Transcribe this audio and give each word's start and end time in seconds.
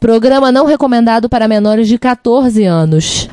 Programa 0.00 0.50
não 0.50 0.64
recomendado 0.64 1.28
para 1.28 1.46
menores 1.46 1.86
de 1.86 1.98
14 1.98 2.64
anos. 2.64 3.28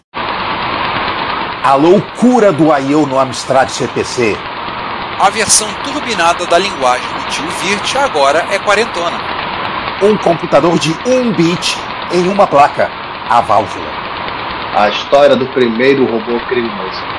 A 1.64 1.76
loucura 1.76 2.52
do 2.52 2.66
I.O. 2.78 3.08
no 3.08 3.18
Amstrad 3.18 3.70
CPC. 3.70 4.36
A 5.18 5.30
versão 5.30 5.66
turbinada 5.86 6.46
da 6.46 6.58
linguagem 6.58 7.08
do 7.14 7.26
tio 7.30 7.48
Virt 7.62 7.96
agora 7.96 8.46
é 8.52 8.60
quarentona. 8.60 9.18
Um 10.04 10.18
computador 10.18 10.78
de 10.78 10.92
1 11.08 11.32
bit 11.38 11.78
em 12.12 12.28
uma 12.28 12.46
placa, 12.46 12.92
a 13.30 13.40
válvula. 13.40 13.88
A 14.76 14.90
história 14.90 15.38
do 15.38 15.48
primeiro 15.54 16.06
robô 16.06 16.38
criminoso. 16.48 17.17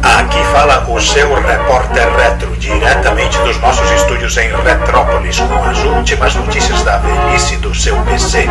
Aqui 0.00 0.42
fala 0.52 0.88
o 0.90 0.98
seu 0.98 1.34
repórter 1.34 2.08
retro, 2.16 2.56
diretamente 2.56 3.36
dos 3.40 3.60
nossos 3.60 3.90
estúdios 3.90 4.34
em 4.38 4.48
Retrópolis, 4.48 5.38
com 5.38 5.64
as 5.64 5.84
últimas 5.84 6.34
notícias 6.34 6.82
da 6.82 6.96
velhice 6.96 7.56
do 7.58 7.74
seu 7.74 7.94
PC. 8.04 8.46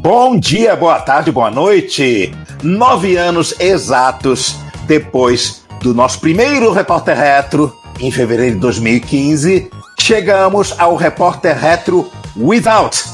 Bom 0.00 0.38
dia, 0.38 0.76
boa 0.76 1.00
tarde, 1.00 1.32
boa 1.32 1.50
noite. 1.50 2.30
Nove 2.62 3.16
anos 3.16 3.58
exatos 3.58 4.54
depois 4.86 5.64
do 5.80 5.94
nosso 5.94 6.20
primeiro 6.20 6.72
Repórter 6.72 7.16
Retro, 7.16 7.74
em 8.00 8.10
fevereiro 8.10 8.54
de 8.54 8.60
2015, 8.60 9.70
chegamos 9.98 10.74
ao 10.78 10.96
Repórter 10.96 11.58
Retro 11.58 12.10
Without. 12.36 13.04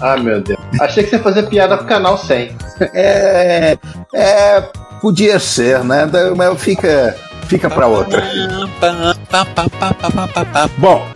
Ah, 0.00 0.16
meu 0.18 0.40
Deus. 0.40 0.58
Achei 0.80 1.02
que 1.02 1.10
você 1.10 1.16
ia 1.16 1.22
fazer 1.22 1.42
piada 1.44 1.76
pro 1.76 1.86
canal 1.86 2.18
100. 2.18 2.56
É, 2.92 3.78
é, 4.14 4.60
podia 5.00 5.38
ser, 5.38 5.82
né? 5.82 6.08
Mas 6.36 6.62
fica, 6.62 7.16
fica 7.46 7.70
pra 7.70 7.86
outra. 7.86 8.22
Bom, 10.78 11.06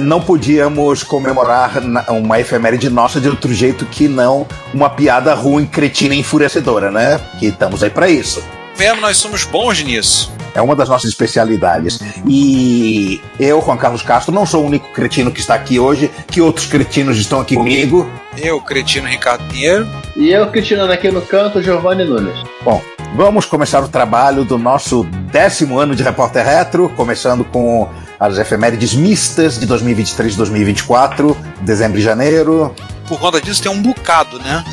não 0.00 0.20
podíamos 0.20 1.02
comemorar 1.02 1.82
uma 2.08 2.38
efeméride 2.38 2.90
nossa 2.90 3.20
de 3.20 3.28
outro 3.28 3.52
jeito 3.52 3.86
que 3.86 4.08
não 4.08 4.46
uma 4.72 4.90
piada 4.90 5.34
ruim, 5.34 5.66
cretina 5.66 6.14
e 6.14 6.20
enfurecedora, 6.20 6.90
né? 6.90 7.20
Que 7.38 7.46
estamos 7.46 7.82
aí 7.82 7.90
pra 7.90 8.08
isso. 8.08 8.42
Vemos, 8.76 9.00
nós 9.00 9.16
somos 9.16 9.44
bons 9.44 9.82
nisso. 9.82 10.32
É 10.54 10.60
uma 10.60 10.76
das 10.76 10.88
nossas 10.88 11.10
especialidades. 11.10 11.98
E 12.26 13.20
eu, 13.40 13.60
Juan 13.62 13.76
Carlos 13.76 14.02
Castro, 14.02 14.34
não 14.34 14.44
sou 14.44 14.62
o 14.62 14.66
único 14.66 14.92
cretino 14.92 15.30
que 15.30 15.40
está 15.40 15.54
aqui 15.54 15.78
hoje, 15.78 16.10
que 16.26 16.40
outros 16.40 16.66
cretinos 16.66 17.18
estão 17.18 17.40
aqui 17.40 17.54
comigo. 17.54 18.08
Eu, 18.36 18.60
cretino 18.60 19.08
Ricardo 19.08 19.44
Pinheiro. 19.48 19.88
E 20.16 20.30
eu, 20.30 20.46
criticando 20.50 20.92
aqui 20.92 21.10
no 21.10 21.22
canto, 21.22 21.62
Giovanni 21.62 22.04
Nunes. 22.04 22.36
Bom, 22.62 22.82
vamos 23.14 23.46
começar 23.46 23.82
o 23.82 23.88
trabalho 23.88 24.44
do 24.44 24.58
nosso 24.58 25.04
décimo 25.30 25.78
ano 25.78 25.94
de 25.94 26.02
Repórter 26.02 26.44
Retro, 26.44 26.90
começando 26.90 27.44
com 27.44 27.88
as 28.22 28.38
efemérides 28.38 28.94
mistas 28.94 29.58
de 29.58 29.66
2023 29.66 30.34
e 30.34 30.36
2024, 30.36 31.36
dezembro 31.62 31.98
e 31.98 32.02
janeiro. 32.02 32.74
Por 33.08 33.18
conta 33.18 33.40
disso, 33.40 33.60
tem 33.62 33.70
um 33.70 33.82
bocado, 33.82 34.38
né? 34.38 34.64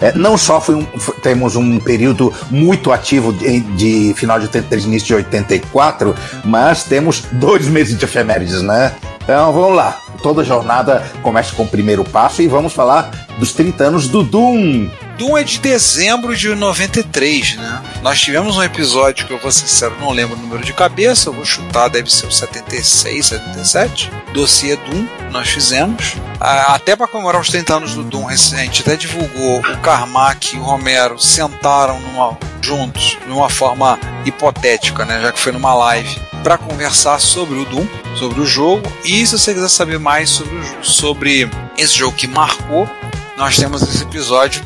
É, 0.00 0.12
não 0.12 0.36
só 0.36 0.60
foi 0.60 0.74
um- 0.74 0.86
foi- 0.98 1.14
temos 1.16 1.56
um 1.56 1.78
período 1.80 2.32
muito 2.50 2.92
ativo 2.92 3.32
de, 3.32 3.60
de 3.60 4.14
final 4.14 4.38
de 4.38 4.44
83 4.46 4.84
início 4.84 5.06
de 5.06 5.14
84, 5.14 6.14
mas 6.44 6.84
temos 6.84 7.22
dois 7.32 7.66
meses 7.66 7.96
de 7.98 8.04
efemérides, 8.04 8.60
né? 8.62 8.92
Então 9.22 9.52
vamos 9.52 9.74
lá. 9.76 9.96
Toda 10.22 10.44
jornada 10.44 11.02
começa 11.22 11.54
com 11.54 11.62
o 11.62 11.68
primeiro 11.68 12.04
passo 12.04 12.42
e 12.42 12.46
vamos 12.46 12.72
falar 12.72 13.10
dos 13.38 13.52
30 13.52 13.84
anos 13.84 14.06
do 14.06 14.22
Doom. 14.22 14.88
Doom 15.22 15.38
é 15.38 15.44
de 15.44 15.60
dezembro 15.60 16.34
de 16.36 16.52
93, 16.52 17.54
né? 17.54 17.80
Nós 18.02 18.20
tivemos 18.20 18.56
um 18.56 18.62
episódio 18.62 19.24
que 19.24 19.32
eu 19.32 19.38
vou 19.38 19.52
ser 19.52 19.68
sincero, 19.68 19.96
não 20.00 20.10
lembro 20.10 20.36
o 20.36 20.40
número 20.40 20.64
de 20.64 20.72
cabeça, 20.72 21.28
eu 21.28 21.32
vou 21.32 21.44
chutar, 21.44 21.88
deve 21.88 22.12
ser 22.12 22.26
o 22.26 22.32
76, 22.32 23.26
77. 23.26 24.10
Dossiê 24.34 24.74
Doom, 24.74 25.06
nós 25.30 25.46
fizemos. 25.48 26.14
Até 26.40 26.96
para 26.96 27.06
comemorar 27.06 27.40
os 27.40 27.48
30 27.50 27.72
anos 27.76 27.94
do 27.94 28.02
Doom 28.02 28.24
recente, 28.24 28.82
até 28.82 28.96
divulgou 28.96 29.60
o 29.60 29.76
Carmack 29.78 30.56
e 30.56 30.58
o 30.58 30.62
Romero 30.64 31.16
sentaram 31.20 32.00
numa- 32.00 32.36
juntos, 32.60 33.16
de 33.24 33.30
uma 33.32 33.48
forma 33.48 34.00
hipotética, 34.24 35.04
né? 35.04 35.20
Já 35.22 35.30
que 35.30 35.38
foi 35.38 35.52
numa 35.52 35.72
live, 35.72 36.20
para 36.42 36.58
conversar 36.58 37.20
sobre 37.20 37.60
o 37.60 37.64
Doom, 37.64 37.86
sobre 38.16 38.40
o 38.40 38.44
jogo. 38.46 38.92
E 39.04 39.24
se 39.24 39.38
você 39.38 39.54
quiser 39.54 39.68
saber 39.70 40.00
mais 40.00 40.30
sobre, 40.30 40.56
o 40.56 40.84
sobre 40.84 41.48
esse 41.78 41.94
jogo 41.96 42.16
que 42.16 42.26
marcou, 42.26 42.90
nós 43.36 43.56
temos 43.56 43.82
esse 43.82 44.02
episódio 44.02 44.62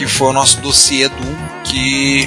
que 0.00 0.06
foi 0.06 0.28
o 0.28 0.32
nosso 0.32 0.58
dossiê 0.62 1.10
Doom, 1.10 1.36
que 1.62 2.26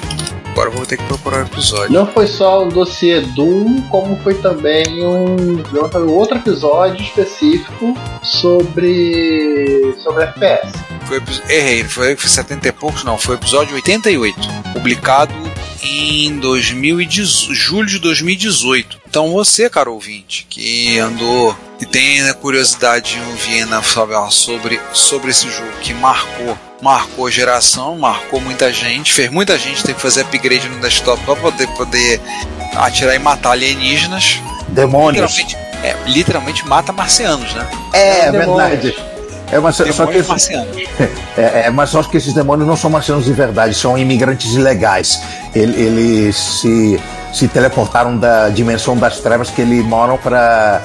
agora 0.51 0.69
vou 0.69 0.85
ter 0.85 0.95
que 0.95 1.03
procurar 1.06 1.39
o 1.39 1.47
episódio. 1.47 1.91
Não 1.91 2.06
foi 2.06 2.28
só 2.28 2.63
um 2.63 2.69
dossiê 2.69 3.22
Doom, 3.22 3.81
como 3.89 4.16
foi 4.17 4.35
também 4.35 5.03
um 5.03 5.57
um 5.95 6.11
outro 6.11 6.38
episódio 6.38 7.03
específico 7.03 7.97
sobre 8.22 9.95
sobre 10.03 10.23
FPS. 10.25 10.72
Foi, 11.07 11.17
o 11.17 11.23
errei, 11.50 11.84
foi, 11.84 12.16
foi 12.16 12.29
70 12.29 12.67
e 12.67 12.72
poucos, 12.72 13.03
não, 13.03 13.17
foi 13.17 13.38
o 13.38 13.39
episódio 13.39 13.73
88, 13.73 14.40
publicado 14.72 15.34
em 15.81 16.38
2018, 16.38 17.55
julho 17.55 17.88
de 17.88 17.97
2018. 17.97 19.03
Então 19.13 19.31
você, 19.31 19.69
caro 19.69 19.94
ouvinte, 19.94 20.47
que 20.50 20.97
andou 20.97 21.56
e 21.79 21.85
tem 21.85 22.24
né, 22.24 22.34
curiosidade 22.34 23.16
em 23.16 23.28
ouvir 23.29 23.68
falar 23.84 24.31
sobre, 24.31 24.81
sobre 24.91 25.29
esse 25.29 25.51
jogo 25.51 25.72
que 25.84 25.94
marcou 25.94 26.57
marcou 26.81 27.29
geração, 27.29 27.96
marcou 27.96 28.41
muita 28.41 28.73
gente, 28.73 29.13
fez 29.13 29.29
muita 29.29 29.56
gente 29.56 29.84
ter 29.84 29.94
que 29.94 30.02
fazer 30.02 30.22
upgrade 30.22 30.68
no 30.68 30.81
desktop 30.81 31.23
para 31.25 31.35
poder 31.35 31.68
poder 31.78 32.19
atirar 32.75 33.16
e 33.16 33.19
matar 33.19 33.52
alienígenas. 33.52 34.41
Demônios. 34.69 35.38
Literalmente, 35.38 35.57
é, 35.84 36.09
literalmente 36.09 36.68
mata 36.68 36.91
marcianos, 36.91 37.53
né? 37.53 37.69
É, 37.94 38.31
Demônios. 38.31 38.81
verdade. 38.81 39.12
É, 39.56 39.59
mas, 39.59 39.75
só 39.75 39.84
que 39.84 39.91
Demônios 39.91 40.16
esses- 40.16 40.28
marcianos. 40.30 40.78
É, 41.38 41.64
é, 41.66 41.69
mas 41.72 41.90
só 41.90 42.03
que 42.03 42.18
esses 42.18 42.34
demônios 42.34 42.68
não 42.68 42.75
são 42.75 42.90
marcianos 42.90 43.25
de 43.25 43.34
verdade, 43.34 43.74
são 43.74 43.97
imigrantes 43.97 44.53
ilegais. 44.53 45.19
Ele- 45.56 45.81
Eles 45.81 46.36
se, 46.36 47.00
se 47.34 47.47
teleportaram 47.47 48.16
da 48.18 48.50
dimensão 48.50 48.96
das 48.96 49.19
trevas 49.19 49.50
que 49.50 49.62
eles 49.62 49.84
moram 49.86 50.18
para 50.18 50.81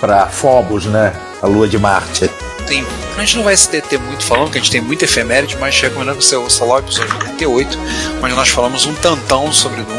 para 0.00 0.26
Phobos, 0.28 0.86
né? 0.86 1.12
A 1.42 1.46
lua 1.46 1.66
de 1.68 1.76
Marte. 1.78 2.30
tem. 2.66 2.86
A 3.16 3.20
gente 3.20 3.36
não 3.36 3.44
vai 3.44 3.56
se 3.56 3.68
deter 3.70 3.98
muito 3.98 4.24
falando, 4.24 4.50
que 4.50 4.58
a 4.58 4.60
gente 4.60 4.70
tem 4.70 4.80
muita 4.80 5.04
efeméride, 5.04 5.56
mas 5.60 5.78
recomendando 5.80 6.18
que 6.18 6.24
você 6.24 6.36
ouça 6.36 6.64
lá 6.64 6.76
o 6.76 6.78
episódio 6.78 7.14
88, 7.14 7.78
onde 8.22 8.34
nós 8.34 8.48
falamos 8.48 8.86
um 8.86 8.94
tantão 8.94 9.52
sobre 9.52 9.82
Doom, 9.82 9.94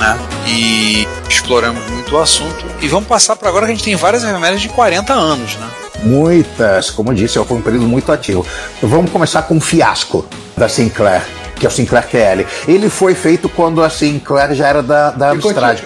né? 0.00 0.18
E 0.46 1.06
exploramos 1.28 1.84
muito 1.90 2.14
o 2.14 2.18
assunto. 2.20 2.64
E 2.80 2.88
vamos 2.88 3.08
passar 3.08 3.34
para 3.36 3.48
agora 3.48 3.66
que 3.66 3.72
a 3.72 3.74
gente 3.74 3.84
tem 3.84 3.96
várias 3.96 4.22
efemérides 4.24 4.62
de 4.62 4.68
40 4.68 5.12
anos, 5.12 5.56
né? 5.56 5.66
Muitas, 6.02 6.90
como 6.90 7.10
eu 7.10 7.14
disse, 7.14 7.42
foi 7.44 7.56
um 7.56 7.62
período 7.62 7.86
muito 7.86 8.10
ativo. 8.10 8.44
Vamos 8.82 9.10
começar 9.10 9.42
com 9.42 9.54
um 9.54 9.60
fiasco 9.60 10.26
da 10.56 10.68
Sinclair, 10.68 11.22
que 11.56 11.64
é 11.64 11.68
o 11.68 11.72
Sinclair 11.72 12.06
QL. 12.08 12.46
Ele 12.66 12.90
foi 12.90 13.14
feito 13.14 13.48
quando 13.48 13.82
a 13.82 13.88
Sinclair 13.88 14.54
já 14.54 14.68
era 14.68 14.82
da, 14.82 15.10
da 15.10 15.30
Amstrad. 15.30 15.80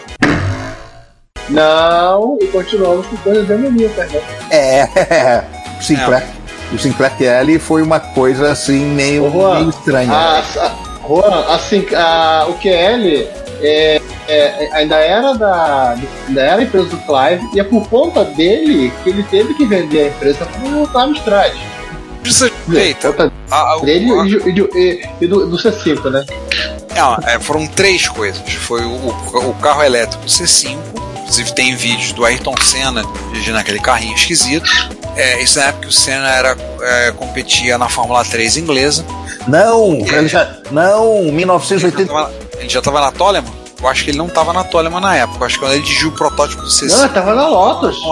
Não, 1.49 2.39
e 2.41 2.47
continuamos 2.47 3.07
com 3.07 3.17
coisas 3.19 3.47
demoníacas, 3.47 4.11
né? 4.11 4.21
É, 4.51 5.45
o 5.79 5.83
Sinclair, 5.83 6.27
o 6.73 6.79
Sinclair 6.79 7.13
QL 7.17 7.59
foi 7.61 7.83
uma 7.83 8.01
coisa 8.01 8.51
assim 8.51 8.85
meio, 8.87 9.27
Ô, 9.27 9.31
Juan, 9.31 9.55
meio 9.55 9.71
estranha. 9.71 10.13
A, 10.13 10.39
a, 10.39 10.75
Juan, 11.07 11.55
assim, 11.55 11.87
a, 11.95 12.47
o 12.49 12.55
QL 12.55 13.46
é, 13.67 14.01
é, 14.29 14.69
ainda 14.73 14.97
era 14.97 15.33
da 15.35 15.97
ainda 16.29 16.41
era 16.41 16.61
a 16.61 16.65
empresa 16.65 16.87
do 16.89 16.97
Clive 16.99 17.49
e 17.55 17.61
é 17.61 17.65
por 17.65 17.89
conta 17.89 18.25
dele 18.25 18.93
que 19.03 19.11
ele 19.11 19.23
teve 19.25 19.55
que 19.55 19.65
vender 19.65 20.05
a 20.05 20.09
empresa 20.09 20.47
para 20.47 20.69
o 20.69 20.99
Amstrad. 20.99 21.53
Por 22.23 23.13
conta 23.13 23.33
A- 23.51 23.75
a- 23.75 23.81
dele 23.81 24.11
a- 24.13 24.25
e, 24.49 24.53
de- 24.53 24.69
e- 24.75 25.09
e 25.21 25.27
do, 25.27 25.47
do 25.47 25.57
C5, 25.57 26.11
né? 26.11 26.25
Não, 26.95 27.15
é, 27.25 27.39
foram 27.39 27.67
três 27.67 28.09
coisas. 28.09 28.41
Foi 28.53 28.83
o, 28.83 28.91
o- 28.91 29.51
o 29.51 29.55
carro 29.55 29.83
elétrico 29.85 30.25
C5, 30.27 30.77
inclusive 31.21 31.53
tem 31.55 31.75
vídeos 31.77 32.13
do 32.13 32.25
Ayrton 32.25 32.55
Senna 32.63 33.03
dirigindo 33.33 33.59
aquele 33.59 33.79
carrinho 33.79 34.15
esquisito. 34.15 34.69
É, 35.17 35.41
isso 35.43 35.59
na 35.59 35.67
época 35.67 35.83
que 35.83 35.89
o 35.89 35.93
Senna 35.93 36.29
era, 36.29 36.57
é, 36.83 37.13
competia 37.13 37.79
na 37.79 37.89
Fórmula 37.89 38.25
3 38.25 38.57
inglesa. 38.57 39.05
Não, 39.47 39.93
É. 40.07 40.19
ele 40.19 40.29
já, 40.29 40.57
não, 40.71 41.19
Ele 41.19 41.27
já 41.29 41.33
1980. 41.37 42.13
Tava- 42.57 42.61
ele 42.63 42.69
já 42.69 42.79
estava 42.79 43.01
na 43.01 43.13
Toleman? 43.13 43.53
Eu 43.81 43.89
acho 43.89 44.05
que 44.05 44.11
ele 44.11 44.19
não 44.19 44.27
estava 44.27 44.53
na 44.53 44.65
Toleman 44.65 45.01
na 45.01 45.15
época. 45.17 45.39
Eu 45.41 45.47
acho 45.47 45.55
que 45.59 45.65
quando 45.65 45.73
ele 45.75 45.83
dirigiu 45.83 46.09
o 46.09 46.13
protótipo 46.13 46.63
do 46.63 46.69
C5. 46.69 46.89
Não, 46.97 47.05
ele 47.05 47.13
tava 47.15 47.35
na 47.35 47.47
Lotus. 47.49 48.03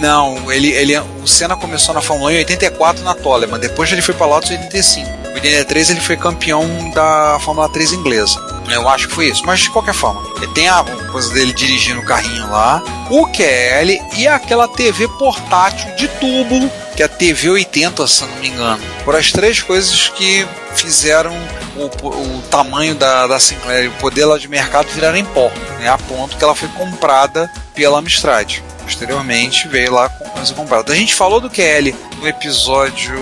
Não, 0.00 0.50
ele, 0.52 0.68
ele, 0.72 0.98
o 1.22 1.26
Senna 1.28 1.54
começou 1.56 1.94
na 1.94 2.00
Fórmula 2.00 2.30
1 2.30 2.34
em 2.34 2.38
84 2.38 3.04
na 3.04 3.14
Toleman. 3.14 3.58
Depois 3.60 3.92
ele 3.92 4.02
foi 4.02 4.14
para 4.14 4.26
Lotus 4.26 4.50
em 4.50 4.54
85. 4.58 5.08
Em 5.28 5.34
83 5.34 5.90
ele 5.90 6.00
foi 6.00 6.16
campeão 6.16 6.90
da 6.90 7.38
Fórmula 7.44 7.68
3 7.68 7.92
inglesa. 7.92 8.40
Eu 8.68 8.88
acho 8.88 9.08
que 9.08 9.14
foi 9.14 9.26
isso. 9.28 9.42
Mas 9.46 9.60
de 9.60 9.70
qualquer 9.70 9.94
forma, 9.94 10.22
tem 10.54 10.68
a 10.68 10.82
coisa 11.12 11.32
dele 11.32 11.52
dirigindo 11.52 12.00
o 12.00 12.04
carrinho 12.04 12.50
lá, 12.50 12.82
o 13.10 13.26
QL 13.26 14.00
e 14.16 14.26
aquela 14.26 14.66
TV 14.66 15.06
portátil 15.18 15.94
de 15.96 16.08
tubo, 16.08 16.70
que 16.94 17.02
é 17.02 17.06
a 17.06 17.08
TV 17.08 17.50
80, 17.50 18.06
se 18.06 18.24
não 18.24 18.36
me 18.36 18.48
engano. 18.48 18.82
Por 19.04 19.16
as 19.16 19.32
três 19.32 19.60
coisas 19.60 20.08
que 20.08 20.46
fizeram 20.74 21.34
o, 21.76 21.86
o 22.08 22.42
tamanho 22.50 22.94
da, 22.94 23.26
da 23.26 23.40
Sinclair 23.40 23.84
e 23.84 23.88
o 23.88 23.92
poder 23.92 24.24
lá 24.24 24.38
de 24.38 24.48
mercado 24.48 24.88
virar 24.88 25.16
em 25.16 25.24
pó, 25.24 25.50
né, 25.78 25.88
a 25.88 25.98
ponto 25.98 26.36
que 26.36 26.44
ela 26.44 26.54
foi 26.54 26.68
comprada 26.68 27.50
pela 27.74 27.98
Amstrad. 27.98 28.58
Posteriormente 28.82 29.68
veio 29.68 29.92
lá 29.92 30.08
com 30.08 30.44
ser 30.44 30.54
comprada. 30.54 30.92
A 30.92 30.96
gente 30.96 31.14
falou 31.14 31.40
do 31.40 31.48
QL 31.48 31.94
no 32.18 32.28
episódio 32.28 33.16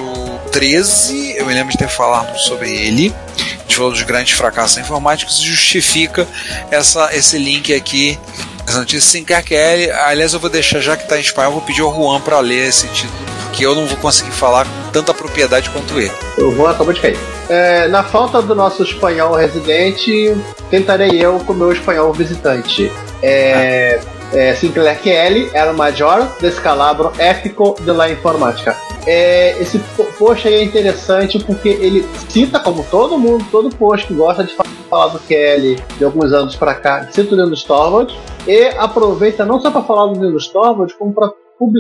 13, 0.53 1.37
eu 1.37 1.47
me 1.47 1.55
lembro 1.55 1.73
de 1.73 1.79
ter 1.79 1.89
falado 1.89 2.37
sobre 2.39 2.71
ele. 2.71 3.15
A 3.37 3.63
gente 3.63 3.77
falou 3.77 3.91
dos 3.91 4.03
grandes 4.03 4.37
fracassos 4.37 4.79
informáticos 4.79 5.39
e 5.39 5.45
justifica 5.45 6.27
essa, 6.71 7.15
esse 7.15 7.39
link 7.39 7.73
aqui. 7.75 8.19
As 8.67 8.75
notícias 8.75 9.05
Sinclair 9.05 9.45
QL. 9.45 9.93
Aliás, 10.07 10.33
eu 10.33 10.41
vou 10.41 10.51
deixar, 10.51 10.81
já 10.81 10.97
que 10.97 11.03
está 11.03 11.19
em 11.19 11.21
espanhol, 11.21 11.53
vou 11.53 11.63
pedir 11.63 11.83
ao 11.83 11.95
Juan 11.95 12.21
para 12.21 12.39
ler 12.41 12.69
esse 12.69 12.87
título, 12.89 13.30
que 13.53 13.63
eu 13.63 13.75
não 13.75 13.87
vou 13.87 13.97
conseguir 13.99 14.31
falar 14.31 14.65
com 14.65 14.91
tanta 14.93 15.13
propriedade 15.13 15.71
quanto 15.71 15.99
ele. 15.99 16.13
O 16.39 16.51
Juan 16.53 16.71
acabou 16.71 16.93
de 16.93 17.01
cair. 17.01 17.19
É, 17.49 17.89
na 17.89 18.03
falta 18.03 18.41
do 18.41 18.55
nosso 18.55 18.83
espanhol 18.83 19.35
residente, 19.35 20.37
tentarei 20.71 21.25
eu 21.25 21.39
com 21.41 21.53
o 21.53 21.57
meu 21.57 21.73
espanhol 21.73 22.13
visitante. 22.13 22.91
É, 23.23 24.01
é, 24.33 24.55
Sinclair 24.55 24.99
QL 25.01 25.51
era 25.53 25.73
o 25.73 25.77
major 25.77 26.27
descalabro 26.41 27.13
épico 27.19 27.77
de 27.81 27.91
la 27.91 28.11
informática. 28.11 28.77
É, 29.07 29.61
esse 29.61 29.79
post 30.19 30.47
aí 30.47 30.55
é 30.55 30.65
interessante 30.65 31.39
porque 31.39 31.69
ele 31.69 32.07
cita, 32.29 32.61
como 32.61 32.85
todo 32.85 33.19
mundo, 33.19 33.45
todo 33.51 33.75
post 33.75 34.07
que 34.07 34.15
gosta 34.15 34.45
de 34.45 34.55
falar 34.89 35.09
do 35.09 35.19
QL 35.21 35.83
de 35.97 36.05
alguns 36.05 36.33
anos 36.33 36.57
para 36.57 36.75
cá, 36.75 37.09
cita 37.11 37.35
o 37.35 37.39
Linus 37.39 37.65
Torvalds 37.65 38.17
e 38.47 38.67
aproveita 38.79 39.45
não 39.45 39.61
só 39.61 39.71
para 39.71 39.83
falar 39.83 40.13
do 40.13 40.25
Linus 40.25 40.49
Torvalds, 40.49 40.95
como 40.95 41.13
para 41.13 41.33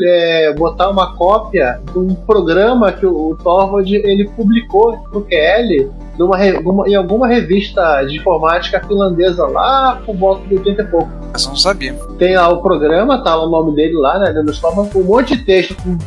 é, 0.04 0.52
botar 0.52 0.90
uma 0.90 1.16
cópia 1.16 1.80
de 1.92 1.98
um 1.98 2.14
programa 2.14 2.92
que 2.92 3.06
o, 3.06 3.30
o 3.30 3.36
Torvald 3.36 3.94
ele 3.94 4.28
publicou 4.28 4.96
no 5.12 5.22
QL 5.22 5.90
numa, 6.20 6.86
em 6.86 6.94
alguma 6.94 7.26
revista 7.26 8.02
de 8.02 8.18
informática 8.18 8.80
finlandesa 8.86 9.46
lá 9.46 10.02
por 10.04 10.14
volta 10.14 10.46
de 10.46 10.54
80 10.54 10.82
e 10.82 10.84
pouco. 10.86 11.10
Essa 11.32 11.48
não 11.48 11.56
sabia. 11.56 11.94
Tem 12.18 12.36
lá 12.36 12.48
o 12.48 12.60
programa, 12.60 13.22
tá 13.24 13.36
o 13.40 13.48
nome 13.48 13.74
dele 13.74 13.94
lá, 13.94 14.18
né? 14.18 14.32
Linus 14.32 14.60
Torvald, 14.60 14.90
com 14.90 15.00
um 15.00 15.04
monte 15.04 15.36
de 15.36 15.44
texto, 15.44 15.74
com 15.76 15.90
um 15.90 15.98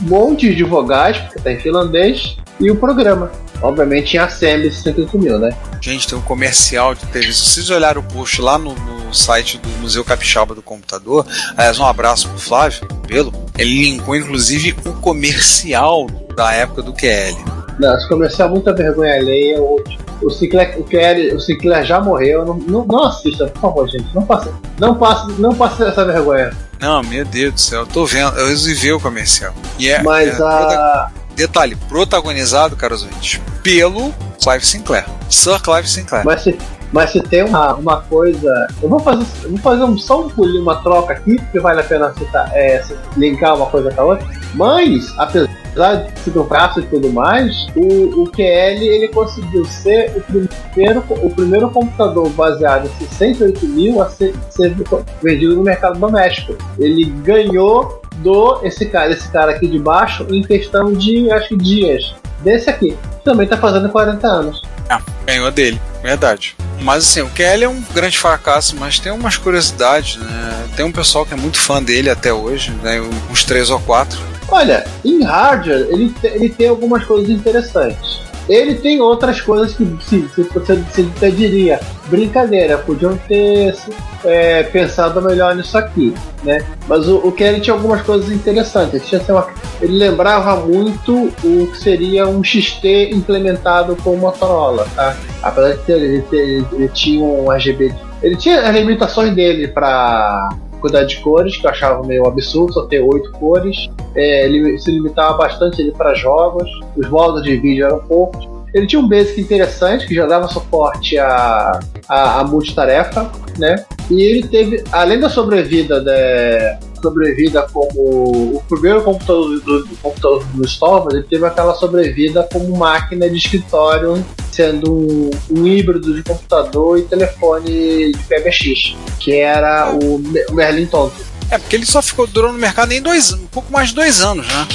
monte 0.00 0.52
de 0.52 0.64
vogais, 0.64 1.16
porque 1.18 1.38
tá 1.38 1.52
em 1.52 1.58
finlandês, 1.58 2.36
e 2.58 2.70
o 2.70 2.76
programa. 2.76 3.30
Obviamente 3.62 4.16
em 4.16 4.18
Assembly 4.18 4.72
68 4.72 5.18
mil, 5.18 5.38
né? 5.38 5.56
Gente, 5.80 6.08
tem 6.08 6.18
um 6.18 6.22
comercial 6.22 6.96
de 6.96 7.06
TV. 7.06 7.32
Se 7.32 7.44
vocês 7.44 7.70
olharem 7.70 8.02
o 8.02 8.02
post 8.02 8.42
lá 8.42 8.58
no, 8.58 8.74
no 8.74 9.14
site 9.14 9.58
do 9.58 9.68
Museu 9.80 10.04
Capixaba 10.04 10.56
do 10.56 10.62
Computador, 10.62 11.24
aliás, 11.56 11.78
um 11.78 11.86
abraço 11.86 12.28
pro 12.28 12.38
Flávio 12.38 12.88
Pelo. 13.06 13.32
Ele 13.56 13.82
linkou 13.82 14.16
inclusive 14.16 14.74
o 14.84 14.94
comercial 14.94 16.08
da 16.34 16.52
época 16.52 16.82
do 16.82 16.92
QL. 16.92 17.62
Não, 17.78 17.96
esse 17.96 18.08
comercial 18.08 18.48
é 18.48 18.52
muita 18.52 18.74
vergonha 18.74 19.14
alheia. 19.14 19.60
O, 19.60 19.82
o, 20.22 20.30
Cicler, 20.30 20.76
o, 20.78 21.36
o 21.36 21.40
Cicler 21.40 21.84
já 21.84 22.00
morreu. 22.00 22.44
Não, 22.44 22.54
não, 22.54 22.84
não 22.84 23.04
assista, 23.04 23.46
por 23.46 23.60
favor, 23.60 23.88
gente. 23.88 24.06
Não 24.14 24.24
passe, 24.24 24.50
não 24.78 24.94
passe, 24.94 25.32
não 25.40 25.54
passe 25.54 25.82
essa 25.82 26.04
vergonha. 26.04 26.50
Não, 26.80 27.02
meu 27.02 27.24
Deus 27.24 27.54
do 27.54 27.60
céu, 27.60 27.80
eu 27.80 27.86
tô 27.86 28.04
vendo, 28.04 28.36
eu 28.38 28.48
resolvi 28.48 28.92
o 28.92 29.00
comercial. 29.00 29.54
E 29.78 29.88
é, 29.88 30.02
Mas 30.02 30.38
é, 30.38 30.42
a. 30.42 31.10
Detalhe, 31.34 31.76
protagonizado, 31.88 32.76
caros 32.76 33.04
ouvintes, 33.04 33.40
pelo 33.62 34.12
Clive 34.42 34.66
Sinclair. 34.66 35.06
Sir 35.30 35.60
Clive 35.62 35.88
Sinclair. 35.88 36.26
Mas 36.26 36.42
se, 36.42 36.58
mas 36.92 37.10
se 37.10 37.20
tem 37.20 37.42
uma, 37.42 37.74
uma 37.74 38.02
coisa. 38.02 38.52
Eu 38.82 38.88
vou 38.88 38.98
fazer, 38.98 39.24
eu 39.44 39.50
vou 39.50 39.58
fazer 39.58 39.84
um, 39.84 39.96
só 39.96 40.26
um 40.26 40.28
pulinho, 40.28 40.62
uma 40.62 40.82
troca 40.82 41.14
aqui, 41.14 41.36
porque 41.36 41.58
vale 41.58 41.80
a 41.80 41.84
pena 41.84 42.12
citar, 42.18 42.50
é, 42.52 42.84
linkar 43.16 43.56
uma 43.56 43.66
coisa 43.66 43.90
com 43.90 44.00
a 44.00 44.04
outra. 44.04 44.26
Mas, 44.54 45.14
apesar 45.18 45.48
de 45.74 46.20
ser 46.20 46.38
um 46.38 46.44
braço 46.44 46.80
e 46.80 46.82
tudo 46.84 47.10
mais, 47.12 47.66
o, 47.74 48.22
o 48.22 48.30
QL 48.30 48.82
ele 48.82 49.08
conseguiu 49.08 49.64
ser 49.64 50.12
o 50.16 50.20
primeiro, 50.20 51.04
o 51.08 51.30
primeiro 51.30 51.70
computador 51.70 52.28
baseado 52.30 52.86
em 53.00 53.06
68 53.06 53.66
mil 53.66 54.02
a 54.02 54.08
ser, 54.08 54.34
ser 54.50 54.74
vendido 55.22 55.56
no 55.56 55.62
mercado 55.62 55.98
doméstico. 55.98 56.56
Ele 56.78 57.04
ganhou 57.04 58.02
do 58.16 58.60
esse 58.62 58.86
cara, 58.86 59.12
esse 59.12 59.28
cara 59.30 59.52
aqui 59.52 59.66
de 59.66 59.78
baixo 59.78 60.26
em 60.30 60.42
questão 60.42 60.92
de 60.92 61.30
acho 61.30 61.48
que 61.48 61.56
dias. 61.56 62.14
Desse 62.40 62.68
aqui, 62.68 62.96
também 63.24 63.46
tá 63.46 63.56
fazendo 63.56 63.88
40 63.88 64.26
anos. 64.26 64.62
Ah, 64.90 65.00
ganhou 65.24 65.50
dele, 65.50 65.80
verdade. 66.02 66.56
Mas 66.80 67.04
assim, 67.04 67.20
o 67.20 67.30
Kelly 67.30 67.64
é 67.64 67.68
um 67.68 67.80
grande 67.94 68.18
fracasso, 68.18 68.76
mas 68.76 68.98
tem 68.98 69.12
umas 69.12 69.36
curiosidades, 69.36 70.16
né? 70.16 70.66
Tem 70.76 70.84
um 70.84 70.90
pessoal 70.90 71.24
que 71.24 71.32
é 71.32 71.36
muito 71.36 71.58
fã 71.58 71.80
dele 71.82 72.10
até 72.10 72.32
hoje, 72.32 72.72
né? 72.82 73.00
Uns 73.30 73.44
três 73.44 73.70
ou 73.70 73.78
quatro. 73.80 74.18
Olha, 74.52 74.84
em 75.02 75.22
hardware 75.22 75.86
ele, 75.88 76.14
ele 76.24 76.50
tem 76.50 76.68
algumas 76.68 77.06
coisas 77.06 77.30
interessantes. 77.30 78.20
Ele 78.46 78.74
tem 78.74 79.00
outras 79.00 79.40
coisas 79.40 79.74
que 79.74 79.84
se, 80.02 80.18
você, 80.18 80.74
você 80.74 81.30
diria, 81.30 81.80
brincadeira, 82.08 82.76
podiam 82.76 83.16
ter 83.16 83.74
é, 84.22 84.62
pensado 84.64 85.22
melhor 85.22 85.54
nisso 85.54 85.78
aqui, 85.78 86.12
né? 86.42 86.62
Mas 86.86 87.08
o, 87.08 87.16
o 87.18 87.32
Kelly 87.32 87.60
tinha 87.60 87.72
algumas 87.72 88.02
coisas 88.02 88.30
interessantes. 88.30 89.08
Tinha, 89.08 89.22
uma, 89.30 89.46
ele 89.80 89.96
lembrava 89.96 90.56
muito 90.56 91.32
o 91.42 91.66
que 91.68 91.78
seria 91.78 92.28
um 92.28 92.44
XT 92.44 93.10
implementado 93.12 93.96
com 93.96 94.16
Motorola, 94.16 94.86
tá? 94.94 95.16
Apesar 95.42 95.70
de 95.70 95.78
ter, 95.78 95.92
ele, 95.92 96.22
ter, 96.22 96.36
ele, 96.36 96.66
ele 96.72 96.88
tinha 96.88 97.24
um 97.24 97.50
RGB. 97.50 97.94
Ele 98.22 98.36
tinha 98.36 98.60
as 98.60 98.74
limitações 98.74 99.34
dele 99.34 99.68
para 99.68 100.50
quantidade 100.82 101.16
de 101.16 101.20
cores, 101.22 101.56
que 101.56 101.66
eu 101.66 101.70
achava 101.70 102.06
meio 102.06 102.26
absurdo, 102.26 102.74
só 102.74 102.82
ter 102.86 103.00
oito 103.00 103.32
cores. 103.32 103.88
É, 104.14 104.44
ele 104.44 104.78
se 104.78 104.90
limitava 104.90 105.38
bastante 105.38 105.90
para 105.92 106.14
jogos, 106.14 106.68
os 106.96 107.08
modos 107.08 107.42
de 107.42 107.56
vídeo 107.56 107.86
eram 107.86 108.00
poucos. 108.00 108.46
Ele 108.74 108.86
tinha 108.86 109.00
um 109.00 109.08
basic 109.08 109.40
interessante 109.40 110.06
que 110.06 110.14
já 110.14 110.26
dava 110.26 110.48
suporte 110.48 111.18
a, 111.18 111.80
a, 112.08 112.40
a 112.40 112.44
multitarefa, 112.44 113.30
né? 113.58 113.84
E 114.10 114.22
ele 114.22 114.48
teve, 114.48 114.82
além 114.90 115.20
da 115.20 115.28
sobrevida 115.28 116.00
de, 116.00 116.91
sobrevida 117.02 117.66
como 117.72 118.56
o 118.56 118.62
primeiro 118.68 119.02
computador 119.02 119.60
do, 119.60 119.84
do 119.84 119.96
computador 119.96 120.44
do 120.54 120.64
Storm, 120.64 121.08
ele 121.12 121.22
teve 121.24 121.44
aquela 121.44 121.74
sobrevida 121.74 122.48
como 122.50 122.76
máquina 122.76 123.28
de 123.28 123.36
escritório, 123.36 124.24
sendo 124.50 124.92
um, 124.92 125.30
um 125.50 125.66
híbrido 125.66 126.14
de 126.14 126.22
computador 126.22 126.98
e 126.98 127.02
telefone 127.02 128.12
de 128.12 128.18
PBX, 128.28 128.96
que 129.18 129.34
era 129.34 129.92
o, 129.92 130.16
o 130.48 130.54
Merlin 130.54 130.86
Tonto. 130.86 131.32
É, 131.50 131.58
porque 131.58 131.76
ele 131.76 131.86
só 131.86 132.00
ficou 132.00 132.26
durou 132.26 132.52
no 132.52 132.58
mercado 132.58 132.88
nem 132.88 133.02
dois, 133.02 133.32
um 133.32 133.46
pouco 133.46 133.70
mais 133.72 133.90
de 133.90 133.94
dois 133.94 134.22
anos, 134.22 134.46
né? 134.46 134.68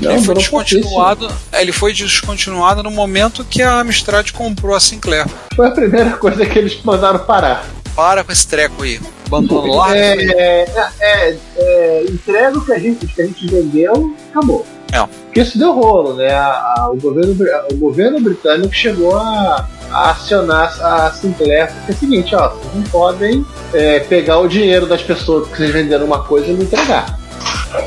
Não, 0.00 0.12
ele 0.12 0.22
foi 0.22 0.34
descontinuado. 0.34 1.28
Ele 1.52 1.72
foi 1.72 1.92
descontinuado 1.92 2.82
no 2.82 2.90
momento 2.90 3.44
que 3.44 3.62
a 3.62 3.80
Amstrad 3.80 4.30
comprou 4.32 4.74
a 4.74 4.80
Sinclair. 4.80 5.26
Foi 5.54 5.68
a 5.68 5.70
primeira 5.70 6.12
coisa 6.12 6.44
que 6.44 6.58
eles 6.58 6.82
mandaram 6.82 7.20
parar. 7.20 7.64
Para 7.94 8.24
com 8.24 8.32
esse 8.32 8.46
treco 8.46 8.82
aí. 8.82 9.00
Abandono 9.26 9.74
largo. 9.74 9.94
É, 9.96 10.14
é, 10.14 10.88
é, 11.00 11.36
é, 11.56 12.04
entrega 12.08 12.58
o 12.58 12.64
que 12.64 12.72
a 12.72 12.78
gente, 12.78 13.06
que 13.06 13.22
a 13.22 13.26
gente 13.26 13.46
vendeu, 13.46 14.14
acabou. 14.30 14.66
É. 14.92 15.04
Porque 15.24 15.40
isso 15.40 15.58
deu 15.58 15.72
rolo, 15.72 16.14
né? 16.14 16.30
A, 16.32 16.74
a- 16.78 16.90
o, 16.92 16.96
governo, 17.00 17.36
o 17.72 17.76
governo 17.76 18.20
britânico 18.20 18.72
chegou 18.72 19.16
a, 19.16 19.68
a 19.90 20.10
acionar 20.10 20.72
a 20.84 21.10
Sinclair 21.12 21.72
porque 21.72 21.92
é 21.92 21.94
o 21.94 21.98
seguinte, 21.98 22.34
ó, 22.36 22.48
vocês 22.50 22.74
não 22.74 22.82
podem 22.84 23.44
é, 23.72 24.00
pegar 24.00 24.38
o 24.38 24.46
dinheiro 24.48 24.86
das 24.86 25.02
pessoas 25.02 25.48
que 25.48 25.56
vocês 25.56 25.70
venderam 25.70 26.04
uma 26.06 26.22
coisa 26.22 26.46
e 26.48 26.52
não 26.54 26.62
entregar. 26.62 27.18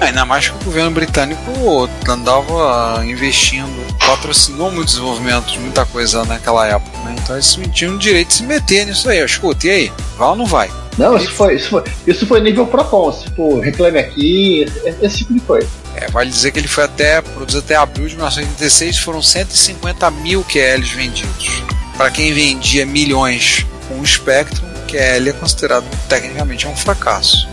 Ainda 0.01 0.25
mais 0.25 0.50
que 0.50 0.56
o 0.56 0.65
governo 0.65 0.91
britânico 0.91 1.89
andava 2.08 3.03
investindo, 3.06 3.86
patrocinou 4.06 4.72
muito 4.72 4.88
desenvolvimento 4.88 5.48
de 5.48 5.60
muita 5.60 5.86
coisa 5.86 6.24
naquela 6.25 6.67
época, 6.67 6.98
né? 7.00 7.15
Então 7.17 7.36
eles 7.36 7.60
tinham 7.74 7.96
o 7.96 7.98
direito 7.98 8.29
de 8.29 8.34
se 8.36 8.44
meter 8.44 8.86
nisso 8.86 9.10
aí. 9.10 9.24
Escuta, 9.24 9.67
e 9.67 9.70
aí? 9.70 9.94
Vai 10.17 10.29
ou 10.29 10.36
não 10.36 10.46
vai? 10.46 10.70
Não, 10.98 11.15
isso 11.15 11.32
foi, 11.32 11.56
isso 11.56 11.70
foi, 11.70 11.84
isso 12.08 12.25
foi 12.25 12.41
nível 12.41 12.65
Procon, 12.65 13.12
tipo, 13.12 13.60
reclame 13.60 14.00
aqui, 14.00 14.65
esse, 14.84 15.06
esse 15.06 15.17
tipo 15.20 15.34
de 15.34 15.39
coisa. 15.41 15.67
É, 15.96 16.10
vale 16.10 16.29
dizer 16.29 16.51
que 16.51 16.60
ele 16.60 16.67
foi 16.67 16.86
até 16.86 17.22
produzido 17.22 17.63
até 17.63 17.75
abril 17.75 18.08
de 18.08 18.15
1986, 18.15 18.98
foram 18.98 19.22
150 19.22 20.10
mil 20.12 20.44
QLs 20.44 20.96
vendidos. 20.96 21.62
Para 21.96 22.10
quem 22.10 22.34
vendia 22.34 22.86
milhões 22.86 23.65
com 23.88 24.00
o 24.00 24.06
Spectrum, 24.06 24.67
QL 24.88 25.29
é 25.29 25.34
considerado 25.34 25.86
tecnicamente 26.08 26.67
um 26.67 26.75
fracasso. 26.75 27.48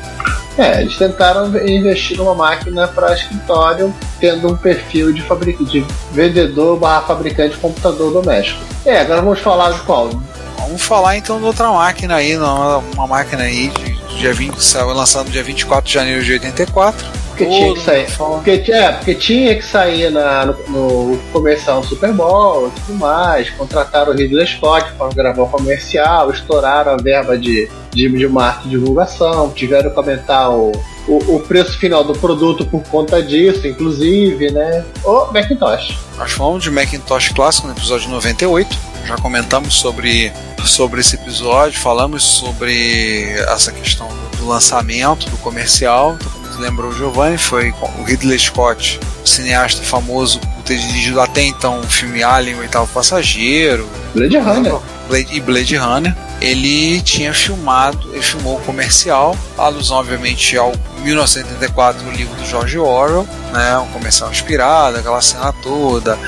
É, 0.56 0.82
eles 0.82 0.96
tentaram 0.96 1.46
investir 1.66 2.16
numa 2.16 2.34
máquina 2.34 2.86
para 2.86 3.12
escritório, 3.14 3.92
tendo 4.20 4.52
um 4.52 4.56
perfil 4.56 5.12
de, 5.12 5.22
fabric... 5.22 5.64
de 5.64 5.84
vendedor 6.12 6.78
barra 6.78 7.02
fabricante 7.02 7.54
de 7.54 7.60
computador 7.60 8.12
doméstico. 8.12 8.60
É, 8.86 9.00
agora 9.00 9.22
vamos 9.22 9.40
falar 9.40 9.72
de 9.72 9.80
qual? 9.80 10.10
Vamos 10.58 10.82
falar 10.82 11.16
então 11.16 11.38
de 11.38 11.44
outra 11.44 11.70
máquina 11.70 12.16
aí, 12.16 12.36
uma, 12.36 12.78
uma 12.78 13.06
máquina 13.06 13.42
aí 13.42 13.68
de 13.68 13.93
dia 14.16 14.32
20, 14.32 14.58
saiu 14.58 14.88
lançado 14.88 15.26
no 15.26 15.32
dia 15.32 15.42
24 15.42 15.86
de 15.86 15.92
janeiro 15.92 16.22
de 16.22 16.32
84, 16.32 17.06
Porque 17.28 17.46
tinha 17.46 17.74
que 17.74 17.80
sair. 17.80 18.06
Porque, 18.16 18.72
é, 18.72 18.92
porque 18.92 19.14
tinha 19.14 19.54
que 19.54 19.64
sair 19.64 20.10
na, 20.10 20.46
no, 20.46 20.54
no 20.68 21.18
comercial 21.32 21.80
do 21.80 21.86
Super 21.86 22.12
Bowl 22.12 22.68
e 22.68 22.80
tudo 22.80 22.98
mais. 22.98 23.50
Contrataram 23.50 24.12
o 24.12 24.16
Ridley 24.16 24.46
Scott 24.46 24.92
para 24.98 25.12
gravar 25.12 25.42
o 25.42 25.48
comercial, 25.48 26.30
estouraram 26.30 26.92
a 26.92 26.96
verba 26.96 27.36
de, 27.36 27.68
de, 27.92 28.08
de 28.08 28.28
marketing 28.28 28.68
e 28.68 28.70
divulgação, 28.70 29.50
tiveram 29.50 29.90
que 29.90 29.98
aumentar 29.98 30.50
o, 30.50 30.72
o, 31.06 31.36
o, 31.36 31.40
preço 31.40 31.78
final 31.78 32.02
do 32.04 32.14
produto 32.14 32.64
por 32.66 32.82
conta 32.84 33.22
disso, 33.22 33.66
inclusive, 33.66 34.50
né? 34.50 34.84
O 35.04 35.32
Macintosh. 35.32 35.98
Nós 36.16 36.32
falamos 36.32 36.62
de 36.62 36.70
Macintosh 36.70 37.30
clássico 37.30 37.66
no 37.66 37.74
episódio 37.74 38.08
98. 38.10 38.94
Já 39.06 39.16
comentamos 39.16 39.74
sobre, 39.74 40.32
sobre 40.66 41.00
esse 41.00 41.16
episódio, 41.16 41.78
falamos 41.78 42.22
sobre 42.22 43.30
essa 43.48 43.72
questão 43.72 44.08
do 44.38 44.46
lançamento, 44.46 45.28
do 45.30 45.36
comercial. 45.38 46.16
Então, 46.20 46.32
como 46.32 46.44
lembrou 46.60 46.90
o 46.90 46.94
Giovanni, 46.94 47.38
foi 47.38 47.74
o 47.98 48.02
Ridley 48.04 48.38
Scott, 48.38 49.00
o 49.24 49.28
cineasta 49.28 49.82
famoso 49.82 50.38
por 50.40 50.62
ter 50.64 50.78
dirigido 50.78 51.20
até 51.20 51.42
então 51.42 51.80
o 51.80 51.86
filme 51.88 52.22
Alien, 52.22 52.56
o 52.56 52.60
oitavo 52.60 52.86
passageiro. 52.92 53.88
Blade 54.14 54.38
Runner. 54.38 54.74
Blade, 55.08 55.28
e 55.32 55.40
Blade 55.40 55.76
Runner. 55.76 56.16
Ele 56.40 57.00
tinha 57.00 57.32
filmado, 57.32 58.10
ele 58.12 58.22
filmou 58.22 58.56
o 58.56 58.60
comercial, 58.62 59.36
alusão 59.56 59.98
obviamente 59.98 60.56
ao 60.56 60.72
1984, 61.02 62.06
o 62.06 62.12
livro 62.12 62.34
do 62.34 62.44
George 62.44 62.78
Orwell, 62.78 63.26
né, 63.52 63.78
um 63.78 63.86
comercial 63.88 64.30
inspirado, 64.30 64.98
aquela 64.98 65.22
cena 65.22 65.52
toda, 65.62 66.18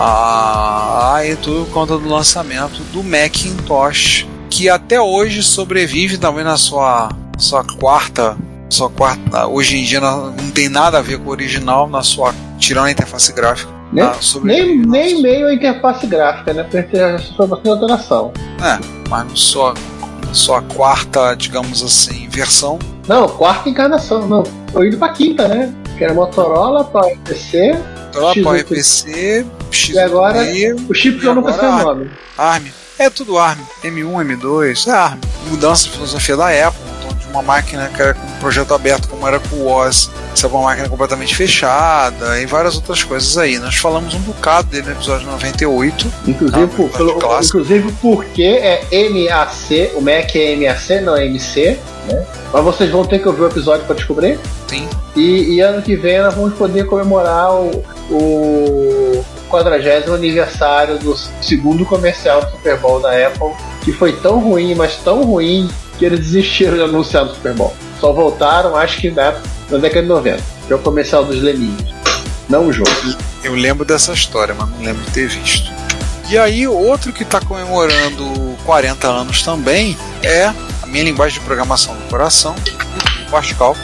ah, 0.00 1.20
e 1.24 1.34
tudo 1.36 1.64
por 1.66 1.72
conta 1.72 1.98
do 1.98 2.08
lançamento 2.08 2.82
do 2.92 3.02
Macintosh, 3.02 4.26
que 4.48 4.68
até 4.68 5.00
hoje 5.00 5.42
sobrevive 5.42 6.18
também 6.18 6.44
na 6.44 6.56
sua, 6.56 7.08
sua 7.36 7.64
quarta 7.64 8.36
sua 8.70 8.90
quarta, 8.90 9.46
hoje 9.46 9.78
em 9.78 9.84
dia 9.84 10.00
não, 10.00 10.30
não, 10.30 10.50
tem 10.50 10.68
nada 10.68 10.98
a 10.98 11.02
ver 11.02 11.18
com 11.18 11.28
o 11.28 11.32
original 11.32 11.88
na 11.88 12.02
sua 12.02 12.34
tirando 12.58 12.86
a 12.86 12.90
interface 12.90 13.32
gráfica. 13.32 13.72
Nem, 13.90 14.04
tá, 14.04 14.16
nem, 14.44 14.78
nem 14.78 15.22
meio 15.22 15.46
a 15.46 15.54
interface 15.54 16.06
gráfica, 16.06 16.52
né? 16.52 16.62
Porque 16.64 16.86
foi 17.36 17.46
bastante 17.46 17.68
alteração. 17.70 18.32
É, 18.62 18.78
mas 19.08 19.24
na 19.26 19.34
sua, 19.36 19.74
na 20.26 20.34
sua 20.34 20.60
quarta, 20.62 21.34
digamos 21.34 21.82
assim, 21.82 22.28
versão. 22.28 22.78
Não, 23.08 23.26
quarta 23.26 23.70
encarnação, 23.70 24.28
não. 24.28 24.44
Foi 24.70 24.88
indo 24.88 24.98
pra 24.98 25.08
quinta, 25.08 25.48
né? 25.48 25.72
Que 25.96 26.04
era 26.04 26.12
Motorola 26.12 26.84
para 26.84 27.16
PC. 27.24 27.78
Motorola 28.08 28.34
para 28.42 28.64
PC, 28.64 29.46
E 29.92 29.98
agora 29.98 30.38
o 30.88 30.94
chip 30.94 31.24
eu 31.24 31.34
nunca 31.34 31.52
sei 31.52 31.68
o 31.68 31.78
nome. 31.78 32.10
ARM. 32.36 32.66
É 32.98 33.08
tudo 33.08 33.38
ARM. 33.38 33.60
M1, 33.84 34.36
M2, 34.36 34.88
é 34.88 34.90
ARM. 34.90 35.20
Mudança 35.48 35.84
de 35.84 35.90
filosofia 35.90 36.36
da 36.36 36.48
Apple 36.68 36.98
uma 37.30 37.42
máquina 37.42 37.88
que 37.88 38.00
era 38.00 38.14
com 38.14 38.26
um 38.26 38.38
projeto 38.40 38.74
aberto, 38.74 39.08
como 39.08 39.26
era 39.26 39.38
com 39.38 39.56
o 39.56 39.66
OS, 39.66 40.10
ser 40.34 40.46
é 40.46 40.48
uma 40.48 40.62
máquina 40.62 40.88
completamente 40.88 41.34
fechada 41.34 42.40
e 42.40 42.46
várias 42.46 42.76
outras 42.76 43.02
coisas 43.02 43.36
aí. 43.36 43.58
Nós 43.58 43.76
falamos 43.76 44.14
um 44.14 44.20
bocado 44.20 44.68
dele 44.68 44.86
no 44.86 44.92
episódio 44.92 45.26
98. 45.26 46.12
Inclusive, 46.26 46.66
tá, 46.66 46.74
por, 46.76 46.90
pelo, 46.90 47.40
inclusive 47.42 47.92
porque 48.00 48.42
é 48.42 49.08
MAC, 49.08 49.92
o 49.94 50.00
Mac 50.00 50.34
é 50.34 50.56
MAC, 50.56 51.00
não 51.02 51.16
é 51.16 51.26
MC, 51.26 51.78
né? 52.06 52.26
Mas 52.52 52.64
vocês 52.64 52.90
vão 52.90 53.04
ter 53.04 53.18
que 53.18 53.28
ouvir 53.28 53.42
o 53.42 53.46
episódio 53.46 53.84
para 53.84 53.96
descobrir. 53.96 54.38
Sim. 54.66 54.88
E, 55.14 55.54
e, 55.54 55.60
ano 55.60 55.82
que 55.82 55.96
vem 55.96 56.20
nós 56.20 56.34
vamos 56.34 56.54
poder 56.54 56.86
comemorar 56.86 57.52
o, 57.52 57.84
o 58.10 59.24
40 59.48 60.14
aniversário 60.14 60.98
do 60.98 61.16
segundo 61.42 61.84
comercial 61.84 62.44
do 62.44 62.50
Super 62.52 62.78
Bowl 62.78 63.00
da 63.00 63.10
Apple, 63.10 63.52
que 63.82 63.92
foi 63.92 64.12
tão 64.12 64.38
ruim, 64.38 64.74
mas 64.74 64.96
tão 64.96 65.22
ruim, 65.24 65.68
que 65.98 66.04
eles 66.04 66.20
desistiram 66.20 66.76
de 66.76 66.82
anunciar 66.82 67.24
no 67.24 67.34
Super 67.34 67.54
Bowl. 67.54 67.74
Só 68.00 68.12
voltaram, 68.12 68.76
acho 68.76 69.00
que 69.00 69.10
na, 69.10 69.34
na 69.70 69.78
década 69.78 70.02
de 70.02 70.08
90, 70.08 70.42
que 70.66 70.72
é 70.72 70.76
o 70.76 70.78
comercial 70.78 71.24
dos 71.24 71.42
Leminhos. 71.42 71.92
Não 72.48 72.68
o 72.68 72.72
jogo. 72.72 72.90
Eu 73.42 73.54
lembro 73.54 73.84
dessa 73.84 74.12
história, 74.12 74.54
mas 74.56 74.68
não 74.70 74.78
lembro 74.78 75.02
de 75.04 75.10
ter 75.10 75.28
visto. 75.28 75.70
E 76.30 76.38
aí, 76.38 76.66
outro 76.66 77.12
que 77.12 77.22
está 77.22 77.40
comemorando 77.40 78.24
40 78.64 79.08
anos 79.08 79.42
também 79.42 79.96
é 80.22 80.44
a 80.82 80.86
minha 80.86 81.04
linguagem 81.04 81.38
de 81.38 81.44
programação 81.44 81.94
do 81.94 82.02
coração, 82.08 82.54
o 83.26 83.30
Pascal, 83.30 83.76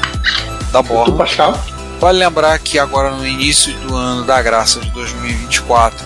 da 0.70 0.82
Borla. 0.82 1.14
O 1.14 1.18
Pascal? 1.18 1.58
Vale 2.04 2.18
lembrar 2.18 2.58
que 2.58 2.78
agora 2.78 3.10
no 3.12 3.26
início 3.26 3.72
do 3.78 3.96
ano 3.96 4.26
da 4.26 4.42
graça 4.42 4.78
de 4.78 4.90
2024, 4.90 6.04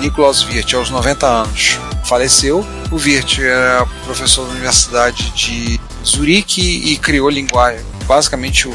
Nicolas 0.00 0.44
Wirt, 0.44 0.74
aos 0.74 0.90
90 0.90 1.24
anos, 1.24 1.78
faleceu. 2.04 2.66
O 2.90 2.96
Wirt 2.96 3.38
era 3.38 3.86
professor 4.04 4.46
da 4.46 4.50
Universidade 4.50 5.30
de 5.30 5.78
Zurique 6.04 6.60
e 6.60 6.96
criou 6.96 7.30
linguagem, 7.30 7.86
basicamente 8.04 8.66
o 8.66 8.74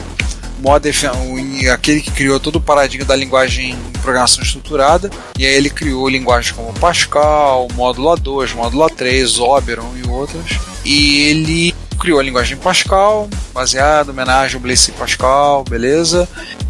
aquele 1.73 1.99
que 1.99 2.11
criou 2.11 2.39
todo 2.39 2.55
o 2.55 2.61
paradigma 2.61 3.05
da 3.05 3.15
linguagem 3.17 3.75
de 3.91 3.99
programação 3.99 4.41
estruturada, 4.41 5.11
e 5.37 5.45
aí 5.45 5.55
ele 5.55 5.69
criou 5.69 6.07
linguagens 6.07 6.55
como 6.55 6.71
Pascal, 6.79 7.67
Módulo 7.73 8.15
A2, 8.15 8.55
Módulo 8.55 8.85
A3, 8.85 9.37
Oberon 9.37 9.93
e 9.97 10.07
outras. 10.07 10.45
E 10.85 11.23
ele 11.23 11.75
criou 12.03 12.19
a 12.19 12.23
linguagem 12.23 12.57
Pascal, 12.57 13.29
baseada, 13.53 14.11
homenagem 14.11 14.57
ao 14.57 14.61
Blaise 14.61 14.91
Pascal, 14.91 15.63
beleza? 15.63 16.27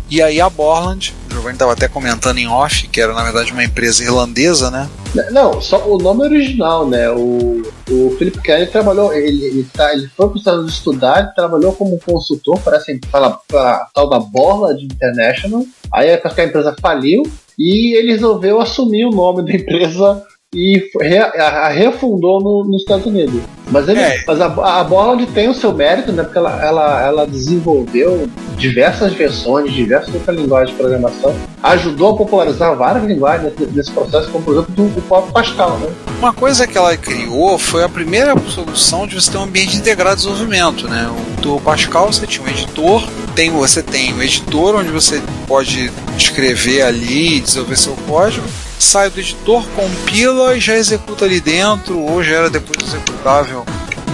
E 0.07 0.21
aí 0.21 0.39
a 0.39 0.47
Borland, 0.47 1.11
o 1.27 1.33
Giovanni 1.33 1.55
estava 1.55 1.73
até 1.73 1.87
comentando 1.87 2.37
em 2.37 2.47
off, 2.47 2.87
que 2.87 3.01
era 3.01 3.13
na 3.13 3.23
verdade 3.23 3.51
uma 3.51 3.63
empresa 3.63 4.03
irlandesa, 4.03 4.69
né? 4.69 4.87
Não, 5.31 5.59
só 5.59 5.89
o 5.89 5.97
nome 5.97 6.21
original, 6.21 6.87
né? 6.87 7.09
O, 7.09 7.63
o 7.89 8.15
Philip 8.15 8.39
Kelly 8.43 8.67
trabalhou, 8.67 9.11
ele, 9.11 9.43
ele, 9.43 9.67
tá, 9.73 9.91
ele 9.91 10.07
foi 10.15 10.27
para 10.27 10.35
os 10.35 10.41
Estados 10.41 10.59
Unidos 10.59 10.77
estudar, 10.77 11.33
trabalhou 11.33 11.73
como 11.73 11.99
consultor 11.99 12.59
para 12.59 12.77
a 12.77 13.87
tal 13.91 14.07
da 14.07 14.19
Borland 14.19 14.83
International. 14.83 15.65
Aí 15.91 16.13
a 16.13 16.43
empresa 16.43 16.75
faliu 16.79 17.23
e 17.57 17.97
ele 17.97 18.11
resolveu 18.11 18.61
assumir 18.61 19.05
o 19.05 19.11
nome 19.11 19.43
da 19.43 19.53
empresa 19.53 20.23
e 20.53 20.89
re, 21.01 21.17
a, 21.17 21.67
a 21.67 21.69
refundou 21.69 22.41
no, 22.41 22.63
nos 22.63 22.81
Estados 22.81 23.05
Unidos. 23.05 23.41
Mas, 23.71 23.87
ele, 23.87 23.99
é. 23.99 24.23
mas 24.27 24.39
a, 24.39 24.45
a 24.45 24.83
Borland 24.83 25.25
tem 25.27 25.49
o 25.49 25.53
seu 25.53 25.73
mérito, 25.73 26.11
né? 26.11 26.23
Porque 26.23 26.37
ela, 26.37 26.63
ela, 26.63 27.01
ela 27.01 27.27
desenvolveu 27.27 28.29
diversas 28.57 29.13
versões, 29.13 29.73
diversas 29.73 30.13
outras 30.13 30.37
linguagens 30.37 30.69
de 30.69 30.75
programação, 30.75 31.35
ajudou 31.61 32.11
a 32.11 32.17
popularizar 32.17 32.75
várias 32.75 33.03
linguagens 33.05 33.51
nesse 33.71 33.91
processo, 33.91 34.29
como 34.29 34.43
por 34.43 34.53
exemplo 34.53 34.91
o 34.95 35.01
próprio 35.01 35.33
Pascal. 35.33 35.77
Né? 35.79 35.89
Uma 36.19 36.33
coisa 36.33 36.67
que 36.67 36.77
ela 36.77 36.95
criou 36.95 37.57
foi 37.57 37.83
a 37.83 37.89
primeira 37.89 38.37
solução 38.47 39.07
de 39.07 39.15
você 39.15 39.31
ter 39.31 39.37
um 39.37 39.43
ambiente 39.43 39.75
integrado 39.75 40.17
de 40.17 40.27
desenvolvimento. 40.27 40.87
Né? 40.87 41.09
O 41.45 41.59
Pascal 41.59 42.13
você 42.13 42.27
tinha 42.27 42.45
um 42.45 42.49
editor, 42.49 43.03
tem, 43.35 43.49
você 43.49 43.81
tem 43.81 44.13
um 44.13 44.21
editor 44.21 44.75
onde 44.75 44.89
você 44.89 45.21
pode 45.47 45.91
escrever 46.17 46.83
ali 46.83 47.37
e 47.37 47.41
desenvolver 47.41 47.75
seu 47.75 47.95
código 48.07 48.45
sai 48.83 49.09
do 49.09 49.19
editor, 49.19 49.63
compila 49.75 50.55
e 50.55 50.59
já 50.59 50.75
executa 50.75 51.25
ali 51.25 51.39
dentro, 51.39 51.99
ou 51.99 52.23
gera 52.23 52.49
depois 52.49 52.87
executável 52.87 53.65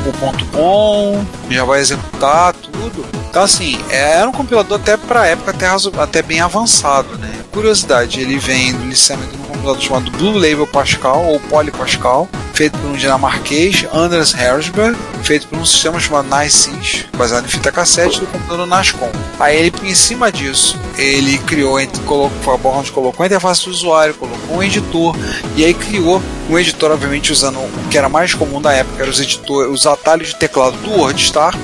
o 0.08 0.14
ponto 0.14 0.46
.com, 0.46 1.26
já 1.50 1.64
vai 1.66 1.82
executar 1.82 2.54
tudo. 2.54 3.06
Então 3.30 3.44
assim, 3.44 3.80
é, 3.90 4.14
era 4.20 4.30
um 4.30 4.32
compilador 4.32 4.80
até 4.80 4.96
para 4.98 5.28
época 5.28 5.54
até, 5.54 5.92
até 5.98 6.22
bem 6.22 6.40
avançado, 6.40 7.18
né? 7.18 7.39
Curiosidade, 7.52 8.22
ele 8.22 8.38
vem 8.38 8.74
do 8.74 8.86
licenciamento 8.86 9.32
de 9.32 9.38
um 9.38 9.46
compilador 9.46 9.82
chamado 9.82 10.12
Blue 10.12 10.34
Label 10.34 10.68
Pascal 10.68 11.26
ou 11.26 11.40
Poly 11.40 11.72
Pascal, 11.72 12.30
feito 12.54 12.78
por 12.78 12.92
um 12.92 12.94
dinamarquês, 12.94 13.86
Anders 13.94 14.34
Herzberg, 14.34 14.98
feito 15.24 15.48
por 15.48 15.58
um 15.58 15.66
sistema 15.66 16.00
chamado 16.00 16.28
NiceSys, 16.30 17.06
baseado 17.18 17.46
em 17.46 17.48
fita 17.48 17.72
cassete 17.72 18.20
do 18.20 18.28
computador 18.28 18.68
Nascom. 18.68 19.12
Aí 19.40 19.58
ele, 19.58 19.74
em 19.84 19.96
cima 19.96 20.32
disso, 20.32 20.78
ele 20.98 21.38
criou, 21.40 21.78
colocou, 22.06 22.58
Borland 22.58 22.92
colocou 22.92 23.24
a 23.24 23.28
interface 23.28 23.66
do 23.66 23.72
usuário, 23.72 24.14
colocou 24.14 24.58
um 24.58 24.64
editor, 24.64 25.16
e 25.56 25.66
aí 25.66 25.74
criou 25.74 26.22
um 26.50 26.58
editor, 26.58 26.92
obviamente, 26.92 27.32
usando 27.32 27.60
o 27.60 27.90
que 27.90 27.98
era 27.98 28.10
mais 28.10 28.34
comum 28.34 28.62
da 28.62 28.74
época, 28.74 29.02
eram 29.02 29.12
os, 29.12 29.20
editor, 29.20 29.70
os 29.70 29.86
atalhos 29.88 30.30
de 30.30 30.36
teclado 30.36 30.78
do 30.78 30.92
WordStar, 30.92 31.56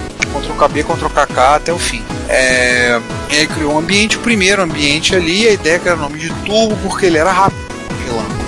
Ctrl 0.41 0.53
KB, 0.65 0.83
Ctrl 0.83 1.07
KK 1.07 1.39
até 1.55 1.73
o 1.73 1.79
fim. 1.79 2.03
É, 2.27 2.99
ele 3.29 3.47
criou 3.47 3.73
um 3.73 3.79
ambiente, 3.79 4.17
o 4.17 4.19
primeiro 4.21 4.61
ambiente 4.61 5.15
ali, 5.15 5.47
a 5.47 5.53
ideia 5.53 5.79
que 5.79 5.87
era 5.87 5.97
o 5.97 6.01
nome 6.01 6.19
de 6.19 6.29
Turbo, 6.45 6.75
porque 6.83 7.05
ele 7.05 7.17
era 7.17 7.31
rápido. 7.31 7.65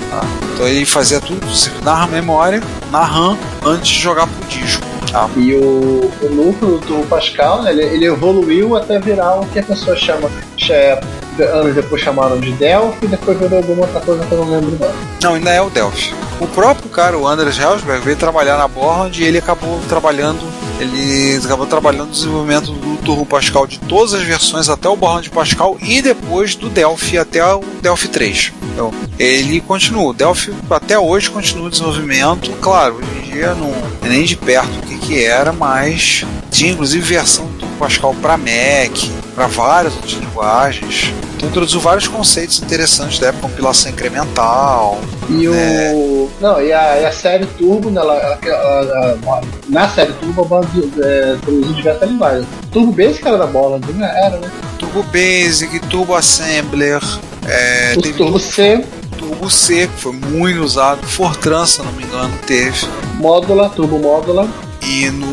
Tá? 0.09 0.21
Então 0.53 0.67
ele 0.67 0.85
fazia 0.85 1.19
tudo 1.19 1.45
na 1.83 2.07
memória, 2.07 2.61
na 2.91 3.03
RAM, 3.03 3.37
antes 3.63 3.89
de 3.89 4.01
jogar 4.01 4.27
pro 4.27 4.47
disco. 4.47 4.85
Tá? 5.11 5.29
E 5.37 5.53
o, 5.53 6.11
o 6.21 6.29
núcleo 6.29 6.79
do 6.79 7.07
Pascal, 7.07 7.61
né, 7.61 7.71
ele, 7.71 7.83
ele, 7.83 8.05
evoluiu 8.05 8.75
até 8.75 8.99
virar 8.99 9.39
o 9.39 9.45
que 9.47 9.59
a 9.59 9.63
pessoa 9.63 9.95
chama, 9.95 10.29
é, 10.69 10.99
anos 11.39 11.75
depois 11.75 12.01
chamaram 12.01 12.39
de 12.39 12.51
Delphi, 12.53 13.05
e 13.05 13.07
depois 13.07 13.37
virou 13.37 13.57
alguma 13.57 13.83
outra 13.83 14.01
coisa 14.01 14.25
que 14.25 14.31
eu 14.31 14.39
não 14.39 14.49
lembro 14.49 14.77
não. 14.79 14.91
Não, 15.21 15.35
ainda 15.35 15.51
é 15.51 15.61
o 15.61 15.69
Delphi. 15.69 16.13
O 16.39 16.47
próprio 16.47 16.89
cara, 16.89 17.17
o 17.17 17.27
Anders 17.27 17.57
Helsberg, 17.57 18.03
veio 18.03 18.17
trabalhar 18.17 18.57
na 18.57 18.67
Borland 18.67 19.21
e 19.21 19.25
ele 19.25 19.37
acabou 19.37 19.79
trabalhando 19.87 20.41
ele 20.79 21.37
acabou 21.43 21.65
trabalhando 21.65 22.07
no 22.07 22.11
desenvolvimento 22.11 22.71
do 22.71 22.97
Turbo 22.97 23.25
Pascal 23.25 23.65
de 23.65 23.79
todas 23.79 24.13
as 24.13 24.23
versões 24.23 24.69
até 24.69 24.87
o 24.87 24.95
Borland 24.95 25.29
Pascal 25.29 25.77
e 25.81 26.01
depois 26.01 26.55
do 26.55 26.69
Delphi 26.69 27.17
até 27.17 27.43
o 27.43 27.61
Delphi 27.81 28.07
3. 28.07 28.53
Então, 28.73 28.93
ele 29.17 29.59
continua. 29.61 30.09
O 30.09 30.13
Delphi 30.13 30.53
até 30.69 30.97
hoje 30.99 31.29
continua 31.29 31.67
o 31.67 31.69
desenvolvimento. 31.69 32.51
Claro, 32.61 32.95
hoje 32.95 33.27
em 33.27 33.31
dia 33.31 33.53
não 33.55 33.73
é 34.03 34.09
nem 34.09 34.23
de 34.23 34.35
perto 34.35 34.79
o 34.79 34.81
que, 34.81 34.97
que 34.97 35.23
era, 35.23 35.51
mas 35.51 36.23
tinha 36.51 36.71
inclusive 36.71 37.03
versão 37.03 37.45
do 37.45 37.66
Pascal 37.77 38.15
para 38.21 38.37
Mac, 38.37 38.91
para 39.35 39.47
várias 39.47 39.93
outras 39.95 40.13
linguagens. 40.13 41.11
Então 41.35 41.49
introduziu 41.49 41.79
vários 41.79 42.07
conceitos 42.07 42.59
interessantes 42.61 43.19
da 43.19 43.27
época, 43.27 43.47
compilação 43.47 43.91
incremental. 43.91 44.99
E 45.29 45.47
né? 45.47 45.91
o. 45.93 46.29
Não, 46.41 46.61
e 46.61 46.73
a, 46.73 46.99
e 47.01 47.05
a 47.05 47.11
série 47.11 47.45
Turbo, 47.45 47.89
né, 47.91 48.01
ela, 48.01 48.15
ela- 48.15 48.39
ela- 48.43 49.19
ela- 49.23 49.41
na 49.69 49.87
série 49.89 50.13
Turbo, 50.13 50.41
a 50.41 50.45
banda 50.45 50.67
é, 51.03 51.33
introduziu 51.35 51.73
diversas 51.75 52.09
linguagens. 52.09 52.45
Turbo 52.71 52.91
Basic 52.91 53.27
era 53.27 53.37
da 53.37 53.45
bola, 53.47 53.79
não 53.93 54.05
era, 54.05 54.37
né? 54.37 54.49
Turbo 54.79 55.03
Basic, 55.03 55.79
Turbo 55.87 56.15
Assembler, 56.15 57.01
é, 57.47 57.93
o 57.97 58.01
teve 58.01 58.15
Turbo 58.15 58.39
C, 58.39 58.83
Turbo 59.17 59.49
C, 59.49 59.87
que 59.87 60.01
foi 60.01 60.13
muito 60.13 60.61
usado, 60.61 61.05
Fortran, 61.05 61.65
se 61.65 61.81
não 61.83 61.91
me 61.93 62.03
engano, 62.03 62.33
teve. 62.47 62.87
Módula, 63.15 63.69
Turbo 63.69 63.99
Módula. 63.99 64.47
E 64.81 65.09
no. 65.11 65.27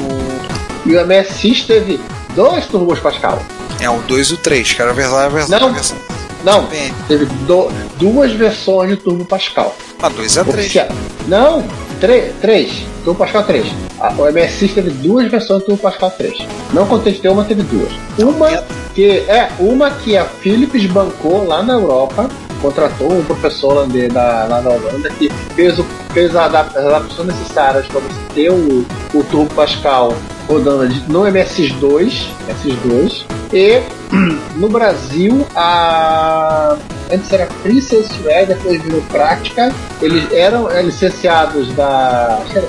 E 0.86 0.94
o 0.96 1.06
MSX 1.06 1.62
teve 1.62 1.98
dois 2.34 2.66
turbos 2.66 2.98
Pascal. 3.00 3.42
É 3.80 3.90
o 3.90 3.98
2 4.02 4.28
e 4.28 4.34
o 4.34 4.36
3, 4.36 4.72
que 4.72 4.80
era 4.82 4.90
a 4.90 4.94
versão. 4.94 5.18
A 5.18 5.28
versão, 5.28 5.58
Não. 5.60 5.68
a 5.68 5.72
versão 5.72 5.96
Não, 6.44 6.66
PN. 6.66 6.92
teve 7.08 7.24
do- 7.46 7.68
duas 7.98 8.32
versões 8.32 8.90
de 8.90 8.96
Turbo 8.96 9.24
Pascal. 9.24 9.74
A 10.02 10.08
2 10.08 10.36
é 10.36 10.44
3. 10.44 10.58
Oficial. 10.58 10.88
Não, 11.26 11.64
tre- 12.00 12.32
três. 12.40 12.70
Turbo 13.04 13.18
Pascal 13.18 13.44
3. 13.44 13.66
A- 14.00 14.12
O 14.18 14.26
MSX 14.28 14.72
teve 14.74 14.90
duas 14.90 15.30
versões 15.30 15.60
do 15.60 15.66
Turbo 15.66 15.82
Pascal 15.82 16.10
3. 16.12 16.38
Não 16.72 16.86
contestei 16.86 17.30
uma, 17.30 17.44
teve 17.44 17.62
duas. 17.62 17.92
Uma 18.18 18.62
que 18.94 19.24
é 19.28 19.48
uma 19.58 19.90
que 19.90 20.16
a 20.16 20.24
Philips 20.24 20.86
bancou 20.86 21.46
lá 21.46 21.62
na 21.62 21.74
Europa, 21.74 22.30
contratou 22.62 23.12
um 23.12 23.24
professor 23.24 23.72
holandês 23.76 24.12
da, 24.12 24.46
lá 24.48 24.60
na 24.62 24.70
Holanda 24.70 25.10
que 25.10 25.30
fez, 25.56 25.78
o, 25.78 25.86
fez 26.14 26.34
as 26.34 26.54
adaptações 26.54 27.26
necessárias 27.28 27.86
para 27.86 28.00
você 28.00 28.20
ter 28.34 28.50
o, 28.50 28.86
o 29.12 29.24
Turbo 29.24 29.52
Pascal 29.54 30.14
rodando 30.48 30.86
no 31.08 31.22
MSX2, 31.22 32.26
MSX2 32.48 33.24
e 33.52 33.82
no 34.56 34.68
Brasil 34.68 35.46
a 35.56 36.76
antes 37.12 37.32
era 37.32 37.46
Princess 37.62 38.08
Red, 38.24 38.46
depois 38.46 38.80
virou 38.82 39.02
Prática. 39.10 39.72
Eles 40.00 40.30
eram 40.32 40.68
licenciados 40.82 41.68
da. 41.74 42.40
Acho 42.42 42.52
que 42.52 42.58
era. 42.58 42.68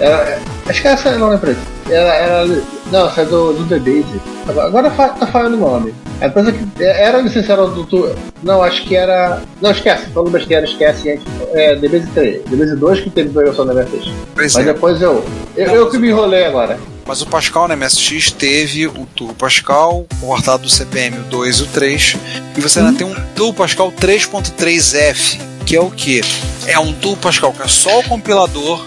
Era- 0.00 0.38
acho 0.68 0.82
que 0.82 0.88
essa 0.88 1.10
não 1.12 1.28
lembro. 1.30 1.56
Era, 1.88 2.14
era, 2.14 2.62
não, 2.90 3.06
essa 3.06 3.22
é 3.22 3.24
do, 3.24 3.52
do 3.52 3.64
The 3.66 3.78
Base. 3.78 4.20
Agora, 4.48 4.66
agora 4.66 4.90
tá 4.90 5.26
falando 5.26 5.54
o 5.54 5.58
nome. 5.58 5.94
A 6.20 6.26
empresa 6.26 6.52
que 6.52 6.82
era 6.82 7.18
licenciada 7.18 7.66
do. 7.66 7.84
tu- 7.84 8.14
Não, 8.42 8.62
acho 8.62 8.84
que 8.84 8.94
era. 8.96 9.42
Não, 9.60 9.70
esquece, 9.70 10.06
falando 10.10 10.30
besteira, 10.30 10.64
esquece. 10.64 11.08
É, 11.08 11.72
é 11.72 11.76
The 11.76 11.88
Base 11.88 12.06
3. 12.08 12.42
The 12.42 12.56
Base 12.56 12.76
2 12.76 13.00
que 13.00 13.10
teve 13.10 13.28
versão 13.30 13.64
da 13.66 13.74
MSX. 13.74 14.10
Mas 14.36 14.56
é. 14.56 14.64
depois 14.64 15.00
eu. 15.00 15.24
Eu, 15.56 15.66
eu 15.74 15.90
que 15.90 15.98
me 15.98 16.08
enrolei 16.08 16.44
agora. 16.44 16.78
Mas 17.06 17.22
o 17.22 17.26
Pascal 17.26 17.66
no 17.66 17.76
MSX 17.76 18.30
teve 18.30 18.86
o 18.86 19.06
Turbo 19.16 19.34
Pascal, 19.34 20.06
o 20.22 20.26
cortado 20.26 20.62
do 20.62 20.70
CPM 20.70 21.18
o 21.18 21.22
2 21.22 21.56
e 21.56 21.62
o 21.62 21.66
3. 21.66 22.16
E 22.56 22.60
você 22.60 22.78
ainda 22.80 22.96
tem 22.96 23.06
um 23.06 23.14
Turbo 23.34 23.54
Pascal 23.54 23.90
3.3F, 23.92 25.40
que 25.66 25.74
é 25.74 25.80
o 25.80 25.90
que? 25.90 26.20
É 26.66 26.78
um 26.78 26.92
Turbo 26.92 27.16
Pascal 27.16 27.52
que 27.52 27.62
é 27.62 27.68
só 27.68 27.98
o 28.00 28.04
compilador, 28.04 28.84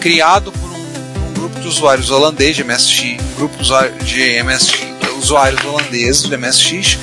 criado 0.00 0.52
por 0.52 0.75
grupo 1.36 1.60
de 1.60 1.68
usuários 1.68 2.10
holandês 2.10 2.56
de 2.56 2.64
MSX, 2.64 3.22
grupo 3.36 3.56
de 3.62 4.04
de 4.04 4.42
MSX, 4.42 4.80
usuários 5.18 5.64
holandeses 5.64 6.22
do 6.22 6.38
MSX, 6.38 6.98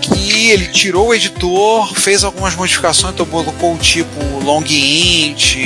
que 0.00 0.50
ele 0.50 0.66
tirou 0.66 1.08
o 1.08 1.14
editor, 1.14 1.94
fez 1.94 2.24
algumas 2.24 2.54
modificações, 2.54 3.12
então 3.14 3.26
colocou 3.26 3.74
o 3.74 3.78
tipo 3.78 4.20
long 4.42 4.64
int, 4.64 5.56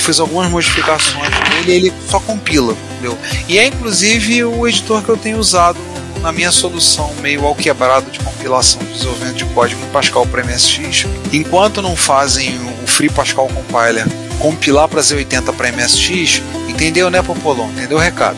fez 0.00 0.20
algumas 0.20 0.50
modificações 0.50 1.30
nele 1.50 1.72
ele 1.72 1.92
só 2.08 2.20
compila, 2.20 2.76
entendeu? 2.92 3.18
E 3.48 3.58
é 3.58 3.66
inclusive 3.66 4.44
o 4.44 4.66
editor 4.66 5.02
que 5.02 5.08
eu 5.08 5.16
tenho 5.16 5.38
usado 5.38 5.78
na 6.20 6.30
minha 6.30 6.52
solução 6.52 7.12
meio 7.20 7.44
ao 7.44 7.54
quebrado 7.54 8.10
de 8.10 8.20
compilação 8.20 8.80
de 8.84 8.92
desenvolvimento 8.92 9.36
de 9.36 9.44
código 9.46 9.82
em 9.84 9.88
Pascal 9.90 10.24
para 10.26 10.44
MSX. 10.44 11.06
Enquanto 11.32 11.82
não 11.82 11.96
fazem 11.96 12.56
o 12.82 12.86
Free 12.86 13.10
Pascal 13.10 13.48
Compiler 13.48 14.06
compilar 14.42 14.88
para 14.88 15.00
Z80 15.00 15.54
para 15.54 15.70
MSX, 15.70 16.42
entendeu, 16.68 17.08
né, 17.08 17.22
Popolon? 17.22 17.70
Entendeu 17.70 17.96
o 17.96 18.00
recado? 18.00 18.36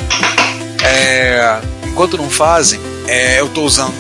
É, 0.84 1.58
enquanto 1.88 2.18
não 2.18 2.28
fazem, 2.28 2.78
é, 3.08 3.40
eu 3.40 3.46
estou 3.46 3.64
usando 3.64 3.94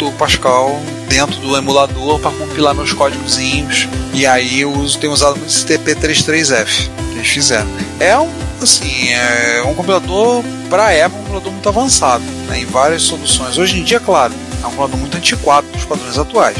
o 0.00 0.12
Pascal 0.12 0.80
dentro 1.08 1.40
do 1.40 1.56
emulador 1.56 2.18
para 2.18 2.30
compilar 2.30 2.74
meus 2.74 2.92
códigozinhos. 2.92 3.88
E 4.14 4.24
aí 4.26 4.60
eu 4.60 4.72
uso, 4.72 4.98
tenho 4.98 5.12
usado 5.12 5.36
muito 5.36 5.50
esse 5.50 5.64
TP33F 5.66 6.88
que 7.12 7.18
eles 7.18 7.28
fizeram. 7.28 7.68
É 8.00 8.18
um, 8.18 8.30
assim, 8.60 9.10
é 9.10 9.62
um 9.66 9.74
compilador 9.74 10.42
para 10.70 10.86
a 10.86 10.92
época, 10.92 11.18
um 11.20 11.22
compilador 11.22 11.52
muito 11.52 11.68
avançado, 11.68 12.24
né, 12.48 12.60
em 12.60 12.66
várias 12.66 13.02
soluções. 13.02 13.58
Hoje 13.58 13.78
em 13.78 13.84
dia, 13.84 14.00
claro, 14.00 14.32
é 14.62 14.66
um 14.66 14.70
compilador 14.70 14.98
muito 14.98 15.16
antiquado 15.16 15.66
para 15.68 15.78
os 15.78 15.84
padrões 15.84 16.18
atuais, 16.18 16.58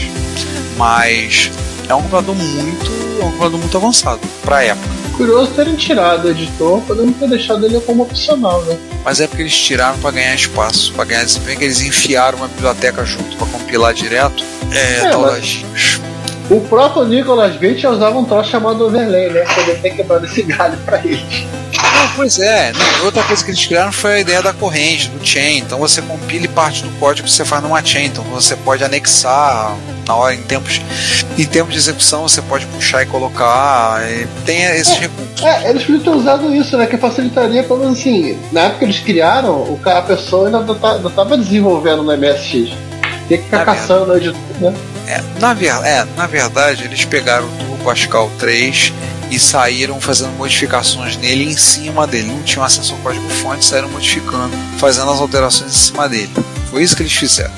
mas 0.76 1.50
é 1.92 1.94
um 1.96 2.02
compilador 2.02 2.34
muito, 2.34 2.90
é 3.20 3.24
um 3.24 3.30
compilador 3.30 3.58
muito 3.60 3.76
avançado 3.76 4.20
para 4.44 4.64
época. 4.64 4.88
Curioso 5.16 5.50
terem 5.52 5.74
tirado 5.76 6.24
o 6.26 6.30
editor, 6.30 6.80
podendo 6.82 7.12
ter 7.12 7.28
deixado 7.28 7.64
ele 7.66 7.78
como 7.80 8.02
opcional, 8.02 8.62
né? 8.62 8.76
Mas 9.04 9.20
é 9.20 9.26
porque 9.26 9.42
eles 9.42 9.54
tiraram 9.56 9.98
para 9.98 10.10
ganhar 10.10 10.34
espaço, 10.34 10.92
para 10.94 11.04
ganhar 11.04 11.24
desempenho, 11.24 11.58
que 11.58 11.64
eles 11.64 11.80
enfiaram 11.82 12.38
uma 12.38 12.48
biblioteca 12.48 13.04
junto 13.04 13.36
para 13.36 13.46
compilar 13.46 13.92
direto. 13.92 14.42
É, 14.72 15.06
É, 15.06 15.10
tal 15.10 15.22
mas- 15.22 15.32
das 15.34 15.44
GIMPs. 15.44 16.00
O 16.50 16.60
próprio 16.62 17.04
Nicolas 17.04 17.54
Beach 17.56 17.86
usava 17.86 18.18
um 18.18 18.24
troço 18.24 18.50
chamado 18.50 18.84
overlay, 18.86 19.30
né? 19.30 19.42
Poder 19.54 19.80
ter 19.80 19.90
quebrado 19.90 20.24
esse 20.26 20.42
galho 20.42 20.76
pra 20.84 20.98
eles. 20.98 21.46
Não, 21.82 22.08
pois 22.16 22.38
é. 22.38 22.72
Não, 22.72 23.04
outra 23.04 23.22
coisa 23.22 23.44
que 23.44 23.50
eles 23.50 23.64
criaram 23.64 23.92
foi 23.92 24.14
a 24.14 24.20
ideia 24.20 24.42
da 24.42 24.52
corrente, 24.52 25.08
do 25.08 25.24
chain. 25.26 25.58
Então 25.58 25.78
você 25.78 26.00
compila 26.02 26.44
e 26.44 26.48
parte 26.48 26.82
do 26.82 26.90
código 26.98 27.26
que 27.28 27.32
você 27.34 27.44
faz 27.44 27.62
numa 27.62 27.84
chain. 27.84 28.06
Então 28.06 28.24
você 28.24 28.56
pode 28.56 28.82
anexar 28.84 29.76
na 30.06 30.14
hora, 30.14 30.34
em 30.34 30.42
tempos, 30.42 30.80
em 31.38 31.44
tempos 31.44 31.72
de 31.72 31.78
execução, 31.78 32.22
você 32.22 32.42
pode 32.42 32.66
puxar 32.66 33.02
e 33.02 33.06
colocar. 33.06 34.02
e 34.10 34.26
tem 34.44 34.62
esses 34.62 34.98
recursos. 34.98 35.42
É, 35.42 35.70
eles 35.70 35.82
podiam 35.84 36.02
ter 36.02 36.10
usado 36.10 36.54
isso, 36.54 36.76
né? 36.76 36.86
Que 36.86 36.96
facilitaria, 36.96 37.62
pelo 37.62 37.80
menos 37.80 37.98
assim, 37.98 38.38
na 38.50 38.62
época 38.62 38.78
que 38.80 38.84
eles 38.86 38.98
criaram, 38.98 39.62
o 39.62 39.78
cara, 39.78 40.00
a 40.00 40.02
pessoa 40.02 40.46
ainda 40.46 40.60
não 40.60 40.74
tá- 40.74 40.96
desenvolvendo 41.36 42.02
no 42.02 42.12
MSX. 42.16 42.70
Tinha 43.28 43.38
que 43.38 43.44
ficar 43.44 43.58
Tá 43.58 43.64
caçando 43.64 44.12
o 44.12 44.16
editor, 44.16 44.38
né? 44.60 44.74
É, 45.06 45.20
na, 45.40 45.54
ver, 45.54 45.72
é, 45.84 46.04
na 46.16 46.26
verdade, 46.26 46.84
eles 46.84 47.04
pegaram 47.04 47.46
o 47.46 47.50
Turbo 47.50 47.76
Pascal 47.84 48.30
3 48.38 48.92
e 49.34 49.40
saíram 49.40 50.00
fazendo 50.00 50.30
modificações 50.36 51.16
nele 51.16 51.44
em 51.44 51.56
cima 51.56 52.06
dele. 52.06 52.28
Não 52.28 52.42
tinham 52.42 52.64
acesso 52.64 52.92
ao 52.92 52.98
código 52.98 53.28
fonte, 53.28 53.64
saíram 53.64 53.88
modificando, 53.88 54.54
fazendo 54.78 55.10
as 55.10 55.18
alterações 55.20 55.72
em 55.72 55.74
cima 55.78 56.08
dele. 56.08 56.30
Foi 56.70 56.82
isso 56.82 56.94
que 56.96 57.02
eles 57.02 57.12
fizeram. 57.12 57.52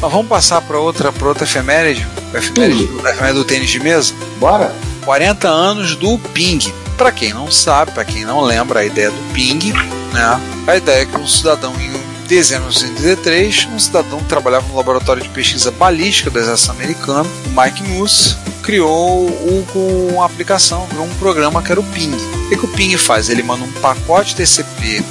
Mas 0.00 0.12
vamos 0.12 0.26
passar 0.28 0.60
para 0.60 0.78
outra, 0.78 1.10
pra 1.12 1.28
outra 1.28 1.44
efeméride, 1.44 2.06
a 2.34 2.38
efeméride, 2.38 2.86
do- 2.86 3.06
a 3.06 3.10
efeméride 3.10 3.38
do 3.38 3.44
tênis 3.44 3.70
de 3.70 3.80
mesa. 3.80 4.12
Bora? 4.38 4.74
40 5.04 5.48
anos 5.48 5.94
do 5.96 6.18
Ping. 6.34 6.58
Para 6.98 7.12
quem 7.12 7.32
não 7.32 7.50
sabe, 7.50 7.92
para 7.92 8.04
quem 8.04 8.24
não 8.24 8.40
lembra 8.40 8.80
a 8.80 8.84
ideia 8.84 9.10
do 9.10 9.32
Ping, 9.34 9.72
né? 10.12 10.40
A 10.66 10.76
ideia 10.76 11.02
é 11.02 11.06
que 11.06 11.16
um 11.16 11.26
cidadão 11.26 11.72
em 11.80 11.92
dezembro 12.26 12.70
de 12.70 12.78
1983, 12.80 13.68
um 13.72 13.78
cidadão 13.78 14.18
que 14.18 14.24
trabalhava 14.24 14.66
no 14.68 14.76
laboratório 14.76 15.22
de 15.22 15.28
pesquisa 15.28 15.70
balística 15.70 16.30
do 16.30 16.38
exército 16.38 16.72
americano, 16.72 17.30
o 17.46 17.60
Mike 17.62 17.82
Moose, 17.84 18.36
criou 18.66 19.30
com 19.72 20.08
uma 20.12 20.26
aplicação, 20.26 20.88
um 20.98 21.14
programa 21.20 21.62
que 21.62 21.70
era 21.70 21.80
o 21.80 21.84
Ping. 21.84 22.10
O 22.10 22.48
que, 22.48 22.56
que 22.56 22.64
o 22.64 22.68
Ping 22.68 22.96
faz? 22.98 23.28
Ele 23.30 23.44
manda 23.44 23.64
um 23.64 23.70
pacote 23.74 24.34
TCP, 24.34 25.04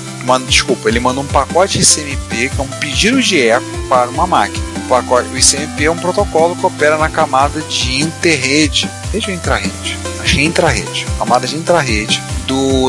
desculpa, 0.46 0.89
ele 0.89 1.00
manda 1.00 1.22
um 1.22 1.26
pacote 1.26 1.80
ICMP, 1.80 2.50
que 2.50 2.60
é 2.60 2.62
um 2.62 2.68
pedido 2.68 3.22
de 3.22 3.39
eco 3.39 3.65
para 3.88 4.10
uma 4.10 4.28
máquina. 4.28 4.62
O, 4.76 4.89
pacote, 4.89 5.30
o 5.30 5.38
ICMP 5.38 5.86
é 5.86 5.89
um 5.91 5.98
protocolo 5.98 6.54
que 6.54 6.65
opera 6.65 6.98
na 6.98 7.08
camada 7.08 7.62
de 7.62 8.02
interrede, 8.02 8.89
rede 9.13 9.30
ou 9.30 9.34
intrarrede? 9.34 9.98
Acho 10.20 10.36
que 10.36 10.41
é 10.41 10.44
intrarrede, 10.44 11.08
camada 11.18 11.48
de 11.48 11.56
intrarrede 11.56 12.22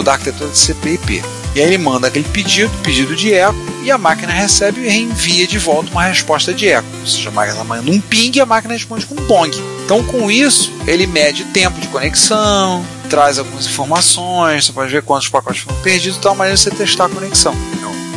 da 0.04 0.12
arquitetura 0.12 0.50
de 0.50 0.58
CP/IP. 0.58 1.22
E 1.54 1.60
aí 1.60 1.66
ele 1.66 1.78
manda 1.78 2.08
aquele 2.08 2.28
pedido, 2.28 2.70
pedido 2.82 3.14
de 3.14 3.32
eco, 3.32 3.54
e 3.86 3.90
a 3.92 3.96
máquina 3.96 4.32
recebe 4.32 4.80
e 4.80 4.88
reenvia 4.88 5.46
de 5.46 5.58
volta 5.58 5.92
uma 5.92 6.02
resposta 6.02 6.52
de 6.52 6.68
eco. 6.68 6.88
Ou 7.00 7.06
seja, 7.06 7.28
a 7.28 7.32
máquina 7.32 7.62
manda 7.62 7.88
um 7.88 8.00
ping 8.00 8.32
e 8.34 8.40
a 8.40 8.46
máquina 8.46 8.74
responde 8.74 9.06
com 9.06 9.14
um 9.14 9.26
pong. 9.26 9.56
Então, 9.84 10.02
com 10.02 10.28
isso, 10.28 10.72
ele 10.88 11.06
mede 11.06 11.44
tempo 11.44 11.80
de 11.80 11.86
conexão, 11.86 12.84
traz 13.08 13.38
algumas 13.38 13.64
informações, 13.66 14.66
você 14.66 14.72
pode 14.72 14.90
ver 14.90 15.02
quantos 15.02 15.28
pacotes 15.28 15.62
foram 15.62 15.80
perdidos, 15.82 16.16
de 16.16 16.20
tal 16.20 16.34
maneira 16.34 16.56
de 16.56 16.62
você 16.62 16.70
testar 16.72 17.04
a 17.04 17.08
conexão. 17.08 17.54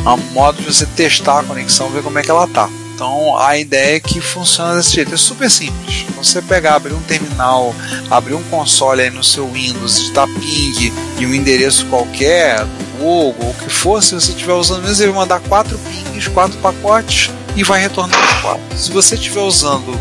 É 0.04 0.08
um 0.08 0.16
modo 0.32 0.60
de 0.60 0.64
você 0.64 0.86
testar 0.86 1.38
a 1.38 1.44
conexão, 1.44 1.88
ver 1.90 2.02
como 2.02 2.18
é 2.18 2.22
que 2.22 2.30
ela 2.30 2.48
tá. 2.48 2.68
Então 2.92 3.38
a 3.38 3.56
ideia 3.56 3.96
é 3.96 4.00
que 4.00 4.20
funciona 4.20 4.74
desse 4.74 4.96
jeito, 4.96 5.14
é 5.14 5.16
super 5.16 5.48
simples. 5.48 6.04
Você 6.16 6.42
pegar, 6.42 6.74
abrir 6.74 6.94
um 6.94 7.02
terminal, 7.02 7.74
abrir 8.10 8.34
um 8.34 8.42
console 8.44 9.02
aí 9.02 9.10
no 9.10 9.22
seu 9.22 9.48
Windows, 9.48 10.00
digitar 10.00 10.26
ping 10.26 10.92
e 11.18 11.26
um 11.26 11.32
endereço 11.32 11.86
qualquer, 11.86 12.66
ou 13.00 13.30
o 13.30 13.54
que 13.54 13.70
for, 13.70 14.02
se 14.02 14.14
você 14.14 14.32
estiver 14.32 14.52
usando 14.52 14.82
mesmo, 14.82 15.02
ele 15.02 15.12
vai 15.12 15.20
mandar 15.22 15.40
quatro 15.40 15.78
pings, 15.78 16.28
quatro 16.28 16.58
pacotes 16.58 17.30
e 17.56 17.64
vai 17.64 17.80
retornar 17.80 18.18
os 18.18 18.40
quatro. 18.40 18.62
Se 18.76 18.90
você 18.90 19.14
estiver 19.14 19.40
usando 19.40 19.98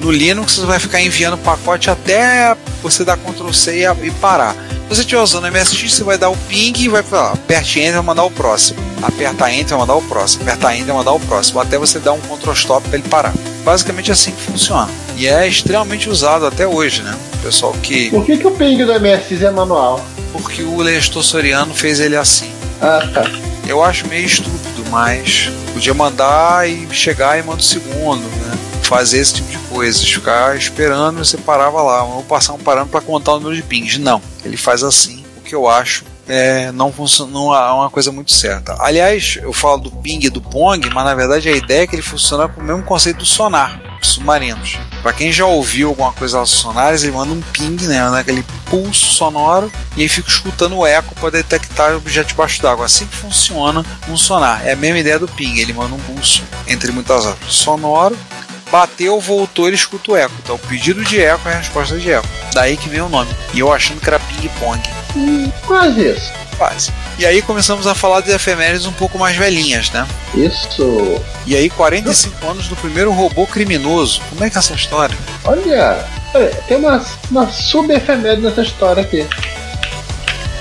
no 0.00 0.10
Linux, 0.10 0.56
você 0.56 0.66
vai 0.66 0.78
ficar 0.78 1.00
enviando 1.00 1.36
pacote 1.38 1.90
até 1.90 2.56
você 2.82 3.04
dar 3.04 3.16
Ctrl 3.16 3.52
C 3.52 3.82
e, 3.82 4.06
e 4.06 4.10
parar. 4.12 4.54
Se 4.54 4.94
você 4.94 5.00
estiver 5.02 5.20
usando 5.20 5.50
MSX, 5.52 5.92
você 5.92 6.04
vai 6.04 6.16
dar 6.16 6.30
o 6.30 6.36
ping 6.48 6.72
e 6.78 6.88
vai 6.88 7.02
falar, 7.02 7.32
aperte 7.32 7.78
Enter 7.78 7.94
vai 7.94 8.02
mandar 8.02 8.24
o 8.24 8.30
próximo. 8.30 8.88
Aperta 9.02 9.52
Enter 9.52 9.76
vai 9.76 9.78
mandar 9.78 9.94
o 9.94 10.02
próximo. 10.02 10.42
Aperta 10.42 10.74
Enter 10.74 10.86
vai 10.86 10.96
mandar 10.96 11.12
o 11.12 11.20
próximo. 11.20 11.60
Até 11.60 11.78
você 11.78 11.98
dar 11.98 12.12
um 12.12 12.20
Ctrl 12.20 12.52
Stop 12.52 12.88
para 12.88 12.98
ele 12.98 13.08
parar. 13.08 13.34
Basicamente 13.64 14.10
é 14.10 14.14
assim 14.14 14.32
que 14.32 14.40
funciona. 14.40 14.88
E 15.16 15.26
é 15.26 15.46
extremamente 15.46 16.08
usado 16.08 16.46
até 16.46 16.66
hoje, 16.66 17.02
né? 17.02 17.16
Pessoal 17.42 17.72
que. 17.82 18.10
Por 18.10 18.24
que, 18.24 18.38
que 18.38 18.46
o 18.46 18.50
ping 18.50 18.84
do 18.84 18.92
MSX 18.98 19.42
é 19.42 19.50
manual? 19.50 20.04
Porque 20.32 20.62
o 20.62 20.78
Lestor 20.78 21.22
Soriano 21.22 21.74
fez 21.74 22.00
ele 22.00 22.16
assim. 22.16 22.52
Ah, 22.80 23.00
tá. 23.12 23.24
Eu 23.66 23.82
acho 23.82 24.06
meio 24.06 24.24
estúpido, 24.24 24.84
mas 24.90 25.50
podia 25.72 25.92
mandar 25.92 26.68
e 26.68 26.88
chegar 26.92 27.38
e 27.38 27.42
manda 27.42 27.60
o 27.60 27.64
segundo, 27.64 28.22
né? 28.22 28.58
Fazer 28.82 29.18
esse 29.18 29.34
tipo 29.34 29.50
de 29.50 29.58
coisa, 29.68 30.02
ficar 30.02 30.56
esperando 30.56 31.20
e 31.20 31.26
você 31.26 31.36
parava 31.36 31.82
lá. 31.82 32.02
Vou 32.02 32.22
passar 32.22 32.54
um 32.54 32.58
parando 32.58 32.88
para 32.88 33.00
contar 33.00 33.32
o 33.32 33.40
número 33.40 33.56
de 33.56 33.62
pings. 33.62 33.98
Não, 33.98 34.22
ele 34.44 34.56
faz 34.56 34.82
assim, 34.82 35.24
o 35.36 35.40
que 35.42 35.54
eu 35.54 35.68
acho 35.68 36.04
é, 36.28 36.70
não, 36.72 36.92
funciona, 36.92 37.32
não 37.32 37.54
é 37.54 37.72
uma 37.72 37.90
coisa 37.90 38.12
muito 38.12 38.32
certa. 38.32 38.76
Aliás, 38.78 39.38
eu 39.40 39.52
falo 39.52 39.78
do 39.78 39.90
ping 39.90 40.20
e 40.26 40.30
do 40.30 40.42
pong, 40.42 40.88
mas 40.90 41.04
na 41.04 41.14
verdade 41.14 41.48
a 41.48 41.56
ideia 41.56 41.82
é 41.82 41.86
que 41.86 41.94
ele 41.94 42.02
funciona 42.02 42.46
com 42.46 42.60
o 42.60 42.64
mesmo 42.64 42.82
conceito 42.82 43.18
do 43.18 43.26
sonar, 43.26 43.80
submarinos. 44.02 44.78
Para 45.08 45.16
quem 45.16 45.32
já 45.32 45.46
ouviu 45.46 45.88
alguma 45.88 46.12
coisa 46.12 46.38
dos 46.38 46.50
sonares, 46.50 47.02
ele 47.02 47.12
manda 47.12 47.32
um 47.32 47.40
ping, 47.40 47.78
né, 47.86 47.98
aquele 48.20 48.44
pulso 48.66 49.06
sonoro, 49.06 49.72
e 49.96 50.02
aí 50.02 50.08
fica 50.08 50.28
escutando 50.28 50.76
o 50.76 50.86
eco 50.86 51.14
para 51.14 51.30
detectar 51.30 51.96
objetos 51.96 52.32
debaixo 52.32 52.60
d'água. 52.60 52.84
Assim 52.84 53.06
que 53.06 53.16
funciona 53.16 53.82
um 54.06 54.18
sonar. 54.18 54.66
É 54.66 54.72
a 54.72 54.76
mesma 54.76 54.98
ideia 54.98 55.18
do 55.18 55.26
ping, 55.26 55.60
ele 55.60 55.72
manda 55.72 55.94
um 55.94 55.98
pulso, 56.00 56.42
entre 56.66 56.92
muitas 56.92 57.24
aspas, 57.24 57.54
sonoro, 57.54 58.18
bateu, 58.70 59.18
voltou, 59.18 59.66
ele 59.66 59.76
escuta 59.76 60.12
o 60.12 60.16
eco. 60.16 60.34
Então, 60.44 60.56
o 60.56 60.58
pedido 60.58 61.02
de 61.02 61.18
eco 61.18 61.48
é 61.48 61.54
a 61.54 61.56
resposta 61.56 61.98
de 61.98 62.12
eco. 62.12 62.28
Daí 62.52 62.76
que 62.76 62.90
vem 62.90 63.00
o 63.00 63.08
nome. 63.08 63.34
E 63.54 63.60
eu 63.60 63.72
achando 63.72 64.02
que 64.02 64.08
era 64.10 64.20
ping-pong. 64.20 64.82
Hum, 65.16 65.50
quase 65.66 66.06
isso. 66.06 66.30
Quase. 66.58 66.92
E 67.18 67.26
aí 67.26 67.42
começamos 67.42 67.88
a 67.88 67.96
falar 67.96 68.20
de 68.20 68.30
efemérides 68.30 68.86
um 68.86 68.92
pouco 68.92 69.18
mais 69.18 69.36
velhinhas, 69.36 69.90
né? 69.90 70.06
Isso. 70.36 71.20
E 71.44 71.56
aí, 71.56 71.68
45 71.68 72.48
anos 72.48 72.68
do 72.68 72.76
primeiro 72.76 73.10
robô 73.10 73.44
criminoso. 73.44 74.22
Como 74.30 74.44
é 74.44 74.48
que 74.48 74.56
é 74.56 74.60
essa 74.60 74.74
história? 74.74 75.16
Olha, 75.44 76.04
olha 76.32 76.46
tem 76.68 76.76
uma, 76.76 77.04
uma 77.28 77.50
sub-efeméride 77.50 78.42
nessa 78.42 78.62
história 78.62 79.02
aqui. 79.02 79.26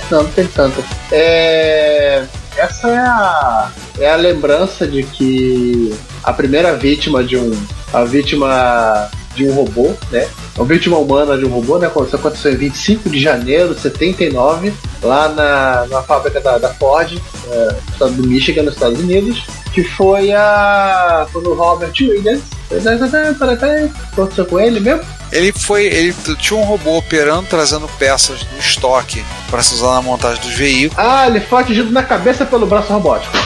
Não, 0.09 0.23
não 0.23 0.31
tem 0.31 0.47
tanta. 0.47 0.83
É, 1.11 2.25
essa 2.57 2.87
é 2.87 2.97
a, 2.97 3.71
é 3.99 4.09
a 4.09 4.15
lembrança 4.15 4.87
de 4.87 5.03
que 5.03 5.95
a 6.23 6.33
primeira 6.33 6.75
vítima 6.75 7.23
de 7.23 7.37
um. 7.37 7.51
A 7.93 8.03
vítima 8.03 9.11
de 9.37 9.49
um 9.49 9.53
robô, 9.53 9.93
né? 10.11 10.27
A 10.59 10.63
vítima 10.63 10.97
humana 10.97 11.37
de 11.37 11.45
um 11.45 11.49
robô, 11.49 11.77
né? 11.77 11.87
Aconteceu 11.87 12.51
em 12.51 12.57
25 12.57 13.09
de 13.09 13.19
janeiro 13.19 13.75
de 13.75 13.81
79, 13.81 14.73
lá 15.03 15.29
na, 15.29 15.85
na 15.87 16.01
fábrica 16.01 16.41
da, 16.41 16.57
da 16.57 16.73
Ford, 16.73 17.17
é, 17.49 17.65
no 17.71 17.91
estado 17.93 18.13
do 18.13 18.27
Michigan, 18.27 18.63
nos 18.63 18.73
Estados 18.73 18.99
Unidos, 18.99 19.45
que 19.73 19.83
foi 19.83 20.33
a. 20.33 21.27
Quando 21.31 21.51
o 21.51 21.53
Robert 21.53 21.93
Williams. 22.01 22.41
Aconteceu 24.11 24.45
com 24.45 24.59
ele 24.59 24.79
mesmo? 24.79 25.01
Ele 25.31 25.51
foi. 25.51 25.85
Ele 25.85 26.13
tinha 26.39 26.59
um 26.59 26.63
robô 26.63 26.97
operando, 26.97 27.47
trazendo 27.47 27.87
peças 27.99 28.43
do 28.43 28.57
estoque 28.57 29.23
para 29.49 29.61
se 29.61 29.75
usar 29.75 29.93
na 29.93 30.01
montagem 30.01 30.41
dos 30.41 30.53
veículos. 30.53 30.97
Ah, 30.97 31.27
ele 31.27 31.39
foi 31.39 31.61
atingido 31.61 31.91
na 31.91 32.03
cabeça 32.03 32.45
pelo 32.45 32.65
braço 32.65 32.91
robótico. 32.91 33.37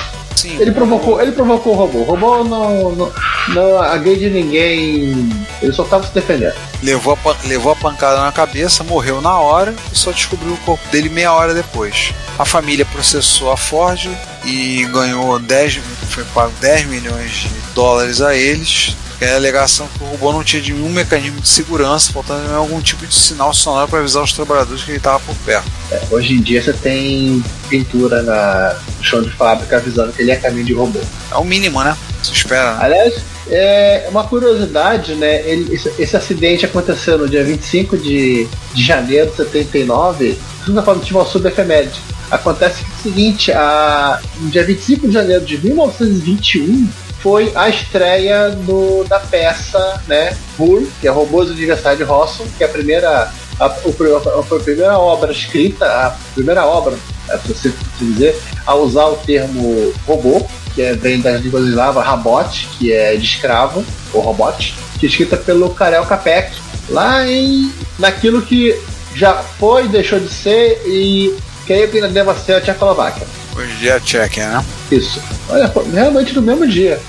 Sim. 0.41 0.57
Ele 0.59 0.71
provocou, 0.71 1.21
ele 1.21 1.31
provocou 1.31 1.73
o 1.73 1.75
robô. 1.75 1.99
O 1.99 2.03
robô 2.03 2.43
não, 2.43 2.95
não, 2.95 3.13
não 3.49 3.79
agride 3.79 4.27
ninguém. 4.27 5.29
Ele 5.61 5.71
só 5.71 5.83
estava 5.83 6.07
se 6.07 6.13
defendendo. 6.13 6.55
Levou 6.81 7.15
a, 7.23 7.47
levou 7.47 7.71
a 7.71 7.75
pancada 7.75 8.19
na 8.21 8.31
cabeça, 8.31 8.83
morreu 8.83 9.21
na 9.21 9.37
hora 9.37 9.75
e 9.93 9.95
só 9.95 10.11
descobriu 10.11 10.53
o 10.53 10.57
corpo 10.57 10.83
dele 10.89 11.09
meia 11.09 11.31
hora 11.31 11.53
depois. 11.53 12.11
A 12.39 12.45
família 12.45 12.85
processou 12.85 13.51
a 13.51 13.57
Ford 13.57 14.09
e 14.43 14.83
ganhou 14.91 15.37
10, 15.37 15.79
foi 16.09 16.23
pago 16.33 16.53
10 16.59 16.87
milhões 16.87 17.31
de 17.31 17.49
dólares 17.75 18.19
a 18.19 18.35
eles 18.35 18.95
é 19.25 19.33
a 19.33 19.35
alegação 19.35 19.87
que 19.87 20.03
o 20.03 20.07
robô 20.07 20.31
não 20.31 20.43
tinha 20.43 20.61
nenhum 20.61 20.89
mecanismo 20.89 21.39
de 21.39 21.47
segurança, 21.47 22.11
faltando 22.11 22.53
algum 22.53 22.81
tipo 22.81 23.05
de 23.05 23.13
sinal 23.13 23.53
sonoro 23.53 23.87
para 23.87 23.99
avisar 23.99 24.23
os 24.23 24.33
trabalhadores 24.33 24.83
que 24.83 24.91
ele 24.91 24.97
estava 24.97 25.19
por 25.19 25.35
perto. 25.45 25.69
É, 25.91 26.01
hoje 26.09 26.33
em 26.33 26.41
dia 26.41 26.61
você 26.61 26.73
tem 26.73 27.43
pintura 27.69 28.23
na, 28.23 28.75
no 28.97 29.03
chão 29.03 29.21
de 29.21 29.29
fábrica 29.29 29.77
avisando 29.77 30.11
que 30.11 30.23
ele 30.23 30.31
é 30.31 30.35
caminho 30.35 30.65
de 30.65 30.73
robô. 30.73 30.99
É 31.31 31.35
o 31.35 31.43
mínimo, 31.43 31.83
né? 31.83 31.95
Se 32.23 32.33
espera. 32.33 32.73
Né? 32.75 32.79
Aliás, 32.81 33.21
é 33.49 34.07
uma 34.09 34.23
curiosidade, 34.23 35.13
né? 35.15 35.47
Ele, 35.47 35.73
esse, 35.73 35.93
esse, 35.99 36.17
acidente 36.17 36.65
aconteceu 36.65 37.17
no 37.17 37.29
dia 37.29 37.43
25 37.43 37.97
de, 37.97 38.47
de 38.73 38.83
janeiro 38.83 39.29
de 39.29 39.37
79. 39.37 40.37
Segunda 40.65 40.81
forma, 40.81 41.03
tinha 41.03 41.19
uma 41.19 41.25
subefeméride. 41.27 41.99
Acontece 42.31 42.83
que 42.83 42.89
é 42.89 42.93
o 42.93 43.01
seguinte, 43.03 43.51
a, 43.51 44.19
no 44.39 44.49
dia 44.49 44.63
25 44.63 45.07
de 45.07 45.13
janeiro 45.13 45.45
de 45.45 45.57
1921, 45.57 46.87
foi 47.21 47.51
a 47.55 47.69
estreia 47.69 48.49
do, 48.49 49.03
da 49.03 49.19
peça, 49.19 50.01
né, 50.07 50.35
Bull, 50.57 50.87
que 50.99 51.07
é 51.07 51.11
Robôs 51.11 51.49
do 51.49 51.55
de 51.55 52.03
Rossum, 52.03 52.45
que 52.57 52.63
é 52.63 52.67
a 52.67 52.69
primeira, 52.69 53.31
a, 53.59 53.65
a, 53.65 53.67
a, 53.67 54.59
primeira 54.63 54.97
obra 54.97 55.31
escrita, 55.31 55.85
a 55.85 56.17
primeira 56.33 56.65
obra, 56.65 56.95
é, 57.29 57.37
para 57.37 57.53
você 57.53 57.71
dizer, 57.99 58.39
a 58.65 58.73
usar 58.75 59.05
o 59.05 59.17
termo 59.17 59.93
robô, 60.07 60.45
que 60.73 60.81
é, 60.81 60.93
vem 60.93 61.21
das 61.21 61.41
línguas 61.41 61.67
eslavas, 61.67 62.05
rabot, 62.05 62.67
que 62.77 62.91
é 62.91 63.15
de 63.15 63.25
escravo, 63.25 63.85
ou 64.13 64.21
robot, 64.21 64.73
que 64.99 65.05
é 65.05 65.09
escrita 65.09 65.37
pelo 65.37 65.69
Karel 65.69 66.05
Capek, 66.05 66.51
lá 66.89 67.27
em 67.27 67.71
naquilo 67.99 68.41
que 68.41 68.75
já 69.15 69.35
foi, 69.35 69.87
deixou 69.87 70.19
de 70.19 70.29
ser 70.29 70.81
e 70.87 71.35
creio 71.67 71.87
que 71.89 71.97
ainda 71.97 72.09
deva 72.09 72.35
ser 72.35 72.53
a 72.53 72.61
Tchecoslováquia. 72.61 73.27
Hoje 73.55 73.75
dia 73.77 73.93
é 73.93 73.99
Tchequia, 73.99 74.49
né? 74.49 74.65
Isso. 74.91 75.21
Olha, 75.49 75.71
realmente 75.93 76.33
no 76.33 76.41
mesmo 76.41 76.67
dia. 76.67 76.99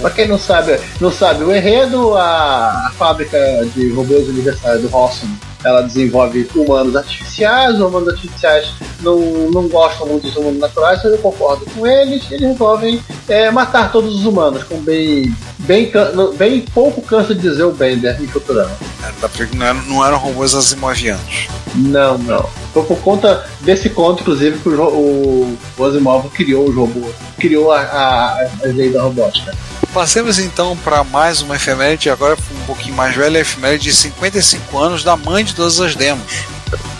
Pra 0.00 0.10
quem 0.10 0.28
não 0.28 0.38
sabe, 0.38 0.78
não 1.00 1.10
sabe 1.10 1.44
o 1.44 1.54
enredo, 1.54 2.14
a, 2.14 2.88
a 2.88 2.92
fábrica 2.96 3.38
de 3.74 3.90
robôs 3.90 4.28
aniversário 4.28 4.82
do 4.82 4.88
Rossum 4.88 5.28
ela 5.64 5.82
desenvolve 5.82 6.48
humanos 6.54 6.94
artificiais, 6.94 7.74
os 7.74 7.80
humanos 7.80 8.08
artificiais 8.08 8.68
não, 9.00 9.18
não 9.50 9.68
gostam 9.68 10.06
muito 10.06 10.26
dos 10.26 10.36
humanos 10.36 10.60
naturais, 10.60 11.00
mas 11.02 11.12
eu 11.12 11.18
concordo 11.18 11.64
com 11.66 11.86
eles, 11.86 12.30
eles 12.30 12.48
resolvem 12.48 13.00
é, 13.28 13.50
matar 13.50 13.90
todos 13.90 14.14
os 14.14 14.26
humanos, 14.26 14.62
com 14.64 14.78
bem, 14.78 15.34
bem, 15.60 15.90
bem 16.36 16.60
pouco 16.60 17.00
cansa 17.02 17.34
de 17.34 17.40
dizer 17.40 17.64
o 17.64 17.72
Bender 17.72 18.20
em 18.20 18.26
Futurama. 18.26 18.70
É, 19.02 19.54
não, 19.54 19.66
eram, 19.66 19.82
não 19.82 20.06
eram 20.06 20.18
robôs 20.18 20.54
asimovianos. 20.54 21.48
Não, 21.74 22.18
não. 22.18 22.48
Foi 22.72 22.84
por 22.84 22.98
conta 22.98 23.44
desse 23.60 23.90
conto, 23.90 24.22
inclusive, 24.22 24.58
que 24.58 24.68
o, 24.68 24.82
o, 24.82 25.58
o 25.76 25.84
Asimov 25.84 26.28
criou 26.30 26.68
os 26.68 26.74
robôs, 26.74 27.14
criou 27.38 27.72
a, 27.72 27.80
a, 27.80 28.42
a 28.42 28.66
lei 28.66 28.90
da 28.90 29.02
robótica. 29.02 29.52
Passemos 29.94 30.40
então 30.40 30.76
para 30.78 31.04
mais 31.04 31.40
uma 31.40 31.54
efeméride, 31.54 32.10
agora 32.10 32.36
um 32.50 32.66
pouquinho 32.66 32.96
mais 32.96 33.14
velha, 33.14 33.38
a 33.38 33.42
efeméride 33.42 33.84
de 33.84 33.94
55 33.94 34.76
anos 34.76 35.04
da 35.04 35.16
mãe 35.16 35.44
de 35.44 35.54
todas 35.54 35.80
as 35.80 35.94
demos. 35.94 36.42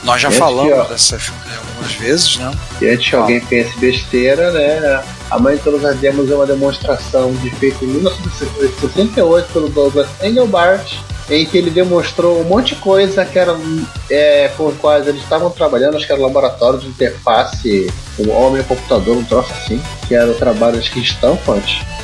Nós 0.04 0.22
já 0.22 0.30
falamos 0.30 0.88
dessa 0.88 1.16
efeméride 1.16 1.56
algumas 1.56 1.92
vezes, 1.94 2.36
né? 2.36 2.52
E 2.80 2.88
antes 2.88 3.10
que 3.10 3.16
alguém 3.16 3.40
pense 3.40 3.76
besteira, 3.80 4.52
né? 4.52 5.02
A 5.28 5.40
mãe 5.40 5.56
de 5.56 5.62
todas 5.62 5.84
as 5.84 5.98
demos 5.98 6.30
é 6.30 6.36
uma 6.36 6.46
demonstração 6.46 7.34
de 7.34 7.50
feita 7.50 7.84
em 7.84 7.88
1968 7.88 9.52
pelo 9.52 9.68
Douglas 9.68 10.06
Engelbart, 10.22 10.94
em 11.28 11.44
que 11.46 11.58
ele 11.58 11.70
demonstrou 11.70 12.42
um 12.42 12.44
monte 12.44 12.76
de 12.76 12.80
coisa 12.80 13.24
que 13.24 13.36
eram 13.36 13.60
é, 14.08 14.52
com 14.56 14.68
as 14.68 14.76
quais 14.76 15.08
eles 15.08 15.20
estavam 15.20 15.50
trabalhando, 15.50 15.96
acho 15.96 16.06
que 16.06 16.12
era 16.12 16.22
laboratório 16.22 16.78
de 16.78 16.86
interface, 16.86 17.92
o 18.18 18.30
homem 18.30 18.60
e 18.60 18.64
computador, 18.64 19.16
um 19.16 19.24
troço 19.24 19.52
assim, 19.52 19.82
que 20.06 20.14
era 20.14 20.30
o 20.30 20.34
trabalho 20.34 20.80
que 20.80 21.00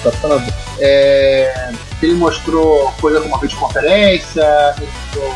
Stanford, 0.08 0.52
é, 0.78 1.72
ele 2.02 2.14
mostrou 2.14 2.92
coisa 3.00 3.20
como 3.20 3.34
a 3.34 3.38
videoconferência, 3.38 4.74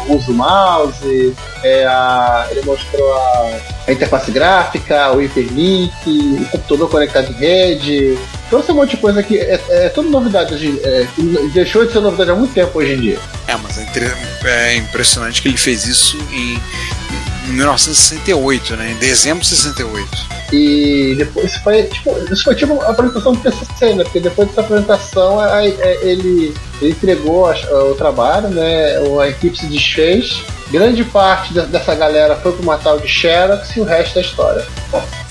o 0.08 0.14
uso 0.14 0.32
mouse, 0.32 1.34
é, 1.62 1.84
a, 1.86 2.46
ele 2.50 2.62
mostrou 2.62 3.12
a, 3.14 3.60
a, 3.86 3.92
interface 3.92 4.30
gráfica, 4.30 5.12
o 5.12 5.22
hiperlink, 5.22 5.92
o 6.06 6.44
computador 6.50 6.90
conectado 6.90 7.30
em 7.30 7.34
rede. 7.34 8.18
Trouxe 8.48 8.72
um 8.72 8.76
monte 8.76 8.90
de 8.90 8.96
coisa 8.98 9.22
que 9.22 9.38
é, 9.38 9.60
é 9.68 9.88
tudo 9.88 10.08
novidade 10.10 10.54
é, 10.82 11.06
deixou 11.52 11.84
de 11.84 11.92
ser 11.92 12.00
novidade 12.00 12.30
há 12.30 12.34
muito 12.34 12.54
tempo 12.54 12.78
hoje 12.78 12.92
em 12.94 13.00
dia. 13.00 13.18
É, 13.46 13.56
mas 13.56 13.78
é, 13.78 13.86
é 14.44 14.76
impressionante 14.76 15.42
que 15.42 15.48
ele 15.48 15.56
fez 15.58 15.86
isso 15.86 16.16
em, 16.32 16.60
em 17.46 17.52
1968, 17.52 18.76
né? 18.76 18.92
Em 18.92 18.96
dezembro 18.96 19.42
de 19.42 19.48
68. 19.48 20.34
E 20.52 21.14
depois 21.16 21.56
foi 21.56 21.84
tipo, 21.84 22.16
isso 22.32 22.44
foi 22.44 22.54
tipo 22.54 22.80
a 22.80 22.90
apresentação 22.90 23.32
do 23.32 23.40
PCC, 23.40 23.94
né? 23.94 24.04
Porque 24.04 24.20
depois 24.20 24.48
dessa 24.48 24.60
apresentação 24.60 25.38
ele, 25.62 25.76
ele 26.02 26.54
entregou 26.82 27.48
o 27.50 27.94
trabalho, 27.94 28.48
né? 28.48 28.96
A 29.20 29.28
equipe 29.28 29.58
se 29.58 29.66
desfez. 29.66 30.44
Grande 30.70 31.04
parte 31.04 31.52
dessa 31.52 31.94
galera 31.94 32.36
foi 32.36 32.52
pro 32.52 32.64
Matal 32.64 32.98
de 32.98 33.06
Xerox 33.06 33.76
e 33.76 33.80
o 33.80 33.84
resto 33.84 34.14
da 34.14 34.20
história. 34.22 34.66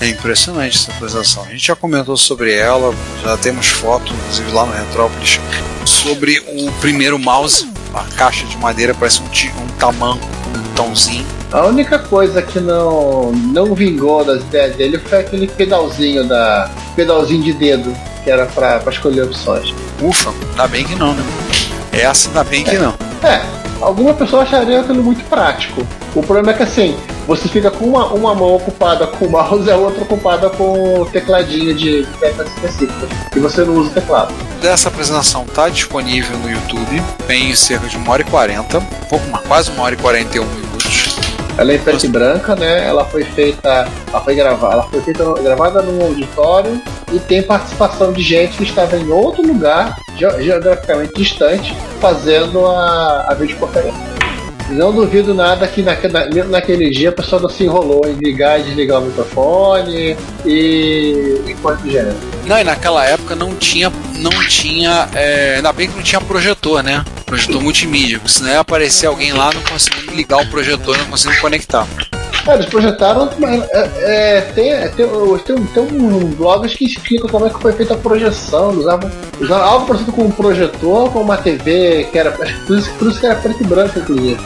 É 0.00 0.08
impressionante 0.08 0.76
essa 0.76 0.92
apresentação. 0.92 1.44
A 1.44 1.48
gente 1.48 1.66
já 1.66 1.76
comentou 1.76 2.16
sobre 2.16 2.52
ela, 2.54 2.94
já 3.22 3.36
temos 3.36 3.66
foto, 3.66 4.12
inclusive 4.12 4.52
lá 4.52 4.64
no 4.64 4.72
Retrópolis, 4.72 5.40
sobre 5.84 6.38
o 6.46 6.72
primeiro 6.80 7.18
mouse. 7.18 7.68
A 7.92 8.04
caixa 8.16 8.44
de 8.46 8.56
madeira 8.56 8.94
parece 8.94 9.20
um, 9.20 9.26
um 9.62 9.68
tamanco, 9.78 10.26
A 11.52 11.66
única 11.66 11.98
coisa 11.98 12.42
que 12.42 12.58
não, 12.58 13.30
não 13.32 13.74
vingou 13.74 14.24
das 14.24 14.42
ideias 14.42 14.74
dele 14.76 14.98
foi 14.98 15.20
aquele 15.20 15.46
pedalzinho 15.46 16.26
da. 16.26 16.70
pedalzinho 16.96 17.42
de 17.42 17.52
dedo, 17.52 17.94
que 18.22 18.30
era 18.30 18.46
pra, 18.46 18.80
pra 18.80 18.92
escolher 18.92 19.22
opções. 19.22 19.72
Ufa, 20.02 20.32
ainda 20.50 20.66
bem 20.66 20.84
que 20.84 20.94
não, 20.96 21.14
né? 21.14 21.22
Essa 21.92 22.28
ainda 22.28 22.42
bem 22.42 22.64
que 22.64 22.76
não. 22.76 22.94
É, 23.22 23.40
alguma 23.80 24.12
pessoa 24.14 24.42
acharia 24.42 24.80
aquilo 24.80 25.02
muito 25.02 25.24
prático. 25.28 25.86
O 26.14 26.22
problema 26.22 26.50
é 26.50 26.54
que 26.54 26.62
assim, 26.62 26.96
você 27.26 27.48
fica 27.48 27.70
com 27.70 27.86
uma, 27.86 28.06
uma 28.06 28.34
mão 28.34 28.54
ocupada 28.56 29.06
com 29.06 29.26
o 29.26 29.30
mouse 29.30 29.66
e 29.66 29.70
a 29.70 29.76
outra 29.76 30.02
ocupada 30.02 30.50
com 30.50 31.00
o 31.00 31.06
tecladinho 31.06 31.74
de, 31.74 32.06
teclas 32.20 32.48
específicas. 32.48 33.08
E 33.34 33.38
você 33.38 33.62
não 33.64 33.74
usa 33.74 33.90
o 33.90 33.94
teclado. 33.94 34.34
Dessa 34.60 34.88
apresentação 34.88 35.42
está 35.44 35.68
disponível 35.68 36.36
no 36.38 36.50
YouTube, 36.50 37.02
tem 37.26 37.54
cerca 37.54 37.86
de 37.86 37.96
1 37.96 38.10
hora 38.10 38.22
e 38.22 38.24
40, 38.24 38.78
um 38.78 38.82
pouco 39.08 39.30
mais, 39.30 39.46
quase 39.46 39.70
1 39.70 39.80
hora 39.80 39.94
e 39.94 39.98
41 39.98 40.44
minutos. 40.44 40.63
Ela 41.56 41.72
é 41.72 41.76
em 41.76 41.78
preto 41.78 42.04
e 42.04 42.08
branca, 42.08 42.56
né? 42.56 42.86
Ela 42.86 43.04
foi 43.04 43.22
feita. 43.22 43.88
Ela 44.08 44.20
foi 44.20 44.34
gravada. 44.34 44.74
Ela 44.74 44.82
foi 44.84 45.00
feita 45.00 45.24
gravada 45.42 45.82
num 45.82 46.02
auditório 46.04 46.80
e 47.12 47.18
tem 47.18 47.42
participação 47.42 48.12
de 48.12 48.22
gente 48.22 48.56
que 48.56 48.64
estava 48.64 48.96
em 48.96 49.10
outro 49.10 49.46
lugar, 49.46 49.96
geograficamente 50.16 51.12
distante, 51.14 51.76
fazendo 52.00 52.66
a, 52.66 53.26
a 53.28 53.34
videoconferência. 53.34 54.14
Não 54.70 54.92
duvido 54.92 55.34
nada 55.34 55.68
que 55.68 55.82
naquele, 55.82 56.42
naquele 56.44 56.90
dia 56.90 57.10
a 57.10 57.12
pessoa 57.12 57.40
não 57.40 57.48
se 57.48 57.64
enrolou 57.64 58.00
em 58.06 58.14
ligar 58.14 58.58
e 58.58 58.64
desligar 58.64 59.00
o 59.00 59.04
microfone 59.04 60.16
e, 60.44 61.42
e 61.46 61.54
coisa 61.60 61.80
do 61.80 61.90
gênero. 61.90 62.33
Não, 62.46 62.58
e 62.58 62.64
naquela 62.64 63.04
época 63.04 63.34
não 63.34 63.54
tinha. 63.54 63.90
Não 64.16 64.30
tinha. 64.46 65.08
É, 65.14 65.54
ainda 65.56 65.72
bem 65.72 65.88
que 65.88 65.96
não 65.96 66.02
tinha 66.02 66.20
projetor, 66.20 66.82
né? 66.82 67.04
Projetor 67.24 67.62
multimídia. 67.62 68.18
Porque 68.18 68.32
senão 68.32 68.50
ia 68.50 68.60
aparecer 68.60 69.06
alguém 69.06 69.32
lá 69.32 69.50
não 69.52 69.62
conseguindo 69.62 70.14
ligar 70.14 70.40
o 70.40 70.46
projetor, 70.46 70.96
não 70.98 71.06
conseguindo 71.06 71.40
conectar. 71.40 71.86
É, 72.46 72.54
eles 72.54 72.66
projetaram. 72.66 73.30
É, 73.70 74.36
é, 74.36 74.40
tem, 74.54 74.72
tem, 74.90 75.06
tem, 75.38 75.66
tem 75.66 75.82
um 75.82 76.26
blogs 76.32 76.74
que 76.74 76.84
explicam 76.84 77.28
como 77.28 77.46
é 77.46 77.50
que 77.50 77.60
foi 77.60 77.72
feita 77.72 77.94
a 77.94 77.96
projeção. 77.96 78.70
Usavam, 78.70 79.10
usavam 79.40 79.66
algo 79.66 79.86
parecido 79.86 80.12
com 80.12 80.24
um 80.24 80.30
projetor, 80.30 81.10
com 81.10 81.22
uma 81.22 81.38
TV, 81.38 82.06
que 82.12 82.18
era. 82.18 82.32
Por 82.66 82.78
isso, 82.78 82.90
por 82.92 83.08
isso 83.08 83.20
que 83.20 83.26
era 83.26 83.36
preto 83.36 83.62
e 83.62 83.66
branco, 83.66 83.98
inclusive. 83.98 84.40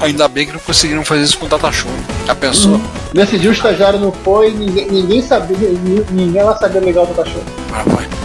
Ainda 0.00 0.28
bem 0.28 0.46
que 0.46 0.52
não 0.52 0.60
conseguiram 0.60 1.04
fazer 1.04 1.22
isso 1.22 1.38
com 1.38 1.46
o 1.46 1.48
Data 1.48 1.70
Show. 1.72 1.90
Já 2.26 2.34
pensou? 2.34 2.76
Hum. 2.76 2.84
Nesse 3.14 3.38
dia 3.38 3.50
o 3.50 3.52
estagiário 3.52 3.98
não 3.98 4.12
foi, 4.12 4.50
ninguém, 4.50 4.90
ninguém 4.90 5.22
sabia, 5.22 5.56
ninguém 6.10 6.42
lá 6.42 6.56
sabia 6.58 6.80
ligar 6.80 7.02
o 7.02 7.06
Data 7.06 7.28
Show. 7.30 7.42
Ah. 7.72 7.84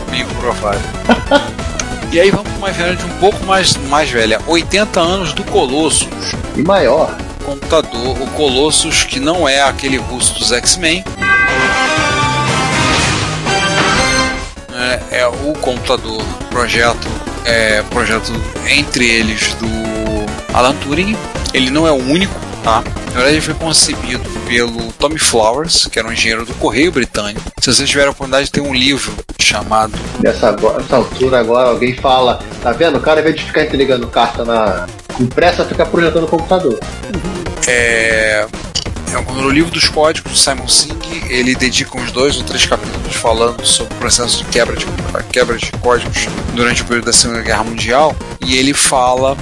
Bem 0.10 0.26
provável. 0.40 0.82
e 2.12 2.20
aí 2.20 2.32
vamos 2.32 2.50
para 2.50 2.58
uma 2.58 2.72
velha 2.72 2.98
um 3.06 3.20
pouco 3.20 3.46
mais, 3.46 3.76
mais 3.90 4.10
velha. 4.10 4.40
80 4.48 5.00
anos 5.00 5.34
do 5.34 5.44
Colossus. 5.44 6.34
E 6.56 6.64
maior 6.64 7.16
computador, 7.50 8.22
o 8.22 8.28
Colossus, 8.32 9.04
que 9.04 9.20
não 9.20 9.50
é 9.50 9.62
aquele 9.62 9.98
russo 9.98 10.38
dos 10.38 10.52
X-Men. 10.52 11.04
É, 14.72 15.20
é, 15.22 15.28
o 15.28 15.54
computador, 15.54 16.24
projeto, 16.50 17.08
é, 17.46 17.82
projeto 17.84 18.32
entre 18.68 19.06
eles 19.06 19.56
do 19.56 19.68
Alan 20.54 20.76
Turing. 20.76 21.18
Ele 21.54 21.70
não 21.70 21.88
é 21.88 21.92
o 21.92 21.96
único, 21.96 22.34
tá? 22.64 22.84
Na 23.08 23.12
verdade, 23.12 23.36
ele 23.36 23.42
foi 23.42 23.54
concebido 23.56 24.24
pelo 24.48 24.92
Tommy 24.94 25.18
Flowers, 25.18 25.88
que 25.88 25.98
era 25.98 26.08
um 26.08 26.12
engenheiro 26.12 26.46
do 26.46 26.54
Correio 26.56 26.92
Britânico. 26.92 27.42
Se 27.60 27.74
vocês 27.74 27.90
tiverem 27.90 28.10
a 28.10 28.12
oportunidade, 28.12 28.52
tem 28.52 28.62
um 28.62 28.74
livro 28.74 29.12
chamado. 29.40 29.94
Nessa, 30.24 30.52
nessa 30.52 30.96
altura 30.96 31.40
agora, 31.40 31.70
alguém 31.70 31.96
fala: 31.96 32.40
tá 32.62 32.72
vendo? 32.72 32.98
O 32.98 33.02
cara, 33.02 33.20
ao 33.20 33.22
invés 33.22 33.36
de 33.36 33.46
ficar 33.46 33.64
entregando 33.64 34.08
carta 34.08 34.46
na 34.46 34.88
impressa, 35.20 35.66
fica 35.66 35.86
projetando 35.86 36.24
o 36.24 36.28
computador. 36.28 36.80
É, 37.68 38.46
é 38.46 38.48
no 39.34 39.50
livro 39.50 39.72
dos 39.72 39.88
códigos 39.88 40.32
do 40.32 40.38
Simon 40.38 40.68
Singh, 40.68 41.26
ele 41.30 41.56
dedica 41.56 41.98
uns 41.98 42.12
dois 42.12 42.38
ou 42.38 42.44
três 42.44 42.66
capítulos 42.66 43.16
falando 43.16 43.66
sobre 43.66 43.94
o 43.94 43.98
processo 43.98 44.40
de 44.40 44.46
quebra 44.46 44.76
de, 44.76 44.86
quebra 45.32 45.58
de 45.58 45.72
códigos 45.74 46.28
durante 46.54 46.82
o 46.82 46.86
período 46.86 47.06
da 47.06 47.14
Segunda 47.14 47.42
Guerra 47.42 47.64
Mundial 47.64 48.16
e 48.46 48.58
ele 48.58 48.74
fala, 48.74 49.36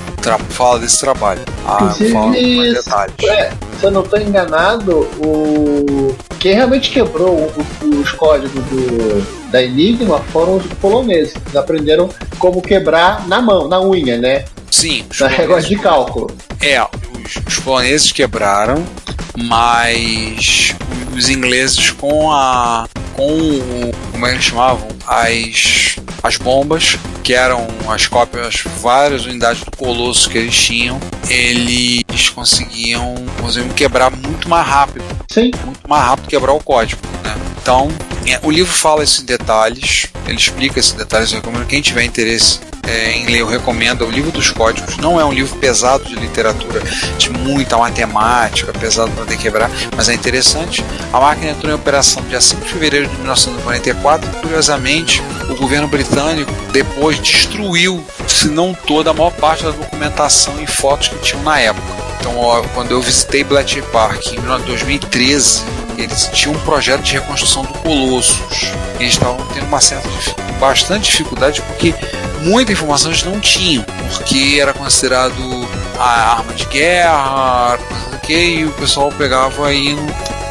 fala 0.49 0.80
desse 0.80 0.99
trabalho. 0.99 1.41
Ah, 1.65 1.93
fala 2.12 2.32
detalhes. 2.32 3.15
É, 3.23 3.51
se 3.80 3.86
eu 3.86 3.91
não 3.91 4.01
estou 4.01 4.19
enganado, 4.19 4.99
o 5.19 6.15
quem 6.39 6.53
realmente 6.53 6.91
quebrou 6.91 7.51
os 7.82 8.12
códigos 8.12 8.63
do, 8.65 9.49
da 9.51 9.62
Enigma 9.62 10.19
foram 10.32 10.58
os 10.58 10.65
poloneses. 10.73 11.36
Eles 11.36 11.56
aprenderam 11.56 12.10
como 12.38 12.62
quebrar 12.62 13.27
na 13.27 13.41
mão, 13.41 13.67
na 13.67 13.82
unha, 13.82 14.17
né? 14.17 14.45
Sim. 14.69 15.06
Na 15.19 15.27
régua 15.27 15.62
de 15.62 15.75
cálculo. 15.77 16.30
É, 16.62 16.82
os, 16.82 17.36
os 17.47 17.60
poloneses 17.60 18.12
quebraram, 18.12 18.86
mas 19.38 20.75
os 21.15 21.30
ingleses 21.30 21.91
com 21.91 22.32
a 22.32 22.88
com 23.13 23.32
o, 23.32 23.91
como 24.12 24.25
é 24.25 24.30
que 24.30 24.36
eles 24.36 24.45
chamavam 24.45 24.88
as 25.06 25.95
as 26.23 26.38
bombas 26.38 26.97
que 27.23 27.34
eram 27.34 27.67
as 27.88 28.08
cópias 28.08 28.63
várias 28.82 29.25
unidades 29.25 29.63
do 29.63 29.71
colosso 29.75 30.30
que 30.30 30.38
eles 30.38 30.56
tinham 30.56 30.99
eles 31.30 32.30
conseguiam 32.30 33.15
conseguiam 33.39 33.73
quebrar 33.73 34.12
muito 34.12 34.49
mais 34.49 34.67
rápido 34.67 35.06
Sim. 35.30 35.51
muito 35.65 35.88
mais 35.88 36.03
rápido 36.03 36.27
quebrar 36.27 36.53
o 36.53 36.60
código 36.60 37.01
né? 37.23 37.36
então 37.62 37.89
é, 38.25 38.39
o 38.43 38.51
livro 38.51 38.73
fala 38.73 39.03
isso 39.03 39.21
em 39.21 39.25
detalhes 39.25 40.08
ele 40.27 40.38
explica 40.38 40.80
esses 40.80 40.93
detalhes 40.93 41.32
quem 41.67 41.82
tiver 41.82 42.03
interesse 42.03 42.60
é, 42.88 43.12
em 43.12 43.26
ler, 43.26 43.41
eu 43.41 43.47
recomendo 43.47 44.06
o 44.06 44.10
livro 44.10 44.32
dos 44.32 44.50
códigos. 44.50 44.97
Não 44.97 45.19
é 45.19 45.26
um 45.26 45.32
livro 45.32 45.56
pesado 45.58 46.06
de 46.06 46.15
literatura, 46.15 46.82
de 47.17 47.30
muita 47.30 47.78
matemática, 47.78 48.71
pesado 48.73 49.12
para 49.12 49.26
ter 49.26 49.38
quebrar, 49.38 49.69
mas 49.95 50.10
é 50.10 50.13
interessante. 50.13 50.84
A 51.12 51.19
máquina 51.19 51.52
entrou 51.52 51.71
em 51.71 51.76
operação 51.76 52.23
dia 52.23 52.41
5 52.41 52.65
de 52.65 52.71
fevereiro 52.71 53.08
de 53.08 53.15
1944. 53.17 54.30
Curiosamente, 54.41 55.21
o 55.50 55.56
governo 55.56 55.88
britânico 55.88 56.52
depois 56.71 57.19
destruiu, 57.19 58.04
se 58.28 58.47
não 58.47 58.73
toda, 58.73 59.12
a 59.12 59.13
maior 59.13 59.32
parte 59.32 59.63
da 59.63 59.71
documentação 59.71 60.62
e 60.62 60.67
fotos 60.67 61.10
que 61.10 61.17
tinham 61.19 61.43
na 61.43 61.60
época. 61.60 61.88
Então, 62.19 62.38
ó, 62.38 62.62
quando 62.73 62.91
eu 62.91 63.02
visitei 63.02 63.43
Bletchley 63.43 63.84
Park 63.91 64.34
em 64.34 64.41
2013, 64.41 65.63
eles 65.97 66.30
tinham 66.34 66.56
um 66.56 66.60
projeto 66.60 67.02
de 67.02 67.13
reconstrução 67.13 67.63
do 67.63 67.73
Colossus. 67.80 68.71
Eles 69.00 69.13
estavam 69.13 69.45
tendo 69.54 69.65
uma 69.65 69.82
certa 69.82 70.08
bastante 70.60 71.12
dificuldade 71.12 71.62
porque 71.62 71.93
muita 72.48 72.72
informação 72.72 73.12
eles 73.12 73.24
não 73.24 73.40
tinham, 73.40 73.84
porque 73.84 74.58
era 74.60 74.74
considerado 74.74 75.34
a 76.00 76.32
arma 76.32 76.54
de 76.54 76.66
guerra, 76.66 77.78
coisa 77.78 78.18
que, 78.20 78.34
e 78.34 78.66
o 78.66 78.72
pessoal 78.74 79.12
pegava 79.12 79.74
e, 79.74 79.96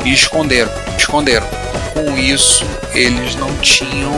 e 0.05 0.13
esconderam. 0.13 0.71
Esconderam. 0.97 1.47
Com 1.95 2.17
isso, 2.19 2.65
eles 2.93 3.35
não 3.37 3.55
tinham 3.57 4.13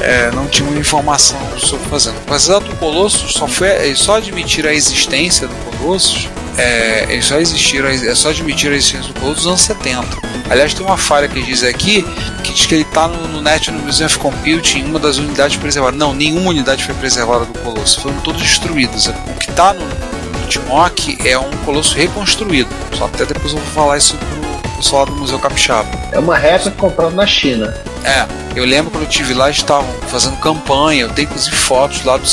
é, 0.00 0.30
não 0.30 0.46
tinham 0.46 0.76
informação 0.76 1.38
sobre 1.58 1.86
fazendo. 1.88 2.16
Apesar 2.26 2.60
do 2.60 2.74
Colossus 2.76 3.32
só 3.32 3.46
foi 3.46 3.94
só 3.94 4.16
admitir 4.16 4.66
a 4.66 4.72
existência 4.72 5.46
do 5.46 5.54
Colossus 5.76 6.28
é, 6.58 7.06
eles 7.08 7.24
só 7.24 7.38
existiram, 7.38 7.88
é 7.88 8.14
só 8.14 8.30
admitir 8.30 8.72
a 8.72 8.74
existência 8.74 9.12
do 9.12 9.20
Colossus 9.20 9.44
nos 9.44 9.46
anos 9.46 9.60
70. 9.62 10.06
Aliás, 10.50 10.74
tem 10.74 10.84
uma 10.84 10.96
falha 10.96 11.28
que 11.28 11.40
diz 11.40 11.62
aqui 11.62 12.04
que 12.42 12.52
diz 12.52 12.66
que 12.66 12.74
ele 12.74 12.82
está 12.82 13.06
no, 13.06 13.28
no 13.28 13.40
National 13.40 13.80
Museum 13.82 14.06
of 14.06 14.18
Computing, 14.18 14.84
uma 14.84 14.98
das 14.98 15.18
unidades 15.18 15.56
preservadas. 15.56 15.98
Não, 15.98 16.12
nenhuma 16.12 16.50
unidade 16.50 16.84
foi 16.84 16.94
preservada 16.96 17.44
do 17.44 17.56
Colosso, 17.60 18.00
foram 18.00 18.18
todas 18.20 18.42
destruídas. 18.42 19.06
O 19.06 19.12
que 19.38 19.50
está 19.50 19.72
no, 19.72 19.84
no 19.84 20.46
Timok 20.48 21.18
é 21.24 21.38
um 21.38 21.50
Colosso 21.64 21.94
reconstruído. 21.94 22.70
Só 22.96 23.04
até 23.04 23.24
depois 23.24 23.52
eu 23.52 23.58
vou 23.60 23.68
falar 23.72 23.98
isso 23.98 24.16
pro 24.16 24.76
pessoal 24.78 25.06
do 25.06 25.12
Museu 25.12 25.38
Capixaba. 25.38 25.88
É 26.10 26.18
uma 26.18 26.36
réplica 26.36 26.76
comprada 26.76 27.14
na 27.14 27.26
China. 27.26 27.72
É, 28.04 28.26
eu 28.56 28.64
lembro 28.64 28.90
quando 28.90 29.04
eu 29.04 29.08
estive 29.08 29.34
lá, 29.34 29.50
estavam 29.50 29.92
fazendo 30.08 30.36
campanha, 30.38 31.02
eu 31.02 31.08
tenho 31.10 31.26
inclusive 31.26 31.54
fotos 31.54 32.04
lá 32.04 32.16
do 32.16 32.26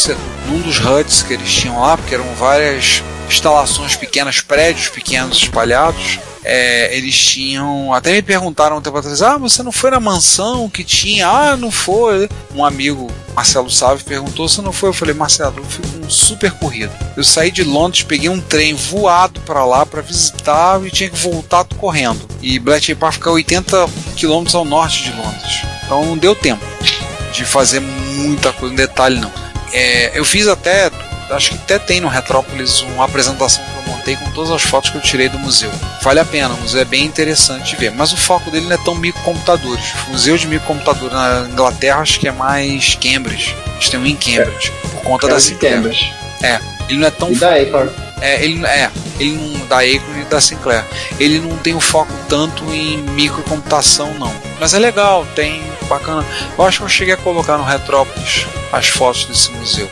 num 0.48 0.62
dos 0.62 0.80
HUDs 0.80 1.24
que 1.24 1.34
eles 1.34 1.52
tinham 1.52 1.80
lá, 1.82 1.98
porque 1.98 2.14
eram 2.14 2.26
várias 2.36 3.04
instalações 3.30 3.96
pequenas, 3.96 4.42
prédios 4.42 4.90
pequenos 4.90 5.38
espalhados. 5.38 6.20
É, 6.44 6.96
eles 6.96 7.18
tinham. 7.18 7.92
Até 7.92 8.12
me 8.14 8.22
perguntaram 8.22 8.78
um 8.78 8.82
tempo 8.82 8.98
atrás: 8.98 9.22
Ah, 9.24 9.38
você 9.38 9.64
não 9.64 9.72
foi 9.72 9.90
na 9.90 10.00
mansão 10.00 10.70
que 10.70 10.84
tinha? 10.84 11.28
Ah, 11.28 11.58
não 11.58 11.72
foi. 11.72 12.30
Um 12.54 12.64
amigo, 12.64 13.10
Marcelo 13.36 13.70
Salve, 13.70 14.04
perguntou 14.04 14.48
se 14.48 14.62
não 14.62 14.72
foi. 14.72 14.90
Eu 14.90 14.94
falei: 14.94 15.16
Marcelo, 15.16 15.56
eu 15.58 15.64
fui 15.64 15.84
com 15.84 16.06
um 16.06 16.10
super 16.10 16.52
corrido. 16.52 16.92
Eu 17.18 17.24
saí 17.24 17.50
de 17.50 17.64
Londres, 17.64 18.04
peguei 18.04 18.30
um 18.30 18.40
trem 18.40 18.76
voado 18.76 19.42
para 19.42 19.66
lá 19.66 19.88
para 19.88 20.04
visitar 20.04 20.80
e 20.86 20.92
tinha 20.92 21.10
que 21.10 21.18
voltar 21.18 21.66
correndo. 21.78 22.28
E 22.44 22.60
Bletchley 22.60 22.96
Park 22.96 23.16
fica 23.16 23.32
80 23.32 23.90
quilômetros 24.16 24.54
ao 24.54 24.64
norte 24.64 25.04
de 25.04 25.12
Londres. 25.14 25.64
Então 25.84 26.06
não 26.06 26.18
deu 26.18 26.36
tempo 26.36 26.64
de 27.34 27.44
fazer 27.44 27.80
muita 27.80 28.54
coisa, 28.54 28.72
um 28.72 28.78
detalhe 28.78 29.20
não. 29.20 29.32
É, 29.74 30.18
eu 30.18 30.24
fiz 30.24 30.48
até 30.48 30.90
acho 31.30 31.52
que 31.52 31.56
até 31.56 31.80
tem 31.80 32.02
no 32.02 32.08
Retrópolis 32.08 32.82
uma 32.82 33.06
apresentação 33.06 33.64
que 33.64 33.90
eu 33.90 33.96
montei 33.96 34.16
com 34.16 34.32
todas 34.32 34.52
as 34.52 34.62
fotos 34.62 34.90
que 34.90 34.98
eu 34.98 35.02
tirei 35.02 35.30
do 35.30 35.40
museu. 35.40 35.72
Vale 36.02 36.20
a 36.20 36.26
pena, 36.26 36.54
o 36.54 36.58
museu 36.62 36.82
é 36.82 36.86
bem 36.86 37.06
interessante 37.06 37.72
de 37.72 37.76
ver, 37.76 37.92
mas 37.92 38.14
o 38.14 38.18
foco 38.18 38.52
dele 38.52 38.66
não 38.66 38.74
é 38.74 38.84
tão 38.84 38.96
microcomputadores. 38.96 39.94
O 40.08 40.12
museu 40.12 40.38
de 40.38 40.48
microcomputadores 40.48 41.14
na 41.14 41.48
Inglaterra 41.50 42.02
acho 42.02 42.20
que 42.20 42.28
é 42.28 42.32
mais 42.32 42.96
Cambridge. 42.96 43.56
Eles 43.74 43.90
têm 43.90 44.00
um 44.00 44.06
em 44.06 44.16
Cambridge, 44.16 44.72
é. 44.72 44.88
por 44.88 45.02
conta 45.02 45.28
é 45.28 45.30
das 45.30 45.50
Cambridge. 45.50 46.14
É, 46.44 46.60
ele 46.90 47.00
não 47.00 47.08
é 47.08 47.12
tão. 47.12 47.32
E 47.32 47.36
da 47.36 47.56
Acorn. 47.56 47.92
É, 48.22 48.44
ele 48.44 48.66
é, 48.66 48.90
ele 49.20 49.36
não 49.36 49.66
da 49.68 49.80
Acorn 49.80 50.22
e 50.22 50.26
da 50.26 50.40
Sinclair. 50.40 50.86
Ele 51.20 51.40
não 51.40 51.58
tem 51.58 51.74
o 51.76 51.82
foco 51.82 52.14
tanto 52.30 52.64
em 52.74 52.98
microcomputação 52.98 54.14
não. 54.14 54.34
Mas 54.60 54.74
é 54.74 54.80
legal, 54.80 55.26
tem 55.36 55.64
bacana. 55.90 56.26
Eu 56.58 56.66
acho 56.66 56.80
que 56.80 56.86
eu 56.86 56.90
cheguei 56.90 57.14
a 57.14 57.18
colocar 57.18 57.58
no 57.58 57.64
Retrópolis 57.64 58.46
as 58.72 58.88
fotos 58.88 59.26
desse 59.26 59.52
museu. 59.52 59.90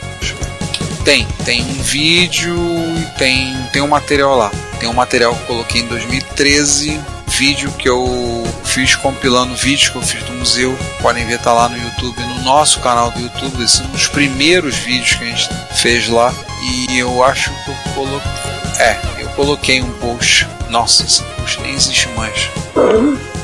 Tem, 1.04 1.26
tem 1.44 1.62
um 1.62 1.82
vídeo 1.82 2.56
e 2.96 3.18
tem, 3.18 3.54
tem 3.72 3.82
um 3.82 3.88
material 3.88 4.36
lá. 4.36 4.50
Tem 4.80 4.88
um 4.88 4.94
material 4.94 5.34
que 5.34 5.42
eu 5.42 5.46
coloquei 5.46 5.82
em 5.82 5.86
2013, 5.86 6.98
vídeo 7.28 7.70
que 7.72 7.88
eu 7.88 8.42
fiz 8.64 8.94
compilando 8.96 9.54
vídeos 9.54 9.90
que 9.90 9.96
eu 9.96 10.02
fiz 10.02 10.22
do 10.22 10.32
museu. 10.32 10.76
Podem 11.02 11.26
ver, 11.26 11.38
tá 11.40 11.52
lá 11.52 11.68
no 11.68 11.76
YouTube, 11.76 12.20
no 12.20 12.42
nosso 12.42 12.80
canal 12.80 13.10
do 13.10 13.20
YouTube. 13.20 13.62
Esse 13.62 13.82
é 13.82 13.84
um 13.84 13.88
dos 13.88 14.08
primeiros 14.08 14.76
vídeos 14.76 15.14
que 15.14 15.24
a 15.24 15.26
gente 15.26 15.48
fez 15.74 16.08
lá. 16.08 16.32
E 16.62 16.98
eu 16.98 17.22
acho 17.22 17.50
que 17.50 17.70
eu 17.70 17.76
coloquei. 17.94 18.30
É, 18.78 18.98
eu 19.18 19.28
coloquei 19.30 19.82
um 19.82 19.92
post. 19.98 20.48
Nossa, 20.70 21.02
esse 21.02 21.22
post 21.22 21.60
nem 21.60 21.74
existe 21.74 22.08
mais. 22.16 22.48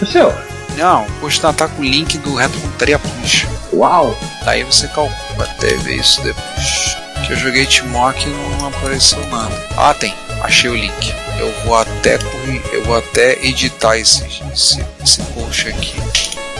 O 0.00 0.06
seu? 0.06 0.32
Não, 0.78 1.04
o 1.04 1.12
post 1.20 1.40
tá, 1.40 1.52
tá 1.52 1.68
com 1.68 1.82
o 1.82 1.84
link 1.84 2.16
do 2.18 2.34
Retrocomputaria 2.34 2.98
Plus. 2.98 3.46
Uau! 3.72 4.18
Daí 4.44 4.64
você 4.64 4.88
calcula 4.88 5.44
até 5.44 5.74
ver 5.76 5.96
isso 5.96 6.22
depois. 6.22 6.99
Eu 7.30 7.36
joguei 7.36 7.64
Timok 7.64 8.26
e 8.26 8.28
não 8.28 8.66
apareceu 8.66 9.24
nada. 9.28 9.54
Ah, 9.76 9.94
tem. 9.94 10.12
Achei 10.42 10.68
o 10.68 10.74
link. 10.74 11.14
Eu 11.38 11.52
vou 11.64 11.76
até 11.76 12.18
eu 12.72 12.84
vou 12.84 12.98
até 12.98 13.34
editar 13.44 13.96
esse, 13.96 14.24
esse, 14.52 14.84
esse 15.02 15.22
post 15.32 15.68
aqui. 15.68 15.94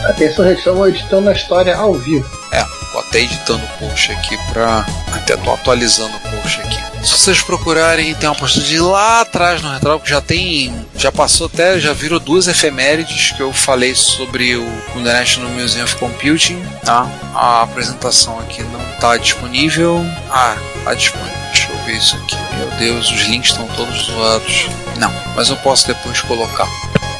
Atenção, 0.05 0.45
eles 0.45 0.59
estão 0.59 0.87
editando 0.87 1.29
a 1.29 1.33
história 1.33 1.75
ao 1.75 1.93
vivo. 1.93 2.25
É, 2.53 2.63
tô 2.91 2.99
até 2.99 3.19
editando 3.19 3.63
o 3.63 3.77
post 3.79 4.11
aqui 4.13 4.37
pra. 4.51 4.85
Até 5.13 5.35
tô 5.35 5.53
atualizando 5.53 6.15
o 6.15 6.19
post 6.41 6.61
aqui. 6.61 6.80
Se 7.03 7.17
vocês 7.17 7.41
procurarem, 7.41 8.13
tem 8.13 8.29
uma 8.29 8.35
postagem 8.35 8.79
lá 8.79 9.21
atrás 9.21 9.61
no 9.61 9.71
Retrópolis, 9.71 10.09
já 10.09 10.21
tem. 10.21 10.85
Já 10.95 11.11
passou 11.11 11.47
até, 11.47 11.79
já 11.79 11.93
virou 11.93 12.19
duas 12.19 12.47
efemérides 12.47 13.31
que 13.31 13.41
eu 13.41 13.51
falei 13.51 13.95
sobre 13.95 14.55
o, 14.55 14.67
o 14.95 14.99
National 14.99 15.49
Museum 15.49 15.83
of 15.83 15.95
Computing, 15.95 16.61
tá? 16.85 17.07
A 17.33 17.63
apresentação 17.63 18.39
aqui 18.39 18.61
não 18.63 18.79
tá 18.99 19.17
disponível. 19.17 20.05
Ah, 20.29 20.55
tá 20.83 20.93
disponível. 20.93 21.33
Deixa 21.51 21.71
eu 21.71 21.77
ver 21.85 21.97
isso 21.97 22.15
aqui. 22.17 22.37
Meu 22.57 22.69
Deus, 22.77 23.11
os 23.11 23.21
links 23.21 23.51
estão 23.51 23.67
todos 23.69 24.05
zoados. 24.05 24.67
Não, 24.97 25.11
mas 25.35 25.49
eu 25.49 25.57
posso 25.57 25.87
depois 25.87 26.21
colocar. 26.21 26.67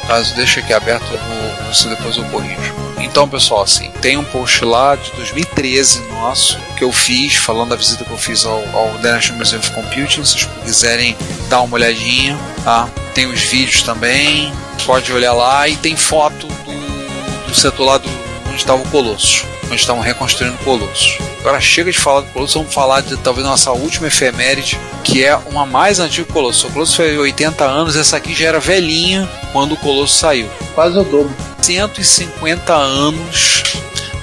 Caso 0.06 0.34
deixe 0.36 0.60
aqui 0.60 0.72
aberto, 0.72 1.04
eu 1.12 1.18
vou, 1.18 1.90
depois 1.90 2.16
eu 2.16 2.24
corrijo. 2.26 2.91
Então, 3.02 3.28
pessoal, 3.28 3.62
assim, 3.62 3.90
tem 4.00 4.16
um 4.16 4.24
post 4.24 4.64
lá 4.64 4.94
de 4.94 5.10
2013 5.12 6.00
nosso 6.10 6.58
que 6.78 6.84
eu 6.84 6.92
fiz, 6.92 7.36
falando 7.36 7.70
da 7.70 7.76
visita 7.76 8.04
que 8.04 8.10
eu 8.10 8.16
fiz 8.16 8.44
ao, 8.44 8.62
ao 8.74 8.90
The 8.98 9.12
National 9.12 9.38
Museum 9.38 9.58
of 9.58 9.70
Computing. 9.72 10.24
Se 10.24 10.38
vocês 10.38 10.48
quiserem 10.64 11.16
dar 11.48 11.62
uma 11.62 11.74
olhadinha, 11.74 12.38
tá? 12.64 12.88
Tem 13.14 13.26
os 13.26 13.40
vídeos 13.42 13.82
também, 13.82 14.52
pode 14.86 15.12
olhar 15.12 15.32
lá 15.32 15.68
e 15.68 15.76
tem 15.76 15.96
foto 15.96 16.46
do, 16.46 17.48
do 17.48 17.54
setor 17.54 17.84
lá 17.84 17.98
do, 17.98 18.08
onde 18.52 18.60
estava 18.60 18.82
o 18.82 18.88
Colosso, 18.90 19.46
onde 19.64 19.76
estavam 19.76 20.02
reconstruindo 20.02 20.54
o 20.56 20.64
Colosso. 20.64 21.16
Agora 21.40 21.60
chega 21.60 21.90
de 21.90 21.98
falar 21.98 22.20
do 22.20 22.30
Colosso, 22.32 22.58
vamos 22.58 22.74
falar 22.74 23.00
de 23.00 23.16
talvez 23.16 23.46
nossa 23.46 23.72
última 23.72 24.06
efeméride, 24.06 24.78
que 25.02 25.24
é 25.24 25.34
uma 25.34 25.64
mais 25.64 25.98
antiga 25.98 26.24
que 26.24 26.30
o 26.30 26.34
Colosso. 26.34 26.68
O 26.68 26.70
Colosso 26.70 26.96
foi 26.96 27.16
80 27.16 27.64
anos, 27.64 27.96
essa 27.96 28.16
aqui 28.16 28.34
já 28.34 28.48
era 28.48 28.60
velhinha 28.60 29.28
quando 29.52 29.72
o 29.72 29.76
Colosso 29.76 30.14
saiu. 30.14 30.48
Quase 30.74 30.98
o 30.98 31.02
dobro. 31.02 31.34
150 31.62 32.72
anos 32.72 33.62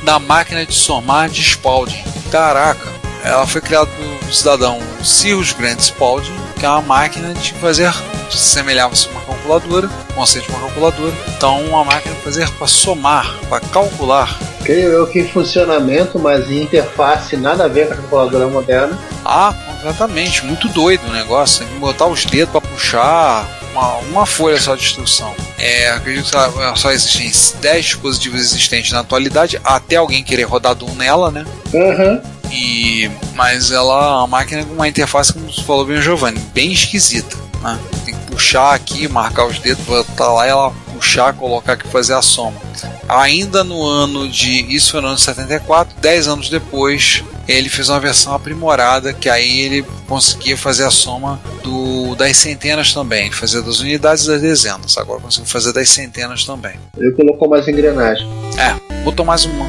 da 0.03 0.19
máquina 0.19 0.65
de 0.65 0.73
somar 0.73 1.29
de 1.29 1.41
Spalding. 1.41 2.03
Caraca, 2.31 2.87
ela 3.23 3.47
foi 3.47 3.61
criada 3.61 3.87
pelo 3.87 4.33
cidadão 4.33 4.79
Cyrus 5.03 5.53
Grant 5.53 5.79
Spalding, 5.79 6.35
que 6.59 6.65
é 6.65 6.69
uma 6.69 6.81
máquina 6.81 7.33
de 7.33 7.53
fazer 7.53 7.93
semelhava-se 8.29 9.07
a 9.07 9.11
uma 9.11 9.21
calculadora, 9.21 9.89
conceito 10.13 10.45
de 10.45 10.51
uma 10.51 10.59
calculadora. 10.59 11.13
Então, 11.29 11.61
uma 11.65 11.83
máquina 11.83 12.13
para 12.15 12.23
fazer 12.23 12.49
para 12.51 12.67
somar, 12.67 13.39
para 13.49 13.59
calcular. 13.59 14.37
Creio 14.63 14.89
eu 14.89 15.07
que 15.07 15.21
em 15.21 15.27
funcionamento, 15.27 16.19
mas 16.19 16.49
em 16.49 16.63
interface 16.63 17.37
nada 17.37 17.65
a 17.65 17.67
ver 17.67 17.87
com 17.87 17.93
a 17.93 17.97
calculadora 17.97 18.47
moderna. 18.47 18.99
Ah, 19.25 19.53
completamente, 19.67 20.45
muito 20.45 20.67
doido 20.69 21.07
o 21.07 21.11
negócio. 21.11 21.59
Tem 21.59 21.73
que 21.73 21.79
botar 21.79 22.05
os 22.07 22.25
dedos 22.25 22.51
para 22.51 22.61
puxar 22.61 23.47
uma, 23.71 23.97
uma 23.97 24.25
folha 24.25 24.59
só 24.59 24.75
de 24.75 24.83
instrução. 24.83 25.33
É, 25.57 25.89
acredito 25.89 26.25
que 26.25 26.31
só, 26.31 26.75
só 26.75 26.91
existem 26.91 27.31
10 27.61 27.85
dispositivos 27.85 28.39
existentes 28.39 28.91
na 28.91 28.99
atualidade, 28.99 29.59
até 29.63 29.95
alguém 29.95 30.23
querer 30.23 30.43
rodar 30.43 30.75
Doom 30.75 30.93
nela, 30.95 31.31
né? 31.31 31.45
Uhum. 31.73 32.21
E, 32.51 33.09
mas 33.35 33.71
ela 33.71 33.93
é 33.93 34.09
uma 34.09 34.27
máquina 34.27 34.65
com 34.65 34.73
uma 34.73 34.87
interface, 34.87 35.33
como 35.33 35.51
você 35.51 35.61
falou 35.61 35.85
bem, 35.85 35.97
o 35.97 36.01
Giovanni, 36.01 36.39
bem 36.53 36.71
esquisita. 36.71 37.37
Né? 37.61 37.79
Tem 38.05 38.13
que 38.13 38.31
puxar 38.31 38.73
aqui, 38.73 39.07
marcar 39.07 39.45
os 39.45 39.59
dedos, 39.59 39.83
botar 39.85 40.31
lá 40.31 40.47
e 40.47 40.49
ela 40.49 40.71
puxar, 40.93 41.33
colocar 41.33 41.73
aqui 41.73 41.87
fazer 41.87 42.13
a 42.13 42.21
soma. 42.21 42.59
Ainda 43.07 43.63
no 43.63 43.83
ano 43.83 44.27
de. 44.27 44.73
Isso 44.73 44.91
foi 44.91 45.01
no 45.01 45.07
ano 45.07 45.15
de 45.15 45.21
74, 45.21 45.95
10 45.99 46.27
anos 46.27 46.49
depois, 46.49 47.23
ele 47.47 47.69
fez 47.69 47.89
uma 47.89 47.99
versão 47.99 48.33
aprimorada 48.33 49.11
que 49.11 49.27
aí 49.27 49.61
ele 49.61 49.85
conseguia 50.07 50.55
fazer 50.55 50.85
a 50.85 50.91
soma 50.91 51.39
do, 51.63 52.15
das 52.15 52.37
centenas 52.37 52.93
também. 52.93 53.31
Fazer 53.31 53.61
das 53.61 53.79
unidades 53.79 54.25
e 54.25 54.27
das 54.27 54.41
dezenas. 54.41 54.97
Agora 54.97 55.19
conseguiu 55.19 55.49
fazer 55.49 55.73
das 55.73 55.89
centenas 55.89 56.45
também. 56.45 56.79
Ele 56.97 57.11
colocou 57.11 57.49
mais 57.49 57.67
engrenagem. 57.67 58.27
É, 58.57 59.03
botou 59.03 59.25
mais 59.25 59.45
uma. 59.45 59.67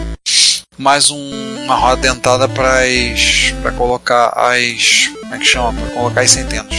Mais 0.77 1.11
um, 1.11 1.50
uma 1.71 1.77
roda 1.77 2.03
dentada 2.03 2.49
para 2.49 2.81
para 3.63 3.71
colocar 3.73 4.33
as. 4.37 5.07
Como 5.21 5.35
é 5.35 5.39
que 5.39 5.45
chama? 5.45 5.73
Para 5.73 5.91
colocar 5.95 6.21
as 6.23 6.31
centenas. 6.33 6.75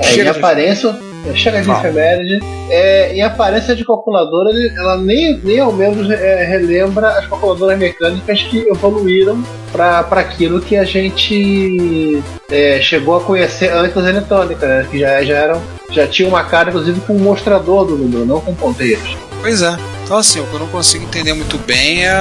É, 0.00 0.04
em 0.10 0.14
Chega 0.14 0.32
de- 0.32 0.38
aparência, 0.38 0.98
chega 1.34 1.62
de 1.62 1.70
efeméride. 1.70 2.40
É, 2.68 3.14
em 3.14 3.22
aparência 3.22 3.74
de 3.74 3.86
calculadora, 3.86 4.50
ela 4.76 4.98
nem, 4.98 5.38
nem 5.38 5.60
ao 5.60 5.72
menos 5.72 6.10
é, 6.10 6.44
relembra 6.44 7.08
as 7.18 7.26
calculadoras 7.26 7.78
mecânicas 7.78 8.42
que 8.42 8.58
evoluíram 8.68 9.42
para 9.72 10.00
aquilo 10.00 10.60
que 10.60 10.76
a 10.76 10.84
gente 10.84 12.22
é, 12.50 12.80
chegou 12.82 13.16
a 13.16 13.20
conhecer 13.22 13.72
antes 13.72 13.94
das 13.94 14.06
eletrônicas, 14.06 14.68
né? 14.68 14.86
que 14.90 14.98
já, 14.98 15.22
já 15.22 15.34
eram. 15.36 15.62
Já 15.90 16.06
tinha 16.06 16.28
uma 16.28 16.44
cara, 16.44 16.68
inclusive, 16.68 17.00
com 17.00 17.14
um 17.14 17.18
mostrador 17.18 17.86
do 17.86 17.96
número, 17.96 18.26
não 18.26 18.40
com 18.40 18.54
ponteiros. 18.54 19.16
Pois 19.42 19.60
é. 19.60 19.76
Então 20.04 20.16
assim, 20.16 20.40
o 20.40 20.46
que 20.46 20.54
eu 20.54 20.60
não 20.60 20.68
consigo 20.68 21.04
entender 21.04 21.32
muito 21.34 21.58
bem 21.58 22.06
é 22.06 22.14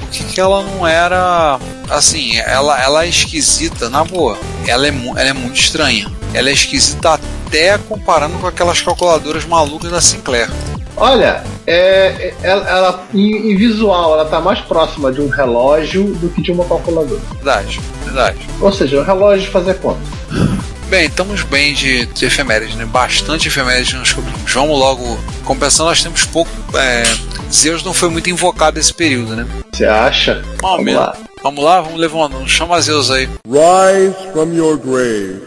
por 0.00 0.08
que, 0.08 0.24
que 0.24 0.40
ela 0.40 0.62
não 0.62 0.86
era. 0.86 1.58
Assim, 1.88 2.38
ela, 2.38 2.82
ela 2.82 3.04
é 3.04 3.08
esquisita, 3.08 3.88
na 3.90 4.02
boa. 4.04 4.36
Ela 4.66 4.86
é, 4.86 4.90
ela 4.90 5.20
é 5.28 5.32
muito 5.32 5.60
estranha. 5.60 6.10
Ela 6.34 6.48
é 6.48 6.52
esquisita 6.52 7.14
até 7.46 7.76
comparando 7.78 8.38
com 8.38 8.46
aquelas 8.46 8.80
calculadoras 8.80 9.44
malucas 9.44 9.90
da 9.90 10.00
Sinclair. 10.00 10.50
Olha, 10.96 11.42
é, 11.66 11.74
é- 11.74 12.34
ela, 12.42 12.68
ela- 12.68 13.04
em, 13.14 13.52
em 13.52 13.56
visual, 13.56 14.14
ela 14.14 14.24
está 14.24 14.40
mais 14.40 14.60
próxima 14.60 15.10
de 15.12 15.20
um 15.20 15.28
relógio 15.28 16.04
do 16.14 16.28
que 16.30 16.40
de 16.42 16.52
uma 16.52 16.64
calculadora. 16.64 17.20
Verdade, 17.34 17.80
verdade. 18.04 18.38
Ou 18.60 18.72
seja, 18.72 19.00
um 19.00 19.04
relógio 19.04 19.44
de 19.46 19.50
fazer 19.50 19.74
conta. 19.74 20.00
Bem, 20.92 21.06
estamos 21.06 21.42
bem 21.44 21.72
de, 21.72 22.04
de 22.04 22.26
efemérides, 22.26 22.76
né? 22.76 22.84
Bastante 22.84 23.48
efemérides 23.48 23.94
nós 23.94 24.12
cobrimos. 24.12 24.52
Vamos 24.52 24.78
logo. 24.78 25.18
Compensando, 25.42 25.88
nós 25.88 26.02
temos 26.02 26.26
pouco. 26.26 26.50
É, 26.76 27.02
Zeus 27.50 27.82
não 27.82 27.94
foi 27.94 28.10
muito 28.10 28.28
invocado 28.28 28.76
nesse 28.76 28.92
período, 28.92 29.34
né? 29.34 29.46
Você 29.72 29.86
acha? 29.86 30.44
Vamos, 30.60 30.84
Vamos 30.84 30.94
lá. 30.94 31.16
Vamos 31.42 31.64
lá, 31.64 31.80
vamos 31.80 31.98
levando. 31.98 32.46
Chama 32.46 32.78
Zeus 32.82 33.10
aí. 33.10 33.26
Rise 33.46 34.32
from 34.34 34.52
your 34.52 34.76
grave. 34.76 35.40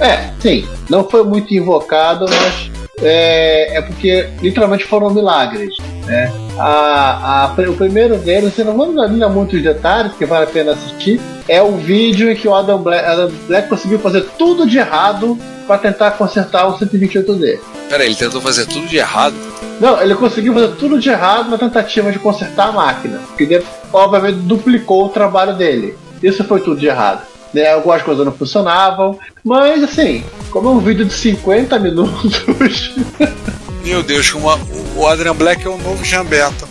É, 0.00 0.30
sim, 0.40 0.66
não 0.88 1.06
foi 1.06 1.24
muito 1.24 1.52
invocado, 1.52 2.24
mas 2.30 2.70
é, 3.02 3.76
é 3.78 3.82
porque 3.82 4.28
literalmente 4.40 4.84
foram 4.84 5.10
milagres. 5.10 5.74
Né? 6.06 6.32
A, 6.58 7.44
a- 7.56 7.70
o 7.70 7.74
primeiro 7.74 8.16
deles, 8.18 8.58
eu 8.58 8.64
não 8.64 8.74
vou 8.76 8.92
dar 8.94 9.28
muitos 9.28 9.62
detalhes, 9.62 10.12
porque 10.12 10.24
vale 10.26 10.44
a 10.44 10.48
pena 10.48 10.72
assistir, 10.72 11.20
é 11.48 11.60
o 11.60 11.72
vídeo 11.72 12.30
em 12.30 12.36
que 12.36 12.48
o 12.48 12.54
Adam 12.54 12.78
Black, 12.78 13.04
Adam 13.04 13.30
Black 13.46 13.68
conseguiu 13.68 13.98
fazer 13.98 14.22
tudo 14.38 14.66
de 14.66 14.78
errado 14.78 15.38
para 15.66 15.78
tentar 15.78 16.12
consertar 16.12 16.66
o 16.68 16.78
128D. 16.78 17.58
Pera 17.88 18.02
aí, 18.02 18.08
ele 18.08 18.16
tentou 18.16 18.40
fazer 18.40 18.66
tudo 18.66 18.86
de 18.86 18.96
errado. 18.96 19.34
Não, 19.80 20.00
ele 20.00 20.14
conseguiu 20.14 20.54
fazer 20.54 20.68
tudo 20.76 20.98
de 20.98 21.08
errado 21.10 21.50
na 21.50 21.58
tentativa 21.58 22.10
de 22.10 22.18
consertar 22.18 22.68
a 22.68 22.72
máquina, 22.72 23.20
que 23.36 23.44
ele, 23.44 23.62
obviamente 23.92 24.38
duplicou 24.38 25.06
o 25.06 25.08
trabalho 25.10 25.54
dele. 25.54 25.96
Isso 26.22 26.42
foi 26.44 26.60
tudo 26.60 26.80
de 26.80 26.86
errado. 26.86 27.22
Né? 27.56 27.72
Algumas 27.72 28.02
coisas 28.02 28.24
não 28.24 28.32
funcionavam, 28.32 29.18
mas 29.44 29.82
assim, 29.82 30.22
como 30.50 30.68
é 30.68 30.72
um 30.72 30.78
vídeo 30.80 31.04
de 31.04 31.12
50 31.14 31.78
minutos, 31.78 32.42
Meu 33.84 34.02
Deus, 34.02 34.30
como 34.30 34.50
a- 34.50 34.58
o 34.96 35.06
Adrian 35.06 35.34
Black 35.34 35.64
é 35.64 35.70
o 35.70 35.78
novo 35.78 36.02
Gambetta. 36.08 36.66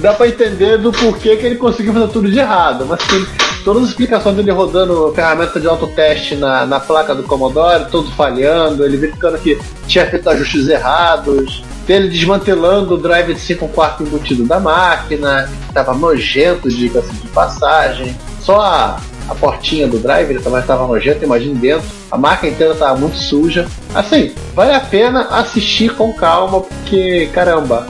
dá 0.00 0.12
pra 0.12 0.28
entender 0.28 0.76
do 0.78 0.92
porquê 0.92 1.36
que 1.36 1.46
ele 1.46 1.56
conseguiu 1.56 1.92
fazer 1.92 2.08
tudo 2.08 2.30
de 2.30 2.38
errado. 2.38 2.84
Mas 2.88 3.00
assim, 3.00 3.24
todas 3.64 3.84
as 3.84 3.88
explicações 3.90 4.34
dele 4.36 4.50
rodando 4.50 5.12
ferramenta 5.14 5.60
de 5.60 5.66
autoteste 5.68 6.34
na, 6.34 6.66
na 6.66 6.80
placa 6.80 7.14
do 7.14 7.22
Commodore, 7.22 7.86
todo 7.90 8.10
falhando, 8.12 8.84
ele 8.84 8.96
verificando 8.96 9.38
que 9.38 9.58
tinha 9.86 10.06
feito 10.06 10.28
ajustes 10.28 10.68
errados. 10.68 11.62
dele 11.86 12.08
desmantelando 12.08 12.94
o 12.94 12.98
drive 12.98 13.32
de 13.34 13.40
5 13.40 13.68
quarto 13.68 14.02
embutido 14.02 14.44
da 14.44 14.58
máquina, 14.60 15.48
que 15.68 15.72
tava 15.72 15.94
nojento, 15.94 16.68
diga-se 16.68 17.12
de 17.12 17.28
passagem. 17.28 18.14
Só 18.40 18.96
a, 19.28 19.34
portinha 19.34 19.86
do 19.86 19.98
drive 19.98 20.30
ele 20.30 20.40
também 20.40 20.60
estava 20.60 20.86
nojento, 20.86 21.24
imagine 21.24 21.54
dentro. 21.54 21.86
A 22.10 22.16
máquina 22.18 22.52
inteira 22.52 22.72
estava 22.72 22.98
muito 22.98 23.16
suja. 23.16 23.66
Assim, 23.94 24.32
vale 24.54 24.72
a 24.74 24.80
pena 24.80 25.22
assistir 25.28 25.94
com 25.94 26.12
calma, 26.12 26.60
porque 26.60 27.28
caramba. 27.32 27.86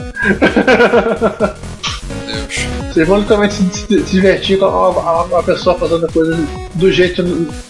Deus. 2.25 2.67
Vocês 2.93 3.07
vão 3.07 3.19
literalmente 3.19 3.53
se, 3.53 3.63
se- 3.71 3.87
se 4.05 4.11
divertir 4.11 4.57
com 4.59 4.65
uma, 4.65 5.23
uma 5.23 5.43
pessoa 5.43 5.77
fazendo 5.77 6.11
coisas 6.11 6.37
do 6.73 6.91
jeito 6.91 7.23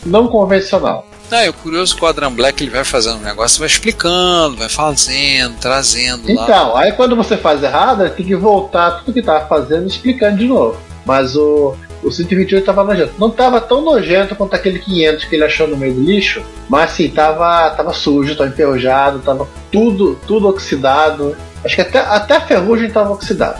não 0.05 0.27
convencional. 0.27 1.05
Ah, 1.31 1.45
e 1.45 1.49
o 1.49 1.53
curioso 1.53 1.95
que 1.95 2.03
o 2.03 2.07
Adrian 2.07 2.31
Black 2.31 2.63
ele 2.63 2.71
vai 2.71 2.83
fazendo 2.83 3.17
um 3.17 3.21
negócio, 3.21 3.59
vai 3.59 3.67
explicando, 3.67 4.57
vai 4.57 4.69
fazendo, 4.69 5.55
trazendo 5.59 6.33
lá. 6.33 6.43
Então, 6.43 6.75
aí 6.75 6.91
quando 6.93 7.15
você 7.15 7.37
faz 7.37 7.61
errado, 7.61 8.09
tem 8.09 8.25
que 8.25 8.35
voltar 8.35 9.03
tudo 9.03 9.13
que 9.13 9.21
tava 9.21 9.45
fazendo 9.45 9.83
e 9.83 9.87
explicando 9.87 10.37
de 10.37 10.47
novo. 10.47 10.77
Mas 11.05 11.35
o, 11.35 11.75
o 12.03 12.11
128 12.11 12.65
tava 12.65 12.83
nojento. 12.83 13.13
Não 13.17 13.29
tava 13.29 13.59
tão 13.59 13.81
nojento 13.81 14.35
quanto 14.35 14.55
aquele 14.55 14.79
500 14.79 15.25
que 15.25 15.35
ele 15.35 15.43
achou 15.43 15.67
no 15.67 15.77
meio 15.77 15.93
do 15.93 16.01
lixo, 16.01 16.41
mas 16.67 16.91
assim, 16.91 17.09
tava, 17.09 17.69
tava 17.71 17.93
sujo, 17.93 18.35
tava 18.35 18.49
enferrujado, 18.49 19.19
tava 19.19 19.47
tudo, 19.71 20.19
tudo 20.27 20.47
oxidado. 20.47 21.35
Acho 21.63 21.75
que 21.75 21.81
até, 21.81 21.99
até 21.99 22.35
a 22.35 22.41
ferrugem 22.41 22.89
tava 22.89 23.11
oxidada. 23.11 23.59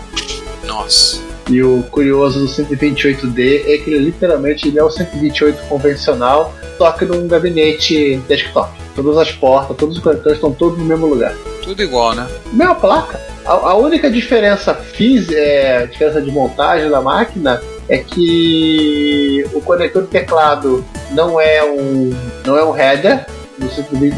Nossa. 0.64 1.20
E 1.50 1.62
o 1.62 1.82
curioso 1.90 2.38
do 2.38 2.46
128D 2.46 3.64
é 3.66 3.78
que 3.78 3.90
ele 3.90 4.06
literalmente 4.06 4.68
ele 4.68 4.78
é 4.78 4.84
o 4.84 4.90
128 4.90 5.66
convencional, 5.68 6.54
só 6.78 6.92
que 6.92 7.04
num 7.04 7.26
gabinete 7.26 8.16
desktop. 8.28 8.70
Todas 8.94 9.16
as 9.16 9.32
portas, 9.32 9.76
todos 9.76 9.96
os 9.96 10.02
conectores 10.02 10.36
estão 10.36 10.52
todos 10.52 10.78
no 10.78 10.84
mesmo 10.84 11.06
lugar. 11.06 11.34
Tudo 11.62 11.82
igual, 11.82 12.14
né? 12.14 12.28
Mesma 12.52 12.76
placa. 12.76 13.20
A, 13.44 13.52
a 13.52 13.74
única 13.74 14.08
diferença 14.10 14.74
física, 14.74 15.34
é, 15.36 15.86
diferença 15.86 16.20
de 16.22 16.30
montagem 16.30 16.88
da 16.88 17.00
máquina 17.00 17.60
é 17.90 17.98
que 17.98 19.44
o 19.52 19.60
conector 19.60 20.02
de 20.02 20.08
teclado 20.08 20.84
não 21.10 21.40
é 21.40 21.62
um 21.62 22.10
não 22.46 22.56
é 22.56 22.64
um 22.64 22.74
header. 22.74 23.26
No 23.58 23.68
120 23.68 24.14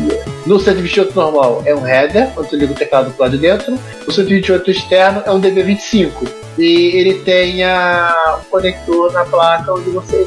no 0.46 0.60
128 0.60 1.16
normal 1.16 1.62
é 1.64 1.74
um 1.74 1.84
header, 1.86 2.28
quando 2.34 2.48
você 2.48 2.56
liga 2.56 2.72
o 2.72 2.76
teclado 2.76 3.10
pro 3.12 3.22
lado 3.22 3.36
de 3.36 3.42
dentro. 3.42 3.76
O 4.06 4.12
128 4.12 4.70
externo 4.70 5.22
é 5.24 5.30
um 5.32 5.40
DB25. 5.40 6.28
E 6.58 6.96
ele 6.96 7.14
tem 7.20 7.64
a, 7.64 8.40
o 8.40 8.44
conector 8.50 9.10
na 9.12 9.24
placa 9.24 9.72
onde 9.72 9.88
você 9.90 10.26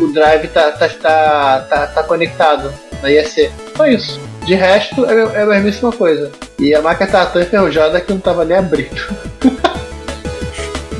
o, 0.00 0.12
drive 0.12 0.48
tá, 0.48 0.72
tá, 0.72 0.88
tá, 0.88 1.66
tá, 1.68 1.86
tá 1.88 2.02
conectado 2.04 2.72
na 3.02 3.10
IEC. 3.10 3.50
Só 3.76 3.86
isso. 3.86 4.18
De 4.46 4.54
resto, 4.54 5.04
é, 5.04 5.40
é 5.40 5.42
a 5.42 5.60
mesma 5.60 5.92
coisa. 5.92 6.32
E 6.58 6.74
a 6.74 6.80
máquina 6.80 7.10
tá 7.10 7.26
tão 7.26 7.42
enferrujada 7.42 8.00
que 8.00 8.12
não 8.12 8.18
tava 8.18 8.44
nem 8.44 8.56
abrindo. 8.56 8.96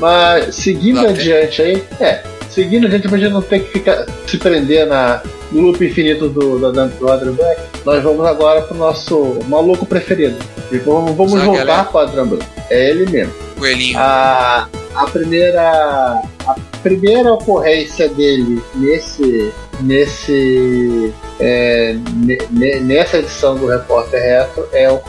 Mas 0.02 0.56
seguindo 0.56 0.98
tempo. 0.98 1.10
adiante 1.12 1.62
aí, 1.62 1.84
é, 2.00 2.22
seguindo 2.50 2.86
adiante 2.88 3.08
pra 3.08 3.18
gente 3.18 3.32
não 3.32 3.40
ter 3.40 3.60
que 3.60 3.70
ficar 3.72 4.04
se 4.26 4.36
prender 4.36 4.84
na, 4.84 5.22
no 5.52 5.60
loop 5.62 5.86
infinito 5.86 6.28
do, 6.28 6.58
do, 6.58 6.72
do, 6.72 6.88
do 6.88 7.08
Adrian 7.12 7.32
Black, 7.34 7.60
nós 7.84 8.02
vamos 8.02 8.26
agora 8.26 8.62
pro 8.62 8.76
nosso 8.76 9.38
maluco 9.46 9.86
preferido. 9.86 10.34
E 10.72 10.78
vamos, 10.78 11.14
vamos 11.14 11.40
voltar 11.40 11.84
pro 11.88 12.00
Adrian 12.00 12.26
Black. 12.26 12.44
É 12.68 12.90
ele 12.90 13.08
mesmo. 13.08 13.32
Coelhinho. 13.56 13.96
A, 13.96 14.66
a 14.96 15.06
primeira 15.06 16.20
a 16.46 16.54
primeira 16.82 17.32
ocorrência 17.32 18.08
dele 18.08 18.60
nesse 18.74 19.52
nesse 19.80 21.12
é, 21.40 21.96
ne- 22.16 22.38
ne- 22.50 22.80
nessa 22.80 23.18
edição 23.18 23.56
do 23.56 23.66
Repórter 23.66 24.20
Retro 24.20 24.68
é 24.72 24.90
o, 24.90 25.00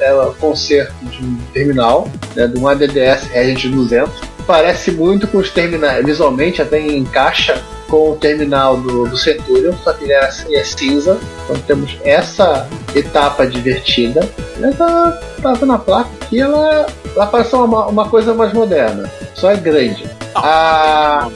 é 0.00 0.14
o 0.14 0.32
concerto 0.34 0.92
de 1.04 1.24
um 1.24 1.36
terminal 1.52 2.08
né, 2.36 2.46
de 2.46 2.58
um 2.58 2.66
ADDS 2.68 3.24
Regent 3.32 3.70
200 3.72 4.12
parece 4.46 4.90
muito 4.90 5.26
com 5.26 5.38
os 5.38 5.50
terminais 5.50 6.04
visualmente 6.04 6.60
até 6.60 6.80
encaixa 6.80 7.62
com 7.88 8.12
o 8.12 8.16
terminal 8.16 8.76
do, 8.76 9.06
do 9.06 9.16
Centurion 9.16 9.74
só 9.82 9.92
que 9.92 10.04
ele 10.04 10.12
era, 10.12 10.30
ele 10.46 10.56
é 10.56 10.64
cinza 10.64 11.18
então 11.44 11.56
temos 11.66 11.96
essa 12.04 12.68
etapa 12.94 13.46
divertida 13.46 14.20
ela 14.60 14.72
tá, 14.72 15.54
tá 15.56 15.66
na 15.66 15.78
placa 15.78 16.10
aqui 16.20 16.40
ela, 16.40 16.86
ela 17.14 17.26
parece 17.26 17.54
uma, 17.54 17.86
uma 17.86 18.08
coisa 18.08 18.34
mais 18.34 18.52
moderna 18.52 19.10
só 19.34 19.50
é 19.50 19.56
grande 19.56 20.04
a, 20.34 21.28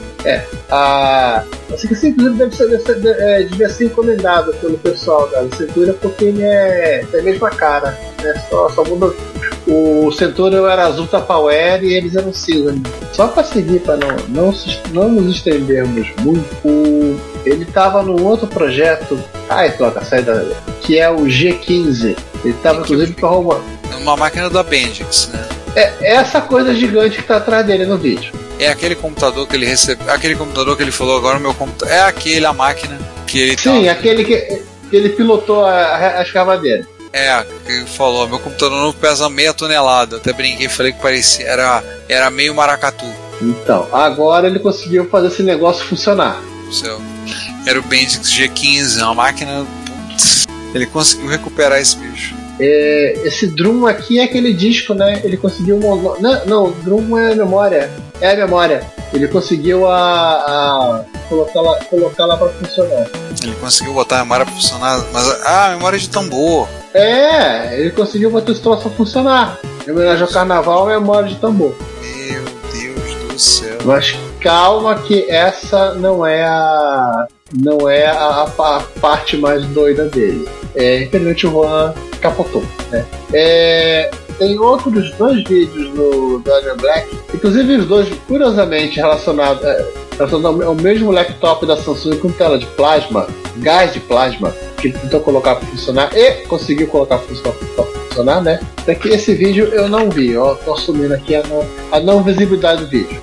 a, 0.69 1.43
assim 1.73 1.87
que 1.87 1.93
esse 1.93 2.07
inclusive 2.09 2.37
deve 2.37 2.55
ser, 2.55 2.67
deve 2.69 2.83
ser, 2.83 3.05
é, 3.21 3.43
devia 3.43 3.69
ser 3.69 3.85
encomendado 3.85 4.53
pelo 4.55 4.77
pessoal 4.77 5.27
da 5.29 5.43
Centura 5.55 5.93
porque 5.93 6.25
ele 6.25 6.43
é 6.43 7.05
tem 7.11 7.19
a 7.19 7.23
mesma 7.23 7.49
cara, 7.49 7.97
né? 8.23 8.33
Só, 8.49 8.69
só 8.69 8.83
muda. 8.83 9.13
O 9.67 10.11
Centurion 10.13 10.65
era 10.67 10.85
azul 10.87 11.05
Tupperware 11.07 11.83
e 11.83 11.93
eles 11.93 12.15
eram 12.15 12.33
cinza. 12.33 12.73
Só 13.13 13.27
para 13.27 13.43
seguir, 13.43 13.81
para 13.81 13.97
não, 13.97 14.15
não, 14.29 14.53
não 14.93 15.09
nos 15.09 15.35
estendermos 15.35 16.07
muito, 16.21 16.47
o- 16.65 17.19
ele 17.45 17.63
estava 17.63 18.01
num 18.01 18.25
outro 18.25 18.47
projeto. 18.47 19.19
Ai, 19.49 19.71
troca, 19.71 20.03
sai 20.03 20.21
da. 20.23 20.43
Que 20.81 20.97
é 20.99 21.09
o 21.09 21.21
G15. 21.25 22.17
Ele 22.43 22.53
estava 22.53 22.81
inclusive 22.81 23.13
para 23.13 23.29
arrumar. 23.29 23.61
Uma 23.99 24.15
máquina 24.17 24.49
da 24.49 24.63
Bendix, 24.63 25.29
né? 25.33 25.47
É 25.75 26.15
essa 26.15 26.41
coisa 26.41 26.73
gigante 26.73 27.17
que 27.17 27.23
tá 27.23 27.37
atrás 27.37 27.65
dele 27.65 27.85
no 27.85 27.97
vídeo. 27.97 28.31
É 28.59 28.69
aquele 28.69 28.95
computador 28.95 29.47
que 29.47 29.55
ele 29.55 29.65
recebeu. 29.65 30.11
Aquele 30.11 30.35
computador 30.35 30.75
que 30.75 30.83
ele 30.83 30.91
falou 30.91 31.17
agora, 31.17 31.37
o 31.37 31.41
meu 31.41 31.53
computador. 31.53 31.93
É 31.93 32.01
aquele, 32.01 32.45
a 32.45 32.53
máquina 32.53 32.97
que 33.27 33.39
ele 33.39 33.57
Sim, 33.57 33.85
tá- 33.85 33.91
aquele 33.91 34.23
que, 34.25 34.61
que 34.89 34.95
ele 34.95 35.09
pilotou 35.09 35.63
a, 35.63 35.71
a, 35.71 36.19
a 36.19 36.21
escavadeira. 36.23 36.87
É, 37.13 37.43
que 37.65 37.71
ele 37.71 37.85
falou, 37.85 38.27
meu 38.27 38.39
computador 38.39 38.79
novo 38.79 38.97
pesa 38.97 39.29
meia 39.29 39.53
tonelada. 39.53 40.15
Eu 40.15 40.19
até 40.19 40.33
brinquei 40.33 40.67
falei 40.67 40.91
que 40.91 41.01
parecia. 41.01 41.45
Era, 41.47 41.83
era 42.09 42.29
meio 42.29 42.53
maracatu. 42.55 43.05
Então, 43.41 43.87
agora 43.91 44.47
ele 44.47 44.59
conseguiu 44.59 45.07
fazer 45.09 45.27
esse 45.27 45.43
negócio 45.43 45.85
funcionar. 45.85 46.41
Seu. 46.71 46.99
Era 47.67 47.79
o 47.79 47.83
Bendix 47.83 48.31
G15, 48.31 49.03
uma 49.03 49.13
máquina. 49.13 49.67
Putz, 50.09 50.47
ele 50.73 50.85
conseguiu 50.85 51.27
recuperar 51.27 51.81
esse 51.81 51.97
bicho. 51.97 52.33
É, 52.57 53.19
esse 53.25 53.45
drum 53.45 53.85
aqui 53.85 54.19
é 54.19 54.23
aquele 54.23 54.53
disco, 54.53 54.93
né? 54.93 55.19
Ele 55.21 55.35
conseguiu. 55.35 55.77
Não, 55.77 56.45
não, 56.45 56.71
drum 56.71 57.17
é 57.17 57.35
memória. 57.35 57.91
É 58.21 58.31
a 58.31 58.35
memória. 58.37 58.81
Ele 59.13 59.27
conseguiu 59.27 59.85
a, 59.85 59.97
a 59.97 61.05
colocar, 61.27 61.59
lá, 61.59 61.83
colocar 61.83 62.25
lá 62.25 62.37
pra 62.37 62.47
funcionar. 62.47 63.09
Ele 63.43 63.55
conseguiu 63.59 63.93
botar 63.93 64.21
a 64.21 64.23
memória 64.23 64.45
pra 64.45 64.55
funcionar. 64.55 65.05
Mas. 65.11 65.41
Ah, 65.45 65.71
memória 65.71 65.99
de 65.99 66.09
tambor. 66.09 66.69
É, 66.93 67.81
ele 67.81 67.91
conseguiu 67.91 68.31
botar 68.31 68.53
esse 68.53 68.61
troço 68.61 68.87
a 68.87 68.91
funcionar. 68.91 69.59
Em 69.85 69.91
homenagem 69.91 70.23
ao 70.23 70.29
carnaval, 70.29 70.89
é 70.89 70.97
memória 70.97 71.27
de 71.27 71.35
tambor. 71.35 71.75
Meu 72.01 72.45
Deus 72.71 73.13
do 73.27 73.37
céu. 73.37 73.77
Mas 73.83 74.15
calma 74.39 74.95
que 74.99 75.29
essa 75.29 75.93
não 75.95 76.25
é 76.25 76.45
a 76.45 77.27
não 77.53 77.89
é 77.89 78.05
a, 78.05 78.43
a 78.43 78.49
pa- 78.49 78.83
parte 78.99 79.37
mais 79.37 79.63
doida 79.67 80.05
dele. 80.05 80.47
É, 80.75 81.03
infelizmente 81.03 81.47
o 81.47 81.51
Juan 81.51 81.93
capotou. 82.21 82.63
Né? 82.91 83.05
É, 83.33 84.11
tem 84.37 84.57
outros 84.59 85.11
dois 85.15 85.43
vídeos 85.43 85.89
no 85.95 86.39
do 86.39 86.53
Adrian 86.53 86.77
Black, 86.77 87.17
inclusive 87.33 87.77
os 87.77 87.85
dois 87.87 88.07
curiosamente 88.27 88.97
relacionados, 88.97 89.63
é, 89.63 89.85
relacionados 90.17 90.61
ao 90.61 90.67
ao 90.69 90.75
mesmo 90.75 91.11
laptop 91.11 91.65
da 91.65 91.75
Samsung 91.77 92.17
com 92.17 92.29
tela 92.31 92.59
de 92.59 92.65
plasma, 92.67 93.27
gás 93.57 93.93
de 93.93 93.99
plasma, 93.99 94.53
que 94.77 94.89
ele 94.89 94.97
tentou 94.99 95.19
colocar 95.21 95.55
para 95.55 95.67
funcionar 95.67 96.15
e 96.15 96.45
conseguiu 96.45 96.87
colocar 96.87 97.17
para 97.17 97.83
funcionar, 97.83 98.41
né? 98.41 98.59
Até 98.77 98.93
que 98.93 99.09
esse 99.09 99.33
vídeo 99.33 99.65
eu 99.73 99.87
não 99.89 100.09
vi, 100.09 100.37
ó, 100.37 100.53
tô 100.55 100.73
assumindo 100.73 101.13
aqui 101.15 101.35
a 101.35 101.43
não, 101.43 101.65
a 101.91 101.99
não 101.99 102.21
visibilidade 102.23 102.81
do 102.81 102.87
vídeo. 102.87 103.19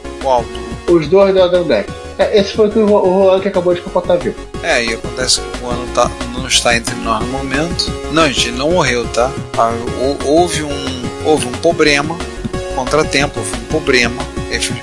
Os 0.89 1.07
dois 1.09 1.33
do 1.33 1.43
Adam 1.43 1.62
Black. 1.64 1.91
É, 2.19 2.39
esse 2.39 2.53
foi 2.55 2.69
o 2.69 2.71
que 2.71 2.79
o 2.79 2.87
Juan 2.87 3.41
que 3.41 3.49
acabou 3.49 3.75
de 3.75 3.81
capotar 3.81 4.17
viu. 4.19 4.35
É, 4.62 4.85
e 4.85 4.95
acontece 4.95 5.41
que 5.41 5.65
o 5.65 5.69
ano 5.69 5.87
tá, 5.95 6.11
não 6.33 6.47
está 6.47 6.77
entre 6.77 6.95
nós 6.97 7.21
no 7.21 7.27
momento. 7.29 7.91
Não, 8.12 8.27
gente, 8.29 8.49
ele 8.49 8.59
não 8.59 8.71
morreu, 8.71 9.07
tá? 9.09 9.31
Ah, 9.59 9.73
hou- 10.01 10.35
Houve 10.35 10.62
um, 10.62 11.03
houve 11.25 11.47
um 11.49 11.53
problema, 11.53 12.17
contratempo, 12.77 13.39
houve 13.41 13.57
um 13.57 13.65
problema. 13.67 14.23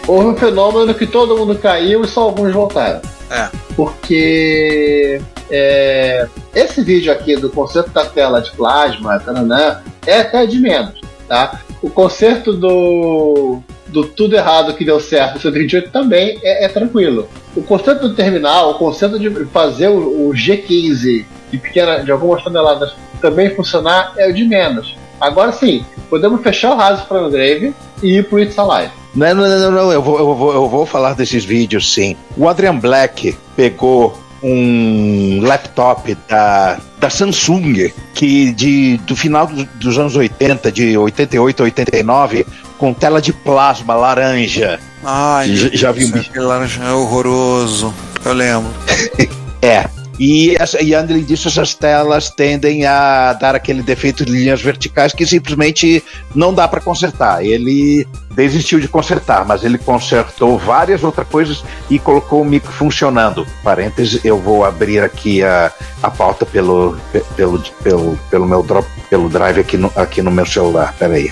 Houve 0.08 0.28
um 0.28 0.36
fenômeno 0.36 0.94
que 0.94 1.08
todo 1.08 1.38
mundo 1.38 1.56
caiu 1.58 2.04
e 2.04 2.08
só 2.08 2.22
alguns 2.24 2.52
voltaram. 2.54 3.02
É. 3.30 3.48
Porque 3.78 5.22
é, 5.50 6.28
esse 6.54 6.82
vídeo 6.84 7.12
aqui 7.14 7.38
do 7.38 7.50
concerto 7.50 7.90
da 7.92 8.06
tela 8.06 8.42
de 8.42 8.52
plasma, 8.52 9.18
taranã, 9.20 9.82
é 10.06 10.20
até 10.20 10.46
de 10.46 10.60
menos, 10.60 11.00
tá? 11.28 11.62
O 11.82 11.90
concerto 11.90 12.54
do, 12.54 13.60
do 13.88 14.06
tudo 14.06 14.36
errado 14.36 14.76
que 14.76 14.86
deu 14.86 15.00
certo 15.00 15.34
do 15.34 15.40
128 15.40 15.90
também 15.90 16.40
é, 16.44 16.66
é 16.66 16.68
tranquilo. 16.68 17.28
O 17.56 17.64
concerto 17.64 18.08
do 18.08 18.16
terminal, 18.16 18.72
o 18.72 18.74
concerto 18.76 19.18
de 19.18 19.30
fazer 19.46 19.88
o, 19.88 20.30
o 20.30 20.34
G15 20.34 21.26
de, 21.52 21.58
pequena, 21.58 22.04
de 22.04 22.12
algumas 22.12 22.44
toneladas 22.44 22.94
também 23.20 23.54
funcionar 23.56 24.14
é 24.18 24.30
o 24.30 24.34
de 24.34 24.44
menos. 24.44 24.96
Agora 25.20 25.52
sim, 25.52 25.86
podemos 26.10 26.42
fechar 26.42 26.74
o 26.74 26.78
raso 26.78 27.06
para 27.06 27.26
o 27.26 27.30
Grave 27.30 27.74
e 28.02 28.18
ir 28.18 28.28
pro 28.28 28.40
It's 28.40 28.58
Alive. 28.58 28.92
Não, 29.14 29.36
não, 29.36 29.48
não, 29.48 29.72
não, 29.72 29.92
eu 29.92 30.02
vou, 30.02 30.18
eu, 30.18 30.36
vou, 30.36 30.54
eu 30.54 30.70
vou 30.70 30.86
falar 30.86 31.14
desses 31.14 31.44
vídeos 31.44 31.94
sim. 31.94 32.16
O 32.38 32.48
Adrian 32.48 32.78
Black 32.78 33.38
pegou 33.56 34.18
um 34.44 35.40
laptop 35.42 36.18
da, 36.28 36.78
da 37.00 37.10
Samsung, 37.10 37.92
que 38.14 38.52
de, 38.54 38.98
do 39.06 39.16
final 39.16 39.48
do- 39.48 39.66
dos 39.76 39.98
anos 39.98 40.16
80, 40.16 40.72
de 40.72 40.98
88 40.98 41.62
a 41.62 41.64
89, 41.66 42.46
com 42.78 42.94
tela 42.94 43.22
de 43.22 43.32
plasma 43.34 43.94
laranja. 43.96 44.80
Ai, 45.04 45.56
Já- 45.56 45.70
já 45.74 45.92
vi 45.92 46.06
um 46.06 46.48
laranja 46.48 46.84
é 46.84 46.92
horroroso. 46.92 47.94
Eu 48.26 48.34
lembro. 48.34 48.72
É. 49.64 49.86
E, 50.20 50.56
essa- 50.60 50.82
e 50.82 50.94
além 50.94 51.24
disso, 51.24 51.48
essas 51.48 51.74
telas 51.74 52.30
tendem 52.30 52.86
a 52.86 53.34
dar 53.34 53.56
aquele 53.56 53.82
defeito 53.82 54.24
de 54.26 54.32
linhas 54.32 54.62
verticais 54.62 55.14
que 55.14 55.26
simplesmente 55.26 56.04
não 56.36 56.54
dá 56.54 56.68
para 56.68 56.80
consertar. 56.82 57.44
Ele 57.44 58.08
desistiu 58.32 58.80
de 58.80 58.88
consertar, 58.88 59.46
mas 59.46 59.64
ele 59.64 59.78
consertou 59.78 60.58
várias 60.58 61.04
outras 61.04 61.28
coisas 61.28 61.64
e 61.90 61.98
colocou 61.98 62.42
o 62.42 62.46
micro 62.46 62.72
funcionando. 62.72 63.46
Parênteses, 63.64 64.24
eu 64.24 64.38
vou 64.38 64.64
abrir 64.64 65.00
aqui 65.02 65.44
a, 65.44 65.72
a 66.04 66.12
pauta 66.12 66.46
pelo, 66.46 66.98
pelo, 67.36 67.60
pelo, 67.84 68.20
pelo 68.30 68.46
meu 68.46 68.62
drop, 68.64 68.88
pelo 69.10 69.28
drive 69.28 69.60
aqui 69.60 69.78
no, 69.78 69.92
aqui 69.96 70.22
no 70.22 70.30
meu 70.32 70.46
celular. 70.46 70.94
Peraí. 71.00 71.32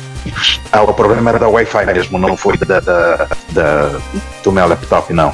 Ah, 0.72 0.82
o 0.84 0.94
problema 0.94 1.30
era 1.30 1.40
da 1.40 1.48
Wi-Fi 1.48 1.86
mesmo, 1.86 2.18
não 2.18 2.36
foi 2.36 2.58
da, 2.58 2.80
da, 2.80 3.28
da- 3.52 4.00
do 4.44 4.52
meu 4.52 4.68
laptop, 4.68 5.14
não. 5.14 5.34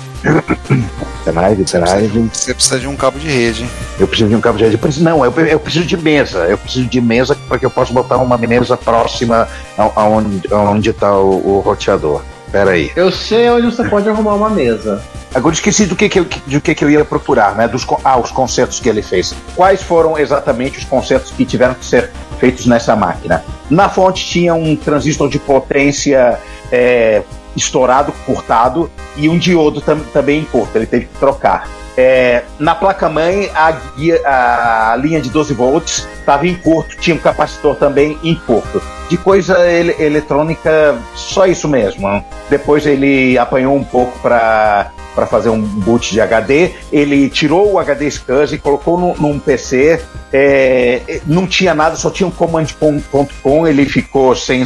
Drive, 1.25 1.63
drive. 1.63 2.29
Você 2.33 2.53
precisa 2.53 2.79
de 2.79 2.87
um 2.87 2.95
cabo 2.95 3.17
de 3.19 3.27
rede. 3.27 3.63
hein? 3.63 3.69
Eu 3.99 4.07
preciso 4.07 4.29
de 4.29 4.35
um 4.35 4.41
cabo 4.41 4.57
de 4.57 4.63
rede. 4.63 4.75
Eu 4.75 4.79
preciso- 4.79 5.03
Não, 5.03 5.25
eu, 5.25 5.31
eu 5.47 5.59
preciso 5.59 5.85
de 5.85 5.97
mesa. 5.97 6.39
Eu 6.45 6.57
preciso 6.57 6.85
de 6.87 7.01
mesa 7.01 7.35
para 7.47 7.57
que 7.59 7.65
eu 7.65 7.69
possa 7.71 7.91
botar 7.93 8.17
uma 8.17 8.37
mesa 8.37 8.77
próxima 8.77 9.47
aonde 10.51 10.89
está 10.89 11.17
o, 11.17 11.57
o 11.57 11.59
roteador. 11.59 12.21
Pera 12.55 12.71
aí. 12.71 12.89
Eu 12.95 13.11
sei 13.11 13.49
onde 13.49 13.65
você 13.65 13.83
pode 13.83 14.07
arrumar 14.07 14.33
uma 14.33 14.49
mesa. 14.49 15.03
Agora 15.33 15.51
eu 15.53 15.55
esqueci 15.57 15.85
do 15.85 15.93
que, 15.93 16.07
que, 16.07 16.19
eu, 16.19 16.25
do 16.47 16.61
que, 16.61 16.73
que 16.73 16.85
eu 16.85 16.89
ia 16.89 17.03
procurar, 17.03 17.53
né? 17.53 17.67
Dos, 17.67 17.85
ah, 18.01 18.17
os 18.17 18.31
concertos 18.31 18.79
que 18.79 18.87
ele 18.87 19.01
fez. 19.01 19.35
Quais 19.57 19.83
foram 19.83 20.17
exatamente 20.17 20.77
os 20.79 20.85
concertos 20.85 21.31
que 21.31 21.43
tiveram 21.43 21.73
que 21.73 21.83
ser 21.85 22.11
feitos 22.39 22.65
nessa 22.65 22.95
máquina? 22.95 23.43
Na 23.69 23.89
fonte 23.89 24.25
tinha 24.25 24.53
um 24.53 24.73
transistor 24.73 25.27
de 25.27 25.37
potência 25.37 26.39
é, 26.71 27.23
estourado, 27.57 28.13
cortado, 28.25 28.89
e 29.17 29.27
um 29.27 29.37
diodo 29.37 29.81
tam- 29.81 29.99
também 30.13 30.39
em 30.39 30.45
curto. 30.45 30.77
Ele 30.77 30.85
teve 30.85 31.07
que 31.07 31.19
trocar. 31.19 31.67
É, 31.97 32.43
na 32.59 32.75
placa-mãe, 32.75 33.49
a, 33.55 34.91
a 34.91 34.95
linha 34.97 35.21
de 35.21 35.29
12 35.29 35.53
volts 35.53 36.07
estava 36.19 36.45
em 36.47 36.55
curto, 36.55 36.97
tinha 36.97 37.15
um 37.15 37.19
capacitor 37.19 37.75
também 37.75 38.17
em 38.23 38.35
curto. 38.35 38.81
De 39.09 39.17
coisa 39.17 39.59
ele- 39.69 39.95
eletrônica, 39.99 40.97
só 41.15 41.45
isso 41.45 41.67
mesmo. 41.67 42.07
Depois 42.49 42.85
ele 42.85 43.37
apanhou 43.37 43.75
um 43.75 43.83
pouco 43.83 44.17
para 44.19 44.91
para 45.15 45.25
fazer 45.25 45.47
um 45.47 45.61
boot 45.61 46.11
de 46.11 46.19
HD. 46.19 46.71
Ele 46.91 47.29
tirou 47.29 47.71
o 47.71 47.79
HD 47.79 48.11
SCSI, 48.11 48.57
colocou 48.57 48.99
no, 48.99 49.15
num 49.15 49.39
PC. 49.39 50.01
é, 50.33 51.21
não 51.25 51.47
tinha 51.47 51.73
nada, 51.73 51.95
só 51.95 52.09
tinha 52.11 52.27
um 52.27 52.31
command.com. 52.31 53.65
Ele 53.65 53.85
ficou 53.85 54.35
sem, 54.35 54.65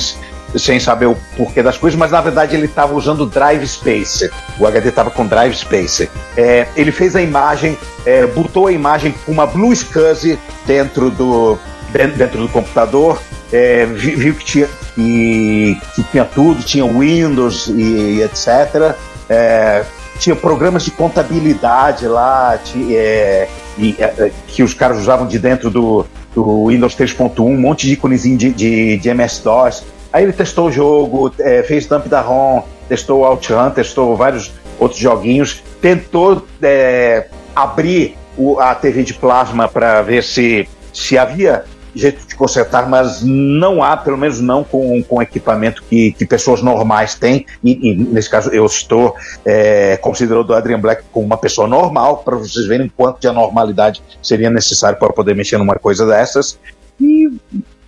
sem 0.57 0.79
saber 0.79 1.05
o 1.07 1.15
porquê 1.37 1.61
das 1.61 1.77
coisas, 1.77 1.97
mas 1.99 2.11
na 2.11 2.21
verdade 2.21 2.55
ele 2.55 2.65
estava 2.65 2.93
usando 2.95 3.25
Drive 3.25 3.65
Space. 3.67 4.29
O 4.59 4.65
HD 4.65 4.89
estava 4.89 5.11
com 5.11 5.25
Drive 5.25 5.53
Space. 5.55 6.09
É, 6.35 6.67
ele 6.75 6.91
fez 6.91 7.15
a 7.15 7.21
imagem, 7.21 7.77
é, 8.05 8.25
botou 8.25 8.67
a 8.67 8.71
imagem 8.71 9.13
com 9.25 9.31
uma 9.31 9.45
Blue 9.45 9.71
SCSI 9.75 10.39
dentro 10.65 11.09
do, 11.11 11.57
dentro, 11.91 12.39
do 12.41 12.47
computador. 12.49 13.21
é, 13.51 13.85
vi- 13.85 14.15
viu 14.15 14.33
que 14.35 14.45
tinha, 14.45 14.69
que, 14.95 15.77
que 15.95 16.03
tinha 16.03 16.25
tudo, 16.25 16.63
tinha 16.63 16.85
Windows 16.85 17.67
e, 17.67 17.81
e 18.17 18.21
etc. 18.23 18.95
É, 19.29 19.83
tinha 20.19 20.35
programas 20.35 20.83
de 20.83 20.91
contabilidade 20.91 22.07
lá 22.07 22.57
ti- 22.63 22.95
é, 22.95 23.47
e, 23.77 23.95
é, 23.99 24.31
que 24.47 24.61
os 24.63 24.73
caras 24.73 24.97
usavam 24.99 25.25
de 25.27 25.39
dentro 25.39 25.69
do, 25.69 26.05
do 26.35 26.67
Windows 26.67 26.95
3.1, 26.95 27.39
um 27.39 27.57
monte 27.57 27.87
de 27.87 27.93
íconezinho 27.93 28.37
de, 28.37 28.51
de, 28.51 28.97
de 28.97 29.09
MS-DOS. 29.09 29.83
Aí 30.11 30.23
ele 30.23 30.33
testou 30.33 30.67
o 30.67 30.71
jogo, 30.71 31.33
é, 31.39 31.63
fez 31.63 31.85
dump 31.85 32.07
da 32.07 32.21
ROM, 32.21 32.63
testou 32.87 33.21
o 33.21 33.25
OutRun, 33.25 33.69
testou 33.71 34.15
vários 34.15 34.51
outros 34.79 34.99
joguinhos, 34.99 35.63
tentou 35.81 36.45
é, 36.61 37.27
abrir 37.55 38.17
o- 38.37 38.59
a 38.59 38.73
TV 38.73 39.03
de 39.03 39.13
plasma 39.13 39.67
para 39.67 40.01
ver 40.01 40.23
se, 40.23 40.67
se 40.93 41.17
havia 41.17 41.63
jeito 41.93 42.25
de 42.27 42.35
consertar, 42.35 42.87
mas 42.87 43.21
não 43.23 43.83
há, 43.83 43.97
pelo 43.97 44.17
menos 44.17 44.39
não 44.39 44.63
com, 44.63 45.01
com 45.03 45.21
equipamento 45.21 45.83
que, 45.89 46.11
que 46.13 46.25
pessoas 46.25 46.61
normais 46.61 47.15
têm. 47.15 47.45
E, 47.63 47.91
e, 47.91 47.95
nesse 47.95 48.29
caso 48.29 48.49
eu 48.51 48.65
estou 48.65 49.15
é, 49.45 49.97
considerando 49.97 50.49
o 50.51 50.53
Adrian 50.53 50.79
Black 50.79 51.03
como 51.11 51.25
uma 51.25 51.37
pessoa 51.37 51.67
normal, 51.67 52.17
para 52.17 52.35
vocês 52.37 52.65
verem 52.67 52.91
quanto 52.95 53.19
de 53.19 53.27
anormalidade 53.27 54.01
seria 54.21 54.49
necessário 54.49 54.97
para 54.97 55.11
poder 55.11 55.35
mexer 55.35 55.57
numa 55.57 55.75
coisa 55.75 56.05
dessas. 56.05 56.59
E, 56.99 57.29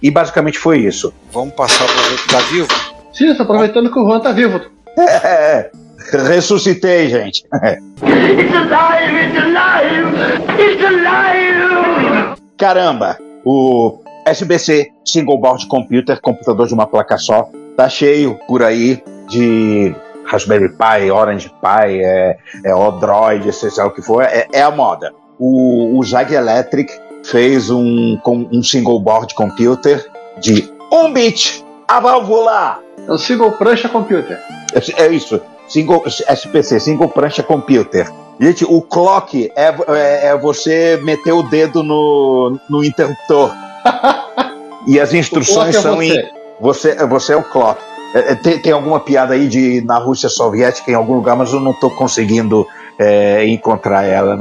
e 0.02 0.10
basicamente 0.10 0.58
foi 0.58 0.80
isso. 0.80 1.14
Vamos 1.32 1.54
passar 1.54 1.86
para 1.86 2.02
ver 2.10 2.18
que 2.18 2.28
tá 2.28 2.39
vivo? 2.52 2.68
Sim, 3.14 3.36
tô 3.36 3.43
aproveitando 3.43 3.91
que 3.91 3.99
o 3.99 4.06
Juan 4.06 4.20
tá 4.20 4.32
vivo. 4.32 4.62
É, 4.97 5.70
ressuscitei, 6.12 7.10
gente. 7.10 7.45
It's 7.54 8.56
alive! 8.56 9.16
It's 9.18 9.38
alive! 9.38 10.62
It's 10.62 10.84
alive! 10.84 12.41
Caramba, 12.58 13.18
o 13.45 13.99
SBC 14.26 14.91
Single 15.06 15.39
Board 15.39 15.68
Computer, 15.68 16.20
computador 16.22 16.68
de 16.68 16.74
uma 16.74 16.88
placa 16.88 17.18
só, 17.18 17.49
tá 17.76 17.89
cheio 17.89 18.39
por 18.47 18.64
aí 18.64 19.02
de 19.28 19.95
Raspberry 20.26 20.70
Pi, 20.70 21.12
Orange 21.12 21.49
Pi, 21.49 22.02
é, 22.04 22.38
é 22.64 22.76
Odroid, 22.76 23.52
seja 23.52 23.86
o 23.86 23.91
que 23.91 24.02
for, 24.02 24.24
é, 24.24 24.47
é 24.54 24.62
a 24.62 24.72
moda. 24.72 25.12
O, 25.39 25.97
o 25.97 26.04
Jag 26.04 26.34
Electric 26.34 26.93
fez 27.24 27.69
um, 27.69 28.17
com 28.24 28.47
um 28.51 28.63
single 28.63 28.99
board 28.99 29.34
computer 29.34 30.09
de 30.39 30.72
1 30.91 31.13
bit, 31.13 31.65
a 31.88 31.99
válvula! 31.99 32.80
É 33.07 33.11
o 33.11 33.17
Single 33.17 33.51
Prancha 33.53 33.89
Computer. 33.89 34.39
É, 34.74 35.03
é 35.03 35.07
isso, 35.09 35.41
single, 35.67 36.03
SPC, 36.05 36.80
Single 36.80 37.09
Prancha 37.09 37.41
Computer. 37.41 38.11
Gente, 38.39 38.65
o 38.65 38.82
clock 38.82 39.51
é, 39.55 39.67
é, 39.67 40.28
é 40.28 40.38
você 40.38 40.99
meter 41.03 41.32
o 41.32 41.43
dedo 41.43 41.84
no, 41.84 42.57
no 42.69 42.84
interruptor. 42.84 43.51
e 44.88 44.99
as 44.99 45.13
instruções 45.13 45.76
é 45.76 45.82
são 45.82 45.95
você. 45.95 46.13
em. 46.13 46.41
Você, 46.59 47.05
você 47.07 47.34
é 47.34 47.38
o 47.38 47.43
clock. 47.43 47.80
É, 48.13 48.32
é, 48.32 48.36
tem, 48.36 48.59
tem 48.59 48.72
alguma 48.72 48.99
piada 48.99 49.34
aí 49.34 49.47
de 49.47 49.82
na 49.82 49.97
Rússia 49.97 50.30
Soviética 50.30 50.91
em 50.91 50.95
algum 50.95 51.15
lugar, 51.15 51.36
mas 51.36 51.53
eu 51.53 51.59
não 51.59 51.72
estou 51.72 51.89
conseguindo 51.91 52.67
é, 52.97 53.45
encontrar 53.47 54.03
ela. 54.03 54.36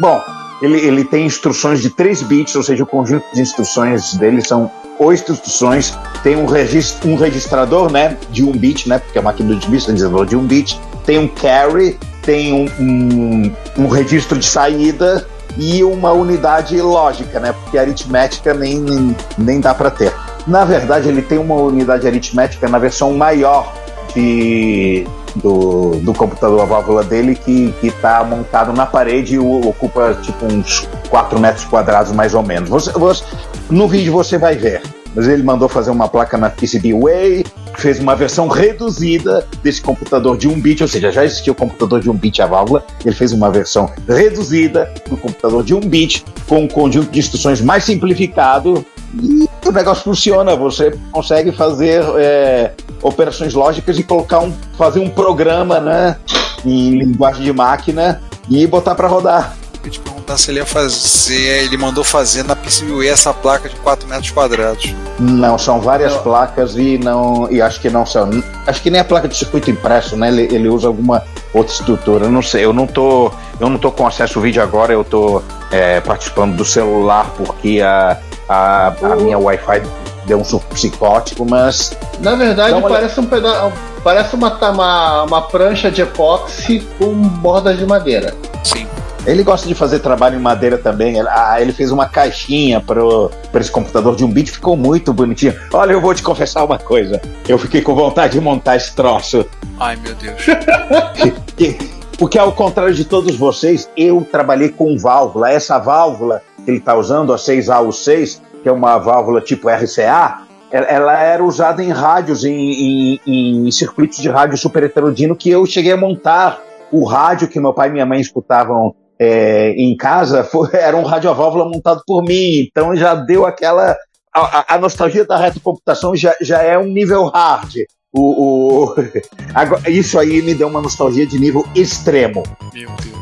Bom, 0.00 0.20
ele, 0.62 0.78
ele 0.78 1.04
tem 1.04 1.26
instruções 1.26 1.80
de 1.80 1.90
3 1.90 2.22
bits, 2.22 2.54
ou 2.54 2.62
seja, 2.62 2.84
o 2.84 2.86
conjunto 2.86 3.24
de 3.34 3.40
instruções 3.40 4.14
dele 4.14 4.40
são 4.46 4.70
oito 4.98 5.32
instruções. 5.32 5.92
Tem 6.22 6.36
um, 6.36 6.46
regis- 6.46 6.96
um 7.04 7.16
registrador 7.16 7.90
né, 7.90 8.16
de 8.30 8.44
1 8.44 8.52
bit, 8.52 8.88
né, 8.88 8.98
porque 8.98 9.18
a 9.18 9.22
máquina 9.22 9.54
de 9.56 9.68
bits 9.68 9.86
tem 9.86 9.94
desenvolvedor 9.94 10.26
de 10.28 10.36
1 10.36 10.46
bit. 10.46 10.80
Tem 11.04 11.18
um 11.18 11.26
carry, 11.26 11.98
tem 12.22 12.52
um, 12.52 12.68
um, 12.80 13.52
um 13.84 13.88
registro 13.88 14.38
de 14.38 14.46
saída 14.46 15.26
e 15.58 15.82
uma 15.84 16.12
unidade 16.12 16.80
lógica, 16.80 17.40
né? 17.40 17.52
Porque 17.52 17.76
aritmética 17.76 18.54
nem, 18.54 18.78
nem, 18.78 19.16
nem 19.36 19.60
dá 19.60 19.74
para 19.74 19.90
ter. 19.90 20.12
Na 20.46 20.64
verdade, 20.64 21.08
ele 21.08 21.20
tem 21.20 21.38
uma 21.38 21.56
unidade 21.56 22.06
aritmética 22.06 22.68
na 22.68 22.78
versão 22.78 23.12
maior 23.12 23.70
de, 24.14 25.06
do, 25.36 25.92
do 26.00 26.12
computador, 26.12 26.60
a 26.60 26.64
válvula 26.64 27.02
dele, 27.02 27.34
que 27.34 27.74
está 27.82 28.22
montado 28.24 28.72
na 28.72 28.86
parede 28.86 29.34
e 29.34 29.38
ocupa 29.38 30.14
tipo 30.22 30.46
uns 30.46 30.86
4 31.08 31.38
metros 31.40 31.64
quadrados 31.64 32.12
mais 32.12 32.34
ou 32.34 32.42
menos. 32.42 32.68
Você, 32.68 32.92
você- 32.92 33.24
no 33.70 33.88
vídeo 33.88 34.12
você 34.12 34.38
vai 34.38 34.54
ver. 34.56 34.82
Mas 35.14 35.28
ele 35.28 35.42
mandou 35.42 35.68
fazer 35.68 35.90
uma 35.90 36.08
placa 36.08 36.38
na 36.38 36.48
PCBWay, 36.48 37.44
fez 37.76 37.98
uma 38.00 38.16
versão 38.16 38.48
reduzida 38.48 39.46
desse 39.62 39.82
computador 39.82 40.38
de 40.38 40.48
1 40.48 40.58
bit, 40.58 40.82
ou 40.82 40.88
seja, 40.88 41.12
já 41.12 41.22
existia 41.22 41.52
o 41.52 41.56
computador 41.56 42.00
de 42.00 42.08
1 42.08 42.14
bit 42.14 42.40
a 42.40 42.46
válvula, 42.46 42.82
ele 43.04 43.14
fez 43.14 43.30
uma 43.32 43.50
versão 43.50 43.90
reduzida 44.08 44.90
do 45.10 45.18
computador 45.18 45.62
de 45.62 45.74
1 45.74 45.80
bit 45.80 46.24
com 46.48 46.60
um 46.60 46.68
conjunto 46.68 47.10
de 47.10 47.18
instruções 47.18 47.60
mais 47.60 47.84
simplificado 47.84 48.84
e 49.14 49.48
o 49.66 49.72
negócio 49.72 50.04
funciona. 50.04 50.56
Você 50.56 50.98
consegue 51.10 51.52
fazer 51.52 52.02
é, 52.16 52.72
operações 53.02 53.54
lógicas 53.54 53.98
e 53.98 54.02
colocar 54.02 54.40
um, 54.40 54.52
fazer 54.76 55.00
um 55.00 55.08
programa, 55.08 55.80
né, 55.80 56.16
em 56.64 56.98
linguagem 56.98 57.42
de 57.42 57.52
máquina 57.52 58.22
e 58.48 58.66
botar 58.66 58.94
para 58.94 59.08
rodar. 59.08 59.56
Eu 59.84 59.90
te 59.90 59.98
perguntar 59.98 60.38
se 60.38 60.50
ele 60.50 60.60
ia 60.60 60.66
fazer. 60.66 61.64
Ele 61.64 61.76
mandou 61.76 62.04
fazer 62.04 62.44
na 62.44 62.54
PCBWay 62.54 63.08
essa 63.08 63.34
placa 63.34 63.68
de 63.68 63.74
4 63.76 64.08
metros 64.08 64.30
quadrados. 64.30 64.94
Não, 65.18 65.58
são 65.58 65.80
várias 65.80 66.16
placas 66.18 66.76
e 66.76 66.98
não 66.98 67.50
e 67.50 67.60
acho 67.60 67.80
que 67.80 67.90
não 67.90 68.06
são. 68.06 68.30
Acho 68.64 68.80
que 68.80 68.90
nem 68.90 69.00
a 69.00 69.04
placa 69.04 69.26
de 69.26 69.36
circuito 69.36 69.70
impresso, 69.70 70.16
né? 70.16 70.28
Ele, 70.28 70.42
ele 70.54 70.68
usa 70.68 70.86
alguma 70.86 71.24
outra 71.52 71.72
estrutura. 71.72 72.26
Eu 72.26 72.30
não 72.30 72.42
sei. 72.42 72.64
Eu 72.64 72.72
não 72.72 72.86
tô, 72.86 73.32
eu 73.58 73.68
não 73.68 73.76
tô 73.76 73.90
com 73.90 74.06
acesso 74.06 74.38
ao 74.38 74.42
vídeo 74.44 74.62
agora. 74.62 74.92
Eu 74.92 75.02
tô 75.02 75.42
é, 75.72 76.00
participando 76.00 76.54
do 76.54 76.64
celular 76.64 77.28
porque 77.36 77.80
a, 77.80 78.16
a, 78.52 78.94
a 79.02 79.16
minha 79.16 79.38
Wi-Fi 79.38 79.82
deu 80.26 80.38
um 80.38 80.44
surto 80.44 80.66
psicótico, 80.74 81.44
mas 81.48 81.96
Na 82.20 82.34
verdade, 82.34 82.80
parece 82.82 83.18
um 83.18 83.26
pedaço. 83.26 83.72
Parece 84.04 84.34
uma, 84.34 84.70
uma, 84.70 85.22
uma 85.22 85.42
prancha 85.42 85.90
de 85.90 86.02
epóxi 86.02 86.80
com 86.98 87.12
bordas 87.14 87.78
de 87.78 87.86
madeira. 87.86 88.34
Sim. 88.64 88.86
Ele 89.24 89.44
gosta 89.44 89.68
de 89.68 89.74
fazer 89.74 90.00
trabalho 90.00 90.36
em 90.36 90.42
madeira 90.42 90.76
também. 90.76 91.16
Ele, 91.16 91.28
ah, 91.28 91.60
ele 91.60 91.72
fez 91.72 91.92
uma 91.92 92.08
caixinha 92.08 92.80
para 92.80 93.60
esse 93.60 93.70
computador 93.70 94.16
de 94.16 94.24
um 94.24 94.28
bit, 94.28 94.50
ficou 94.50 94.76
muito 94.76 95.12
bonitinho. 95.12 95.54
Olha, 95.72 95.92
eu 95.92 96.00
vou 96.00 96.12
te 96.12 96.22
confessar 96.22 96.64
uma 96.64 96.78
coisa. 96.78 97.22
Eu 97.48 97.56
fiquei 97.56 97.80
com 97.80 97.94
vontade 97.94 98.32
de 98.32 98.40
montar 98.40 98.76
esse 98.76 98.92
troço. 98.94 99.46
Ai, 99.78 99.96
meu 99.96 100.14
Deus. 100.16 100.42
Porque 102.18 102.38
ao 102.38 102.52
contrário 102.52 102.94
de 102.94 103.04
todos 103.04 103.36
vocês, 103.36 103.88
eu 103.96 104.26
trabalhei 104.30 104.68
com 104.68 104.96
válvula. 104.98 105.50
Essa 105.50 105.78
válvula 105.78 106.42
que 106.64 106.70
ele 106.70 106.78
está 106.78 106.94
usando, 106.94 107.32
a 107.32 107.36
6AU6, 107.36 108.40
que 108.62 108.68
é 108.68 108.72
uma 108.72 108.98
válvula 108.98 109.40
tipo 109.40 109.68
RCA, 109.68 110.42
ela- 110.70 111.18
era 111.22 111.44
usada 111.44 111.82
em 111.82 111.90
rádios, 111.90 112.44
em, 112.44 113.18
em- 113.26 113.66
em 113.66 113.70
circuitos 113.70 114.18
de 114.18 114.28
rádio 114.28 114.56
super 114.56 114.82
heterodino, 114.84 115.36
que 115.36 115.50
eu 115.50 115.66
cheguei 115.66 115.92
a 115.92 115.96
montar. 115.96 116.60
O 116.90 117.04
rádio 117.04 117.48
que 117.48 117.58
meu 117.60 117.72
pai 117.74 117.88
e 117.88 117.92
minha 117.92 118.06
mãe 118.06 118.20
escutavam 118.20 118.94
é, 119.18 119.70
em 119.76 119.94
casa 119.96 120.42
foi- 120.50 120.70
era 120.72 120.96
um 120.96 121.04
rádio 121.04 121.30
a 121.30 121.32
válvula 121.34 121.64
montado 121.68 122.02
por 122.06 122.22
mim. 122.22 122.66
Então 122.70 122.94
já 122.96 123.14
deu 123.14 123.44
aquela. 123.46 123.94
A, 124.34 124.40
a- 124.60 124.64
a 124.74 124.78
nostalgia 124.78 125.24
da 125.26 125.36
retrocomputação 125.36 126.16
já, 126.16 126.34
já 126.40 126.62
é 126.62 126.78
um 126.78 126.86
nível 126.86 127.26
hard. 127.26 127.72
O, 128.14 128.84
o- 128.90 128.94
agora, 129.54 129.88
isso 129.90 130.18
aí 130.18 130.40
me 130.42 130.54
deu 130.54 130.68
uma 130.68 130.80
nostalgia 130.82 131.26
de 131.26 131.38
nível 131.38 131.66
extremo. 131.74 132.42
Meu 132.74 132.88
Deus. 133.02 133.12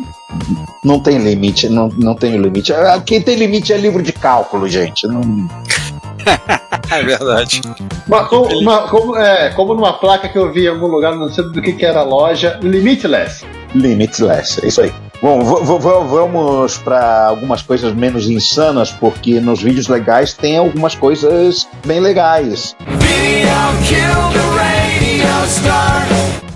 Não 0.84 0.98
tem 1.00 1.18
limite, 1.18 1.68
não, 1.68 1.88
não 1.96 2.14
tem 2.14 2.36
limite. 2.36 2.72
Ah, 2.72 3.00
Quem 3.04 3.20
tem 3.20 3.36
limite 3.36 3.72
é 3.72 3.76
livro 3.76 4.02
de 4.02 4.12
cálculo, 4.12 4.68
gente. 4.68 5.06
Não... 5.06 5.20
É 6.90 7.02
verdade. 7.04 7.60
Mas 8.08 8.26
como, 8.28 8.46
uma- 8.58 8.88
como- 8.88 9.16
é, 9.16 9.50
como 9.50 9.74
numa 9.74 9.92
placa 9.92 10.28
que 10.28 10.36
eu 10.36 10.52
vi 10.52 10.64
em 10.64 10.68
algum 10.68 10.86
lugar, 10.88 11.14
não 11.14 11.28
sei 11.28 11.44
do 11.44 11.62
que, 11.62 11.72
que 11.72 11.86
era 11.86 12.00
a 12.00 12.02
loja, 12.02 12.58
Limitless. 12.62 13.44
Limitless, 13.76 14.60
é 14.64 14.68
isso 14.68 14.80
aí. 14.80 14.92
Bom, 15.22 15.40
vamos 15.44 16.78
para 16.78 17.26
algumas 17.26 17.62
coisas 17.62 17.94
menos 17.94 18.28
insanas, 18.28 18.90
porque 18.90 19.38
nos 19.40 19.62
vídeos 19.62 19.86
legais 19.86 20.32
tem 20.34 20.56
algumas 20.58 20.94
coisas 20.96 21.68
bem 21.86 22.00
legais. 22.00 22.74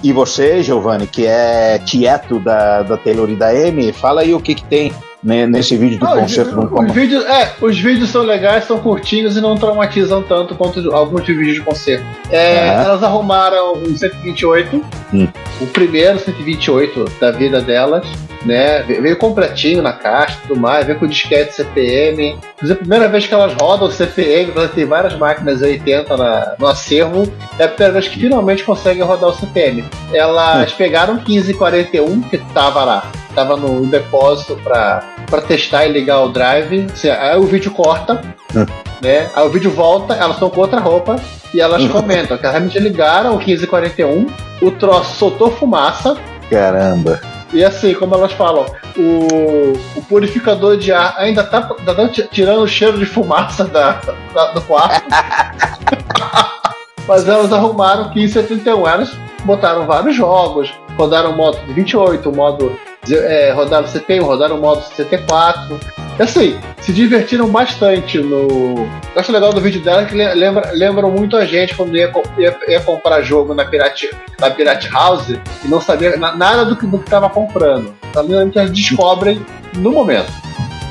E 0.04 0.12
você, 0.12 0.62
Giovanni, 0.62 1.06
que 1.06 1.24
é 1.26 1.78
tieto 1.78 2.38
da, 2.38 2.82
da 2.82 2.94
Taylor 2.98 3.30
e 3.30 3.34
da 3.34 3.48
Amy, 3.48 3.90
fala 3.90 4.20
aí 4.20 4.34
o 4.34 4.38
que, 4.38 4.54
que 4.54 4.62
tem 4.64 4.92
né, 5.22 5.46
nesse 5.46 5.78
vídeo 5.78 5.98
do 5.98 6.04
Ah, 6.06 6.16
os, 6.16 6.20
concerto 6.20 6.54
do 6.54 6.78
os 6.78 6.92
vídeos, 6.92 7.24
é, 7.24 7.54
os 7.62 7.80
vídeos 7.80 8.10
são 8.10 8.22
legais, 8.22 8.64
são 8.64 8.78
curtinhos 8.78 9.34
e 9.34 9.40
não 9.40 9.56
traumatizam 9.56 10.22
tanto 10.22 10.54
quanto 10.56 10.94
alguns 10.94 11.24
de 11.24 11.32
vídeos 11.32 11.56
de 11.56 11.62
concerto. 11.62 12.04
É, 12.30 12.68
Aham. 12.68 12.82
Elas 12.84 13.02
arrumaram 13.02 13.72
um 13.78 13.96
128, 13.96 14.84
Hum. 15.14 15.26
o 15.62 15.66
primeiro 15.68 16.18
128 16.18 17.06
da 17.18 17.30
vida 17.30 17.62
delas, 17.62 18.06
né? 18.44 18.82
Ve- 18.82 19.00
Veio 19.00 19.16
completinho 19.16 19.82
na 19.82 19.92
caixa 19.92 20.38
e 20.44 20.48
tudo 20.48 20.60
mais, 20.60 20.86
veio 20.86 20.98
com 20.98 21.06
disquete 21.06 21.54
CPM. 21.54 22.38
Inclusive, 22.56 22.72
a 22.72 22.76
primeira 22.76 23.08
vez 23.08 23.26
que 23.26 23.34
elas 23.34 23.52
rodam 23.54 23.88
o 23.88 23.90
CPM, 23.92 24.52
elas 24.54 24.70
têm 24.72 24.84
várias 24.84 25.16
máquinas 25.16 25.60
80 25.62 26.16
na, 26.16 26.52
no 26.58 26.66
acervo, 26.66 27.30
é 27.58 27.64
a 27.64 27.68
primeira 27.68 27.92
vez 27.94 28.08
que 28.08 28.18
finalmente 28.20 28.64
conseguem 28.64 29.02
rodar 29.02 29.30
o 29.30 29.34
CPM. 29.34 29.84
Elas 30.12 30.72
pegaram 30.72 31.14
1541, 31.14 32.22
que 32.22 32.38
tava 32.38 32.84
lá, 32.84 33.06
tava 33.34 33.56
no 33.56 33.86
depósito 33.86 34.56
para 34.62 35.02
para 35.30 35.40
testar 35.40 35.86
e 35.86 35.90
ligar 35.90 36.20
o 36.20 36.28
drive. 36.28 36.86
Assim, 36.92 37.08
aí 37.08 37.36
o 37.38 37.44
vídeo 37.44 37.70
corta, 37.72 38.20
Hum. 38.54 38.66
né? 39.02 39.28
Aí 39.34 39.44
o 39.44 39.48
vídeo 39.48 39.70
volta, 39.70 40.14
elas 40.14 40.32
estão 40.34 40.50
com 40.50 40.60
outra 40.60 40.78
roupa 40.78 41.16
e 41.52 41.60
elas 41.60 41.84
comentam 41.88 42.36
que 42.36 42.44
elas 42.44 42.54
realmente 42.56 42.78
ligaram 42.78 43.34
o 43.34 43.38
1541, 43.38 44.26
o 44.62 44.70
troço 44.70 45.16
soltou 45.16 45.50
fumaça. 45.50 46.16
Caramba. 46.50 47.20
E 47.54 47.64
assim, 47.64 47.94
como 47.94 48.14
elas 48.16 48.32
falam, 48.32 48.66
o, 48.96 49.72
o 49.96 50.02
purificador 50.08 50.76
de 50.76 50.92
ar 50.92 51.14
ainda 51.18 51.44
tá, 51.44 51.62
tá 51.62 51.94
tá 51.94 52.08
ti- 52.08 52.28
tirando 52.32 52.62
o 52.62 52.68
cheiro 52.68 52.98
de 52.98 53.06
fumaça 53.06 53.64
da, 53.64 54.00
da- 54.34 54.52
do 54.52 54.60
quarto. 54.62 55.04
Mas 57.06 57.28
elas 57.28 57.52
arrumaram 57.52 58.04
1571. 58.14 58.88
Elas 58.88 59.16
botaram 59.44 59.86
vários 59.86 60.16
jogos, 60.16 60.72
rodaram 60.98 61.30
o 61.30 61.36
modo 61.36 61.58
de 61.66 61.72
28, 61.74 62.28
o 62.28 62.34
modo. 62.34 62.76
É, 63.10 63.52
rodaram 63.52 63.86
CP1, 63.86 64.22
rodaram 64.22 64.56
o 64.56 64.60
modo 64.60 64.82
74. 64.82 65.78
E 66.18 66.22
assim, 66.22 66.58
se 66.80 66.92
divertiram 66.92 67.48
bastante 67.48 68.18
no. 68.18 68.86
Eu 69.14 69.20
acho 69.20 69.32
legal 69.32 69.52
do 69.52 69.60
vídeo 69.60 69.82
dela 69.82 70.04
que 70.04 70.14
le- 70.14 70.32
lembra, 70.34 70.70
lembram 70.72 71.10
muito 71.10 71.36
a 71.36 71.44
gente 71.44 71.74
quando 71.74 71.96
ia, 71.96 72.10
ia, 72.38 72.56
ia 72.68 72.80
comprar 72.80 73.20
jogo 73.22 73.52
na 73.52 73.64
Pirate, 73.64 74.08
na 74.38 74.48
Pirate 74.50 74.88
House 74.88 75.28
e 75.30 75.68
não 75.68 75.80
sabia 75.80 76.16
na- 76.16 76.34
nada 76.36 76.64
do 76.64 76.76
que 76.76 76.86
do 76.86 76.98
estava 77.04 77.28
comprando. 77.28 77.94
Então, 78.08 78.22
que 78.52 78.58
elas 78.58 78.70
descobrem 78.70 79.44
no 79.74 79.90
momento. 79.90 80.32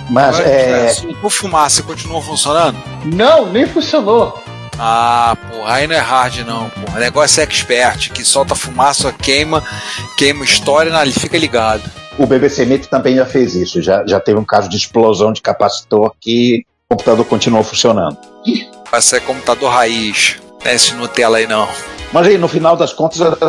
Mas 0.09 0.38
Agora, 0.39 0.49
é. 0.53 0.89
Soltou 0.89 1.30
fumaça 1.30 1.80
e 1.80 1.84
continuou 1.84 2.22
funcionando? 2.22 2.78
Não, 3.05 3.45
nem 3.45 3.66
funcionou. 3.66 4.43
Ah, 4.78 5.38
porra, 5.49 5.74
aí 5.76 5.88
não 5.88 5.95
é 5.95 5.99
hard 5.99 6.39
não, 6.39 6.70
porra. 6.70 6.97
O 6.97 6.99
negócio 6.99 7.39
é 7.39 7.43
expert, 7.43 8.09
que 8.11 8.26
solta 8.26 8.55
fumaça, 8.55 9.14
queima, 9.14 9.64
queima 10.18 10.43
história 10.43 10.91
e 11.11 11.20
fica 11.20 11.38
ligado. 11.38 11.84
O 12.18 12.28
BBC 12.28 12.66
Meet 12.66 12.88
também 12.88 13.16
já 13.16 13.26
fez 13.26 13.55
isso. 13.55 13.82
Já, 13.82 14.05
já 14.05 14.20
teve 14.20 14.39
um 14.39 14.45
caso 14.45 14.70
de 14.70 14.78
explosão 14.78 15.34
de 15.34 15.41
capacitor 15.41 16.14
que 16.20 16.64
o 16.89 16.95
computador 16.95 17.26
continuou 17.26 17.64
funcionando. 17.64 18.18
Vai 18.91 19.01
ser 19.01 19.22
computador 19.22 19.72
raiz. 19.72 20.38
Não 20.64 20.72
é 20.72 20.76
esse 20.76 20.93
Nutella 20.93 21.38
aí 21.38 21.47
não. 21.47 21.68
Mas 22.11 22.28
aí, 22.28 22.38
no 22.38 22.47
final 22.47 22.78
das 22.78 22.93
contas, 22.93 23.20
elas 23.20 23.39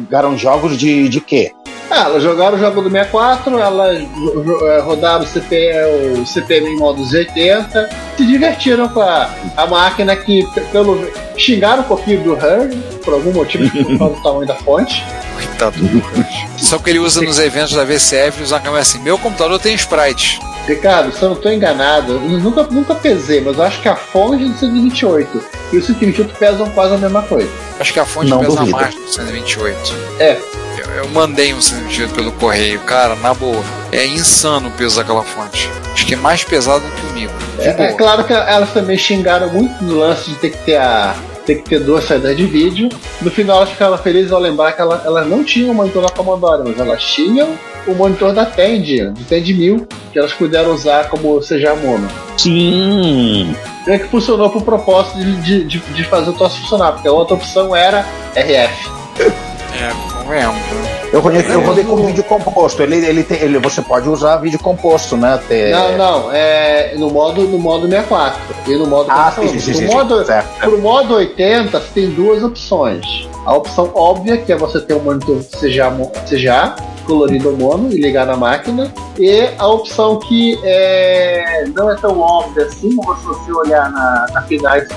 jogaram, 0.00 0.36
jogos 0.36 0.76
de, 0.76 1.08
de 1.08 1.20
quê? 1.20 1.52
Ah, 1.88 2.04
elas 2.04 2.22
jogaram 2.22 2.56
o 2.56 2.60
jogo 2.60 2.82
do 2.82 2.90
64, 2.90 3.58
elas 3.58 4.02
eh, 4.02 4.80
rodaram 4.80 5.24
o, 5.24 5.26
CP, 5.26 5.70
o 6.18 6.26
CPM 6.26 6.68
em 6.68 6.76
modos 6.76 7.12
80, 7.12 7.88
se 8.16 8.26
divertiram 8.26 8.88
com 8.88 9.00
a, 9.00 9.30
a 9.56 9.66
máquina 9.66 10.14
que, 10.16 10.44
pelo 10.70 11.08
xingaram 11.36 11.82
um 11.82 11.86
pouquinho 11.86 12.22
do 12.24 12.34
Her, 12.34 12.76
por 13.04 13.14
algum 13.14 13.32
motivo, 13.32 13.70
por 13.86 13.98
causa 13.98 14.14
do 14.16 14.22
tamanho 14.22 14.46
da 14.46 14.54
fonte. 14.56 15.02
Coitado 15.36 15.78
do 15.78 16.00
Kurt. 16.00 16.57
Só 16.68 16.78
que 16.78 16.90
ele 16.90 16.98
usa 16.98 17.22
nos 17.22 17.38
eventos 17.38 17.72
da 17.72 17.82
VCF, 17.82 18.42
usa 18.42 18.56
a 18.56 18.60
câmera 18.60 18.82
assim, 18.82 18.98
meu 18.98 19.16
computador 19.16 19.58
tem 19.58 19.74
sprite. 19.74 20.38
Ricardo, 20.66 21.10
se 21.16 21.22
eu 21.22 21.30
não 21.30 21.36
estou 21.36 21.50
enganado, 21.50 22.12
eu 22.12 22.20
nunca, 22.20 22.62
nunca 22.64 22.94
pesei, 22.94 23.40
mas 23.40 23.56
eu 23.56 23.62
acho 23.64 23.80
que 23.80 23.88
a 23.88 23.96
fonte 23.96 24.44
é 24.44 24.48
do 24.48 24.58
128 24.58 25.40
e 25.72 25.78
o 25.78 25.82
128 25.82 26.34
pesam 26.34 26.68
quase 26.72 26.94
a 26.94 26.98
mesma 26.98 27.22
coisa. 27.22 27.48
Acho 27.80 27.90
que 27.90 27.98
a 27.98 28.04
fonte 28.04 28.28
Não 28.28 28.40
pesa 28.40 28.56
duvido. 28.56 28.76
mais 28.76 28.94
do 28.94 29.08
128. 29.08 29.94
É. 30.18 30.38
Eu, 30.76 31.04
eu 31.04 31.08
mandei 31.08 31.54
um 31.54 31.60
128 31.62 32.12
pelo 32.14 32.32
correio, 32.32 32.80
cara, 32.80 33.16
na 33.16 33.32
boa. 33.32 33.64
É 33.90 34.06
insano 34.06 34.68
o 34.68 34.72
peso 34.72 34.96
daquela 34.96 35.22
fonte. 35.22 35.70
Acho 35.94 36.04
que 36.04 36.12
é 36.12 36.18
mais 36.18 36.44
pesado 36.44 36.84
do 36.84 36.92
que 36.92 37.06
o 37.06 37.12
Mico. 37.14 37.32
De 37.58 37.62
É, 37.66 37.84
é 37.84 37.92
claro 37.94 38.24
que 38.24 38.32
elas 38.34 38.70
também 38.74 38.98
xingaram 38.98 39.48
muito 39.50 39.82
no 39.82 40.00
lance 40.00 40.28
de 40.28 40.36
ter 40.36 40.50
que 40.50 40.58
ter 40.58 40.76
a. 40.76 41.14
ter 41.48 41.62
que 41.62 41.68
ter 41.70 41.80
duas 41.80 42.04
saídas 42.04 42.36
de 42.36 42.44
vídeo. 42.44 42.88
No 43.22 43.30
final 43.30 43.56
elas 43.58 43.70
ficaram 43.70 43.96
felizes 43.98 44.30
ao 44.32 44.38
lembrar 44.38 44.72
que 44.72 44.80
ela- 44.82 45.02
elas 45.04 45.26
não 45.26 45.42
tinham 45.42 45.70
o 45.70 45.74
monitor 45.74 46.02
da 46.02 46.10
Commodore, 46.10 46.62
mas 46.64 46.78
elas 46.78 47.02
tinham 47.02 47.48
o 47.86 47.94
monitor 47.94 48.34
da 48.34 48.44
Tandy, 48.44 49.06
do 49.06 49.24
Tandy 49.24 49.54
1000, 49.54 49.88
que 50.12 50.18
elas 50.18 50.32
puderam 50.34 50.72
usar 50.74 51.08
como 51.08 51.40
CGA 51.40 51.74
mono. 51.74 52.06
Sim! 52.36 53.56
É 53.86 53.98
que 53.98 54.08
funcionou 54.08 54.50
pro 54.50 54.60
propósito 54.60 55.18
de, 55.18 55.36
de, 55.40 55.64
de- 55.64 55.78
de 55.94 56.04
fazer 56.04 56.28
o 56.30 56.32
troço 56.34 56.60
funcionar, 56.60 56.92
porque 56.92 57.08
a 57.08 57.12
outra 57.12 57.34
opção 57.34 57.74
era 57.74 58.04
RF. 58.36 58.90
É, 59.18 60.22
convenhamos. 60.22 60.60
né? 60.60 60.97
Eu 61.12 61.20
rodei, 61.20 61.42
eu 61.48 61.60
rodei 61.62 61.84
com 61.84 61.96
vídeo 61.96 62.24
composto. 62.24 62.82
Ele, 62.82 62.96
ele 62.96 63.22
tem, 63.22 63.40
ele, 63.40 63.58
você 63.58 63.80
pode 63.80 64.08
usar 64.08 64.36
vídeo 64.36 64.58
composto, 64.58 65.16
né? 65.16 65.40
Ter- 65.48 65.72
Não, 65.72 65.96
não, 65.96 66.32
é 66.32 66.94
no 66.96 67.10
modo, 67.10 67.42
no 67.42 67.58
modo 67.58 67.88
64. 67.88 68.40
E 68.66 68.76
no 68.76 68.86
modo 68.86 69.10
Ah, 69.10 69.32
sim, 69.34 69.58
sim, 69.58 69.72
sim, 69.74 69.86
modo, 69.86 70.24
certo. 70.24 70.48
Pro 70.60 70.78
modo 70.80 71.14
80, 71.14 71.78
você 71.80 71.86
tem 71.94 72.10
duas 72.10 72.42
opções. 72.42 73.28
A 73.46 73.54
opção 73.54 73.90
óbvia, 73.94 74.36
que 74.36 74.52
é 74.52 74.56
você 74.56 74.80
ter 74.80 74.94
um 74.94 75.00
monitor 75.00 75.42
CGA, 75.58 75.90
CGA 76.28 76.74
colorido 77.08 77.56
mono 77.56 77.90
e 77.90 77.98
ligar 77.98 78.26
na 78.26 78.36
máquina. 78.36 78.92
E 79.18 79.48
a 79.58 79.66
opção 79.66 80.18
que 80.18 80.60
é, 80.62 81.64
não 81.74 81.90
é 81.90 81.96
tão 81.96 82.20
óbvia 82.20 82.64
assim, 82.64 82.94
mas 83.04 83.18
se 83.18 83.24
você 83.24 83.52
olhar 83.52 83.90
na, 83.90 84.26
na 84.32 84.44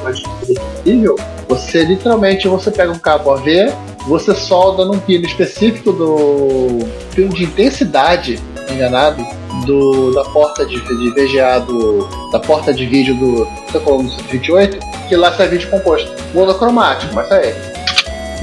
mais 0.03 0.20
possível, 0.22 1.16
você 1.47 1.86
literalmente 1.86 2.47
você 2.47 2.70
pega 2.70 2.91
um 2.91 2.99
cabo 2.99 3.32
AV, 3.32 3.74
você 4.08 4.34
solda 4.36 4.84
num 4.86 4.99
pino 4.99 5.26
específico 5.26 5.91
do 5.91 6.80
pino 7.14 7.30
de 7.30 7.43
intensidade, 7.45 8.39
enganado, 8.70 9.26
do, 9.66 10.14
da 10.14 10.24
porta 10.26 10.66
de, 10.66 10.80
de 10.82 11.10
VGA 11.12 11.60
do, 11.60 12.08
da 12.32 12.39
porta 12.39 12.74
de 12.74 12.86
vídeo 12.86 13.14
do 13.16 13.45
do 13.72 13.80
128, 13.80 14.78
que 15.08 15.16
lá 15.16 15.32
sai 15.34 15.47
vídeo 15.47 15.70
composto. 15.70 16.12
Monocromático, 16.34 17.14
mas 17.14 17.30
é, 17.32 17.56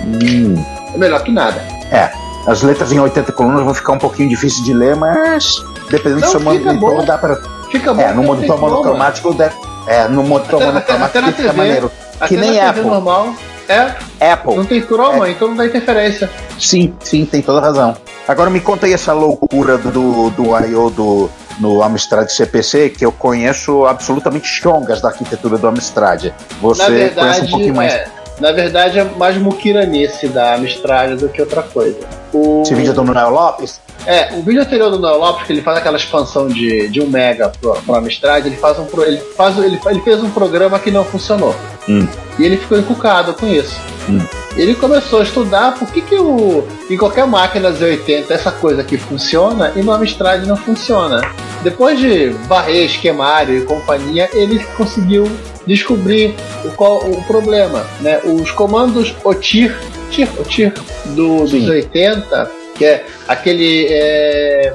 Hum. 0.06 0.54
é 0.94 0.98
melhor 0.98 1.22
que 1.22 1.30
nada. 1.32 1.60
É, 1.90 2.10
as 2.46 2.62
letras 2.62 2.92
em 2.92 3.00
80 3.00 3.32
colunas 3.32 3.64
vão 3.64 3.74
ficar 3.74 3.92
um 3.92 3.98
pouquinho 3.98 4.28
difícil 4.28 4.64
de 4.64 4.72
ler, 4.72 4.94
mas 4.96 5.62
dependendo 5.90 6.20
Não, 6.20 6.28
do 6.28 6.30
seu 6.30 6.40
monitor, 6.40 7.04
dá 7.04 7.18
pra. 7.18 7.36
Fica 7.70 7.92
bom. 7.92 8.00
É, 8.00 8.12
no 8.14 8.22
monitor 8.22 8.58
monocromático, 8.58 9.34
deve- 9.34 9.54
é, 9.86 10.06
no 10.08 10.22
monitor 10.22 10.62
Até- 10.62 10.68
até- 10.78 10.92
até 10.92 10.92
monocromático 10.94 11.20
na 11.20 11.26
fica 11.32 11.42
TV. 11.48 11.56
maneiro. 11.56 11.90
Até 12.16 12.28
que 12.28 12.36
nem 12.36 12.60
Apple. 12.60 12.82
normal. 12.84 13.34
É, 13.68 14.32
Apple. 14.32 14.56
não 14.56 14.64
tem 14.64 14.80
chroma, 14.80 15.28
então 15.28 15.48
não 15.48 15.56
dá 15.56 15.66
interferência. 15.66 16.30
Sim, 16.58 16.94
sim, 17.00 17.24
tem 17.26 17.42
toda 17.42 17.60
razão. 17.60 17.96
Agora 18.26 18.50
me 18.50 18.60
conta 18.60 18.86
aí 18.86 18.92
essa 18.92 19.12
loucura 19.12 19.78
do, 19.78 20.30
do 20.30 20.44
I.O. 20.58 20.90
do, 20.90 21.30
no 21.58 21.82
Amstrad 21.82 22.28
CPC, 22.28 22.90
que 22.90 23.04
eu 23.04 23.10
conheço 23.12 23.84
absolutamente 23.86 24.46
chongas 24.46 25.00
da 25.00 25.08
arquitetura 25.08 25.56
do 25.58 25.66
Amstrad. 25.66 26.30
Você 26.60 26.82
Na 26.82 26.86
conhece 26.88 27.14
verdade, 27.14 27.46
um 27.46 27.50
pouquinho 27.50 27.74
mais. 27.74 27.92
é, 27.92 28.08
na 28.40 28.52
verdade 28.52 28.98
é 28.98 29.04
mais 29.04 29.36
muquiranice 29.36 30.28
da 30.28 30.54
Amstrad 30.54 31.18
do 31.18 31.28
que 31.28 31.40
outra 31.40 31.62
coisa. 31.62 31.98
O, 32.32 32.62
Esse 32.62 32.74
vídeo 32.74 32.90
é 32.90 32.94
do 32.94 33.04
Noel 33.04 33.30
Lopes? 33.30 33.80
É, 34.06 34.32
o 34.34 34.42
vídeo 34.42 34.62
anterior 34.62 34.90
do 34.90 34.98
Noel 34.98 35.18
Lopes, 35.18 35.46
que 35.46 35.52
ele 35.52 35.60
faz 35.60 35.78
aquela 35.78 35.96
expansão 35.96 36.48
de, 36.48 36.88
de 36.88 37.00
1 37.00 37.06
mega 37.08 37.48
pro, 37.60 37.74
pro 37.74 37.94
Amstrad, 37.94 38.46
ele 38.46 38.56
faz 38.56 38.78
um 38.78 38.86
ele 39.02 39.18
faz 39.36 39.58
ele, 39.58 39.78
ele 39.86 40.00
fez 40.00 40.22
um 40.22 40.30
programa 40.30 40.78
que 40.78 40.90
não 40.90 41.04
funcionou. 41.04 41.54
Hum. 41.88 42.06
E 42.38 42.44
ele 42.44 42.56
ficou 42.56 42.78
encucado 42.78 43.34
com 43.34 43.46
isso. 43.46 43.78
Hum. 44.08 44.20
Ele 44.56 44.74
começou 44.74 45.20
a 45.20 45.22
estudar 45.22 45.78
por 45.78 45.88
que, 45.88 46.00
que 46.00 46.16
o, 46.16 46.66
em 46.88 46.96
qualquer 46.96 47.26
máquina 47.26 47.70
Z80 47.70 48.30
essa 48.30 48.50
coisa 48.50 48.80
aqui 48.80 48.96
funciona 48.96 49.72
e 49.76 49.82
no 49.82 49.92
Amstrad 49.92 50.44
não 50.46 50.56
funciona. 50.56 51.20
Depois 51.62 51.98
de 51.98 52.28
varrer 52.48 52.86
esquemário 52.86 53.58
e 53.58 53.62
companhia, 53.62 54.28
ele 54.32 54.58
conseguiu 54.76 55.28
descobrir 55.68 56.34
o, 56.64 56.70
qual, 56.72 56.98
o 56.98 57.22
problema. 57.24 57.86
Né? 58.00 58.20
Os 58.24 58.50
comandos 58.50 59.14
OTIR, 59.22 59.78
TIR, 60.10 60.28
OTIR 60.40 60.72
do, 61.14 61.40
dos 61.40 61.50
Sim. 61.50 61.70
80, 61.70 62.50
que 62.74 62.84
é 62.84 63.04
aquele. 63.28 63.86
é, 63.90 64.74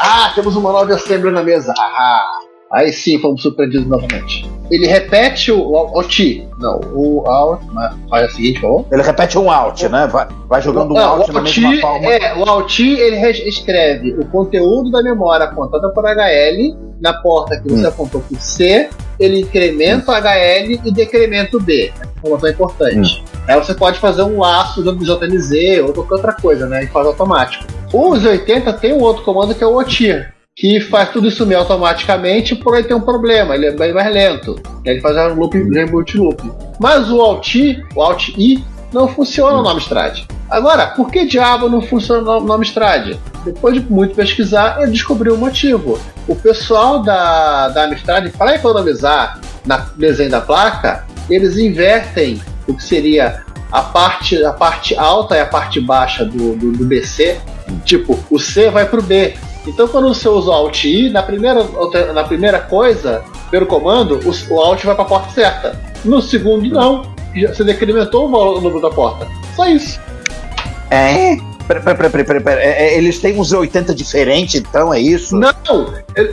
Ah, 0.00 0.32
temos 0.34 0.56
uma 0.56 0.72
nova 0.72 0.94
assembly 0.94 1.30
na 1.30 1.42
mesa. 1.42 1.72
Ah, 1.78 2.26
aí 2.72 2.92
sim 2.92 3.18
fomos 3.18 3.42
surpreendidos 3.42 3.86
novamente. 3.86 4.48
Ele 4.70 4.86
repete 4.86 5.50
o, 5.50 5.58
o, 5.60 5.98
o 5.98 6.04
T. 6.04 6.46
Não, 6.58 6.78
o 6.92 7.26
out. 7.26 7.64
Faz 8.10 8.30
o 8.30 8.36
seguinte, 8.36 8.60
por 8.60 8.68
favor. 8.68 8.86
Ele 8.92 9.02
repete 9.02 9.38
um 9.38 9.50
out, 9.50 9.88
né? 9.88 10.06
Vai, 10.06 10.28
vai 10.46 10.60
jogando 10.60 10.92
um 10.92 10.98
out 10.98 11.30
o 11.30 11.32
na 11.32 11.40
mesma 11.40 11.76
forma. 11.80 12.06
é, 12.06 12.34
o 12.36 12.44
Alt 12.48 12.78
ele 12.80 13.16
re- 13.16 13.48
escreve 13.48 14.10
o 14.12 14.26
conteúdo 14.26 14.90
da 14.90 15.02
memória 15.02 15.46
apontada 15.46 15.88
por 15.90 16.04
HL 16.04 16.76
na 17.00 17.14
porta 17.14 17.58
que 17.62 17.70
você 17.70 17.86
Hum. 17.86 17.88
apontou 17.88 18.20
por 18.20 18.38
C, 18.40 18.90
ele 19.18 19.40
incrementa 19.40 20.10
o 20.12 20.14
HL 20.14 20.80
e 20.84 20.90
decrementa 20.92 21.56
o 21.56 21.60
B. 21.60 21.90
Essa 21.98 22.10
informação 22.18 22.48
é 22.48 22.52
importante. 22.52 23.22
Hum. 23.22 23.38
Aí 23.48 23.56
você 23.56 23.72
pode 23.74 23.98
fazer 23.98 24.22
um 24.22 24.38
laço 24.40 24.82
de 24.82 25.04
JNZ 25.06 25.80
ou 25.86 25.94
qualquer 25.94 26.14
outra 26.16 26.32
coisa, 26.34 26.66
né? 26.66 26.84
E 26.84 26.86
faz 26.88 27.06
automático. 27.06 27.64
Os 27.90 28.22
80 28.22 28.70
tem 28.74 28.92
um 28.92 29.00
outro 29.00 29.22
comando 29.24 29.54
que 29.54 29.64
é 29.64 29.66
o 29.66 29.74
OTIR, 29.78 30.34
que 30.58 30.80
faz 30.80 31.10
tudo 31.10 31.28
isso 31.28 31.46
meio 31.46 31.60
automaticamente, 31.60 32.56
porém 32.56 32.82
tem 32.82 32.96
um 32.96 33.00
problema, 33.00 33.54
ele 33.54 33.66
é 33.66 33.70
bem 33.70 33.94
mais 33.94 34.12
lento. 34.12 34.60
Ele 34.84 35.00
faz 35.00 35.16
um 35.32 35.36
loop, 35.38 35.56
reboot 35.72 36.18
loop. 36.18 36.50
Mas 36.80 37.08
o 37.08 37.20
Alt, 37.20 37.54
o 37.94 38.02
Alt 38.02 38.30
I, 38.36 38.64
não 38.92 39.06
funciona 39.06 39.62
no 39.62 39.68
Amstrad. 39.68 40.24
Agora, 40.50 40.88
por 40.88 41.12
que 41.12 41.26
diabo 41.26 41.68
não 41.68 41.80
funciona 41.80 42.40
no 42.40 42.52
Amstrad? 42.52 43.16
Depois 43.44 43.74
de 43.74 43.80
muito 43.88 44.16
pesquisar, 44.16 44.80
eu 44.80 44.90
descobri 44.90 45.30
o 45.30 45.36
motivo. 45.36 45.96
O 46.26 46.34
pessoal 46.34 47.04
da, 47.04 47.68
da 47.68 47.84
Amstrad, 47.84 48.28
para 48.36 48.56
economizar 48.56 49.40
na 49.64 49.76
desenho 49.94 50.30
da 50.30 50.40
placa, 50.40 51.06
eles 51.30 51.56
invertem 51.56 52.42
o 52.66 52.74
que 52.74 52.82
seria 52.82 53.44
a 53.70 53.82
parte, 53.82 54.42
a 54.44 54.52
parte 54.52 54.96
alta 54.96 55.36
e 55.36 55.40
a 55.40 55.46
parte 55.46 55.80
baixa 55.80 56.24
do, 56.24 56.56
do, 56.56 56.72
do 56.72 56.84
BC. 56.84 57.38
Tipo, 57.84 58.18
o 58.28 58.40
C 58.40 58.70
vai 58.70 58.86
pro 58.86 59.02
B. 59.02 59.34
Então, 59.68 59.86
quando 59.86 60.08
você 60.08 60.28
usa 60.28 60.50
o 60.50 60.52
Alt 60.52 60.84
I, 60.84 61.10
na 61.10 61.22
primeira, 61.22 61.64
na 62.14 62.24
primeira 62.24 62.58
coisa, 62.58 63.22
pelo 63.50 63.66
comando, 63.66 64.18
o, 64.24 64.54
o 64.54 64.60
Alt 64.60 64.84
vai 64.84 64.94
para 64.94 65.04
a 65.04 65.08
porta 65.08 65.30
certa. 65.30 65.78
No 66.04 66.20
segundo, 66.22 66.68
não. 66.68 67.02
Já- 67.36 67.48
Você 67.54 67.62
decrementou 67.64 68.26
o 68.26 68.60
número 68.60 68.80
da 68.80 68.90
porta. 68.90 69.26
Só 69.54 69.66
isso. 69.66 70.00
É? 70.90 71.36
Pera, 71.66 71.80
pera, 71.82 72.08
pera, 72.10 72.40
pera. 72.40 72.62
É, 72.62 72.94
é, 72.94 72.96
Eles 72.96 73.18
têm 73.18 73.38
uns 73.38 73.52
80 73.52 73.94
diferentes, 73.94 74.54
então 74.54 74.92
é 74.92 74.98
isso? 75.00 75.36
Não! 75.36 75.52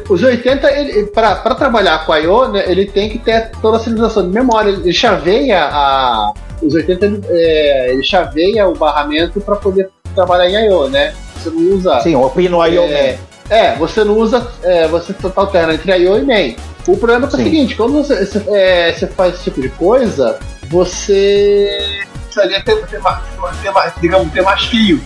os 0.09 0.23
80, 0.23 0.71
ele, 0.71 1.07
para 1.07 1.35
trabalhar 1.55 2.05
com 2.05 2.13
a 2.13 2.19
I.O., 2.21 2.47
né, 2.47 2.63
ele 2.67 2.85
tem 2.85 3.09
que 3.09 3.19
ter 3.19 3.51
toda 3.61 3.75
a 3.77 3.79
sinalização 3.81 4.23
de 4.23 4.33
memória. 4.33 4.69
Ele 4.69 4.93
chaveia 4.93 5.65
a. 5.65 6.31
Os 6.63 6.73
80, 6.73 7.05
ele, 7.05 7.21
é, 7.29 7.91
ele 7.91 8.01
chaveia 8.03 8.65
o 8.67 8.73
barramento 8.75 9.41
para 9.41 9.57
poder 9.57 9.89
trabalhar 10.15 10.49
em 10.49 10.67
I.O., 10.69 10.87
né? 10.87 11.13
Você 11.45 11.49
não 11.49 11.75
usa. 11.77 11.99
Sim, 12.01 12.15
o 12.15 12.29
Pino 12.29 12.65
I.O. 12.67 12.83
É, 12.83 13.17
é, 13.49 13.75
você 13.75 14.03
não 14.03 14.17
usa. 14.17 14.45
É, 14.63 14.87
você 14.87 15.13
tá 15.13 15.31
alterna 15.35 15.73
entre 15.73 15.91
I.O. 15.97 16.17
e 16.17 16.23
main. 16.23 16.55
O 16.87 16.97
problema 16.97 17.25
é, 17.25 17.29
é 17.29 17.33
o 17.33 17.43
seguinte: 17.43 17.75
quando 17.75 17.93
você, 17.93 18.25
você, 18.25 18.43
é, 18.49 18.91
você 18.93 19.07
faz 19.07 19.35
esse 19.35 19.43
tipo 19.45 19.61
de 19.61 19.69
coisa, 19.69 20.37
você 20.69 21.69
precisaria 22.23 22.61
ter, 22.63 22.85
ter, 22.87 22.99
mais- 22.99 23.19
ter 23.61 23.71
mais, 23.71 23.93
digamos, 24.01 24.31
ter 24.33 24.41
mais 24.41 24.63
fio. 24.65 24.99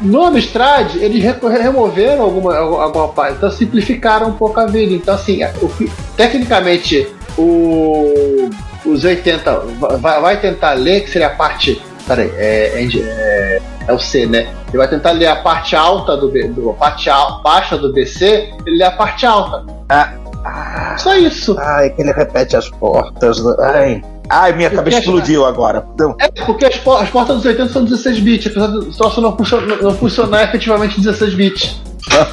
No 0.00 0.24
Amstrad, 0.24 0.96
eles 0.96 1.22
removeram 1.22 2.22
alguma, 2.24 2.56
alguma 2.56 3.08
parte, 3.08 3.36
então 3.36 3.50
simplificaram 3.50 4.28
um 4.28 4.32
pouco 4.32 4.58
a 4.60 4.66
vida. 4.66 4.92
Então, 4.92 5.14
assim, 5.14 5.40
o 5.62 5.68
que- 5.68 5.90
tecnicamente, 6.16 7.08
o, 7.38 8.50
os 8.84 9.04
80 9.04 9.60
vai, 10.00 10.20
vai 10.20 10.40
tentar 10.40 10.72
ler, 10.74 11.02
que 11.04 11.10
seria 11.10 11.28
a 11.28 11.30
parte. 11.30 11.80
Peraí, 12.06 12.30
é, 12.36 12.82
é, 12.82 12.98
é, 12.98 13.62
é 13.88 13.92
o 13.92 13.98
C, 13.98 14.26
né? 14.26 14.46
Ele 14.68 14.76
vai 14.78 14.88
tentar 14.88 15.12
ler 15.12 15.26
a 15.28 15.36
parte 15.36 15.74
alta 15.74 16.16
do, 16.16 16.28
B- 16.30 16.48
do 16.48 16.70
a 16.70 16.74
parte 16.74 17.08
al- 17.08 17.42
baixa 17.42 17.78
do 17.78 17.92
BC, 17.92 18.52
ele 18.66 18.76
lê 18.78 18.84
a 18.84 18.90
parte 18.90 19.24
alta. 19.24 19.64
Ah, 19.88 20.94
Só 20.98 21.14
isso. 21.16 21.56
ai, 21.58 21.88
que 21.90 22.02
ele 22.02 22.12
repete 22.12 22.56
as 22.56 22.68
portas. 22.68 23.38
Ai, 23.58 24.02
ai 24.28 24.52
minha 24.52 24.68
Eu 24.68 24.74
cabeça 24.76 24.98
explodiu 24.98 25.46
agora. 25.46 25.82
Então, 25.94 26.14
É, 26.20 26.28
porque 26.44 26.66
as, 26.66 26.76
por- 26.76 27.02
as 27.02 27.08
portas 27.08 27.36
dos 27.36 27.46
80 27.46 27.72
são 27.72 27.84
16 27.84 28.20
bits, 28.20 28.46
apesar 28.48 28.66
do 28.66 28.84
troço 28.92 29.20
não, 29.22 29.34
funcionar, 29.36 29.76
não 29.82 29.94
funcionar 29.94 30.42
efetivamente 30.44 31.00
16 31.00 31.34
bits. 31.34 31.80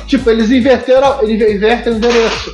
tipo, 0.07 0.29
eles 0.29 0.51
inverteram, 0.51 1.21
eles 1.21 1.55
invertem 1.55 1.93
o 1.93 1.95
endereço. 1.95 2.53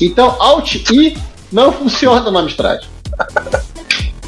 Então, 0.00 0.34
Alt 0.40 0.74
I 0.90 1.16
não 1.52 1.70
funciona 1.70 2.28
no 2.28 2.36
Amstrad. 2.38 2.82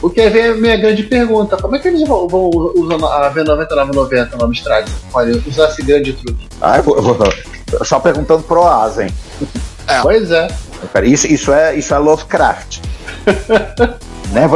O 0.07 0.11
que 0.11 0.31
vem 0.31 0.47
a 0.47 0.55
minha 0.55 0.77
grande 0.77 1.03
pergunta: 1.03 1.57
como 1.57 1.75
é 1.75 1.81
que 1.81 1.89
eles 1.89 2.07
vão, 2.07 2.29
vão 2.29 2.49
usar 2.77 2.95
a 2.95 3.35
V9990 3.35 4.37
no 4.39 4.45
Amstrad? 4.45 4.89
Olha, 5.13 5.43
usar 5.45 5.69
esse 5.69 5.83
grande 5.83 6.13
truque. 6.13 6.47
ai, 6.61 6.81
vou, 6.81 7.03
vou- 7.03 7.17
só 7.85 7.99
perguntando 7.99 8.45
pro 8.45 8.65
Asen. 8.65 9.09
Pois 10.03 10.31
é. 10.31 10.47
Cara, 10.93 11.07
isso, 11.07 11.27
isso, 11.27 11.53
é, 11.53 11.75
isso 11.75 11.93
é 11.93 11.99
Lovecraft. 11.99 12.79
né? 14.31 14.47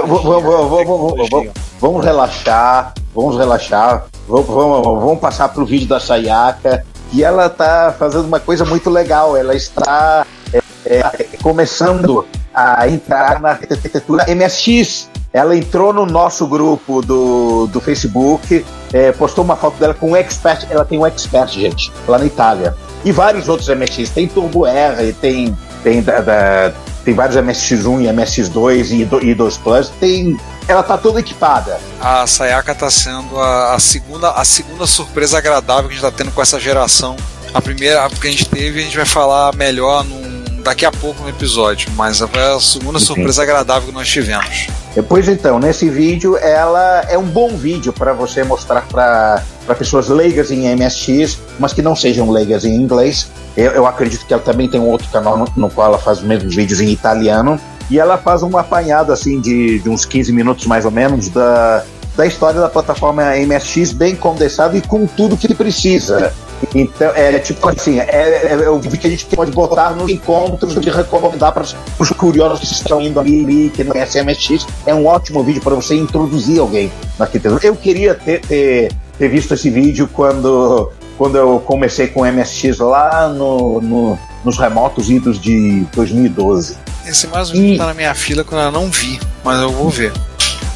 Vamos 1.81 2.05
relaxar, 2.05 2.95
vamos 3.13 3.37
relaxar, 3.37 4.05
vamos, 4.29 4.47
vamos, 4.47 4.83
vamos 4.85 5.19
passar 5.19 5.49
pro 5.49 5.67
vídeo 5.67 5.89
da 5.89 5.99
Sayaka. 5.99 6.85
E 7.13 7.25
ela 7.25 7.49
tá 7.49 7.93
fazendo 7.99 8.27
uma 8.27 8.39
coisa 8.39 8.65
muito 8.65 8.89
legal. 8.89 9.37
Ela 9.37 9.57
está 9.57 10.25
é, 10.53 10.61
é, 10.87 11.27
começando 11.43 12.25
a 12.55 12.89
entrar 12.89 13.41
na 13.41 13.51
arquitetura 13.51 14.27
MSX. 14.33 15.11
Ela 15.33 15.57
entrou 15.57 15.93
no 15.93 16.05
nosso 16.07 16.47
grupo 16.47 17.01
do, 17.03 17.67
do 17.69 17.81
Facebook, 17.81 18.65
é, 18.93 19.13
postou 19.13 19.45
uma 19.45 19.55
foto 19.57 19.77
dela 19.79 19.95
com 19.95 20.11
um 20.11 20.17
expert. 20.17 20.67
Ela 20.71 20.85
tem 20.85 20.99
um 20.99 21.07
expert, 21.07 21.53
gente, 21.53 21.93
lá 22.09 22.19
na 22.19 22.25
Itália. 22.27 22.75
E 23.05 23.13
vários 23.13 23.49
outros 23.49 23.69
MSX. 23.69 24.11
Tem 24.11 24.27
Turbo 24.27 24.67
R, 24.67 25.13
tem, 25.15 25.57
tem, 25.85 26.03
da, 26.03 26.21
da- 26.21 26.73
tem 27.05 27.15
vários 27.15 27.37
MSX1 27.37 28.03
e 28.03 28.07
MSX2 28.13 28.91
e, 29.23 29.27
e 29.31 29.35
2 29.35 29.57
Plus. 29.59 29.89
Tem, 30.01 30.37
ela 30.67 30.83
tá 30.83 30.99
toda 30.99 31.21
equipada. 31.21 31.79
A 32.01 32.27
Sayaka 32.27 32.75
tá 32.75 32.91
sendo 32.91 33.39
a, 33.39 33.75
a 33.75 33.79
segunda, 33.79 34.33
a 34.33 34.45
segunda 34.45 34.87
surpresa 34.87 35.39
agradável 35.39 35.85
que 35.89 35.95
a 35.95 35.99
gente 35.99 36.03
tá 36.03 36.11
tendo 36.11 36.33
com 36.33 36.43
essa 36.43 36.59
geração. 36.59 37.17
A 37.55 37.61
primeira 37.63 38.09
que 38.11 38.27
a 38.29 38.31
gente 38.31 38.49
teve, 38.49 38.81
a 38.81 38.83
gente 38.83 38.97
vai 38.97 39.07
falar 39.07 39.55
melhor 39.55 40.05
num- 40.05 40.40
daqui 40.63 40.85
a 40.85 40.93
pouco 40.93 41.23
no 41.23 41.29
episódio, 41.29 41.91
mas 41.97 42.19
foi 42.19 42.43
a 42.43 42.61
segunda 42.61 42.99
Sim. 42.99 43.07
surpresa 43.07 43.43
agradável 43.43 43.89
que 43.89 43.95
nós 43.95 44.09
tivemos. 44.09 44.69
Pois 45.09 45.29
então, 45.29 45.59
nesse 45.59 45.89
vídeo, 45.89 46.37
ela 46.37 47.05
é 47.09 47.17
um 47.17 47.25
bom 47.25 47.57
vídeo 47.57 47.93
para 47.93 48.13
você 48.13 48.43
mostrar 48.43 48.83
para 48.89 49.43
pessoas 49.79 50.09
leigas 50.09 50.51
em 50.51 50.75
MSX, 50.75 51.39
mas 51.59 51.73
que 51.73 51.81
não 51.81 51.95
sejam 51.95 52.29
leigas 52.31 52.65
em 52.65 52.75
inglês. 52.75 53.29
Eu, 53.57 53.71
eu 53.73 53.87
acredito 53.87 54.27
que 54.27 54.33
ela 54.33 54.43
também 54.43 54.69
tem 54.69 54.81
um 54.81 54.89
outro 54.89 55.09
canal 55.09 55.37
no, 55.37 55.47
no 55.57 55.71
qual 55.71 55.89
ela 55.89 55.99
faz 55.99 56.19
os 56.19 56.25
mesmos 56.25 56.55
vídeos 56.55 56.81
em 56.81 56.89
italiano. 56.89 57.61
E 57.89 57.99
ela 57.99 58.17
faz 58.19 58.43
uma 58.43 58.61
apanhada 58.61 59.13
assim 59.13 59.41
de, 59.41 59.81
de 59.81 59.89
uns 59.89 60.05
15 60.05 60.33
minutos 60.33 60.67
mais 60.67 60.85
ou 60.85 60.91
menos 60.91 61.29
da, 61.29 61.85
da 62.17 62.27
história 62.27 62.61
da 62.61 62.69
plataforma 62.69 63.23
MSX 63.37 63.93
bem 63.93 64.15
condensado 64.15 64.77
e 64.77 64.81
com 64.81 65.07
tudo 65.07 65.37
que 65.37 65.47
ele 65.47 65.55
precisa. 65.55 66.33
Então, 66.75 67.11
é 67.15 67.39
tipo 67.39 67.69
assim, 67.69 67.99
é, 67.99 68.05
é, 68.11 68.59
é 68.65 68.69
o 68.71 68.79
vídeo 68.79 68.99
que 68.99 69.07
a 69.07 69.11
gente 69.11 69.25
pode 69.27 69.51
botar 69.51 69.91
nos 69.91 70.11
encontros 70.11 70.75
de 70.81 70.91
recomendar 70.91 71.53
para 71.53 71.65
os 71.99 72.11
curiosos 72.11 72.61
que 72.69 72.75
estão 72.75 73.01
indo 73.01 73.19
ali 73.19 73.71
que 73.75 73.83
não 73.85 73.93
conhecem 73.93 74.23
MSX. 74.25 74.67
É 74.87 74.95
um 74.95 75.07
ótimo 75.07 75.43
vídeo 75.43 75.63
para 75.63 75.75
você 75.75 75.95
introduzir 75.97 76.61
alguém 76.61 76.91
na 77.19 77.25
arquitetura. 77.25 77.61
Eu 77.67 77.75
queria 77.77 78.15
ter, 78.15 78.41
ter, 78.43 78.93
ter 79.19 79.29
visto 79.29 79.55
esse 79.55 79.71
vídeo 79.71 80.09
quando, 80.13 80.91
quando 81.17 81.37
eu 81.39 81.61
comecei 81.61 82.09
com 82.09 82.25
MSX 82.27 82.79
lá 82.79 83.29
no, 83.29 83.81
no- 83.81 84.19
nos 84.45 84.57
remotos 84.59 85.11
idos 85.11 85.41
de 85.41 85.85
2012. 85.95 86.77
Esse 87.07 87.27
mais 87.29 87.51
um 87.51 87.55
E- 87.55 87.61
vídeo 87.61 87.79
tá 87.79 87.87
na 87.87 87.95
minha 87.95 88.15
fila 88.15 88.45
que 88.45 88.53
eu 88.53 88.71
não 88.73 88.89
vi, 88.91 89.19
mas 89.45 89.61
eu 89.61 89.71
vou 89.71 89.89
ver. 89.91 90.13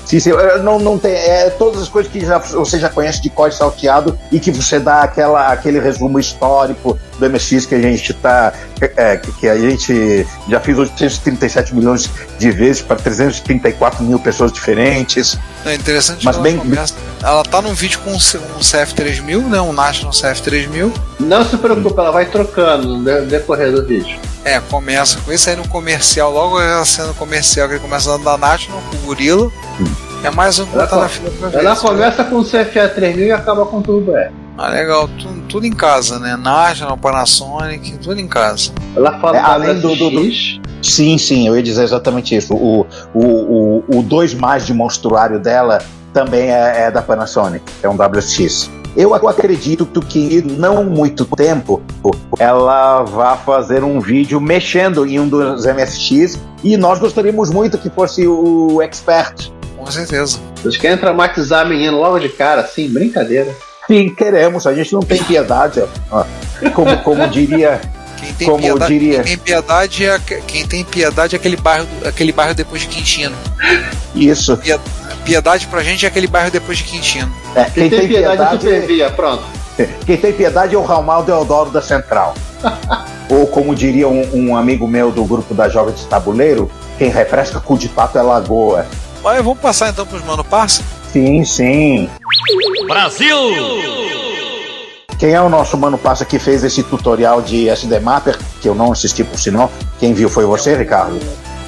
Sim, 0.06 0.20
sim, 0.20 0.32
é, 0.32 0.58
não, 0.58 0.78
não 0.78 0.98
tem, 0.98 1.12
é 1.12 1.48
todas 1.50 1.82
as 1.82 1.88
coisas 1.88 2.12
que 2.12 2.20
já, 2.20 2.38
você 2.38 2.78
já 2.78 2.88
conhece 2.90 3.22
de 3.22 3.30
código 3.30 3.56
salteado 3.58 4.18
e 4.30 4.38
que 4.38 4.50
você 4.50 4.78
dá 4.78 5.00
aquela, 5.02 5.48
aquele 5.50 5.80
resumo 5.80 6.18
histórico 6.20 6.98
do 7.18 7.30
MX 7.30 7.64
que 7.66 7.74
a 7.74 7.80
gente 7.80 8.12
tá. 8.14 8.52
é, 8.80 9.16
que, 9.16 9.32
que 9.32 9.48
a 9.48 9.56
gente 9.56 10.26
já 10.48 10.60
fez 10.60 10.78
837 10.78 11.74
milhões 11.74 12.10
de 12.38 12.50
vezes 12.50 12.82
para 12.82 12.96
334 12.96 14.04
mil 14.04 14.18
pessoas 14.18 14.52
diferentes. 14.52 15.38
É 15.64 15.74
interessante 15.74 16.24
Mas 16.24 16.36
bem- 16.36 16.54
ela 16.54 16.62
começa. 16.62 16.94
Ela 17.22 17.42
tá 17.42 17.62
num 17.62 17.72
vídeo 17.72 17.98
com 18.04 18.10
um 18.12 18.20
C- 18.20 18.36
um 18.38 18.60
CF3000, 18.60 19.48
né? 19.48 19.60
Um 19.60 19.72
National 19.72 20.12
CF3000. 20.12 20.92
Não 21.20 21.44
se 21.44 21.56
preocupe, 21.56 21.98
ela 21.98 22.10
vai 22.10 22.26
trocando 22.26 22.98
no 22.98 23.04
de- 23.04 23.22
decorrer 23.26 23.72
do 23.72 23.84
vídeo. 23.86 24.18
É, 24.44 24.60
começa 24.60 25.18
com 25.20 25.32
esse 25.32 25.48
aí 25.50 25.56
no 25.56 25.66
comercial, 25.68 26.30
logo 26.30 26.60
ela 26.60 26.84
sendo 26.84 27.14
comercial, 27.14 27.66
que 27.66 27.74
ele 27.74 27.80
começa 27.80 28.10
dando 28.10 28.24
da 28.24 28.36
National 28.36 28.82
com 28.90 28.96
o 28.96 29.00
gorila. 29.00 29.50
É 30.22 30.30
mais 30.30 30.58
um 30.58 30.66
Ela 30.72 30.86
tá 30.86 30.96
na 30.96 31.08
fila 31.08 31.30
pra 31.38 31.48
ver. 31.48 31.58
Ela 31.58 31.72
isso. 31.72 31.82
começa 31.82 32.24
com 32.24 32.36
o 32.36 32.44
CFA 32.44 32.88
3000 32.94 33.26
e 33.26 33.32
acaba 33.32 33.64
com 33.66 33.78
o 33.78 33.82
Turbo 33.82 34.14
R. 34.16 34.30
Ah, 34.56 34.68
legal, 34.68 35.08
tudo, 35.08 35.42
tudo 35.48 35.66
em 35.66 35.72
casa, 35.72 36.18
né? 36.18 36.36
National, 36.36 36.96
Panasonic, 36.96 37.96
tudo 37.98 38.20
em 38.20 38.28
casa. 38.28 38.70
Ela 38.94 39.18
fala 39.18 39.36
É, 39.36 39.40
além 39.40 39.80
do- 39.80 39.96
do- 39.96 40.10
do- 40.10 40.20
WSX, 40.20 40.60
Sim, 40.82 41.16
sim, 41.16 41.48
eu 41.48 41.56
ia 41.56 41.62
dizer 41.62 41.82
exatamente 41.82 42.36
isso. 42.36 42.54
O, 42.54 42.86
o, 43.14 43.82
o, 43.88 43.98
o 43.98 44.02
2 44.02 44.34
mais 44.34 44.66
de 44.66 44.74
monstruário 44.74 45.40
dela 45.40 45.78
também 46.12 46.50
é, 46.50 46.82
é 46.82 46.90
da 46.90 47.00
Panasonic, 47.00 47.64
é 47.82 47.88
um 47.88 47.96
WX. 47.96 48.70
Eu 48.96 49.12
ac- 49.14 49.26
acredito 49.26 49.84
que 50.02 50.40
não 50.42 50.84
muito 50.84 51.24
tempo 51.24 51.82
ela 52.38 53.02
vai 53.02 53.36
fazer 53.38 53.82
um 53.82 53.98
vídeo 54.00 54.40
mexendo 54.40 55.04
em 55.06 55.18
um 55.18 55.28
dos 55.28 55.64
MSX 55.66 56.38
e 56.62 56.76
nós 56.76 56.98
gostaríamos 56.98 57.50
muito 57.50 57.76
que 57.78 57.90
fosse 57.90 58.26
o 58.26 58.80
Expert. 58.82 59.50
Com 59.76 59.86
certeza. 59.90 60.38
Vocês 60.62 60.76
querem 60.76 60.96
traumatizar 60.96 61.62
a 61.62 61.64
menina 61.68 61.96
logo 61.96 62.18
de 62.18 62.28
cara, 62.28 62.62
assim, 62.62 62.88
brincadeira. 62.88 63.52
Sim, 63.86 64.08
queremos, 64.14 64.66
a 64.66 64.72
gente 64.72 64.92
não 64.94 65.00
tem 65.02 65.22
piedade. 65.22 65.82
ó. 66.10 66.24
Como, 66.74 66.96
como 67.02 67.28
diria. 67.28 67.80
Quem 68.18 68.32
tem, 68.32 68.48
Como 68.48 68.62
piedade, 68.62 68.92
diria- 68.98 69.22
quem 69.22 69.36
tem 69.36 69.38
piedade 69.38 70.04
é 70.06 70.18
quem 70.46 70.66
tem 70.66 70.84
piedade 70.84 71.34
é 71.34 71.38
aquele 71.38 71.56
bairro, 71.56 71.86
aquele 72.06 72.32
bairro 72.32 72.54
depois 72.54 72.80
de 72.80 72.88
Quintino. 72.88 73.36
Isso. 74.14 74.56
Piedade 74.56 74.88
pra 75.70 75.82
gente 75.82 76.04
é 76.04 76.08
aquele 76.08 76.26
bairro 76.26 76.50
depois 76.50 76.78
de 76.78 76.84
Quintino. 76.84 77.32
É, 77.54 77.64
Quem, 77.64 77.88
tem, 77.88 78.08
piedade, 78.08 78.42
é 78.42 78.50
supervia, 78.50 79.10
pronto. 79.10 79.44
Quem 80.06 80.16
tem 80.16 80.32
piedade 80.32 80.74
é 80.74 80.78
o 80.78 80.82
Ramal 80.84 81.24
Deodoro 81.24 81.70
da 81.70 81.82
Central. 81.82 82.34
Ou 83.30 83.46
como 83.46 83.74
diria 83.74 84.08
um, 84.08 84.50
um 84.50 84.56
amigo 84.56 84.86
meu 84.86 85.10
do 85.10 85.24
grupo 85.24 85.54
da 85.54 85.68
Jovens 85.68 86.00
de 86.00 86.06
Tabuleiro, 86.06 86.70
quem 86.98 87.08
refresca 87.08 87.58
cu 87.58 87.76
de 87.76 87.88
pato 87.88 88.18
é 88.18 88.22
lagoa. 88.22 88.86
Mas 89.22 89.42
vamos 89.42 89.58
passar 89.58 89.88
então 89.88 90.06
pros 90.06 90.22
Mano 90.22 90.44
Parça? 90.44 90.82
Sim, 91.10 91.44
sim. 91.44 92.10
Brasil! 92.86 93.36
Quem 95.18 95.32
é 95.32 95.40
o 95.40 95.48
nosso 95.48 95.78
mano 95.78 95.96
passa 95.96 96.24
que 96.24 96.38
fez 96.38 96.64
esse 96.64 96.82
tutorial 96.82 97.40
de 97.40 97.68
SD 97.68 98.00
Mapper, 98.00 98.36
que 98.60 98.68
eu 98.68 98.74
não 98.74 98.92
assisti 98.92 99.24
por 99.24 99.38
sinal? 99.38 99.70
Quem 99.98 100.12
viu 100.12 100.28
foi 100.28 100.44
você, 100.44 100.76
Ricardo? 100.76 101.18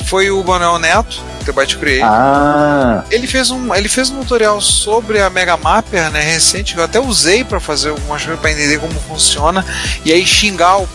Foi 0.07 0.31
o 0.31 0.43
Manuel 0.45 0.79
Neto, 0.79 1.21
The 1.45 1.53
Byte 1.53 1.77
Create. 1.79 2.03
Ah, 2.05 3.03
Ele 3.11 3.27
fez 3.27 3.51
um, 3.51 3.75
ele 3.75 3.89
fez 3.89 4.09
um 4.11 4.21
tutorial 4.21 4.61
sobre 4.61 5.21
a 5.21 5.29
Mega 5.29 5.57
Mapper, 5.57 6.11
né, 6.11 6.21
recente, 6.21 6.75
que 6.75 6.81
eu 6.81 6.85
até 6.85 7.01
usei 7.01 7.43
para 7.45 7.59
fazer 7.61 7.91
algumas 7.91 8.23
coisas 8.23 8.41
para 8.41 8.53
entender 8.53 8.79
como 8.79 8.95
funciona 9.01 9.65
e 10.05 10.13
aí 10.13 10.25
xingar 10.25 10.79
o, 10.79 10.89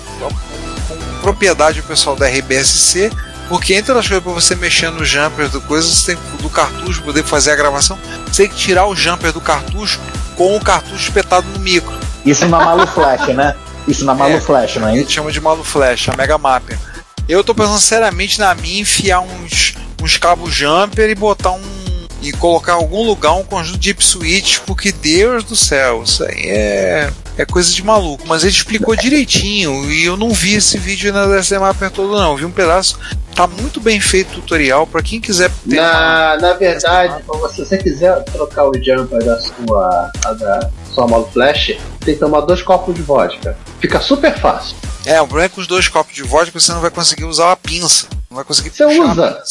com 0.88 0.98
propriedade 1.22 1.80
o 1.82 1.84
pessoal 1.84 2.16
da 2.16 2.28
RBSC, 2.28 3.12
porque 3.50 3.74
entre 3.74 3.92
as 3.98 4.08
coisas 4.08 4.24
para 4.24 4.34
você 4.34 4.56
mexer 4.56 4.90
no 4.92 5.04
jumper 5.04 5.50
do 5.50 5.60
coisa, 5.62 5.88
você 5.88 6.16
tem 6.16 6.24
que- 6.38 6.42
do 6.44 6.50
cartucho 6.50 7.02
poder 7.04 7.24
fazer 7.24 7.52
a 7.52 7.56
gravação, 7.56 7.98
você 8.32 8.44
tem 8.44 8.52
que 8.52 8.56
tirar 8.58 8.86
o 8.88 8.96
jumper 8.96 9.32
do 9.34 9.42
cartucho 9.42 10.00
com 10.38 10.56
o 10.56 10.60
cartucho 10.64 10.96
espetado 11.04 11.46
no 11.54 11.60
micro. 11.60 11.94
isso 12.26 12.48
na 12.48 12.60
Malu 12.60 12.88
Flash, 12.88 13.28
né? 13.36 13.56
Isso 13.88 14.06
na 14.06 14.14
Malu 14.14 14.36
É. 14.36 14.40
Flash, 14.40 14.76
não 14.78 14.88
é 14.88 14.92
A 14.92 14.96
gente 14.96 15.12
chama 15.12 15.32
de 15.32 15.42
Malu 15.42 15.64
Flash, 15.64 16.08
a 16.10 16.16
Mega 16.16 16.38
Mapper. 16.38 16.78
Eu 17.32 17.46
tô 17.46 17.56
pensando 17.56 17.80
seriamente 17.80 18.38
na 18.38 18.54
minha 18.54 18.82
enfiar 18.82 19.22
uns, 19.22 19.74
uns 20.04 20.18
cabos 20.18 20.54
jumper 20.54 21.10
e 21.10 21.16
botar 21.16 21.52
um. 21.52 21.62
e 22.22 22.34
colocar 22.34 22.74
em 22.74 22.76
algum 22.76 23.04
lugar 23.06 23.32
um 23.36 23.44
conjunto 23.46 23.80
de 23.80 23.96
switch, 24.00 24.60
porque 24.68 24.92
Deus 24.92 25.46
do 25.46 25.56
céu, 25.56 26.04
isso 26.04 26.26
aí 26.26 26.44
é. 26.50 27.10
é 27.38 27.46
coisa 27.46 27.72
de 27.72 27.82
maluco. 27.84 28.28
Mas 28.28 28.44
ele 28.44 28.52
explicou 28.52 28.98
direitinho 28.98 29.90
e 29.90 30.04
eu 30.04 30.18
não 30.18 30.32
vi 30.32 30.56
esse 30.56 30.78
vídeo 30.78 31.14
na 31.14 31.26
DSD 31.26 31.58
Mapper 31.58 31.90
todo, 31.90 32.20
não. 32.20 32.32
Eu 32.32 32.38
vi 32.38 32.44
um 32.46 32.52
pedaço. 32.52 33.00
Tá 33.34 33.48
muito 33.48 33.80
bem 33.80 34.02
feito 34.02 34.32
o 34.32 34.42
tutorial. 34.42 34.86
para 34.86 35.02
quem 35.02 35.22
quiser 35.22 35.50
ter 35.70 35.80
uma- 35.80 35.88
Na, 35.90 36.38
na 36.38 36.54
verdade, 36.56 37.16
se 37.56 37.62
você 37.62 37.78
quiser 37.78 38.22
trocar 38.26 38.66
o 38.66 38.74
jumper 38.74 39.24
da 39.24 39.40
sua, 39.40 40.12
a 40.26 40.34
da 40.34 40.70
sua 40.94 41.08
modo 41.08 41.32
flash, 41.32 41.78
tem 42.06 42.14
que 42.16 42.20
tomar 42.20 42.42
dois 42.42 42.62
copos 42.62 42.94
de 42.96 43.02
vodka. 43.02 43.58
Fica 43.80 44.00
super 44.00 44.38
fácil. 44.40 44.76
É, 45.06 45.20
o 45.22 45.26
problema 45.28 45.46
é 45.46 45.50
que 45.50 45.56
com 45.56 45.62
os 45.62 45.68
dois 45.68 45.88
copos 45.88 46.14
de 46.14 46.24
vodka 46.24 46.60
você 46.60 46.72
não 46.72 46.82
vai 46.82 46.92
conseguir 46.92 47.24
usar 47.26 47.52
a 47.52 47.56
pinça. 47.56 48.08
Não 48.30 48.36
vai 48.36 48.44
conseguir 48.46 48.70
Você 48.72 48.86
usa. 48.86 49.42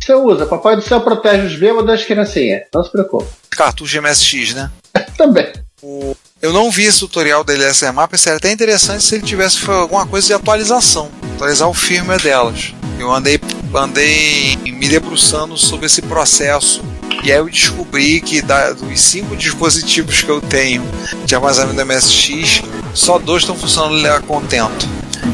Você 0.00 0.14
usa, 0.14 0.46
Papai 0.46 0.76
do 0.76 0.82
Céu 0.82 1.00
protege 1.00 1.46
os 1.46 1.56
bêbados 1.56 1.86
das 1.86 2.04
criancinhas. 2.04 2.62
Não 2.74 2.84
se 2.84 2.90
preocupe. 2.92 3.26
Cartucho 3.50 4.00
MSX, 4.02 4.54
né? 4.54 4.70
Também. 5.16 5.50
O- 5.82 6.14
Eu 6.42 6.52
não 6.52 6.70
vi 6.70 6.84
esse 6.84 6.98
tutorial 7.00 7.42
da 7.42 7.52
LSR 7.54 7.92
Map, 7.92 8.12
seria 8.16 8.36
até 8.36 8.52
interessante 8.52 9.02
se 9.04 9.14
ele 9.14 9.24
tivesse 9.24 9.68
alguma 9.70 10.06
coisa 10.06 10.26
de 10.26 10.32
atualização, 10.34 11.10
atualizar 11.34 11.68
o 11.68 11.74
firmware 11.74 12.22
delas. 12.22 12.74
Eu 12.98 13.12
andei, 13.12 13.40
andei 13.74 14.56
me 14.64 14.88
debruçando 14.88 15.56
sobre 15.56 15.86
esse 15.86 16.02
processo 16.02 16.82
e 17.22 17.32
aí 17.32 17.38
eu 17.38 17.48
descobri 17.48 18.20
que 18.20 18.42
da- 18.42 18.72
dos 18.72 19.00
cinco 19.00 19.36
dispositivos 19.36 20.22
que 20.22 20.28
eu 20.28 20.40
tenho 20.40 20.82
de 21.24 21.34
armazenamento 21.34 21.76
da 21.76 21.84
MSX, 21.84 22.62
só 22.92 23.18
dois 23.18 23.42
estão 23.42 23.56
funcionando 23.56 24.04
a 24.06 24.20
contento. 24.20 24.86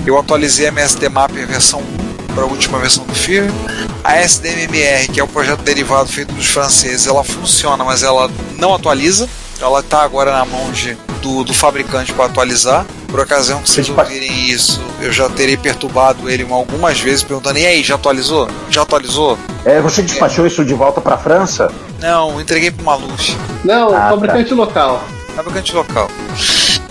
Eu 0.07 0.19
atualizei 0.19 0.67
a 0.67 0.69
MSD 0.69 1.09
Mapper 1.09 1.47
versão 1.47 1.81
1 1.81 2.35
para 2.35 2.45
a 2.45 2.47
última 2.47 2.79
versão 2.79 3.05
do 3.05 3.15
firmware. 3.15 3.53
A 4.05 4.17
SDMMR, 4.19 5.09
que 5.13 5.19
é 5.21 5.23
o 5.25 5.29
projeto 5.29 5.61
derivado 5.63 6.09
feito 6.09 6.33
dos 6.33 6.47
franceses, 6.47 7.07
ela 7.07 7.25
funciona, 7.25 7.85
mas 7.85 8.03
ela 8.03 8.31
não 8.57 8.75
atualiza. 8.75 9.29
Ela 9.61 9.81
está 9.81 10.03
agora 10.03 10.33
na 10.33 10.45
mão 10.45 10.71
de, 10.71 10.97
do, 11.21 11.45
do 11.45 11.55
fabricante 11.55 12.13
para 12.13 12.27
atualizar. 12.27 12.85
Por 13.09 13.19
ocasião 13.21 13.61
que 13.61 13.69
vocês 13.71 13.89
ouvirem 13.89 14.51
isso, 14.51 14.81
eu 15.01 15.13
já 15.13 15.29
terei 15.29 15.57
perturbado 15.57 16.31
ele 16.31 16.47
algumas 16.51 17.01
vezes, 17.01 17.23
perguntando: 17.23 17.59
e 17.59 17.67
aí, 17.67 17.83
já 17.83 17.97
atualizou? 17.97 18.49
Já 18.71 18.83
atualizou? 18.83 19.37
É, 19.65 19.81
você 19.81 20.03
despachou 20.03 20.47
isso 20.47 20.65
de 20.65 20.75
volta 20.75 21.01
para 21.01 21.19
França? 21.19 21.71
Não, 22.01 22.41
entreguei 22.41 22.71
para 22.71 22.85
Maluf, 22.85 23.37
Não, 23.65 23.95
Ah, 23.97 24.11
fabricante 24.11 24.55
local. 24.55 25.03
fabricante 25.35 25.75
local. 25.75 26.09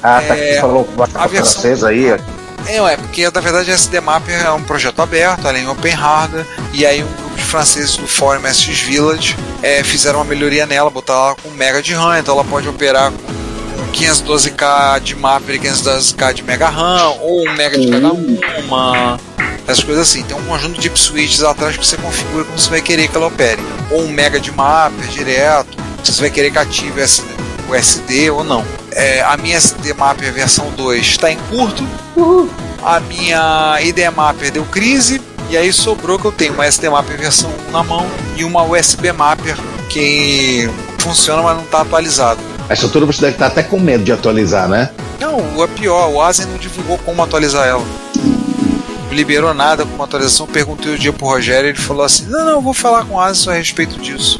Ah, 0.04 0.22
tá. 0.28 0.36
É, 0.38 0.56
Você 0.56 0.62
falou 0.62 0.88
a 1.16 1.28
versão- 1.28 1.62
francesa 1.62 1.90
aí. 1.90 2.08
É, 2.68 2.76
é, 2.78 2.98
porque 2.98 3.24
na 3.32 3.42
verdade 3.42 3.72
a 3.72 3.74
SD 3.74 4.00
Mapper 4.02 4.46
é 4.46 4.52
um 4.52 4.62
projeto 4.62 5.02
aberto, 5.02 5.48
ela 5.48 5.58
é 5.58 5.62
em 5.62 5.68
Open 5.68 5.94
Hardware, 5.94 6.46
e 6.74 6.86
aí 6.86 7.02
um 7.04 7.08
grupo 7.08 7.36
de 7.36 7.44
franceses 7.44 7.96
do 7.96 8.06
Forum 8.06 8.42
MSX 8.42 8.80
Village 8.82 9.36
é, 9.64 9.82
fizeram 9.84 10.20
uma 10.20 10.26
melhoria 10.26 10.66
nela, 10.66 10.90
botaram 10.90 11.28
ela 11.28 11.36
com 11.42 11.50
mega 11.52 11.82
de 11.82 11.94
RAM, 11.94 12.20
então 12.20 12.36
ela 12.36 12.44
pode 12.44 12.68
operar 12.68 13.12
com 13.12 13.34
512K 13.94 15.00
de 15.00 15.16
Mapper 15.16 15.56
e 15.56 15.60
512K 15.60 16.34
de 16.34 16.44
Mega 16.44 16.70
RAM, 16.70 17.10
ou 17.22 17.48
um 17.48 17.54
Mega 17.54 17.78
de 17.78 17.90
cada 17.90 18.12
uma, 18.12 19.20
essas 19.68 19.84
coisas 19.84 20.10
assim. 20.10 20.24
Tem 20.24 20.36
um 20.36 20.44
conjunto 20.44 20.80
de 20.80 20.90
switches 20.98 21.44
atrás 21.44 21.78
que 21.78 21.86
você 21.86 21.98
configura 21.98 22.46
como 22.46 22.58
você 22.58 22.70
vai 22.70 22.82
querer 22.82 23.08
que 23.08 23.16
ela 23.16 23.28
opere. 23.28 23.62
Ou 23.92 24.04
um 24.04 24.10
Mega 24.10 24.40
de 24.40 24.52
Mapper 24.52 25.08
direto, 25.08 25.78
se 26.04 26.14
você 26.14 26.22
vai 26.22 26.30
querer 26.30 26.52
que 26.52 26.58
ative 26.58 27.02
o 27.68 27.76
SD 27.76 28.32
ou 28.32 28.44
não. 28.44 28.66
É, 28.92 29.22
a 29.22 29.38
minha 29.38 29.58
SD 29.58 29.94
Mapper 29.94 30.34
versão 30.34 30.72
2 30.72 31.06
está 31.06 31.32
em 31.32 31.38
curto, 31.50 31.88
a 32.84 33.00
minha 33.00 33.78
ID 33.82 34.00
Mapper 34.16 34.52
deu 34.52 34.66
crise 34.66 35.22
e 35.50 35.58
aí 35.58 35.72
sobrou 35.74 36.18
que 36.18 36.26
eu 36.26 36.32
tenho 36.32 36.54
uma 36.54 36.66
SD 36.66 36.90
Mapper 36.90 37.18
versão 37.18 37.52
1 37.70 37.72
na 37.72 37.84
mão 37.84 38.10
e 38.36 38.44
uma 38.44 38.64
USB 38.64 39.12
Mapper 39.12 39.56
que 39.90 40.70
funciona, 41.00 41.42
mas 41.42 41.58
não 41.58 41.64
está 41.64 41.82
atualizado. 41.82 42.49
Essa 42.70 42.86
altura 42.86 43.06
você 43.06 43.22
deve 43.22 43.34
estar 43.34 43.48
até 43.48 43.64
com 43.64 43.80
medo 43.80 44.04
de 44.04 44.12
atualizar, 44.12 44.68
né? 44.70 44.90
Não, 45.20 45.38
o 45.58 45.64
é 45.64 45.68
pior, 45.68 46.10
o 46.10 46.22
Asen 46.22 46.46
não 46.46 46.58
divulgou 46.58 46.98
como 47.00 47.22
atualizar 47.24 47.68
ela. 47.68 47.84
Não 48.16 49.12
liberou 49.12 49.54
nada 49.56 49.86
com 49.86 49.96
uma 49.96 50.04
atualização. 50.06 50.46
Perguntei 50.46 50.94
o 50.94 50.98
dia 50.98 51.12
pro 51.12 51.26
Rogério 51.28 51.70
ele 51.70 51.78
falou 51.80 52.04
assim: 52.04 52.26
Não, 52.28 52.46
não, 52.46 52.52
eu 52.54 52.62
vou 52.62 52.74
falar 52.74 53.06
com 53.06 53.16
o 53.16 53.20
Asen 53.20 53.52
a 53.52 53.56
respeito 53.56 54.00
disso. 54.00 54.40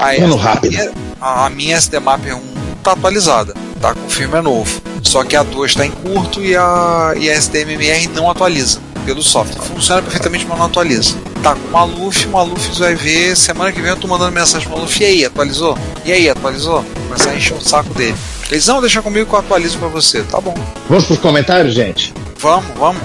Aí, 0.00 0.20
ano 0.20 0.34
a 0.36 0.42
rápido. 0.42 0.72
minha- 0.72 0.92
A, 1.20 1.46
a 1.46 1.50
minha 1.50 1.76
SD 1.76 1.98
Mapper 2.00 2.36
1 2.36 2.40
tá 2.82 2.92
atualizada, 2.92 3.54
tá 3.80 3.94
com 3.94 4.08
firmware 4.10 4.42
novo. 4.42 4.80
Só 5.02 5.22
que 5.24 5.36
a 5.36 5.42
2 5.44 5.70
está 5.70 5.86
em 5.86 5.90
curto 5.92 6.42
e 6.42 6.56
a, 6.56 7.14
e 7.16 7.30
a 7.30 7.34
SDMMR 7.34 8.08
não 8.08 8.28
atualiza 8.30 8.80
pelo 9.06 9.22
software. 9.22 9.62
Funciona 9.62 10.02
perfeitamente, 10.02 10.44
mas 10.46 10.58
não 10.58 10.66
atualiza. 10.66 11.14
Tá 11.42 11.54
com 11.54 11.68
o 11.68 11.70
Maluf, 11.70 12.26
o 12.26 12.30
Maluf 12.30 12.78
vai 12.78 12.96
ver. 12.96 13.36
Semana 13.36 13.70
que 13.70 13.80
vem 13.80 13.90
eu 13.90 13.96
tô 13.96 14.08
mandando 14.08 14.32
mensagem 14.32 14.66
pro 14.66 14.76
Maluf. 14.76 15.00
E 15.00 15.06
aí, 15.06 15.24
atualizou? 15.24 15.78
E 16.04 16.12
aí, 16.12 16.28
atualizou? 16.28 16.84
Começar 17.06 17.30
a 17.30 17.36
encher 17.36 17.56
o 17.56 17.60
saco 17.60 17.94
dele. 17.94 18.16
Eles 18.50 18.66
não, 18.66 18.80
deixa 18.80 19.00
comigo 19.00 19.26
que 19.26 19.32
eu 19.34 19.38
atualizo 19.38 19.78
pra 19.78 19.88
você. 19.88 20.22
Tá 20.24 20.40
bom. 20.40 20.54
Vamos 20.88 21.06
pros 21.06 21.18
comentários, 21.20 21.74
gente? 21.74 22.12
Vamos, 22.38 22.76
vamos. 22.76 23.02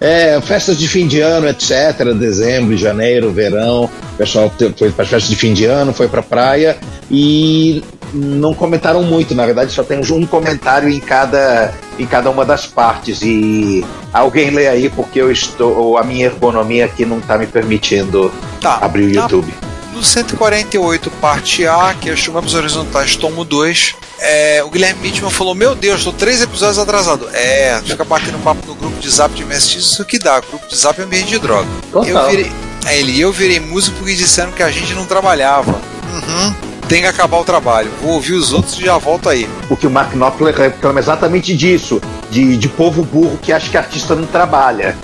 É, 0.00 0.40
festas 0.40 0.76
de 0.76 0.88
fim 0.88 1.06
de 1.06 1.20
ano, 1.20 1.46
etc. 1.48 2.12
Dezembro, 2.18 2.76
janeiro, 2.76 3.32
verão. 3.32 3.84
O 3.84 4.16
pessoal 4.18 4.52
foi 4.76 4.90
para 4.90 5.04
festas 5.04 5.28
de 5.28 5.36
fim 5.36 5.54
de 5.54 5.64
ano, 5.64 5.92
foi 5.92 6.08
para 6.08 6.22
praia 6.22 6.76
e 7.08 7.82
não 8.12 8.54
comentaram 8.54 9.02
muito. 9.02 9.34
Na 9.34 9.44
verdade, 9.46 9.72
só 9.72 9.82
temos 9.82 10.10
um 10.10 10.26
comentário 10.26 10.88
em 10.88 11.00
cada, 11.00 11.72
em 11.98 12.06
cada 12.06 12.30
uma 12.30 12.44
das 12.44 12.66
partes. 12.66 13.20
E 13.22 13.84
alguém 14.12 14.50
lê 14.50 14.68
aí 14.68 14.88
porque 14.90 15.20
eu 15.20 15.30
estou, 15.30 15.96
a 15.98 16.04
minha 16.04 16.26
ergonomia 16.26 16.84
aqui 16.84 17.04
não 17.04 17.18
está 17.18 17.36
me 17.38 17.46
permitindo 17.46 18.32
Tá. 18.60 18.78
abrir 18.80 19.04
o 19.04 19.14
Na- 19.14 19.22
YouTube. 19.22 19.52
No 19.94 20.02
148, 20.02 21.10
parte 21.20 21.66
A, 21.66 21.94
que 22.00 22.08
é 22.08 22.14
Mapas 22.32 22.54
Horizontais, 22.54 23.14
tomo 23.14 23.44
2, 23.44 23.94
é, 24.20 24.62
o 24.64 24.70
Guilherme 24.70 25.02
Mitchell 25.02 25.28
falou: 25.28 25.54
Meu 25.54 25.74
Deus, 25.74 26.02
tô 26.02 26.10
três 26.12 26.40
episódios 26.40 26.78
atrasado. 26.78 27.28
É, 27.34 27.78
fica 27.84 28.02
batendo 28.02 28.38
papo 28.42 28.66
no 28.66 28.74
grupo 28.74 28.98
de 28.98 29.10
zap 29.10 29.34
de 29.34 29.44
MSX, 29.44 29.76
isso 29.76 30.04
que 30.06 30.18
dá. 30.18 30.40
Grupo 30.40 30.66
de 30.66 30.74
zap 30.76 30.98
é 30.98 31.04
ambiente 31.04 31.28
de 31.28 31.38
droga. 31.38 31.68
Total. 31.92 32.08
Eu 32.08 32.30
virei, 32.30 32.50
é, 32.86 32.98
ele, 32.98 33.20
eu 33.20 33.30
virei 33.30 33.60
músico 33.60 33.98
porque 33.98 34.14
disseram 34.14 34.50
que 34.52 34.62
a 34.62 34.70
gente 34.70 34.94
não 34.94 35.04
trabalhava. 35.04 35.72
Uhum. 36.10 36.54
Tem 36.92 37.00
que 37.00 37.08
acabar 37.08 37.38
o 37.38 37.44
trabalho. 37.44 37.90
Vou 38.02 38.12
ouvir 38.12 38.34
os 38.34 38.52
outros 38.52 38.78
e 38.78 38.84
já 38.84 38.98
volto 38.98 39.26
aí. 39.26 39.48
O 39.70 39.76
que 39.78 39.86
o 39.86 39.90
Mark 39.90 40.12
Knopfler 40.12 40.54
reclama 40.54 41.00
exatamente 41.00 41.56
disso, 41.56 41.98
de, 42.30 42.54
de 42.58 42.68
povo 42.68 43.02
burro 43.02 43.38
que 43.40 43.50
acha 43.50 43.70
que 43.70 43.78
artista 43.78 44.14
não 44.14 44.26
trabalha. 44.26 44.94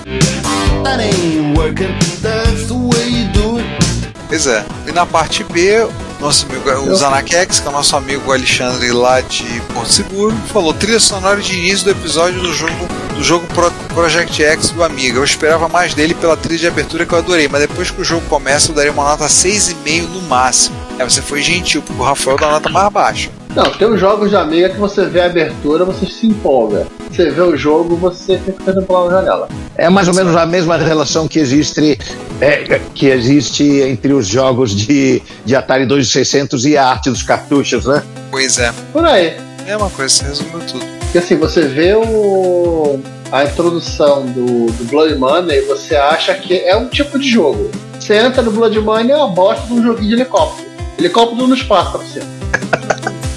Pois 4.28 4.46
é. 4.46 4.66
E 4.86 4.92
na 4.92 5.06
parte 5.06 5.42
B, 5.44 5.88
nosso 6.20 6.44
amigo, 6.44 6.68
o 6.90 6.94
Zanakex, 6.94 7.60
que 7.60 7.66
é 7.66 7.70
o 7.70 7.72
nosso 7.72 7.96
amigo 7.96 8.30
Alexandre 8.34 8.92
lá 8.92 9.22
de 9.22 9.44
Porto 9.72 9.90
Seguro, 9.90 10.36
falou 10.52 10.74
trilha 10.74 11.00
sonora 11.00 11.40
de 11.40 11.54
início 11.56 11.86
do 11.86 11.92
episódio 11.92 12.38
do 12.42 12.52
jogo 12.52 12.86
do 13.14 13.24
jogo 13.24 13.46
Pro- 13.46 13.72
Project 13.94 14.42
X 14.42 14.70
do 14.70 14.84
Amiga. 14.84 15.18
Eu 15.18 15.24
esperava 15.24 15.68
mais 15.68 15.94
dele 15.94 16.14
pela 16.14 16.36
trilha 16.36 16.58
de 16.58 16.66
abertura 16.68 17.06
que 17.06 17.14
eu 17.14 17.18
adorei, 17.18 17.48
mas 17.48 17.62
depois 17.62 17.90
que 17.90 18.00
o 18.00 18.04
jogo 18.04 18.26
começa 18.28 18.70
eu 18.70 18.74
daria 18.74 18.92
uma 18.92 19.04
nota 19.04 19.24
6,5 19.26 20.02
no 20.08 20.20
máximo. 20.22 20.76
É, 20.98 21.04
você 21.04 21.22
foi 21.22 21.40
gentil, 21.40 21.80
porque 21.80 22.00
o 22.00 22.04
Rafael 22.04 22.36
dá 22.36 22.50
nota 22.50 22.68
mais 22.68 22.92
baixa. 22.92 23.30
Não, 23.54 23.70
tem 23.70 23.88
os 23.88 24.00
jogos 24.00 24.30
de 24.30 24.36
amiga 24.36 24.68
que 24.68 24.78
você 24.78 25.06
vê 25.06 25.20
a 25.20 25.26
abertura, 25.26 25.84
você 25.84 26.06
se 26.06 26.26
empolga. 26.26 26.86
Você 27.10 27.30
vê 27.30 27.40
o 27.40 27.56
jogo, 27.56 27.96
você 27.96 28.38
fica 28.38 28.52
tentando 28.52 28.86
pular 28.86 29.08
na 29.08 29.18
janela. 29.18 29.48
É 29.76 29.88
mais 29.88 30.08
ou 30.08 30.14
menos 30.14 30.36
a 30.36 30.44
mesma 30.44 30.76
relação 30.76 31.26
que 31.26 31.38
existe, 31.38 31.98
é, 32.40 32.80
que 32.94 33.06
existe 33.06 33.64
entre 33.80 34.12
os 34.12 34.26
jogos 34.26 34.74
de, 34.74 35.22
de 35.44 35.56
Atari 35.56 35.86
2600 35.86 36.66
e 36.66 36.76
a 36.76 36.86
arte 36.86 37.10
dos 37.10 37.22
cartuchos, 37.22 37.86
né? 37.86 38.02
Pois 38.30 38.58
é. 38.58 38.72
Por 38.92 39.04
aí. 39.04 39.36
É 39.66 39.76
uma 39.76 39.90
coisa, 39.90 40.14
você 40.14 40.24
resumiu 40.24 40.60
tudo. 40.60 40.84
Porque 41.00 41.18
assim, 41.18 41.36
você 41.36 41.62
vê 41.62 41.94
o, 41.94 43.00
a 43.30 43.44
introdução 43.44 44.26
do, 44.26 44.66
do 44.72 44.84
Blood 44.84 45.14
Money 45.16 45.58
e 45.58 45.62
você 45.62 45.96
acha 45.96 46.34
que 46.34 46.54
é 46.54 46.76
um 46.76 46.88
tipo 46.88 47.18
de 47.18 47.28
jogo. 47.28 47.70
Você 47.98 48.14
entra 48.14 48.42
no 48.42 48.50
Blood 48.50 48.78
Money 48.80 49.12
é 49.12 49.16
uma 49.16 49.28
bosta 49.28 49.66
de 49.66 49.72
um 49.72 49.82
joguinho 49.82 50.08
de 50.08 50.14
helicóptero. 50.14 50.67
Helicóptero 50.98 51.46
no 51.46 51.54
espaço 51.54 51.92
pra 51.92 52.00
você. 52.00 52.22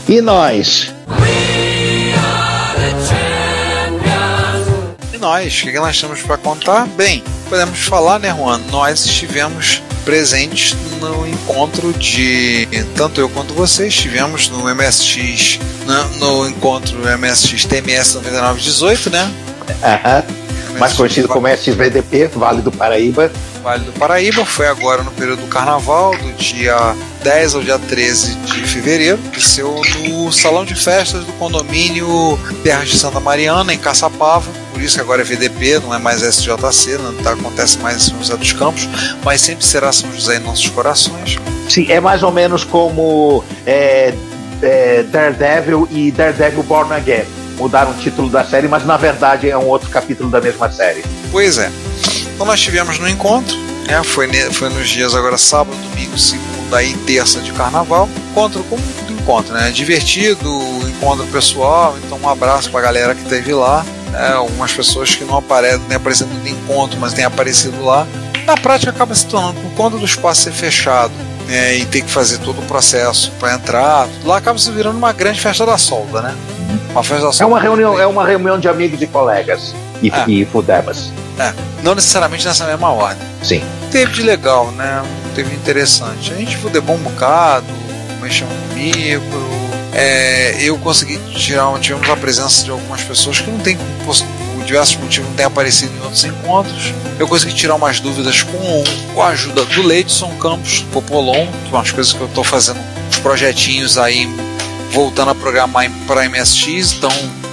E 0.10 0.20
nós? 0.20 0.92
E 5.14 5.18
nós, 5.18 5.60
o 5.60 5.64
que 5.66 5.80
nós 5.80 6.02
temos 6.02 6.22
para 6.24 6.38
contar? 6.38 6.88
Bem, 6.88 7.24
podemos 7.48 7.80
falar, 7.80 8.20
né, 8.20 8.34
Juan? 8.36 8.60
Nós 8.72 9.06
estivemos 9.06 9.82
presentes 10.04 10.76
no 11.00 11.28
encontro 11.28 11.94
de. 11.94 12.68
Tanto 12.96 13.22
eu 13.22 13.30
quanto 13.30 13.54
você 13.54 13.88
estivemos 13.88 14.50
no 14.50 14.64
MSX, 14.74 15.60
né, 15.86 16.10
no 16.18 16.50
encontro 16.50 16.98
MSX 16.98 17.66
TMS 17.66 18.16
9918, 18.16 19.10
né? 19.12 19.32
Aham. 19.84 20.24
Mais 20.80 20.94
conhecido 20.94 21.28
como 21.28 21.48
SVDP, 21.48 22.28
Vale 22.34 22.62
do 22.62 22.72
Paraíba. 22.72 23.32
Vale 23.62 23.84
do 23.84 23.92
Paraíba, 23.92 24.44
foi 24.46 24.68
agora 24.68 25.04
no 25.04 25.12
período 25.12 25.42
do 25.42 25.48
carnaval, 25.48 26.18
do 26.18 26.34
dia 26.34 26.96
10 27.24 27.56
ao 27.56 27.62
dia 27.62 27.78
13 27.78 28.36
de 28.36 28.64
fevereiro, 28.64 29.20
aconteceu 29.20 29.82
no 30.00 30.32
salão 30.32 30.66
de 30.66 30.76
festas 30.76 31.24
do 31.24 31.32
condomínio 31.34 32.40
Terras 32.64 32.90
de 32.90 32.98
Santa 32.98 33.20
Mariana, 33.20 33.74
em 33.74 33.78
Caçapava, 33.78 34.50
por 34.72 34.82
isso 34.82 34.96
que 34.96 35.02
agora 35.02 35.22
é 35.22 35.24
VDP, 35.24 35.80
não 35.80 35.94
é 35.94 36.00
mais 36.00 36.22
SJC, 36.22 36.98
não 36.98 37.14
tá, 37.16 37.34
acontece 37.34 37.78
mais 37.78 37.98
em 37.98 38.10
São 38.10 38.18
José 38.18 38.36
dos 38.36 38.54
Campos, 38.54 38.90
mas 39.24 39.42
sempre 39.42 39.64
será 39.64 39.92
São 39.92 40.12
José 40.12 40.38
em 40.38 40.40
nossos 40.40 40.68
corações. 40.70 41.38
Sim, 41.70 41.86
é 41.90 42.00
mais 42.00 42.24
ou 42.24 42.32
menos 42.32 42.64
como 42.64 43.44
é, 43.66 44.14
é, 44.62 45.04
Daredevil 45.04 45.88
e 45.92 46.12
Daredevil 46.12 46.64
Born 46.64 46.92
Again. 46.94 47.26
Mudaram 47.58 47.92
o 47.92 47.94
título 47.94 48.30
da 48.30 48.44
série, 48.44 48.68
mas 48.68 48.84
na 48.86 48.98
verdade 48.98 49.48
é 49.48 49.58
um 49.58 49.68
outro 49.68 49.90
capítulo 49.90 50.30
da 50.30 50.42
mesma 50.42 50.72
série. 50.72 51.04
Pois 51.32 51.60
é. 51.60 51.70
Então 52.34 52.46
nós 52.46 52.60
tivemos 52.60 52.98
no 52.98 53.08
encontro, 53.08 53.56
né? 53.88 54.02
Foi, 54.04 54.28
foi 54.52 54.70
nos 54.70 54.90
dias 54.90 55.14
agora 55.14 55.38
sábado, 55.38 55.78
domingo, 55.78 56.18
segunda 56.18 56.61
e 56.84 56.94
terça 56.96 57.40
de 57.42 57.52
carnaval. 57.54 58.08
Encontro 58.32 58.64
como 58.66 58.82
todo 58.82 59.12
encontro, 59.14 59.54
né? 59.54 59.72
Divertido, 59.72 60.50
encontro 60.88 61.26
pessoal. 61.28 61.96
Então 62.06 62.18
um 62.22 62.30
abraço 62.30 62.70
pra 62.72 62.82
galera 62.82 63.14
que 63.16 63.24
esteve 63.24 63.54
lá. 63.54 63.86
Né? 64.12 64.34
Algumas 64.34 64.72
pessoas 64.74 65.16
que 65.16 65.24
não 65.24 65.38
aparecem, 65.38 65.80
não 65.80 65.86
tem 65.88 65.98
aparecido 65.98 66.30
no 66.34 66.48
encontro, 66.48 67.00
mas 67.00 67.14
tem 67.14 67.24
aparecido 67.26 67.84
lá. 67.84 68.06
Na 68.46 68.56
prática 68.58 68.92
acaba 68.92 69.14
se 69.16 69.26
tornando, 69.28 69.60
por 69.62 69.72
conta 69.72 69.98
do 69.98 70.06
espaço 70.06 70.42
ser 70.44 70.52
fechado. 70.52 71.14
né, 71.48 71.76
e 71.76 71.86
ter 71.86 72.02
que 72.02 72.10
fazer 72.10 72.38
todo 72.38 72.60
o 72.60 72.62
processo 72.62 73.30
para 73.38 73.54
entrar, 73.56 74.08
tudo 74.08 74.28
lá 74.30 74.38
acaba 74.38 74.58
se 74.58 74.72
virando 74.72 74.98
uma 74.98 75.12
grande 75.12 75.42
festa 75.42 75.66
da 75.66 75.78
solda, 75.78 76.22
né? 76.22 76.36
Uma 76.92 77.04
festa 77.04 77.24
da 77.24 77.30
É 77.30 77.32
solda. 77.34 77.54
uma 77.54 77.60
reunião, 77.60 78.00
é 78.00 78.08
uma 78.08 78.26
reunião 78.26 78.58
de 78.58 78.70
amigos 78.70 79.02
e 79.02 79.08
colegas 79.08 79.74
e, 80.02 80.10
Ah. 80.12 80.24
e 80.30 80.46
fudebas. 80.46 81.12
É, 81.38 81.52
não 81.84 81.94
necessariamente 81.94 82.46
nessa 82.48 82.66
mesma 82.66 82.90
ordem. 82.92 83.28
Sim. 83.44 83.62
Teve 83.92 84.14
de 84.14 84.24
legal, 84.24 84.72
né? 84.72 85.04
Teve 85.36 85.54
interessante. 85.54 86.32
A 86.32 86.36
gente 86.36 86.58
fudebou 86.58 86.96
um 86.96 87.00
bocado, 87.00 87.68
mexeu 88.22 88.48
comigo. 88.48 89.62
É, 89.94 90.56
eu 90.62 90.78
consegui 90.78 91.18
tirar, 91.36 91.78
tivemos 91.80 92.10
a 92.10 92.16
presença 92.16 92.64
de 92.64 92.72
algumas 92.72 93.02
pessoas 93.04 93.42
que 93.42 93.52
não 93.52 93.60
tem, 93.60 93.78
por 94.06 94.16
diversos 94.66 94.96
motivos, 94.96 95.28
não 95.30 95.36
tem 95.36 95.46
aparecido 95.46 95.94
em 95.94 96.02
outros 96.02 96.24
encontros. 96.24 96.94
Eu 97.20 97.28
consegui 97.28 97.54
tirar 97.54 97.76
umas 97.76 98.00
dúvidas 98.00 98.42
com, 98.42 98.84
com 99.14 99.22
a 99.22 99.28
ajuda 99.28 99.66
do 99.66 99.84
Leidson 99.84 100.30
Campos 100.38 100.86
Popolon, 100.94 101.48
umas 101.68 101.92
coisas 101.92 102.14
que 102.14 102.22
eu 102.22 102.28
estou 102.28 102.44
fazendo, 102.44 102.80
uns 103.10 103.18
projetinhos 103.18 103.98
aí, 103.98 104.30
voltando 104.92 105.32
a 105.32 105.36
programar 105.36 105.92
para 106.08 106.28
MSX, 106.30 106.94
então 106.94 107.12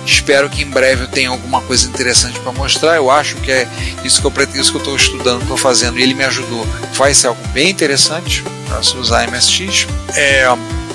espero 0.09 0.49
que 0.49 0.63
em 0.63 0.67
breve 0.67 1.05
eu 1.05 1.09
tenha 1.09 1.29
alguma 1.29 1.61
coisa 1.61 1.87
interessante 1.87 2.39
para 2.41 2.53
mostrar. 2.53 2.97
Eu 2.97 3.11
acho 3.11 3.37
que 3.37 3.51
é 3.51 3.69
isso 4.05 4.21
que 4.21 4.27
eu 4.27 4.31
pretendo, 4.31 4.61
isso 4.61 4.71
que 4.71 4.77
eu 4.77 4.83
estou 4.83 4.97
estudando, 4.97 5.43
estou 5.43 5.57
fazendo, 5.57 5.99
e 5.99 6.03
ele 6.03 6.15
me 6.15 6.25
ajudou. 6.25 6.67
Vai 6.95 7.15
ser 7.15 7.29
algo 7.29 7.49
bem 7.49 7.71
interessante 7.71 8.43
para 8.67 8.83
se 8.83 8.97
usar 8.97 9.29
MSX. 9.31 9.87
É, 10.15 10.47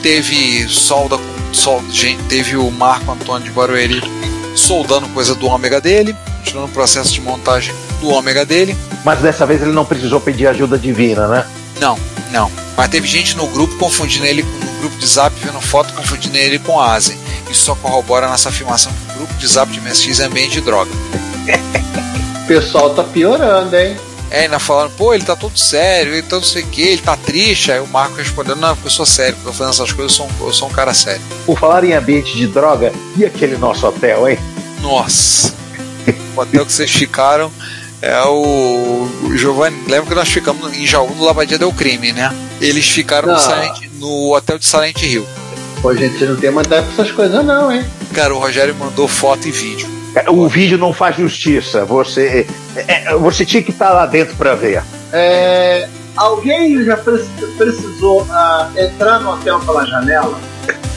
teve 0.01 0.68
solda, 0.68 1.18
solda, 1.51 1.91
gente, 1.91 2.24
teve 2.24 2.55
o 2.57 2.70
Marco 2.72 3.11
Antônio 3.11 3.47
de 3.47 3.51
Barueri 3.51 4.01
soldando 4.55 5.07
coisa 5.09 5.34
do 5.36 5.47
ômega 5.47 5.82
dele, 5.82 6.16
tirando 6.43 6.66
o 6.66 6.70
processo 6.70 7.11
de 7.11 7.22
montagem 7.22 7.74
do 7.99 8.09
ômega 8.09 8.45
dele. 8.45 8.76
Mas 9.03 9.20
dessa 9.20 9.45
vez 9.45 9.61
ele 9.61 9.72
não 9.72 9.86
precisou 9.86 10.20
pedir 10.20 10.47
ajuda 10.47 10.78
divina, 10.78 11.28
né? 11.28 11.45
Não, 11.80 11.97
não. 12.32 12.51
Mas 12.76 12.89
teve 12.89 13.07
gente 13.07 13.36
no 13.36 13.47
grupo 13.47 13.76
confundindo 13.78 14.26
ele 14.26 14.43
no 14.43 14.62
grupo 14.84 14.98
de 14.98 15.08
zap, 15.08 15.34
vendo 15.40 15.62
foto, 15.62 15.94
confundindo 15.94 16.38
ele 16.38 16.60
com 16.60 16.80
Asen. 16.80 17.18
Isso 17.50 17.66
só 17.66 17.76
corrobora 17.76 18.30
nessa 18.30 18.50
afirmação 18.50 18.92
que 18.92 19.14
o 19.14 19.18
grupo 19.20 19.34
de 19.36 19.48
zap 19.48 19.72
de 19.72 19.80
MSX 19.80 20.20
é 20.20 20.26
ambiente 20.26 20.52
de 20.52 20.62
droga. 20.62 20.92
O 22.44 22.46
pessoal 22.46 22.94
tá 22.94 23.04
piorando, 23.04 23.74
hein? 23.78 23.96
É, 24.30 24.42
ainda 24.42 24.60
falando, 24.60 24.92
pô, 24.98 25.14
ele 25.14 25.24
tá 25.24 25.36
todo 25.36 25.58
sério, 25.58 26.14
ele 26.14 26.24
tá 26.24 26.36
não 26.36 26.44
sei 26.44 26.64
o 26.64 26.68
que, 26.68 26.82
ele 26.82 27.02
tá 27.02 27.16
triste. 27.16 27.72
Aí 27.72 27.80
o 27.80 27.88
Marco 27.88 28.18
respondendo, 28.18 28.58
não, 28.58 28.76
porque 28.76 28.88
eu 28.88 28.92
sou 28.92 29.06
sério, 29.06 29.36
porque 29.36 29.48
eu 29.48 29.52
tô 29.54 29.58
fazendo 29.58 29.74
essas 29.74 29.94
coisas, 29.94 30.12
eu 30.12 30.26
sou, 30.26 30.28
um, 30.28 30.48
eu 30.48 30.54
sou 30.54 30.68
um 30.68 30.72
cara 30.72 30.94
sério. 30.94 31.22
Por 31.46 31.58
falar 31.58 31.86
em 31.86 31.94
ambiente 31.94 32.36
de 32.36 32.48
droga, 32.48 32.92
e 33.16 33.24
aquele 33.24 33.56
nosso 33.56 33.88
hotel, 33.88 34.28
hein? 34.28 34.38
Nossa! 34.82 35.54
o 36.36 36.42
hotel 36.42 36.66
que 36.66 36.74
vocês 36.74 36.92
ficaram 36.92 37.50
é 38.04 38.22
o, 38.26 39.08
o 39.24 39.38
Giovanni. 39.38 39.78
Lembra 39.88 40.10
que 40.10 40.16
nós 40.16 40.28
ficamos 40.30 40.78
em 40.78 40.86
Jaú 40.86 41.10
no 41.16 41.24
Lavadia 41.24 41.58
del 41.58 41.72
Crime, 41.72 42.12
né? 42.12 42.34
Eles 42.62 42.88
ficaram 42.88 43.32
no. 43.34 43.39
Silent- 43.39 43.89
no 43.99 44.36
hotel 44.36 44.60
de 44.60 44.66
Silent 44.66 45.01
Hill. 45.01 45.26
Pô, 45.82 45.95
gente, 45.95 46.18
vocês 46.18 46.30
não 46.30 46.38
tem 46.38 46.51
mandar 46.51 46.84
pra 46.84 46.91
essas 46.93 47.12
coisas, 47.12 47.45
não, 47.45 47.72
hein? 47.72 47.86
Cara, 48.14 48.34
o 48.36 48.39
Rogério 48.39 48.76
mandou 48.76 49.08
foto 49.08 49.47
e 49.47 49.51
vídeo. 49.51 49.88
O 50.30 50.47
vídeo 50.47 50.78
não 50.78 50.93
faz 50.93 51.16
justiça. 51.18 51.86
Você, 51.86 52.45
é, 52.76 53.12
é, 53.12 53.16
você 53.16 53.45
tinha 53.45 53.64
que 53.64 53.72
estar 53.72 53.91
lá 53.91 54.06
dentro 54.06 54.36
para 54.36 54.54
ver. 54.56 54.84
É, 55.12 55.88
alguém 56.16 56.84
já 56.84 56.97
preci- 56.97 57.28
precisou 57.58 58.26
ah, 58.30 58.70
entrar 58.78 59.20
no 59.20 59.32
hotel 59.34 59.60
pela 59.62 59.86
janela? 59.86 60.38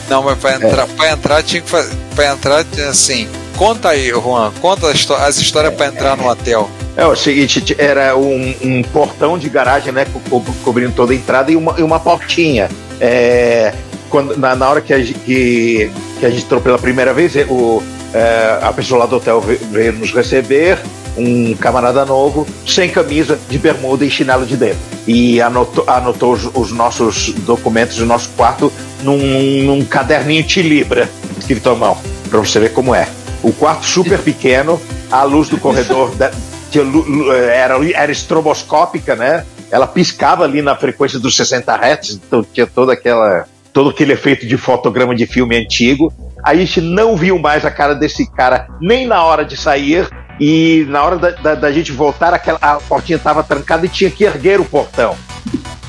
Não, 0.09 0.23
mas 0.23 0.37
pra 0.37 0.55
entrar, 0.55 0.87
pra 0.87 1.11
entrar 1.11 1.43
tinha 1.43 1.61
que 1.61 1.69
fazer. 1.69 1.93
Pra 2.15 2.31
entrar, 2.31 2.65
assim. 2.89 3.27
Conta 3.57 3.89
aí, 3.89 4.09
Juan. 4.09 4.51
Conta 4.61 4.87
as, 4.89 4.95
histó- 4.95 5.15
as 5.17 5.37
histórias 5.37 5.73
pra 5.73 5.87
entrar 5.87 6.15
no 6.15 6.27
hotel. 6.29 6.69
É 6.97 7.05
o 7.05 7.15
seguinte, 7.15 7.75
era 7.77 8.17
um, 8.17 8.53
um 8.63 8.81
portão 8.81 9.37
de 9.37 9.47
garagem, 9.49 9.91
né, 9.93 10.05
co- 10.11 10.19
co- 10.41 10.53
cobrindo 10.63 10.93
toda 10.93 11.13
a 11.13 11.15
entrada 11.15 11.51
e 11.51 11.55
uma, 11.55 11.75
e 11.79 11.83
uma 11.83 11.99
portinha. 11.99 12.67
É, 12.99 13.71
quando, 14.09 14.35
na, 14.35 14.55
na 14.55 14.67
hora 14.67 14.81
que 14.81 14.91
a, 14.91 14.99
que, 14.99 15.91
que 16.19 16.25
a 16.25 16.29
gente 16.31 16.43
entrou 16.45 16.59
pela 16.59 16.79
primeira 16.79 17.13
vez, 17.13 17.33
o, 17.49 17.83
é, 18.11 18.57
a 18.63 18.73
pessoa 18.73 19.01
lá 19.01 19.05
do 19.05 19.17
hotel 19.17 19.39
ve- 19.39 19.59
veio 19.71 19.93
nos 19.93 20.11
receber 20.11 20.79
um 21.15 21.55
camarada 21.55 22.03
novo, 22.03 22.47
sem 22.65 22.89
camisa, 22.89 23.37
de 23.47 23.59
bermuda 23.59 24.03
e 24.03 24.09
chinelo 24.09 24.45
de 24.45 24.57
dedo. 24.57 24.77
E 25.05 25.39
anotou, 25.39 25.83
anotou 25.87 26.33
os, 26.33 26.45
os 26.53 26.71
nossos 26.71 27.31
documentos 27.45 27.97
do 27.97 28.07
nosso 28.07 28.29
quarto 28.35 28.73
num, 29.03 29.17
num 29.63 29.85
caderninho 29.85 30.43
de 30.43 30.63
libra, 30.63 31.07
escrito 31.37 31.69
à 31.69 31.75
mão, 31.75 31.95
pra 32.29 32.39
você 32.39 32.59
ver 32.59 32.73
como 32.73 32.95
é. 32.95 33.07
O 33.43 33.51
quarto 33.53 33.85
super 33.85 34.17
pequeno, 34.19 34.81
a 35.11 35.21
luz 35.23 35.47
do 35.47 35.59
corredor 35.59 36.11
tinha 36.69 36.83
lu- 36.83 37.31
era, 37.33 37.75
era 37.95 38.11
estroboscópica, 38.11 39.15
né? 39.15 39.45
Ela 39.71 39.85
piscava 39.87 40.43
ali 40.43 40.61
na 40.61 40.75
frequência 40.75 41.19
dos 41.19 41.35
60 41.35 41.73
Hz, 41.75 42.11
então 42.11 42.43
tinha 42.43 42.65
toda 42.67 42.93
aquela 42.93 43.45
todo 43.73 43.89
aquele 43.91 44.13
efeito 44.13 44.47
de 44.47 44.57
fotograma 44.57 45.13
de 45.13 45.27
filme 45.27 45.55
antigo. 45.55 46.11
A 46.43 46.55
gente 46.55 46.81
não 46.81 47.15
viu 47.15 47.37
mais 47.37 47.63
a 47.63 47.69
cara 47.69 47.93
desse 47.93 48.25
cara 48.31 48.67
nem 48.81 49.05
na 49.05 49.23
hora 49.23 49.45
de 49.45 49.55
sair 49.55 50.07
e 50.39 50.85
na 50.89 51.03
hora 51.03 51.17
da, 51.17 51.29
da- 51.31 51.55
da 51.55 51.71
gente 51.71 51.91
voltar 51.91 52.33
aquela, 52.33 52.57
a 52.61 52.75
portinha 52.77 53.17
estava 53.17 53.43
trancada 53.43 53.85
e 53.85 53.89
tinha 53.89 54.09
que 54.09 54.23
erguer 54.23 54.59
o 54.59 54.65
portão. 54.65 55.15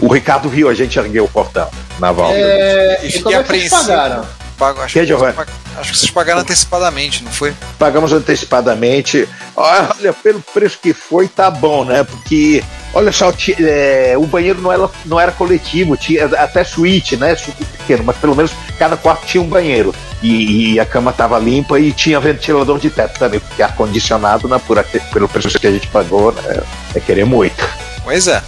O 0.00 0.12
Ricardo 0.12 0.48
viu 0.48 0.68
a 0.68 0.74
gente 0.74 0.98
erguer 0.98 1.20
o 1.20 1.28
portão 1.28 1.68
na 1.98 2.12
volta. 2.12 2.34
É, 2.36 3.00
E 3.04 3.08
e 3.08 3.22
como 3.22 3.34
é 3.36 3.42
que 3.42 3.48
vocês 3.48 3.70
pagaram? 3.70 4.24
Pago- 4.58 4.80
acho, 4.82 4.92
Que, 4.94 5.06
que 5.06 5.12
vocês 5.14 5.34
pag- 5.36 5.50
acho 5.78 5.92
que 5.92 5.98
vocês 5.98 6.10
pagaram 6.10 6.40
antecipadamente, 6.40 7.22
não 7.22 7.30
foi? 7.30 7.54
Pagamos 7.78 8.12
antecipadamente. 8.12 9.28
Olha, 9.56 10.12
pelo 10.12 10.40
preço 10.40 10.78
que 10.82 10.92
foi, 10.92 11.28
tá 11.28 11.50
bom, 11.50 11.84
né? 11.84 12.02
Porque, 12.04 12.62
olha 12.92 13.12
só, 13.12 13.32
é, 13.60 14.14
o 14.18 14.26
banheiro 14.26 14.60
não 14.60 14.72
era, 14.72 14.90
não 15.04 15.20
era 15.20 15.30
coletivo, 15.32 15.96
tinha 15.96 16.24
até 16.26 16.64
suíte, 16.64 17.16
né? 17.16 17.36
Super 17.36 17.64
pequeno, 17.66 18.02
mas 18.04 18.16
pelo 18.16 18.34
menos 18.34 18.50
cada 18.78 18.96
quarto 18.96 19.26
tinha 19.26 19.42
um 19.42 19.46
banheiro. 19.48 19.94
E, 20.20 20.72
e 20.74 20.80
a 20.80 20.84
cama 20.84 21.12
tava 21.12 21.38
limpa 21.38 21.78
e 21.78 21.92
tinha 21.92 22.18
ventilador 22.18 22.80
de 22.80 22.90
teto 22.90 23.16
também, 23.20 23.38
porque 23.38 23.62
ar-condicionado, 23.62 24.48
né, 24.48 24.60
por, 24.66 24.82
pelo 25.12 25.28
preço 25.28 25.60
que 25.60 25.66
a 25.68 25.70
gente 25.70 25.86
pagou, 25.86 26.32
né, 26.32 26.60
é 26.96 26.98
querer 26.98 27.24
muito. 27.24 27.64
Pois 28.02 28.26
é. 28.26 28.42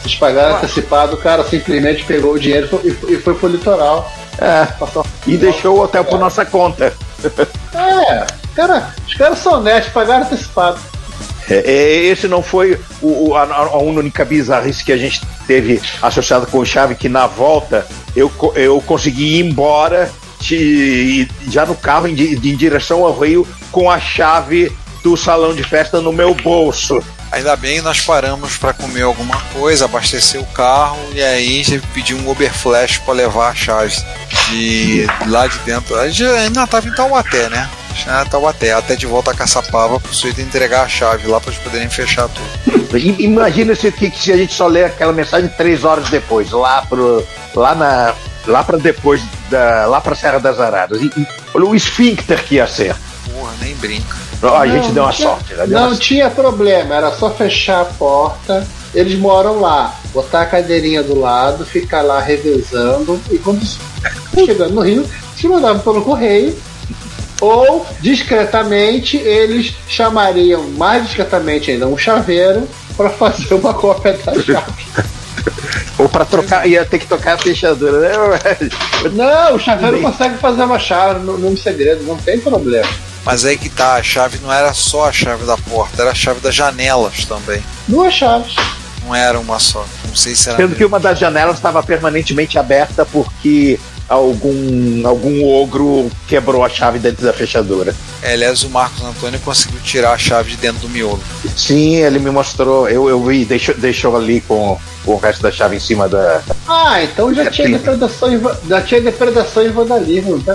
Vocês 0.00 0.14
pagaram 0.14 0.56
antecipado, 0.58 1.14
o 1.16 1.18
cara 1.18 1.42
simplesmente 1.42 2.04
pegou 2.04 2.34
o 2.34 2.38
dinheiro 2.38 2.66
e 2.66 2.68
foi- 2.70 2.86
e 2.88 2.94
foi, 2.94 3.12
e 3.14 3.16
foi 3.20 3.34
pro 3.34 3.48
litoral. 3.48 4.12
É, 4.40 4.68
e 5.26 5.36
deixou 5.36 5.76
o 5.78 5.82
hotel 5.82 6.04
por 6.04 6.18
nossa 6.18 6.44
conta. 6.44 6.92
É, 7.74 8.26
cara, 8.54 8.94
os 9.06 9.14
caras 9.14 9.38
são 9.40 9.54
honestos, 9.54 9.92
pagaram 9.92 10.24
antecipado. 10.24 10.78
É, 11.50 11.54
é, 11.56 11.96
esse 12.06 12.28
não 12.28 12.42
foi 12.42 12.78
o, 13.02 13.34
a, 13.34 13.42
a 13.42 13.78
única 13.78 14.24
bizarrice 14.24 14.84
que 14.84 14.92
a 14.92 14.96
gente 14.96 15.20
teve 15.46 15.80
associada 16.02 16.46
com 16.46 16.58
o 16.58 16.64
Chave, 16.66 16.94
que 16.94 17.08
na 17.08 17.26
volta 17.26 17.86
eu, 18.14 18.30
eu 18.54 18.80
consegui 18.82 19.38
ir 19.38 19.46
embora 19.46 20.10
de- 20.40 21.26
já 21.48 21.64
no 21.66 21.74
carro 21.74 22.06
em, 22.06 22.14
di- 22.14 22.34
em 22.36 22.56
direção 22.56 23.04
ao 23.04 23.18
Rio 23.18 23.46
com 23.72 23.90
a 23.90 23.98
chave 23.98 24.70
do 25.02 25.16
salão 25.16 25.54
de 25.54 25.62
festa 25.64 26.00
no 26.00 26.12
meu 26.12 26.34
bolso. 26.34 27.02
Ainda 27.30 27.54
bem 27.56 27.80
nós 27.82 28.00
paramos 28.00 28.56
para 28.56 28.72
comer 28.72 29.02
alguma 29.02 29.38
coisa, 29.52 29.84
abastecer 29.84 30.40
o 30.40 30.46
carro 30.46 30.98
e 31.12 31.22
aí 31.22 31.60
a 31.60 31.64
gente 31.64 31.86
pediu 31.88 32.16
um 32.16 32.30
Uber 32.30 32.52
Flash 32.52 32.98
para 32.98 33.14
levar 33.14 33.50
a 33.50 33.54
chave 33.54 33.96
de 34.48 35.06
lá 35.26 35.46
de 35.46 35.58
dentro. 35.60 35.98
A 35.98 36.08
gente 36.08 36.24
ainda 36.24 36.64
estava 36.64 36.88
em 36.88 36.94
Taubaté, 36.94 37.48
né? 37.50 37.68
Em 38.06 38.28
Taubaté, 38.28 38.72
até 38.72 38.96
de 38.96 39.06
volta 39.06 39.32
a 39.32 39.34
Caçapava 39.34 40.00
para 40.00 40.10
o 40.10 40.14
sujeito 40.14 40.40
entregar 40.40 40.82
a 40.82 40.88
chave 40.88 41.26
lá 41.26 41.40
para 41.40 41.52
eles 41.52 41.62
poderem 41.62 41.90
fechar 41.90 42.28
tudo. 42.28 42.98
Imagina 43.18 43.74
se, 43.74 43.90
que, 43.92 44.10
se 44.10 44.32
a 44.32 44.36
gente 44.36 44.54
só 44.54 44.66
ler 44.66 44.86
aquela 44.86 45.12
mensagem 45.12 45.50
três 45.50 45.84
horas 45.84 46.08
depois, 46.08 46.50
lá 46.50 46.82
pro. 46.82 47.26
lá 47.54 47.74
na. 47.74 48.14
lá 48.46 48.64
para 48.64 48.78
depois 48.78 49.20
da. 49.50 49.86
lá 49.86 50.00
pra 50.00 50.14
Serra 50.14 50.38
das 50.38 50.58
Araras. 50.58 51.02
E, 51.02 51.06
e 51.06 51.26
olha 51.52 51.66
o 51.66 51.74
esfíncter 51.74 52.42
que 52.44 52.54
ia 52.54 52.66
ser. 52.66 52.96
Porra, 53.30 53.52
nem 53.60 53.74
brinca. 53.76 54.27
Ó, 54.42 54.54
a 54.54 54.66
Não, 54.66 54.72
gente 54.74 54.92
deu 54.92 55.02
uma 55.02 55.12
tinha- 55.12 55.28
sorte. 55.28 55.54
né? 55.54 55.66
Não 55.66 55.88
uma 55.88 55.96
tinha 55.96 56.30
problema, 56.30 56.94
era 56.94 57.10
só 57.12 57.30
fechar 57.30 57.80
a 57.82 57.84
porta. 57.84 58.66
Eles 58.94 59.18
moram 59.18 59.60
lá, 59.60 59.94
botar 60.14 60.42
a 60.42 60.46
cadeirinha 60.46 61.02
do 61.02 61.18
lado, 61.18 61.64
ficar 61.66 62.02
lá 62.02 62.20
revezando. 62.20 63.20
E 63.30 63.38
quando 63.38 63.60
chegando 64.46 64.74
no 64.74 64.80
Rio, 64.80 65.04
se 65.36 65.48
mandavam 65.48 65.80
pelo 65.82 66.02
correio. 66.02 66.56
Ou, 67.40 67.86
discretamente, 68.00 69.16
eles 69.16 69.72
chamariam 69.88 70.62
mais 70.70 71.04
discretamente 71.04 71.70
ainda 71.70 71.86
um 71.86 71.96
chaveiro 71.96 72.68
para 72.96 73.10
fazer 73.10 73.54
uma 73.54 73.72
cópia 73.72 74.14
da 74.24 74.34
chave. 74.42 74.72
Ou 75.98 76.08
para 76.08 76.24
trocar, 76.24 76.66
ia 76.68 76.84
ter 76.84 76.98
que 76.98 77.06
tocar 77.06 77.34
a 77.34 77.38
fechadura, 77.38 78.00
né? 78.00 78.70
Não, 79.12 79.54
o 79.54 79.58
chaveiro 79.58 80.00
consegue 80.00 80.36
fazer 80.38 80.62
uma 80.64 80.78
chave 80.80 81.20
no, 81.24 81.38
no 81.38 81.56
segredo, 81.56 82.02
não 82.04 82.16
tem 82.16 82.40
problema. 82.40 82.88
Mas 83.28 83.44
aí 83.44 83.58
que 83.58 83.68
tá, 83.68 83.96
a 83.96 84.02
chave 84.02 84.38
não 84.38 84.50
era 84.50 84.72
só 84.72 85.06
a 85.06 85.12
chave 85.12 85.44
da 85.44 85.58
porta, 85.58 86.00
era 86.00 86.12
a 86.12 86.14
chave 86.14 86.40
das 86.40 86.54
janelas 86.54 87.26
também. 87.26 87.62
Duas 87.86 88.14
chaves. 88.14 88.56
Não 89.04 89.14
era 89.14 89.38
uma 89.38 89.58
só. 89.58 89.84
Não 90.06 90.16
sei 90.16 90.34
se 90.34 90.48
era. 90.48 90.56
Sendo 90.56 90.74
que 90.74 90.82
uma 90.82 90.98
das 90.98 91.18
janelas 91.18 91.56
estava 91.56 91.82
permanentemente 91.82 92.58
aberta 92.58 93.04
porque 93.04 93.78
algum, 94.08 95.06
algum 95.06 95.44
ogro 95.44 96.10
quebrou 96.26 96.64
a 96.64 96.70
chave 96.70 96.98
dentro 96.98 97.26
da 97.26 97.34
fechadura. 97.34 97.94
É, 98.22 98.32
aliás, 98.32 98.62
o 98.62 98.70
Marcos 98.70 99.04
Antônio 99.04 99.38
conseguiu 99.40 99.78
tirar 99.80 100.12
a 100.12 100.18
chave 100.18 100.52
de 100.52 100.56
dentro 100.56 100.80
do 100.80 100.88
miolo. 100.88 101.22
Sim, 101.54 101.96
ele 101.96 102.18
me 102.18 102.30
mostrou, 102.30 102.88
eu, 102.88 103.10
eu 103.10 103.22
vi, 103.22 103.44
deixou, 103.44 103.74
deixou 103.74 104.16
ali 104.16 104.40
com, 104.40 104.80
com 105.08 105.14
o 105.14 105.18
resto 105.18 105.42
da 105.42 105.50
chave 105.50 105.76
em 105.76 105.80
cima 105.80 106.06
da. 106.06 106.42
Ah, 106.68 107.02
então 107.02 107.32
já 107.32 107.50
tinha 107.50 107.70
depredação 107.70 108.30
e, 108.30 108.68
já 108.68 108.82
tinha 108.82 109.00
depredação 109.00 109.62
e 109.62 109.68
vandalismo. 109.68 110.38
Tá. 110.42 110.54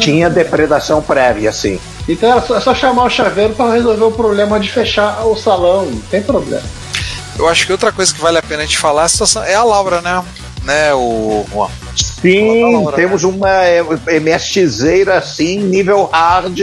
Tinha 0.00 0.30
depredação 0.30 1.02
prévia, 1.02 1.50
sim. 1.50 1.80
Então 2.08 2.30
era 2.30 2.40
só, 2.40 2.56
é 2.56 2.60
só 2.60 2.72
chamar 2.72 3.06
o 3.06 3.10
chaveiro 3.10 3.54
para 3.54 3.72
resolver 3.72 4.04
o 4.04 4.12
problema 4.12 4.60
de 4.60 4.70
fechar 4.70 5.26
o 5.26 5.36
salão, 5.36 5.86
não 5.86 6.00
tem 6.02 6.22
problema. 6.22 6.62
Eu 7.36 7.48
acho 7.48 7.66
que 7.66 7.72
outra 7.72 7.90
coisa 7.90 8.14
que 8.14 8.20
vale 8.20 8.38
a 8.38 8.42
pena 8.42 8.62
a 8.62 8.66
gente 8.66 8.78
falar 8.78 9.02
é 9.02 9.04
a, 9.06 9.08
situação, 9.08 9.42
é 9.42 9.54
a 9.56 9.64
Laura, 9.64 10.00
né? 10.00 10.22
Né, 10.62 10.94
o 10.94 11.44
Juan? 11.52 11.68
Sim, 11.96 12.74
Laura, 12.74 12.94
temos 12.94 13.24
uma 13.24 13.50
é, 13.64 13.82
MSXeira 14.20 15.18
assim, 15.18 15.58
nível 15.58 16.08
hard. 16.12 16.56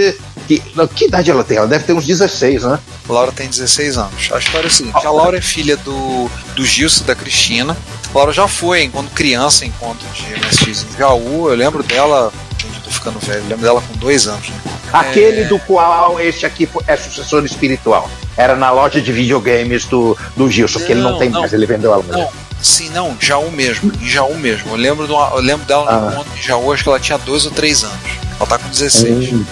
Que, 0.49 0.63
não, 0.73 0.87
que 0.87 1.05
idade 1.05 1.29
ela 1.29 1.43
tem? 1.43 1.57
Ela 1.57 1.67
deve 1.67 1.83
ter 1.83 1.93
uns 1.93 2.07
16, 2.07 2.63
né? 2.63 2.79
A 3.07 3.13
Laura 3.13 3.31
tem 3.31 3.47
16 3.47 3.99
anos. 3.99 4.31
A 4.33 4.39
história 4.39 4.65
é 4.65 4.67
a 4.67 4.71
seguinte: 4.71 5.05
a 5.05 5.11
Laura 5.11 5.37
é 5.37 5.41
filha 5.41 5.77
do, 5.77 6.27
do 6.55 6.65
Gilson 6.65 7.03
e 7.03 7.05
da 7.07 7.13
Cristina. 7.13 7.77
A 8.11 8.17
Laura 8.17 8.33
já 8.33 8.47
foi, 8.47 8.81
enquanto 8.85 9.11
criança, 9.11 9.63
enquanto 9.63 9.99
de 10.11 10.23
MSX 10.39 10.87
em 10.91 10.97
Jaú. 10.97 11.49
Eu 11.49 11.55
lembro 11.55 11.83
dela. 11.83 12.33
Gente, 12.59 12.77
eu 12.77 12.81
tô 12.81 12.89
ficando 12.89 13.19
velho. 13.19 13.41
Eu 13.41 13.47
lembro 13.49 13.61
dela 13.63 13.79
com 13.87 13.93
dois 13.99 14.27
anos. 14.27 14.49
Né? 14.49 14.55
Aquele 14.91 15.43
do 15.43 15.59
qual 15.59 16.19
este 16.19 16.47
aqui 16.47 16.67
é 16.87 16.97
sucessor 16.97 17.45
espiritual. 17.45 18.09
Era 18.35 18.55
na 18.55 18.71
loja 18.71 18.99
de 18.99 19.11
videogames 19.11 19.85
do, 19.85 20.17
do 20.35 20.49
Gilson, 20.49 20.79
que 20.79 20.93
ele 20.93 21.01
não 21.01 21.19
tem 21.19 21.29
não. 21.29 21.41
mais, 21.41 21.53
ele 21.53 21.67
vendeu 21.67 21.93
ela. 21.93 22.03
Não, 22.07 22.27
sim, 22.59 22.89
não, 22.89 23.15
Jaú 23.19 23.51
mesmo. 23.51 23.91
Em 24.01 24.07
Jaú 24.09 24.35
mesmo. 24.35 24.71
Eu 24.71 24.77
lembro, 24.77 25.05
de 25.05 25.13
uma- 25.13 25.29
eu 25.35 25.41
lembro 25.41 25.63
dela 25.67 25.91
no 25.91 26.07
Ah. 26.07 26.11
encontro 26.13 26.31
em 26.35 26.41
Jaú, 26.41 26.73
acho 26.73 26.81
que 26.81 26.89
ela 26.89 26.99
tinha 26.99 27.19
dois 27.19 27.45
ou 27.45 27.51
três 27.51 27.83
anos. 27.83 27.99
Ela 28.39 28.47
tá 28.49 28.57
com 28.57 28.67
16. 28.69 29.31
Hum. 29.33 29.45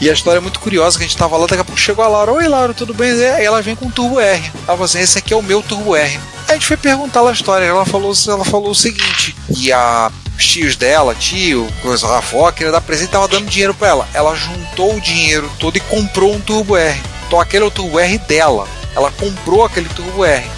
E 0.00 0.08
a 0.08 0.12
história 0.12 0.38
é 0.38 0.40
muito 0.40 0.60
curiosa, 0.60 0.96
que 0.96 1.04
a 1.04 1.06
gente 1.06 1.16
tava 1.16 1.36
lá, 1.36 1.46
daqui 1.46 1.60
a 1.60 1.64
pouco 1.64 1.80
chegou 1.80 2.04
a 2.04 2.08
Laura, 2.08 2.32
oi 2.32 2.46
Laura, 2.46 2.72
tudo 2.72 2.94
bem? 2.94 3.10
E 3.10 3.44
ela 3.44 3.60
vem 3.60 3.74
com 3.74 3.86
o 3.86 3.90
Turbo 3.90 4.20
R. 4.20 4.44
Ela 4.54 4.66
falou 4.66 4.84
assim, 4.84 5.00
esse 5.00 5.18
aqui 5.18 5.32
é 5.32 5.36
o 5.36 5.42
meu 5.42 5.62
Turbo 5.62 5.96
R. 5.96 6.20
A 6.48 6.52
gente 6.54 6.66
foi 6.66 6.76
perguntar 6.76 7.26
a 7.26 7.32
história, 7.32 7.64
ela 7.64 7.84
falou, 7.84 8.12
ela 8.28 8.44
falou 8.44 8.70
o 8.70 8.74
seguinte, 8.74 9.36
e 9.56 9.72
a 9.72 10.10
os 10.38 10.46
tios 10.46 10.76
dela, 10.76 11.16
tio, 11.16 11.66
coisa, 11.82 12.06
a 12.06 12.18
avó, 12.18 12.50
queria 12.52 12.70
dar 12.70 12.80
presente, 12.80 13.10
tava 13.10 13.26
dando 13.26 13.46
dinheiro 13.46 13.74
pra 13.74 13.88
ela. 13.88 14.08
Ela 14.14 14.36
juntou 14.36 14.94
o 14.94 15.00
dinheiro 15.00 15.50
todo 15.58 15.76
e 15.76 15.80
comprou 15.80 16.32
um 16.32 16.40
Turbo 16.40 16.76
R. 16.76 17.00
Então 17.26 17.40
aquele 17.40 17.64
é 17.64 17.66
o 17.66 17.70
Turbo 17.72 17.98
R 17.98 18.18
dela. 18.18 18.68
Ela 18.94 19.10
comprou 19.10 19.64
aquele 19.64 19.88
Turbo 19.88 20.24
R. 20.24 20.48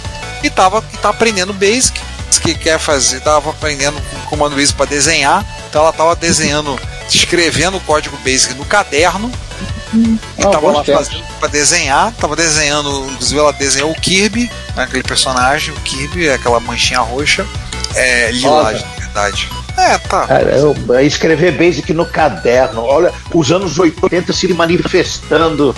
E 0.43 0.49
tava 0.51 0.83
e 0.93 0.97
tá 0.97 1.09
aprendendo 1.09 1.51
Basic. 1.51 1.99
Que 2.41 2.55
quer 2.55 2.79
fazer, 2.79 3.21
tava 3.21 3.51
aprendendo 3.51 4.01
com 4.01 4.19
comando 4.29 4.55
Basic 4.55 4.75
para 4.75 4.85
desenhar. 4.85 5.45
Então 5.67 5.81
ela 5.81 5.93
tava 5.93 6.15
desenhando, 6.15 6.79
escrevendo 7.17 7.77
o 7.77 7.81
código 7.81 8.17
Basic 8.23 8.53
no 8.55 8.65
caderno. 8.65 9.31
E 9.93 10.17
Ah, 10.39 10.47
tava 10.49 10.59
bons 10.71 10.87
lá 10.87 10.97
fazendo 10.97 11.23
pra 11.39 11.49
desenhar, 11.49 12.13
tava 12.13 12.35
desenhando, 12.35 13.07
inclusive 13.11 13.39
ela 13.39 13.51
desenhou 13.51 13.91
o 13.91 13.95
Kirby, 13.95 14.49
né, 14.75 14.83
aquele 14.83 15.03
personagem, 15.03 15.73
o 15.73 15.77
Kirby, 15.81 16.29
aquela 16.29 16.59
manchinha 16.61 17.01
roxa, 17.01 17.45
é, 17.93 18.31
lilás, 18.31 18.81
na 18.81 18.87
verdade. 18.95 19.49
É, 19.77 19.97
tá. 19.97 20.27
Caramba, 20.27 21.03
escrever 21.03 21.51
Basic 21.57 21.93
no 21.93 22.05
caderno. 22.05 22.83
Olha, 22.83 23.11
os 23.33 23.51
anos 23.51 23.77
80 23.79 24.31
se 24.31 24.47
manifestando. 24.53 25.75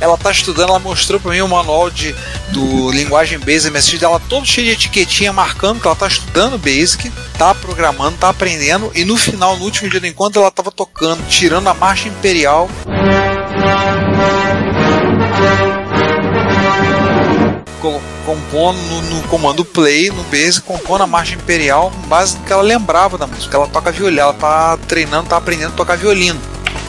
Ela 0.00 0.16
tá 0.18 0.30
estudando, 0.30 0.70
ela 0.70 0.78
mostrou 0.78 1.18
pra 1.20 1.30
mim 1.32 1.40
o 1.40 1.48
manual 1.48 1.88
de, 1.90 2.14
do 2.50 2.90
linguagem 2.90 3.38
Basic 3.38 3.70
MSX 3.72 3.98
dela 4.00 4.20
todo 4.28 4.44
cheio 4.46 4.66
de 4.66 4.72
etiquetinha 4.72 5.32
marcando 5.32 5.80
que 5.80 5.86
ela 5.86 5.96
tá 5.96 6.06
estudando 6.06 6.58
Basic, 6.58 7.10
tá 7.38 7.54
programando, 7.54 8.16
tá 8.18 8.28
aprendendo, 8.28 8.90
e 8.94 9.04
no 9.04 9.16
final, 9.16 9.56
no 9.56 9.64
último 9.64 9.88
dia 9.88 10.00
do 10.00 10.06
encontro, 10.06 10.40
ela 10.40 10.50
tava 10.50 10.70
tocando, 10.70 11.26
tirando 11.28 11.68
a 11.68 11.74
marcha 11.74 12.08
imperial. 12.08 12.68
co- 17.80 18.00
Compondo 18.24 18.78
no, 18.78 19.02
no 19.02 19.22
comando 19.28 19.64
play, 19.66 20.08
no 20.10 20.22
Basic, 20.24 20.62
compondo 20.62 21.02
a 21.02 21.06
marcha 21.06 21.34
imperial 21.34 21.90
base 22.08 22.38
que 22.38 22.50
ela 22.50 22.62
lembrava 22.62 23.18
da 23.18 23.26
música. 23.26 23.54
Ela 23.54 23.66
toca 23.66 23.92
violino, 23.92 24.22
ela 24.22 24.32
tá 24.32 24.78
treinando, 24.88 25.28
tá 25.28 25.36
aprendendo 25.36 25.74
a 25.74 25.76
tocar 25.76 25.96
violino. 25.98 26.40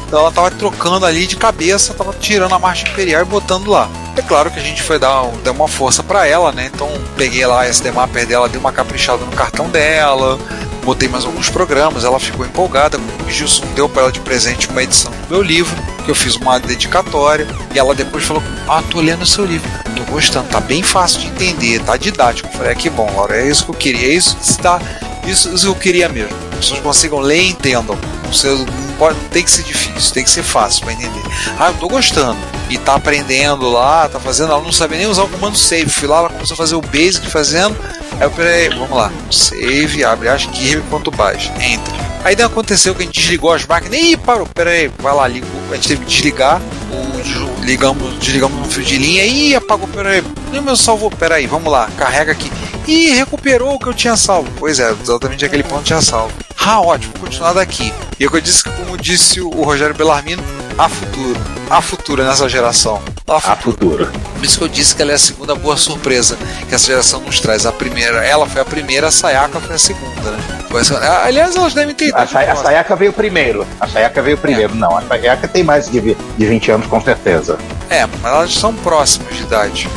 Então 0.08 0.20
ela 0.20 0.32
tava 0.32 0.52
trocando 0.52 1.06
ali 1.06 1.26
de 1.28 1.36
cabeça, 1.36 1.94
tava 1.94 2.14
tirando 2.14 2.54
a 2.54 2.60
marcha 2.60 2.88
imperial 2.88 3.22
e 3.22 3.26
botando 3.26 3.70
lá. 3.70 3.90
É 4.16 4.22
claro 4.22 4.50
que 4.50 4.60
a 4.60 4.64
gente 4.64 4.82
foi 4.82 4.98
dar, 4.98 5.26
dar 5.44 5.52
uma 5.52 5.68
força 5.68 6.02
para 6.02 6.26
ela, 6.26 6.52
né? 6.52 6.70
Então 6.74 6.90
peguei 7.18 7.46
lá 7.46 7.62
a 7.62 7.68
SD 7.68 7.92
Mapper 7.92 8.26
dela, 8.26 8.48
dei 8.48 8.60
uma 8.60 8.72
caprichada 8.72 9.26
no 9.26 9.32
cartão 9.32 9.70
dela, 9.70 10.40
botei 10.86 11.10
mais 11.10 11.26
alguns 11.26 11.50
programas, 11.50 12.04
ela 12.04 12.20
ficou 12.20 12.46
empolgada. 12.46 12.98
O 13.28 13.30
Gilson 13.30 13.66
deu 13.76 13.90
para 13.90 14.04
ela 14.04 14.12
de 14.12 14.20
presente 14.20 14.70
uma 14.70 14.84
edição 14.84 15.12
do 15.12 15.36
meu 15.36 15.42
livro, 15.42 15.76
que 16.06 16.12
eu 16.12 16.16
fiz 16.16 16.36
uma 16.36 16.60
dedicatória, 16.60 17.48
e 17.74 17.80
ela 17.80 17.96
depois 17.96 18.24
falou: 18.24 18.44
Ah, 18.68 18.84
tô 18.90 19.02
lendo 19.02 19.24
o 19.24 19.28
seu 19.28 19.44
livro, 19.44 19.70
tô 19.96 20.04
gostando, 20.12 20.48
tá 20.48 20.60
bem 20.60 20.84
fácil 20.84 21.22
de 21.22 21.28
entender, 21.28 21.82
tá 21.82 21.98
didático. 21.98 22.48
Eu 22.48 22.54
falei: 22.54 22.72
ah, 22.72 22.76
que 22.76 22.90
bom, 22.90 23.12
Laura, 23.16 23.36
é 23.36 23.50
isso 23.50 23.66
que 23.66 23.72
eu 23.72 23.76
queria, 23.76 24.08
é 24.08 24.14
isso 24.14 24.38
que 24.38 24.44
está. 24.44 24.80
Isso 25.26 25.50
eu 25.66 25.76
queria 25.76 26.08
mesmo. 26.08 26.45
As 26.56 26.66
pessoas 26.66 26.80
consigam 26.80 27.20
ler 27.20 27.42
e 27.42 27.50
entendam. 27.50 27.98
Não, 28.44 28.66
pode, 28.98 29.20
não 29.20 29.30
tem 29.30 29.44
que 29.44 29.52
ser 29.52 29.64
difícil, 29.64 30.14
tem 30.14 30.24
que 30.24 30.30
ser 30.30 30.44
fácil 30.44 30.84
para 30.84 30.94
entender. 30.94 31.22
Ah, 31.60 31.68
eu 31.68 31.74
tô 31.76 31.88
gostando. 31.88 32.38
E 32.70 32.78
tá 32.78 32.96
aprendendo 32.96 33.70
lá, 33.70 34.08
tá 34.10 34.20
fazendo. 34.20 34.52
Ela 34.52 34.62
não 34.62 34.72
sabia 34.72 34.98
nem 34.98 35.08
usar 35.08 35.24
o 35.24 35.30
comando 35.30 35.58
save. 35.58 35.90
Fui 35.90 36.08
lá, 36.08 36.20
ela 36.20 36.30
começou 36.30 36.56
a 36.56 36.58
fazer 36.58 36.76
o 36.76 36.82
basic 36.82 37.30
fazendo. 37.30 37.76
Aí 38.14 38.22
eu 38.24 38.32
peraí, 38.32 38.70
vamos 38.70 38.98
lá. 38.98 39.12
Save, 39.30 40.04
abre 40.04 40.30
as 40.30 40.46
Kirby.base. 40.46 41.52
Entra. 41.60 41.94
Aí 42.24 42.36
daí 42.36 42.46
aconteceu 42.46 42.96
que 42.96 43.04
a 43.04 43.06
gente 43.06 43.20
desligou 43.20 43.54
as 43.54 43.66
máquinas. 43.66 44.00
Ih, 44.00 44.18
parou, 44.18 44.48
peraí, 44.48 44.90
vai 45.00 45.14
lá, 45.14 45.28
ligou. 45.28 45.62
A 45.70 45.76
gente 45.76 45.90
teve 45.90 46.06
que 46.06 46.12
desligar. 46.12 46.60
O, 46.92 47.64
ligamos, 47.64 48.18
desligamos 48.20 48.58
no 48.58 48.66
fio 48.66 48.84
de 48.84 48.98
linha. 48.98 49.26
Ih, 49.26 49.56
apagou, 49.56 49.88
peraí. 49.88 50.24
Não, 50.52 50.62
meu 50.62 50.76
salvou, 50.76 51.12
peraí, 51.12 51.46
vamos 51.46 51.72
lá, 51.72 51.90
carrega 51.98 52.32
aqui. 52.32 52.52
Ih, 52.88 53.14
recuperou 53.14 53.76
o 53.76 53.80
que 53.80 53.88
eu 53.88 53.94
tinha 53.94 54.16
salvo. 54.16 54.50
Pois 54.58 54.80
é, 54.80 54.92
exatamente 54.92 55.46
aquele 55.46 55.64
ponto 55.64 55.84
tinha 55.84 56.02
salvo. 56.02 56.45
Ah, 56.68 56.82
ótimo, 56.82 57.14
vou 57.18 57.28
continuar 57.28 57.54
daqui. 57.54 57.94
E 58.20 58.24
eu 58.24 58.42
disse 58.42 58.64
que, 58.64 58.70
como 58.72 58.98
disse 58.98 59.40
o 59.40 59.50
Rogério 59.64 59.94
Bellarmino, 59.94 60.44
há 60.78 60.90
futuro. 60.90 61.40
Há 61.70 61.82
futuro 61.82 62.24
nessa 62.24 62.50
geração. 62.50 63.02
Há 63.28 63.40
futuro. 63.40 63.52
A 63.52 63.56
futuro. 63.56 64.12
Por 64.36 64.44
isso 64.44 64.58
que 64.58 64.64
eu 64.64 64.68
disse 64.68 64.96
que 64.96 65.02
ela 65.02 65.12
é 65.12 65.16
a 65.16 65.20
segunda 65.20 65.54
boa 65.56 65.78
surpresa 65.78 66.38
que 66.68 66.74
essa 66.74 66.88
geração 66.88 67.20
nos 67.22 67.40
traz. 67.40 67.66
A 67.66 67.72
primeira, 67.72 68.26
ela 68.26 68.48
foi 68.48 68.62
a 68.62 68.66
primeira, 68.66 69.08
a 69.08 69.12
Sayaka 69.12 69.60
foi 69.60 69.76
a 69.76 69.80
segunda, 69.80 70.32
né? 70.32 70.38
A 70.74 70.84
segunda. 70.84 71.24
Aliás, 71.24 71.56
elas 71.56 71.74
devem 71.74 71.94
ter. 71.96 72.14
A, 72.16 72.26
Say- 72.28 72.48
a 72.50 72.56
Sayaka 72.56 72.96
veio 72.96 73.14
primeiro. 73.14 73.66
A 73.80 73.88
Sayaka 73.88 74.22
veio 74.22 74.38
primeiro. 74.38 74.74
Não, 74.76 74.98
a 74.98 75.02
Sayaka 75.04 75.48
tem 75.48 75.64
mais 75.64 75.90
de, 75.90 76.02
de 76.02 76.46
20 76.46 76.72
anos, 76.72 76.88
com 76.88 77.00
certeza. 77.02 77.58
É, 77.90 78.06
mas 78.22 78.26
elas 78.34 78.54
são 78.54 78.74
próximas 78.74 79.36
de 79.36 79.44
idade. 79.44 79.88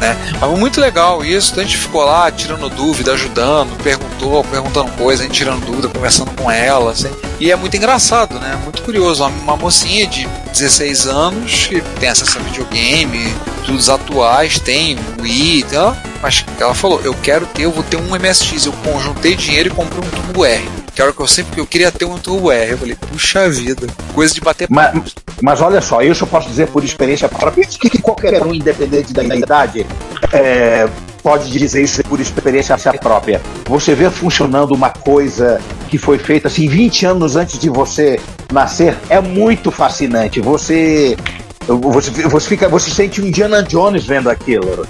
Né? 0.00 0.16
Mas 0.40 0.58
muito 0.58 0.80
legal 0.80 1.24
isso, 1.24 1.50
então 1.52 1.62
a 1.62 1.66
gente 1.66 1.78
ficou 1.78 2.04
lá 2.04 2.30
tirando 2.30 2.68
dúvida, 2.68 3.12
ajudando, 3.12 3.76
perguntou, 3.82 4.44
perguntando 4.44 4.90
coisa, 4.92 5.22
a 5.22 5.26
gente 5.26 5.36
tirando 5.36 5.64
dúvida, 5.64 5.88
conversando 5.88 6.30
com 6.32 6.50
ela, 6.50 6.92
assim. 6.92 7.10
E 7.40 7.50
é 7.50 7.56
muito 7.56 7.76
engraçado, 7.76 8.38
né? 8.38 8.58
Muito 8.62 8.82
curioso. 8.82 9.24
Uma, 9.24 9.56
mocinha 9.56 10.06
de 10.06 10.26
16 10.52 11.06
anos 11.06 11.66
que 11.66 11.80
tem 12.00 12.08
acesso 12.08 12.38
a 12.38 12.42
videogame, 12.42 13.34
estudos 13.60 13.88
atuais, 13.88 14.58
tem 14.58 14.98
Wii, 15.20 15.60
então, 15.60 15.96
mas 16.22 16.44
ela 16.58 16.74
falou, 16.74 17.00
eu 17.02 17.14
quero 17.14 17.46
ter, 17.46 17.62
eu 17.62 17.72
vou 17.72 17.82
ter 17.82 17.96
um 17.96 18.16
MSX, 18.16 18.66
eu 18.66 18.72
conjuntei 18.72 19.34
dinheiro 19.34 19.68
e 19.68 19.72
comprei 19.72 20.06
um 20.06 20.10
Turbo 20.10 20.44
R. 20.44 20.77
Que 20.98 21.02
era 21.02 21.12
o 21.12 21.14
que 21.14 21.20
eu 21.22 21.28
sempre 21.28 21.60
eu 21.60 21.64
queria 21.64 21.92
ter 21.92 22.06
um 22.06 22.18
Turbo 22.18 22.50
R. 22.50 22.72
Eu 22.72 22.78
falei, 22.78 22.96
puxa 22.96 23.48
vida, 23.48 23.86
coisa 24.12 24.34
de 24.34 24.40
bater 24.40 24.66
Mas, 24.68 25.14
mas 25.40 25.60
olha 25.60 25.80
só, 25.80 26.02
isso 26.02 26.24
eu 26.24 26.26
posso 26.26 26.48
dizer 26.48 26.66
por 26.66 26.82
experiência 26.82 27.28
própria. 27.28 27.62
Isso 27.62 27.78
que 27.78 28.02
qualquer 28.02 28.44
um, 28.44 28.52
independente 28.52 29.12
da 29.12 29.22
idade, 29.22 29.86
é, 30.32 30.88
pode 31.22 31.52
dizer 31.52 31.84
isso 31.84 32.02
por 32.02 32.18
experiência 32.18 32.76
própria. 33.00 33.40
Você 33.66 33.94
vê 33.94 34.10
funcionando 34.10 34.72
uma 34.72 34.90
coisa 34.90 35.60
que 35.88 35.98
foi 35.98 36.18
feita 36.18 36.48
assim 36.48 36.68
20 36.68 37.06
anos 37.06 37.36
antes 37.36 37.60
de 37.60 37.70
você 37.70 38.18
nascer 38.52 38.98
é 39.08 39.20
muito 39.20 39.70
fascinante. 39.70 40.40
Você 40.40 41.16
você, 41.64 42.10
você 42.26 42.48
fica, 42.48 42.68
você 42.68 42.90
sente 42.90 43.22
um 43.22 43.26
Indiana 43.26 43.62
Jones 43.62 44.04
vendo 44.04 44.28
aquilo. 44.28 44.84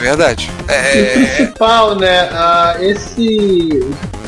Verdade. 0.00 0.50
E 0.68 0.70
o 0.70 0.72
É, 0.72 1.12
principal, 1.12 1.94
né? 1.96 2.28
ah, 2.32 2.76
esse. 2.80 3.68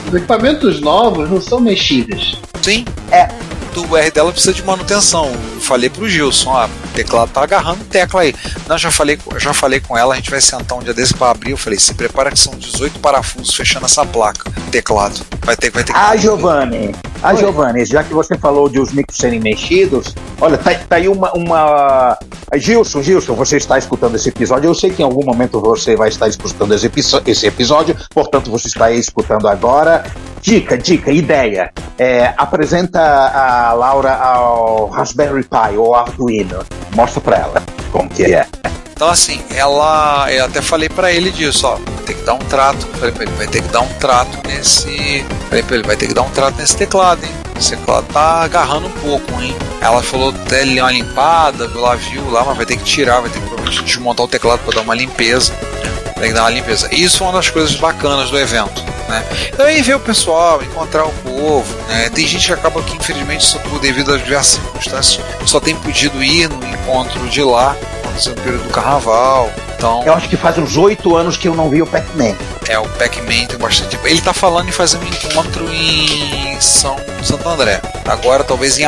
Os 0.08 0.14
equipamentos 0.14 0.80
novos 0.80 1.30
não 1.30 1.40
são 1.40 1.58
mexidos. 1.60 2.38
sim, 2.60 2.84
é. 3.10 3.28
O 3.72 3.74
Turbo 3.74 3.96
R 3.96 4.10
dela 4.10 4.30
precisa 4.30 4.52
de 4.52 4.62
manutenção. 4.62 5.32
Eu 5.54 5.60
falei 5.62 5.88
pro 5.88 6.06
Gilson, 6.06 6.54
ah, 6.54 6.68
o 6.84 6.88
teclado 6.88 7.30
tá 7.30 7.42
agarrando 7.42 7.82
tecla 7.84 8.20
aí. 8.20 8.34
Não, 8.68 8.76
já 8.76 8.90
falei, 8.90 9.18
já 9.38 9.54
falei 9.54 9.80
com 9.80 9.96
ela, 9.96 10.12
a 10.12 10.16
gente 10.16 10.30
vai 10.30 10.42
sentar 10.42 10.76
um 10.76 10.82
dia 10.82 10.92
desse 10.92 11.14
para 11.14 11.30
abrir. 11.30 11.52
Eu 11.52 11.56
falei, 11.56 11.78
se 11.78 11.94
prepara 11.94 12.30
que 12.30 12.38
são 12.38 12.54
18 12.54 12.98
parafusos 12.98 13.54
fechando 13.54 13.86
essa 13.86 14.04
placa. 14.04 14.52
Teclado. 14.70 15.24
Vai 15.42 15.56
ter, 15.56 15.70
vai 15.70 15.82
ter 15.82 15.94
que. 15.94 15.98
Ah, 15.98 16.14
Giovanni, 16.14 16.94
ah, 17.22 17.34
Giovanni, 17.34 17.84
já 17.84 18.02
que 18.02 18.12
você 18.12 18.36
falou 18.36 18.68
de 18.68 18.78
os 18.80 18.92
micros 18.92 19.16
serem 19.16 19.40
mexidos, 19.40 20.14
olha, 20.40 20.58
tá, 20.58 20.74
tá 20.74 20.96
aí 20.96 21.08
uma, 21.08 21.32
uma. 21.32 22.18
Gilson, 22.56 23.02
Gilson, 23.02 23.34
você 23.34 23.56
está 23.56 23.78
escutando 23.78 24.16
esse 24.16 24.28
episódio. 24.28 24.68
Eu 24.68 24.74
sei 24.74 24.90
que 24.90 25.00
em 25.00 25.04
algum 25.04 25.24
momento 25.24 25.60
você 25.60 25.96
vai 25.96 26.08
estar 26.08 26.28
escutando 26.28 26.74
esse, 26.74 26.90
esse 27.26 27.46
episódio, 27.46 27.96
portanto 28.10 28.50
você 28.50 28.66
está 28.66 28.86
aí 28.86 28.98
escutando 28.98 29.48
agora. 29.48 30.04
Dica, 30.42 30.76
dica, 30.76 31.12
ideia. 31.12 31.72
É, 31.96 32.34
apresenta 32.36 33.00
a 33.00 33.61
Laura 33.70 34.14
ao 34.16 34.86
Raspberry 34.86 35.44
Pi 35.44 35.76
ou 35.76 35.94
Arduino. 35.94 36.64
Mostra 36.96 37.20
pra 37.20 37.36
ela 37.36 37.62
como 37.92 38.08
que 38.08 38.34
é. 38.34 38.46
Então, 39.02 39.10
assim, 39.10 39.42
ela. 39.50 40.32
Eu 40.32 40.44
até 40.44 40.62
falei 40.62 40.88
pra 40.88 41.10
ele 41.10 41.32
disso, 41.32 41.66
ó. 41.66 41.76
Ter 42.06 42.14
que 42.14 42.22
dar 42.22 42.34
um 42.34 42.38
trato. 42.38 42.86
Falei 43.00 43.10
pra 43.10 43.24
ele, 43.24 43.32
vai 43.32 43.48
ter 43.48 43.60
que 43.60 43.66
dar 43.66 43.80
um 43.80 43.92
trato 43.94 44.38
nesse. 44.46 45.26
Falei 45.48 45.64
pra 45.64 45.74
ele, 45.74 45.84
vai 45.84 45.96
ter 45.96 46.06
que 46.06 46.14
dar 46.14 46.22
um 46.22 46.30
trato 46.30 46.56
nesse 46.56 46.76
teclado, 46.76 47.24
hein? 47.24 47.32
Esse 47.58 47.70
teclado 47.70 48.06
tá 48.12 48.42
agarrando 48.42 48.86
um 48.86 48.92
pouco, 48.92 49.42
hein? 49.42 49.56
Ela 49.80 50.04
falou 50.04 50.28
até 50.28 50.62
uma 50.62 50.92
limpada, 50.92 51.64
ela 51.64 51.96
viu 51.96 52.30
lá, 52.30 52.44
mas 52.44 52.56
vai 52.56 52.64
ter 52.64 52.76
que 52.76 52.84
tirar, 52.84 53.18
vai 53.18 53.28
ter 53.28 53.40
que 53.40 53.82
desmontar 53.82 54.24
o 54.24 54.28
teclado 54.28 54.60
pra 54.60 54.72
dar 54.72 54.82
uma 54.82 54.94
limpeza. 54.94 55.52
Tem 56.14 56.28
que 56.28 56.34
dar 56.34 56.42
uma 56.42 56.50
limpeza. 56.50 56.88
Isso 56.94 57.24
é 57.24 57.26
uma 57.26 57.32
das 57.32 57.50
coisas 57.50 57.74
bacanas 57.74 58.30
do 58.30 58.38
evento. 58.38 58.84
Né? 59.08 59.24
Então 59.48 59.66
aí 59.66 59.82
ver 59.82 59.96
o 59.96 60.00
pessoal, 60.00 60.62
encontrar 60.62 61.06
o 61.06 61.12
povo. 61.24 61.74
Né? 61.88 62.08
Tem 62.10 62.24
gente 62.24 62.46
que 62.46 62.52
acaba 62.52 62.80
que, 62.84 62.96
infelizmente, 62.96 63.44
só 63.44 63.58
por 63.58 63.80
devido 63.80 64.14
às 64.14 64.22
diversas 64.22 64.60
circunstâncias, 64.60 65.24
só 65.44 65.58
tem 65.58 65.74
podido 65.74 66.22
ir 66.22 66.48
no 66.48 66.64
encontro 66.68 67.28
de 67.28 67.42
lá, 67.42 67.76
aconteceu 68.12 68.34
no 68.34 68.42
período 68.42 68.64
do 68.64 68.70
carnaval. 68.70 69.50
Então, 69.76 70.02
Eu 70.04 70.14
acho 70.14 70.28
que 70.28 70.36
faz 70.36 70.56
uns 70.58 70.76
oito 70.76 71.16
anos 71.16 71.36
que 71.36 71.48
eu 71.48 71.54
não 71.54 71.68
vi 71.68 71.82
o 71.82 71.86
Pac-Man. 71.86 72.36
é, 72.68 72.78
o 72.78 72.88
Pac-Man 72.90 73.46
tem 73.48 73.58
bastante. 73.58 73.98
Ele 74.04 74.20
tá 74.20 74.32
falando 74.32 74.68
em 74.68 74.72
fazer 74.72 74.98
um 74.98 75.04
encontro 75.04 75.68
em 75.72 76.60
São 76.60 76.96
Santo 77.22 77.48
André. 77.48 77.80
Agora, 78.06 78.44
talvez 78.44 78.78
em, 78.78 78.84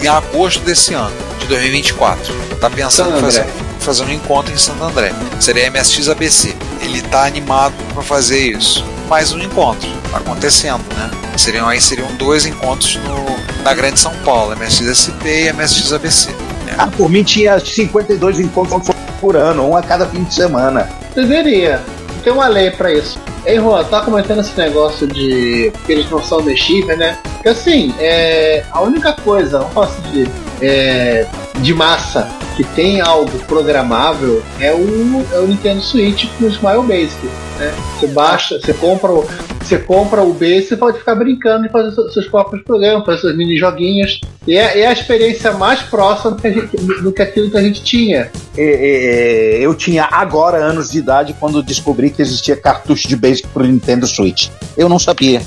em 0.00 0.06
agosto 0.08 0.60
desse 0.60 0.94
ano, 0.94 1.14
de 1.40 1.46
2024. 1.46 2.32
Tá 2.60 2.70
pensando 2.70 3.16
em 3.18 3.20
fazer, 3.20 3.46
fazer 3.80 4.04
um 4.04 4.10
encontro 4.10 4.52
em 4.52 4.56
Santo 4.56 4.84
André. 4.84 5.12
Seria 5.40 5.70
MSX 5.70 6.08
ABC. 6.08 6.54
Ele 6.80 7.02
tá 7.02 7.24
animado 7.24 7.74
para 7.92 8.02
fazer 8.02 8.38
isso. 8.56 8.84
Mais 9.08 9.32
um 9.32 9.38
encontro. 9.40 9.88
Tá 10.10 10.18
acontecendo, 10.18 10.82
né? 10.94 11.10
Seriam, 11.36 11.68
aí 11.68 11.80
seriam 11.80 12.06
dois 12.14 12.46
encontros 12.46 12.94
no, 12.96 13.62
na 13.64 13.74
Grande 13.74 13.98
São 13.98 14.14
Paulo, 14.24 14.56
MSX 14.56 14.96
SP 15.10 15.46
e 15.46 15.52
MSX 15.52 15.92
ABC. 15.92 16.30
né? 16.30 16.43
Ah, 16.76 16.88
por 16.88 17.08
mim 17.08 17.22
tinha 17.22 17.58
52 17.58 18.40
encontros 18.40 18.88
por 19.20 19.36
ano, 19.36 19.68
um 19.68 19.76
a 19.76 19.82
cada 19.82 20.06
fim 20.06 20.22
de 20.24 20.34
semana. 20.34 20.88
Deveria. 21.14 21.80
Tem 22.22 22.32
uma 22.32 22.48
lei 22.48 22.70
pra 22.70 22.92
isso. 22.92 23.18
Ei, 23.44 23.56
Juan, 23.56 23.84
tá 23.84 24.00
comentando 24.00 24.40
esse 24.40 24.56
negócio 24.56 25.06
de 25.06 25.70
que 25.84 25.92
eles 25.92 26.10
não 26.10 26.22
são 26.22 26.42
mexíveis, 26.42 26.98
né? 26.98 27.18
Porque 27.34 27.48
assim, 27.50 27.94
é, 27.98 28.64
a 28.70 28.80
única 28.80 29.12
coisa, 29.12 29.66
assim, 29.76 30.02
de, 30.10 30.30
é, 30.62 31.26
de 31.60 31.74
massa 31.74 32.26
que 32.56 32.64
tem 32.64 33.02
algo 33.02 33.38
programável 33.40 34.42
é 34.60 34.72
o, 34.72 35.26
é 35.32 35.38
o 35.38 35.46
Nintendo 35.46 35.82
Switch 35.82 36.26
com 36.38 36.46
o 36.46 36.48
Smile 36.48 36.82
Basic. 36.82 37.28
Né? 37.58 37.72
Você 38.00 38.06
baixa, 38.08 38.60
você 38.60 38.72
compra 38.74 39.12
o. 39.12 39.24
Você 39.62 39.78
compra 39.78 40.22
o 40.22 40.32
Basic 40.34 40.74
e 40.74 40.76
pode 40.76 40.98
ficar 40.98 41.14
brincando 41.14 41.64
e 41.64 41.70
fazer 41.70 41.90
seus- 42.12 42.26
próprios 42.26 42.62
programas, 42.64 43.06
fazer 43.06 43.20
seus 43.22 43.36
mini 43.36 43.56
joguinhos. 43.56 44.20
E 44.46 44.56
é, 44.56 44.80
é 44.80 44.86
a 44.88 44.92
experiência 44.92 45.52
mais 45.52 45.80
próxima 45.80 46.32
do 46.32 46.42
que, 46.42 46.46
a 46.48 46.52
gente- 46.52 46.76
do 46.76 47.12
que 47.12 47.22
aquilo 47.22 47.50
que 47.50 47.56
a 47.56 47.62
gente 47.62 47.82
tinha. 47.82 48.30
É, 48.58 49.56
é, 49.56 49.58
eu 49.64 49.74
tinha 49.74 50.06
agora 50.10 50.58
anos 50.58 50.90
de 50.90 50.98
idade 50.98 51.34
quando 51.40 51.62
descobri 51.62 52.10
que 52.10 52.20
existia 52.20 52.56
cartucho 52.56 53.08
de 53.08 53.16
Basic 53.16 53.48
pro 53.48 53.64
Nintendo 53.64 54.06
Switch. 54.06 54.48
Eu 54.76 54.88
não 54.88 54.98
sabia. 54.98 55.40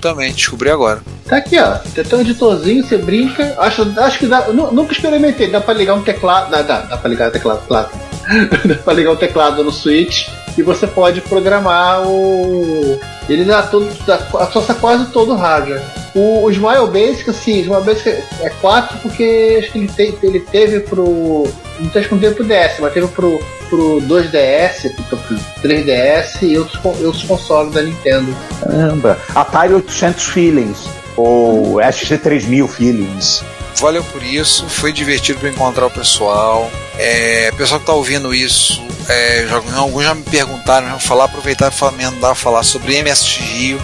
Também 0.00 0.32
descobri 0.32 0.70
agora. 0.70 1.00
Tá 1.26 1.38
aqui, 1.38 1.58
ó. 1.58 1.72
Tem 1.94 2.04
até 2.04 2.16
um 2.16 2.20
editorzinho, 2.20 2.84
você 2.86 2.96
brinca. 2.98 3.54
Acho, 3.58 3.90
acho 3.98 4.18
que 4.18 4.26
dá. 4.26 4.48
nu- 4.52 4.70
Nunca 4.70 4.92
experimentei. 4.92 5.50
Dá 5.50 5.60
pra 5.60 5.74
ligar 5.74 5.94
um 5.94 6.02
teclado. 6.02 6.50
Dá, 6.50 6.62
dá, 6.62 6.80
dá 6.82 6.96
pra 6.96 7.08
ligar 7.10 7.28
o 7.30 7.32
teclado, 7.32 7.66
claro. 7.66 7.88
pra 8.84 8.92
ligar 8.94 9.12
o 9.12 9.16
teclado 9.16 9.62
no 9.64 9.72
Switch 9.72 10.28
e 10.56 10.62
você 10.62 10.86
pode 10.86 11.20
programar 11.22 12.02
o. 12.06 12.98
Ele 13.28 13.44
dá 13.44 13.62
tudo. 13.62 13.88
dá- 14.06 14.20
acessa 14.40 14.74
quase 14.74 15.06
todo 15.06 15.32
o 15.32 15.36
hardware. 15.36 15.82
O, 16.14 16.44
o 16.44 16.50
Smile 16.50 16.86
Basic, 16.92 17.28
assim, 17.30 17.58
o 17.58 17.62
Smile 17.62 17.82
Basic 17.82 18.08
é 18.40 18.50
4 18.60 18.98
porque 18.98 19.58
acho 19.62 19.72
que 19.72 19.78
ele, 19.78 19.88
te- 19.88 20.18
ele 20.22 20.40
teve 20.40 20.80
pro. 20.80 21.46
Não 21.80 21.90
sei 21.90 22.04
se 22.04 22.12
não 22.12 22.18
teve 22.20 22.44
DS, 22.44 22.78
mas 22.78 22.92
teve 22.92 23.08
pro, 23.08 23.40
pro 23.68 24.00
2DS, 24.02 24.94
pro, 25.08 25.16
pro 25.18 25.36
3DS 25.62 26.42
e 26.42 26.56
outros, 26.56 26.78
outros 26.84 27.22
consoles 27.24 27.72
da 27.74 27.82
Nintendo. 27.82 28.32
Caramba. 28.60 29.18
Atari 29.34 29.74
800 29.74 30.24
Feelings. 30.24 30.78
Ou 31.16 31.74
SC3000 31.76 32.68
Feelings. 32.68 33.42
Valeu 33.80 34.04
por 34.04 34.22
isso, 34.22 34.68
foi 34.68 34.92
divertido 34.92 35.46
encontrar 35.46 35.86
o 35.86 35.90
pessoal. 35.90 36.70
É, 36.96 37.50
pessoal 37.52 37.80
que 37.80 37.86
tá 37.86 37.92
ouvindo 37.92 38.34
isso, 38.34 38.80
é, 39.08 39.46
já, 39.48 39.78
alguns 39.78 40.04
já 40.04 40.14
me 40.14 40.22
perguntaram, 40.22 40.88
já 40.88 40.98
falar, 40.98 41.24
aproveitar 41.24 41.70
para 41.70 41.90
mandar 41.92 42.34
falar 42.34 42.62
sobre 42.62 43.02
MSX 43.02 43.36
Rio. 43.38 43.82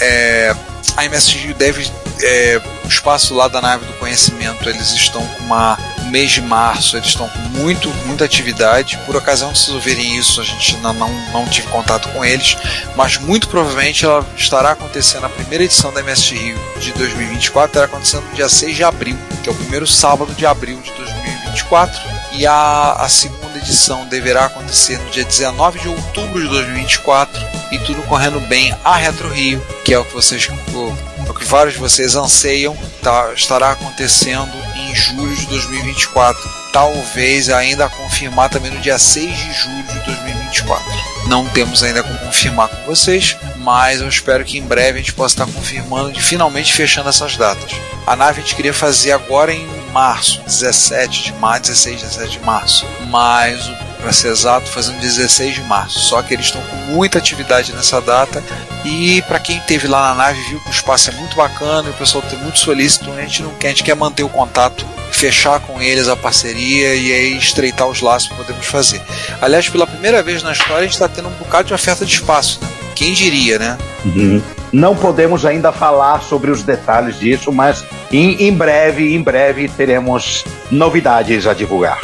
É, 0.00 0.54
a 0.96 1.04
MSX 1.08 1.32
Rio 1.34 1.54
deve. 1.54 1.90
É, 2.22 2.60
o 2.84 2.88
espaço 2.88 3.34
lá 3.34 3.48
da 3.48 3.60
nave 3.60 3.84
do 3.84 3.92
conhecimento, 3.94 4.68
eles 4.68 4.90
estão 4.92 5.24
com 5.26 5.42
uma. 5.44 5.78
Mês 6.10 6.30
de 6.30 6.40
março, 6.40 6.96
eles 6.96 7.08
estão 7.08 7.28
com 7.28 7.38
muito, 7.38 7.88
muita 8.06 8.24
atividade. 8.24 8.98
Por 9.06 9.16
ocasião 9.16 9.52
que 9.52 9.58
vocês 9.58 9.74
ouvirem 9.74 10.16
isso, 10.16 10.40
a 10.40 10.44
gente 10.44 10.76
não, 10.78 10.92
não, 10.92 11.12
não 11.32 11.46
tive 11.46 11.68
contato 11.68 12.08
com 12.10 12.24
eles, 12.24 12.56
mas 12.94 13.18
muito 13.18 13.48
provavelmente 13.48 14.04
ela 14.04 14.24
estará 14.36 14.72
acontecendo 14.72 15.26
a 15.26 15.28
primeira 15.28 15.64
edição 15.64 15.92
da 15.92 16.02
MSX 16.02 16.30
Rio 16.30 16.58
de 16.78 16.92
2024, 16.92 17.68
estará 17.68 17.86
acontecendo 17.86 18.24
no 18.24 18.34
dia 18.34 18.48
6 18.48 18.76
de 18.76 18.84
abril, 18.84 19.18
que 19.42 19.48
é 19.48 19.52
o 19.52 19.54
primeiro 19.54 19.86
sábado 19.86 20.32
de 20.34 20.46
abril 20.46 20.80
de 20.80 20.92
2024, 20.92 22.00
e 22.32 22.46
a, 22.46 22.92
a 22.92 23.08
segunda 23.08 23.45
edição 23.66 24.06
deverá 24.06 24.46
acontecer 24.46 24.96
no 24.98 25.10
dia 25.10 25.24
19 25.24 25.80
de 25.80 25.88
outubro 25.88 26.40
de 26.40 26.48
2024 26.48 27.40
e 27.72 27.78
tudo 27.80 28.00
correndo 28.02 28.40
bem 28.46 28.72
a 28.84 28.96
Retro 28.96 29.28
Rio, 29.28 29.60
que 29.84 29.92
é 29.92 29.98
o 29.98 30.04
que 30.04 30.14
vocês 30.14 30.48
o, 30.48 31.28
o 31.28 31.34
que 31.34 31.44
vários 31.44 31.74
de 31.74 31.80
vocês 31.80 32.14
anseiam, 32.14 32.76
tá, 33.02 33.32
estará 33.34 33.72
acontecendo 33.72 34.52
em 34.76 34.94
julho 34.94 35.34
de 35.34 35.46
2024. 35.46 36.48
Talvez 36.72 37.48
ainda 37.50 37.88
confirmar 37.88 38.50
também 38.50 38.70
no 38.70 38.80
dia 38.80 38.98
6 38.98 39.36
de 39.36 39.52
julho 39.54 39.82
de 39.82 39.98
2024. 40.04 40.84
Não 41.26 41.48
temos 41.48 41.82
ainda 41.82 42.04
como 42.04 42.18
confirmar 42.18 42.68
com 42.68 42.84
vocês, 42.84 43.36
mas 43.58 44.00
eu 44.00 44.08
espero 44.08 44.44
que 44.44 44.58
em 44.58 44.62
breve 44.62 44.98
a 44.98 45.02
gente 45.02 45.12
possa 45.12 45.42
estar 45.42 45.52
confirmando 45.52 46.16
e 46.16 46.22
finalmente 46.22 46.72
fechando 46.72 47.08
essas 47.08 47.36
datas. 47.36 47.72
A 48.06 48.14
nave 48.14 48.40
a 48.40 48.42
gente 48.42 48.54
queria 48.54 48.74
fazer 48.74 49.10
agora 49.10 49.52
em 49.52 49.75
março, 49.86 50.42
17 50.42 51.24
de 51.24 51.32
março, 51.34 51.62
16, 51.62 52.02
17 52.02 52.38
de 52.38 52.44
março, 52.44 52.86
mas 53.08 53.70
para 54.00 54.12
ser 54.12 54.28
exato, 54.28 54.70
fazendo 54.70 55.00
16 55.00 55.54
de 55.54 55.62
março. 55.62 55.98
Só 55.98 56.22
que 56.22 56.34
eles 56.34 56.46
estão 56.46 56.62
com 56.62 56.76
muita 56.92 57.18
atividade 57.18 57.72
nessa 57.72 58.00
data 58.00 58.42
e 58.84 59.20
para 59.22 59.40
quem 59.40 59.58
esteve 59.58 59.88
lá 59.88 60.10
na 60.10 60.14
nave 60.14 60.40
viu 60.48 60.60
que 60.60 60.68
o 60.68 60.70
espaço 60.70 61.10
é 61.10 61.12
muito 61.14 61.34
bacana, 61.36 61.88
e 61.88 61.90
o 61.90 61.94
pessoal 61.94 62.22
tem 62.22 62.38
muito 62.38 62.58
solícito, 62.58 63.10
a 63.12 63.20
gente 63.20 63.42
não 63.42 63.50
quer, 63.54 63.68
a 63.68 63.70
gente 63.70 63.82
quer 63.82 63.96
manter 63.96 64.22
o 64.22 64.28
contato, 64.28 64.86
fechar 65.10 65.58
com 65.60 65.80
eles 65.80 66.06
a 66.08 66.16
parceria 66.16 66.94
e 66.94 67.12
aí 67.12 67.36
estreitar 67.36 67.88
os 67.88 68.00
laços 68.00 68.28
que 68.28 68.36
podemos 68.36 68.66
fazer. 68.66 69.02
Aliás, 69.40 69.68
pela 69.68 69.86
primeira 69.86 70.22
vez 70.22 70.42
na 70.42 70.52
história 70.52 70.78
a 70.78 70.82
gente 70.82 70.92
está 70.92 71.08
tendo 71.08 71.28
um 71.28 71.32
bocado 71.32 71.68
de 71.68 71.74
oferta 71.74 72.04
de 72.04 72.14
espaço, 72.14 72.60
né? 72.62 72.68
Quem 72.94 73.12
diria, 73.12 73.58
né? 73.58 73.76
Uhum. 74.04 74.42
Não 74.72 74.96
podemos 74.96 75.44
ainda 75.44 75.70
falar 75.70 76.22
sobre 76.22 76.50
os 76.50 76.62
detalhes 76.62 77.18
disso, 77.18 77.52
mas 77.52 77.84
em, 78.10 78.46
em 78.46 78.52
breve, 78.52 79.14
em 79.14 79.22
breve 79.22 79.68
teremos 79.68 80.44
novidades 80.70 81.46
a 81.46 81.54
divulgar. 81.54 82.00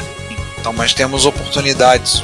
Então, 0.58 0.72
mas 0.72 0.94
temos 0.94 1.26
oportunidades, 1.26 2.22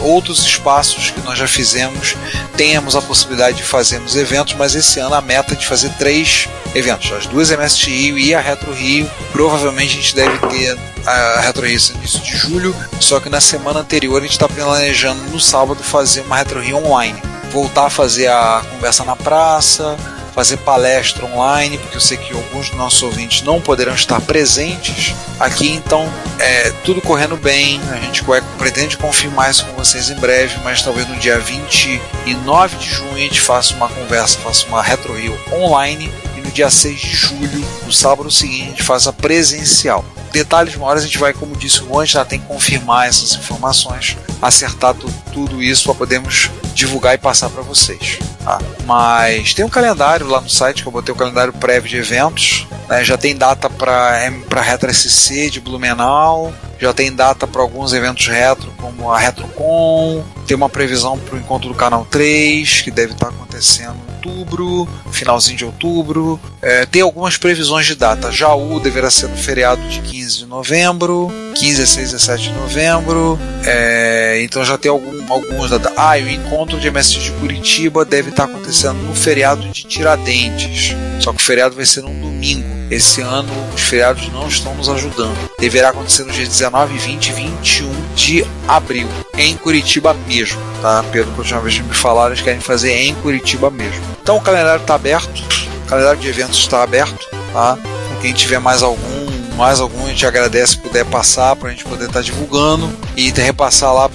outros 0.00 0.44
espaços 0.44 1.10
que 1.10 1.20
nós 1.20 1.38
já 1.38 1.48
fizemos, 1.48 2.16
temos 2.56 2.94
a 2.94 3.02
possibilidade 3.02 3.56
de 3.56 3.62
fazermos 3.62 4.16
eventos, 4.16 4.54
mas 4.54 4.74
esse 4.74 5.00
ano 5.00 5.14
a 5.14 5.20
meta 5.20 5.54
é 5.54 5.56
de 5.56 5.66
fazer 5.66 5.90
três 5.98 6.48
eventos, 6.74 7.10
as 7.12 7.26
duas 7.26 7.50
MST 7.50 7.90
Rio 7.90 8.18
e 8.18 8.34
a 8.34 8.40
Retro 8.40 8.72
Rio. 8.72 9.10
Provavelmente 9.32 9.94
a 9.94 10.02
gente 10.02 10.14
deve 10.14 10.38
ter 10.48 10.78
a 11.06 11.40
Retro 11.40 11.66
Rio 11.66 11.80
no 11.90 11.98
início 11.98 12.20
de 12.20 12.36
julho, 12.36 12.76
só 13.00 13.20
que 13.20 13.28
na 13.28 13.40
semana 13.40 13.80
anterior 13.80 14.18
a 14.18 14.22
gente 14.22 14.32
está 14.32 14.48
planejando 14.48 15.22
no 15.30 15.40
sábado 15.40 15.82
fazer 15.82 16.20
uma 16.22 16.36
Retro 16.36 16.60
Rio 16.60 16.76
online. 16.76 17.20
Voltar 17.50 17.86
a 17.86 17.90
fazer 17.90 18.28
a 18.28 18.62
conversa 18.70 19.04
na 19.04 19.16
praça, 19.16 19.96
fazer 20.38 20.58
palestra 20.58 21.26
online, 21.26 21.78
porque 21.78 21.96
eu 21.96 22.00
sei 22.00 22.16
que 22.16 22.32
alguns 22.32 22.68
dos 22.68 22.78
nossos 22.78 23.02
ouvintes 23.02 23.42
não 23.42 23.60
poderão 23.60 23.92
estar 23.92 24.20
presentes 24.20 25.12
aqui, 25.40 25.68
então 25.68 26.08
é, 26.38 26.70
tudo 26.84 27.02
correndo 27.02 27.36
bem, 27.36 27.80
a 27.90 27.96
gente 27.96 28.22
pretende 28.56 28.96
confirmar 28.96 29.50
isso 29.50 29.66
com 29.66 29.72
vocês 29.72 30.10
em 30.10 30.14
breve, 30.14 30.54
mas 30.62 30.80
talvez 30.80 31.08
no 31.08 31.16
dia 31.16 31.40
29 31.40 32.76
de 32.76 32.88
junho 32.88 33.16
a 33.16 33.18
gente 33.18 33.40
faça 33.40 33.74
uma 33.74 33.88
conversa, 33.88 34.38
faça 34.38 34.64
uma 34.68 34.80
Retro 34.80 35.12
Rio 35.12 35.36
online 35.52 36.08
e 36.36 36.40
no 36.40 36.52
dia 36.52 36.70
6 36.70 37.00
de 37.00 37.16
julho, 37.16 37.64
no 37.84 37.92
sábado 37.92 38.30
seguinte, 38.30 38.62
a 38.62 38.66
gente 38.66 38.82
faça 38.84 39.12
presencial. 39.12 40.04
Detalhes 40.30 40.76
maiores 40.76 41.02
a 41.02 41.06
gente 41.06 41.18
vai, 41.18 41.32
como 41.32 41.56
disse 41.56 41.82
o 41.82 41.88
Juan, 41.88 42.06
já 42.06 42.24
tem 42.24 42.38
que 42.38 42.46
confirmar 42.46 43.08
essas 43.08 43.34
informações, 43.34 44.16
acertar 44.40 44.94
tu, 44.94 45.12
tudo 45.32 45.60
isso 45.60 45.82
para 45.86 45.94
podermos 45.94 46.48
divulgar 46.78 47.14
e 47.14 47.18
passar 47.18 47.50
para 47.50 47.62
vocês. 47.62 48.18
Tá? 48.44 48.58
Mas 48.86 49.52
tem 49.52 49.64
um 49.64 49.68
calendário 49.68 50.28
lá 50.28 50.40
no 50.40 50.48
site 50.48 50.82
que 50.82 50.88
eu 50.88 50.92
botei 50.92 51.12
o 51.12 51.16
calendário 51.16 51.52
prévio 51.52 51.90
de 51.90 51.96
eventos. 51.96 52.66
Né? 52.88 53.04
Já 53.04 53.18
tem 53.18 53.36
data 53.36 53.68
para 53.68 54.62
Retro 54.62 54.92
SC 54.94 55.50
de 55.50 55.60
Blumenau, 55.60 56.54
já 56.78 56.94
tem 56.94 57.12
data 57.12 57.48
para 57.48 57.60
alguns 57.60 57.92
eventos 57.92 58.28
retro, 58.28 58.72
como 58.78 59.10
a 59.10 59.18
RetroCon, 59.18 60.24
tem 60.46 60.56
uma 60.56 60.68
previsão 60.68 61.18
para 61.18 61.34
o 61.34 61.38
encontro 61.38 61.68
do 61.68 61.74
Canal 61.74 62.06
3, 62.08 62.82
que 62.82 62.90
deve 62.92 63.12
estar 63.12 63.26
tá 63.26 63.32
acontecendo 63.32 63.96
outubro, 64.28 64.88
finalzinho 65.10 65.56
de 65.56 65.64
outubro. 65.64 66.40
É, 66.60 66.86
tem 66.86 67.02
algumas 67.02 67.36
previsões 67.36 67.86
de 67.86 67.94
data. 67.94 68.30
Jaú 68.30 68.78
deverá 68.80 69.10
ser 69.10 69.28
no 69.28 69.36
feriado 69.36 69.82
de 69.88 70.00
15 70.00 70.38
de 70.38 70.46
novembro, 70.46 71.30
15, 71.54 71.76
16, 71.76 72.12
17 72.12 72.42
de 72.44 72.52
novembro. 72.52 73.38
É, 73.64 74.40
então 74.42 74.64
já 74.64 74.76
tem 74.76 74.90
algum, 74.90 75.32
alguns 75.32 75.70
datas. 75.70 75.92
Ah, 75.96 76.18
e 76.18 76.24
o 76.24 76.30
encontro 76.30 76.78
de 76.78 76.88
MST 76.88 77.20
de 77.20 77.32
Curitiba 77.32 78.04
deve 78.04 78.30
estar 78.30 78.44
acontecendo 78.44 78.98
no 79.02 79.14
feriado 79.14 79.66
de 79.68 79.84
Tiradentes. 79.84 80.94
Só 81.20 81.32
que 81.32 81.38
o 81.38 81.44
feriado 81.44 81.74
vai 81.74 81.86
ser 81.86 82.02
num 82.02 82.20
domingo. 82.20 82.77
Esse 82.90 83.20
ano 83.20 83.52
os 83.74 83.82
feriados 83.82 84.32
não 84.32 84.48
estão 84.48 84.74
nos 84.74 84.88
ajudando. 84.88 85.36
Deverá 85.58 85.90
acontecer 85.90 86.24
nos 86.24 86.34
dias 86.34 86.48
19, 86.48 86.96
20 86.96 87.26
e 87.26 87.32
21 87.32 88.14
de 88.14 88.46
abril, 88.66 89.08
em 89.36 89.56
Curitiba 89.56 90.14
mesmo, 90.26 90.60
tá? 90.80 91.02
Pelo 91.12 91.30
que 91.32 91.38
última 91.38 91.60
vez 91.60 91.78
me 91.78 91.94
falaram, 91.94 92.32
eles 92.32 92.42
querem 92.42 92.60
fazer 92.60 92.92
em 92.92 93.14
Curitiba 93.16 93.70
mesmo. 93.70 94.02
Então 94.22 94.36
o 94.36 94.40
calendário 94.40 94.80
está 94.80 94.94
aberto, 94.94 95.42
o 95.84 95.88
calendário 95.88 96.20
de 96.20 96.28
eventos 96.28 96.58
está 96.58 96.82
aberto, 96.82 97.28
tá? 97.52 97.78
Quem 98.22 98.32
tiver 98.32 98.58
mais 98.58 98.82
algum, 98.82 99.30
mais 99.56 99.80
algum, 99.80 100.06
a 100.06 100.08
gente 100.08 100.26
agradece 100.26 100.72
se 100.72 100.78
puder 100.78 101.04
passar 101.04 101.54
para 101.56 101.68
a 101.68 101.70
gente 101.70 101.84
poder 101.84 102.06
estar 102.06 102.20
tá 102.20 102.22
divulgando 102.22 102.90
e 103.16 103.30
repassar 103.30 103.92
lá 103.92 104.10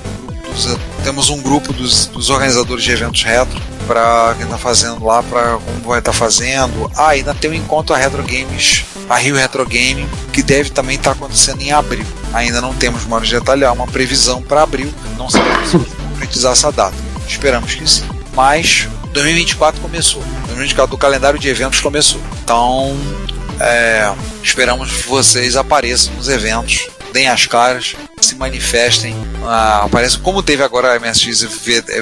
dos, 0.46 0.78
temos 1.04 1.30
um 1.30 1.42
grupo 1.42 1.72
dos, 1.74 2.08
dos 2.08 2.30
organizadores 2.30 2.84
de 2.84 2.92
eventos 2.92 3.24
retro 3.24 3.62
para 3.84 4.34
quem 4.36 4.46
está 4.46 4.58
fazendo 4.58 5.04
lá, 5.06 5.22
para 5.24 5.58
como 5.58 5.82
vai 5.86 6.00
estar 6.00 6.12
tá 6.12 6.18
fazendo. 6.18 6.92
Ah, 6.96 7.10
ainda 7.10 7.34
tem 7.34 7.52
um 7.52 7.54
encontro 7.54 7.96
a 7.96 7.98
Retro 7.98 8.24
Games, 8.24 8.86
a 9.10 9.18
Rio 9.18 9.36
Retro 9.36 9.66
Game, 9.66 10.08
que 10.32 10.42
deve 10.42 10.70
também 10.70 10.96
estar 10.96 11.12
tá 11.12 11.18
acontecendo 11.18 11.62
em 11.62 11.72
abril. 11.72 12.06
Ainda 12.34 12.62
não 12.62 12.74
temos 12.74 13.06
mais 13.06 13.30
detalhar 13.30 13.74
uma 13.74 13.88
previsão 13.88 14.42
para 14.42 14.64
abril, 14.64 14.92
não 15.18 15.30
sabemos 15.30 15.70
se 15.70 15.78
concretizar 15.78 16.52
essa 16.54 16.72
data. 16.72 16.96
Esperamos 17.28 17.76
que 17.76 17.90
sim. 17.90 18.04
Mas 18.34 18.88
2024 19.12 19.80
começou. 19.82 20.22
2024 20.48 20.96
o 20.96 20.98
calendário 20.98 21.40
de 21.40 21.48
eventos 21.48 21.80
começou. 21.80 22.20
Então, 22.44 22.98
é, 23.60 24.12
esperamos 24.42 24.92
que 24.92 25.08
vocês 25.08 25.56
apareçam 25.56 26.14
nos 26.16 26.28
eventos, 26.28 26.88
deem 27.12 27.28
as 27.28 27.46
caras, 27.46 27.96
se 28.20 28.36
manifestem, 28.36 29.16
ah, 29.46 29.84
apareçam 29.86 30.22
como 30.22 30.42
teve 30.42 30.64
agora 30.64 30.96
a 30.96 31.00
MSX 31.00 31.44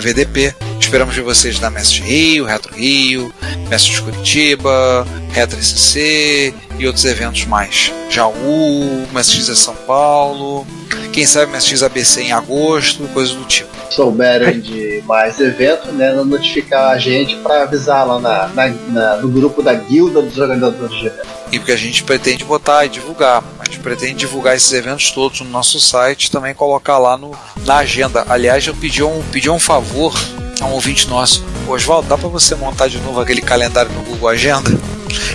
VDP, 0.02 0.56
Esperamos 0.92 1.16
ver 1.16 1.22
vocês 1.22 1.58
na 1.58 1.70
Mestre 1.70 2.02
Rio, 2.02 2.44
Retro 2.44 2.76
Rio, 2.76 3.34
Mestre 3.70 4.02
Curitiba, 4.02 5.08
Retro 5.32 5.58
SC 5.64 6.54
e 6.78 6.86
outros 6.86 7.06
eventos 7.06 7.46
mais. 7.46 7.94
Jaú, 8.10 9.08
Mestre 9.14 9.38
X 9.38 9.58
São 9.58 9.74
Paulo, 9.74 10.68
quem 11.14 11.26
sabe 11.26 11.50
Mestre 11.50 11.72
X 11.72 11.84
ABC 11.84 12.24
em 12.24 12.34
agosto, 12.34 13.08
coisas 13.14 13.34
do 13.34 13.46
tipo. 13.46 13.70
Souberem 13.90 14.60
de 14.60 15.02
mais 15.06 15.40
eventos, 15.40 15.94
né? 15.94 16.12
Notificar 16.12 16.92
a 16.92 16.98
gente 16.98 17.38
para 17.38 17.64
avisar 17.64 18.06
lá 18.06 18.20
na, 18.20 18.48
na, 18.50 18.68
na, 18.68 19.16
no 19.16 19.30
grupo 19.30 19.64
da 19.64 19.74
Guilda 19.74 20.22
dos 20.22 20.38
Organizadores 20.38 21.00
de 21.00 21.08
Eventos. 21.08 21.30
E 21.54 21.58
porque 21.58 21.72
a 21.72 21.78
gente 21.78 22.04
pretende 22.04 22.44
botar 22.44 22.86
e 22.86 22.90
divulgar. 22.90 23.42
A 23.60 23.64
gente 23.64 23.80
pretende 23.80 24.16
divulgar 24.16 24.58
esses 24.58 24.74
eventos 24.74 25.10
todos 25.12 25.40
no 25.40 25.50
nosso 25.50 25.80
site 25.80 26.30
também 26.30 26.54
colocar 26.54 26.98
lá 26.98 27.18
no, 27.18 27.32
na 27.66 27.78
agenda. 27.78 28.26
Aliás, 28.28 28.68
eu 28.68 28.76
pedi 28.76 29.02
um, 29.02 29.24
pedi 29.32 29.50
um 29.50 29.58
favor 29.60 30.14
a 30.62 30.66
um 30.66 30.74
ouvinte 30.74 31.08
nosso. 31.08 31.44
Oswaldo, 31.68 32.08
dá 32.08 32.18
para 32.18 32.30
você 32.30 32.56
montar 32.56 32.88
de 32.88 32.98
novo 33.00 33.20
aquele 33.20 33.42
calendário 33.42 33.92
no 33.92 34.02
Google 34.04 34.30
Agenda? 34.30 34.72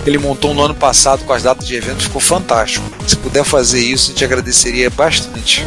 Ele 0.07 0.19
montou 0.19 0.55
no 0.55 0.63
ano 0.63 0.75
passado 0.75 1.25
com 1.25 1.33
as 1.33 1.43
datas 1.43 1.67
de 1.67 1.75
eventos, 1.75 2.05
ficou 2.05 2.21
fantástico. 2.21 2.85
Se 3.07 3.17
puder 3.17 3.45
fazer 3.45 3.81
isso, 3.81 4.11
a 4.11 4.13
gente 4.13 4.25
agradeceria 4.25 4.89
bastante. 4.89 5.67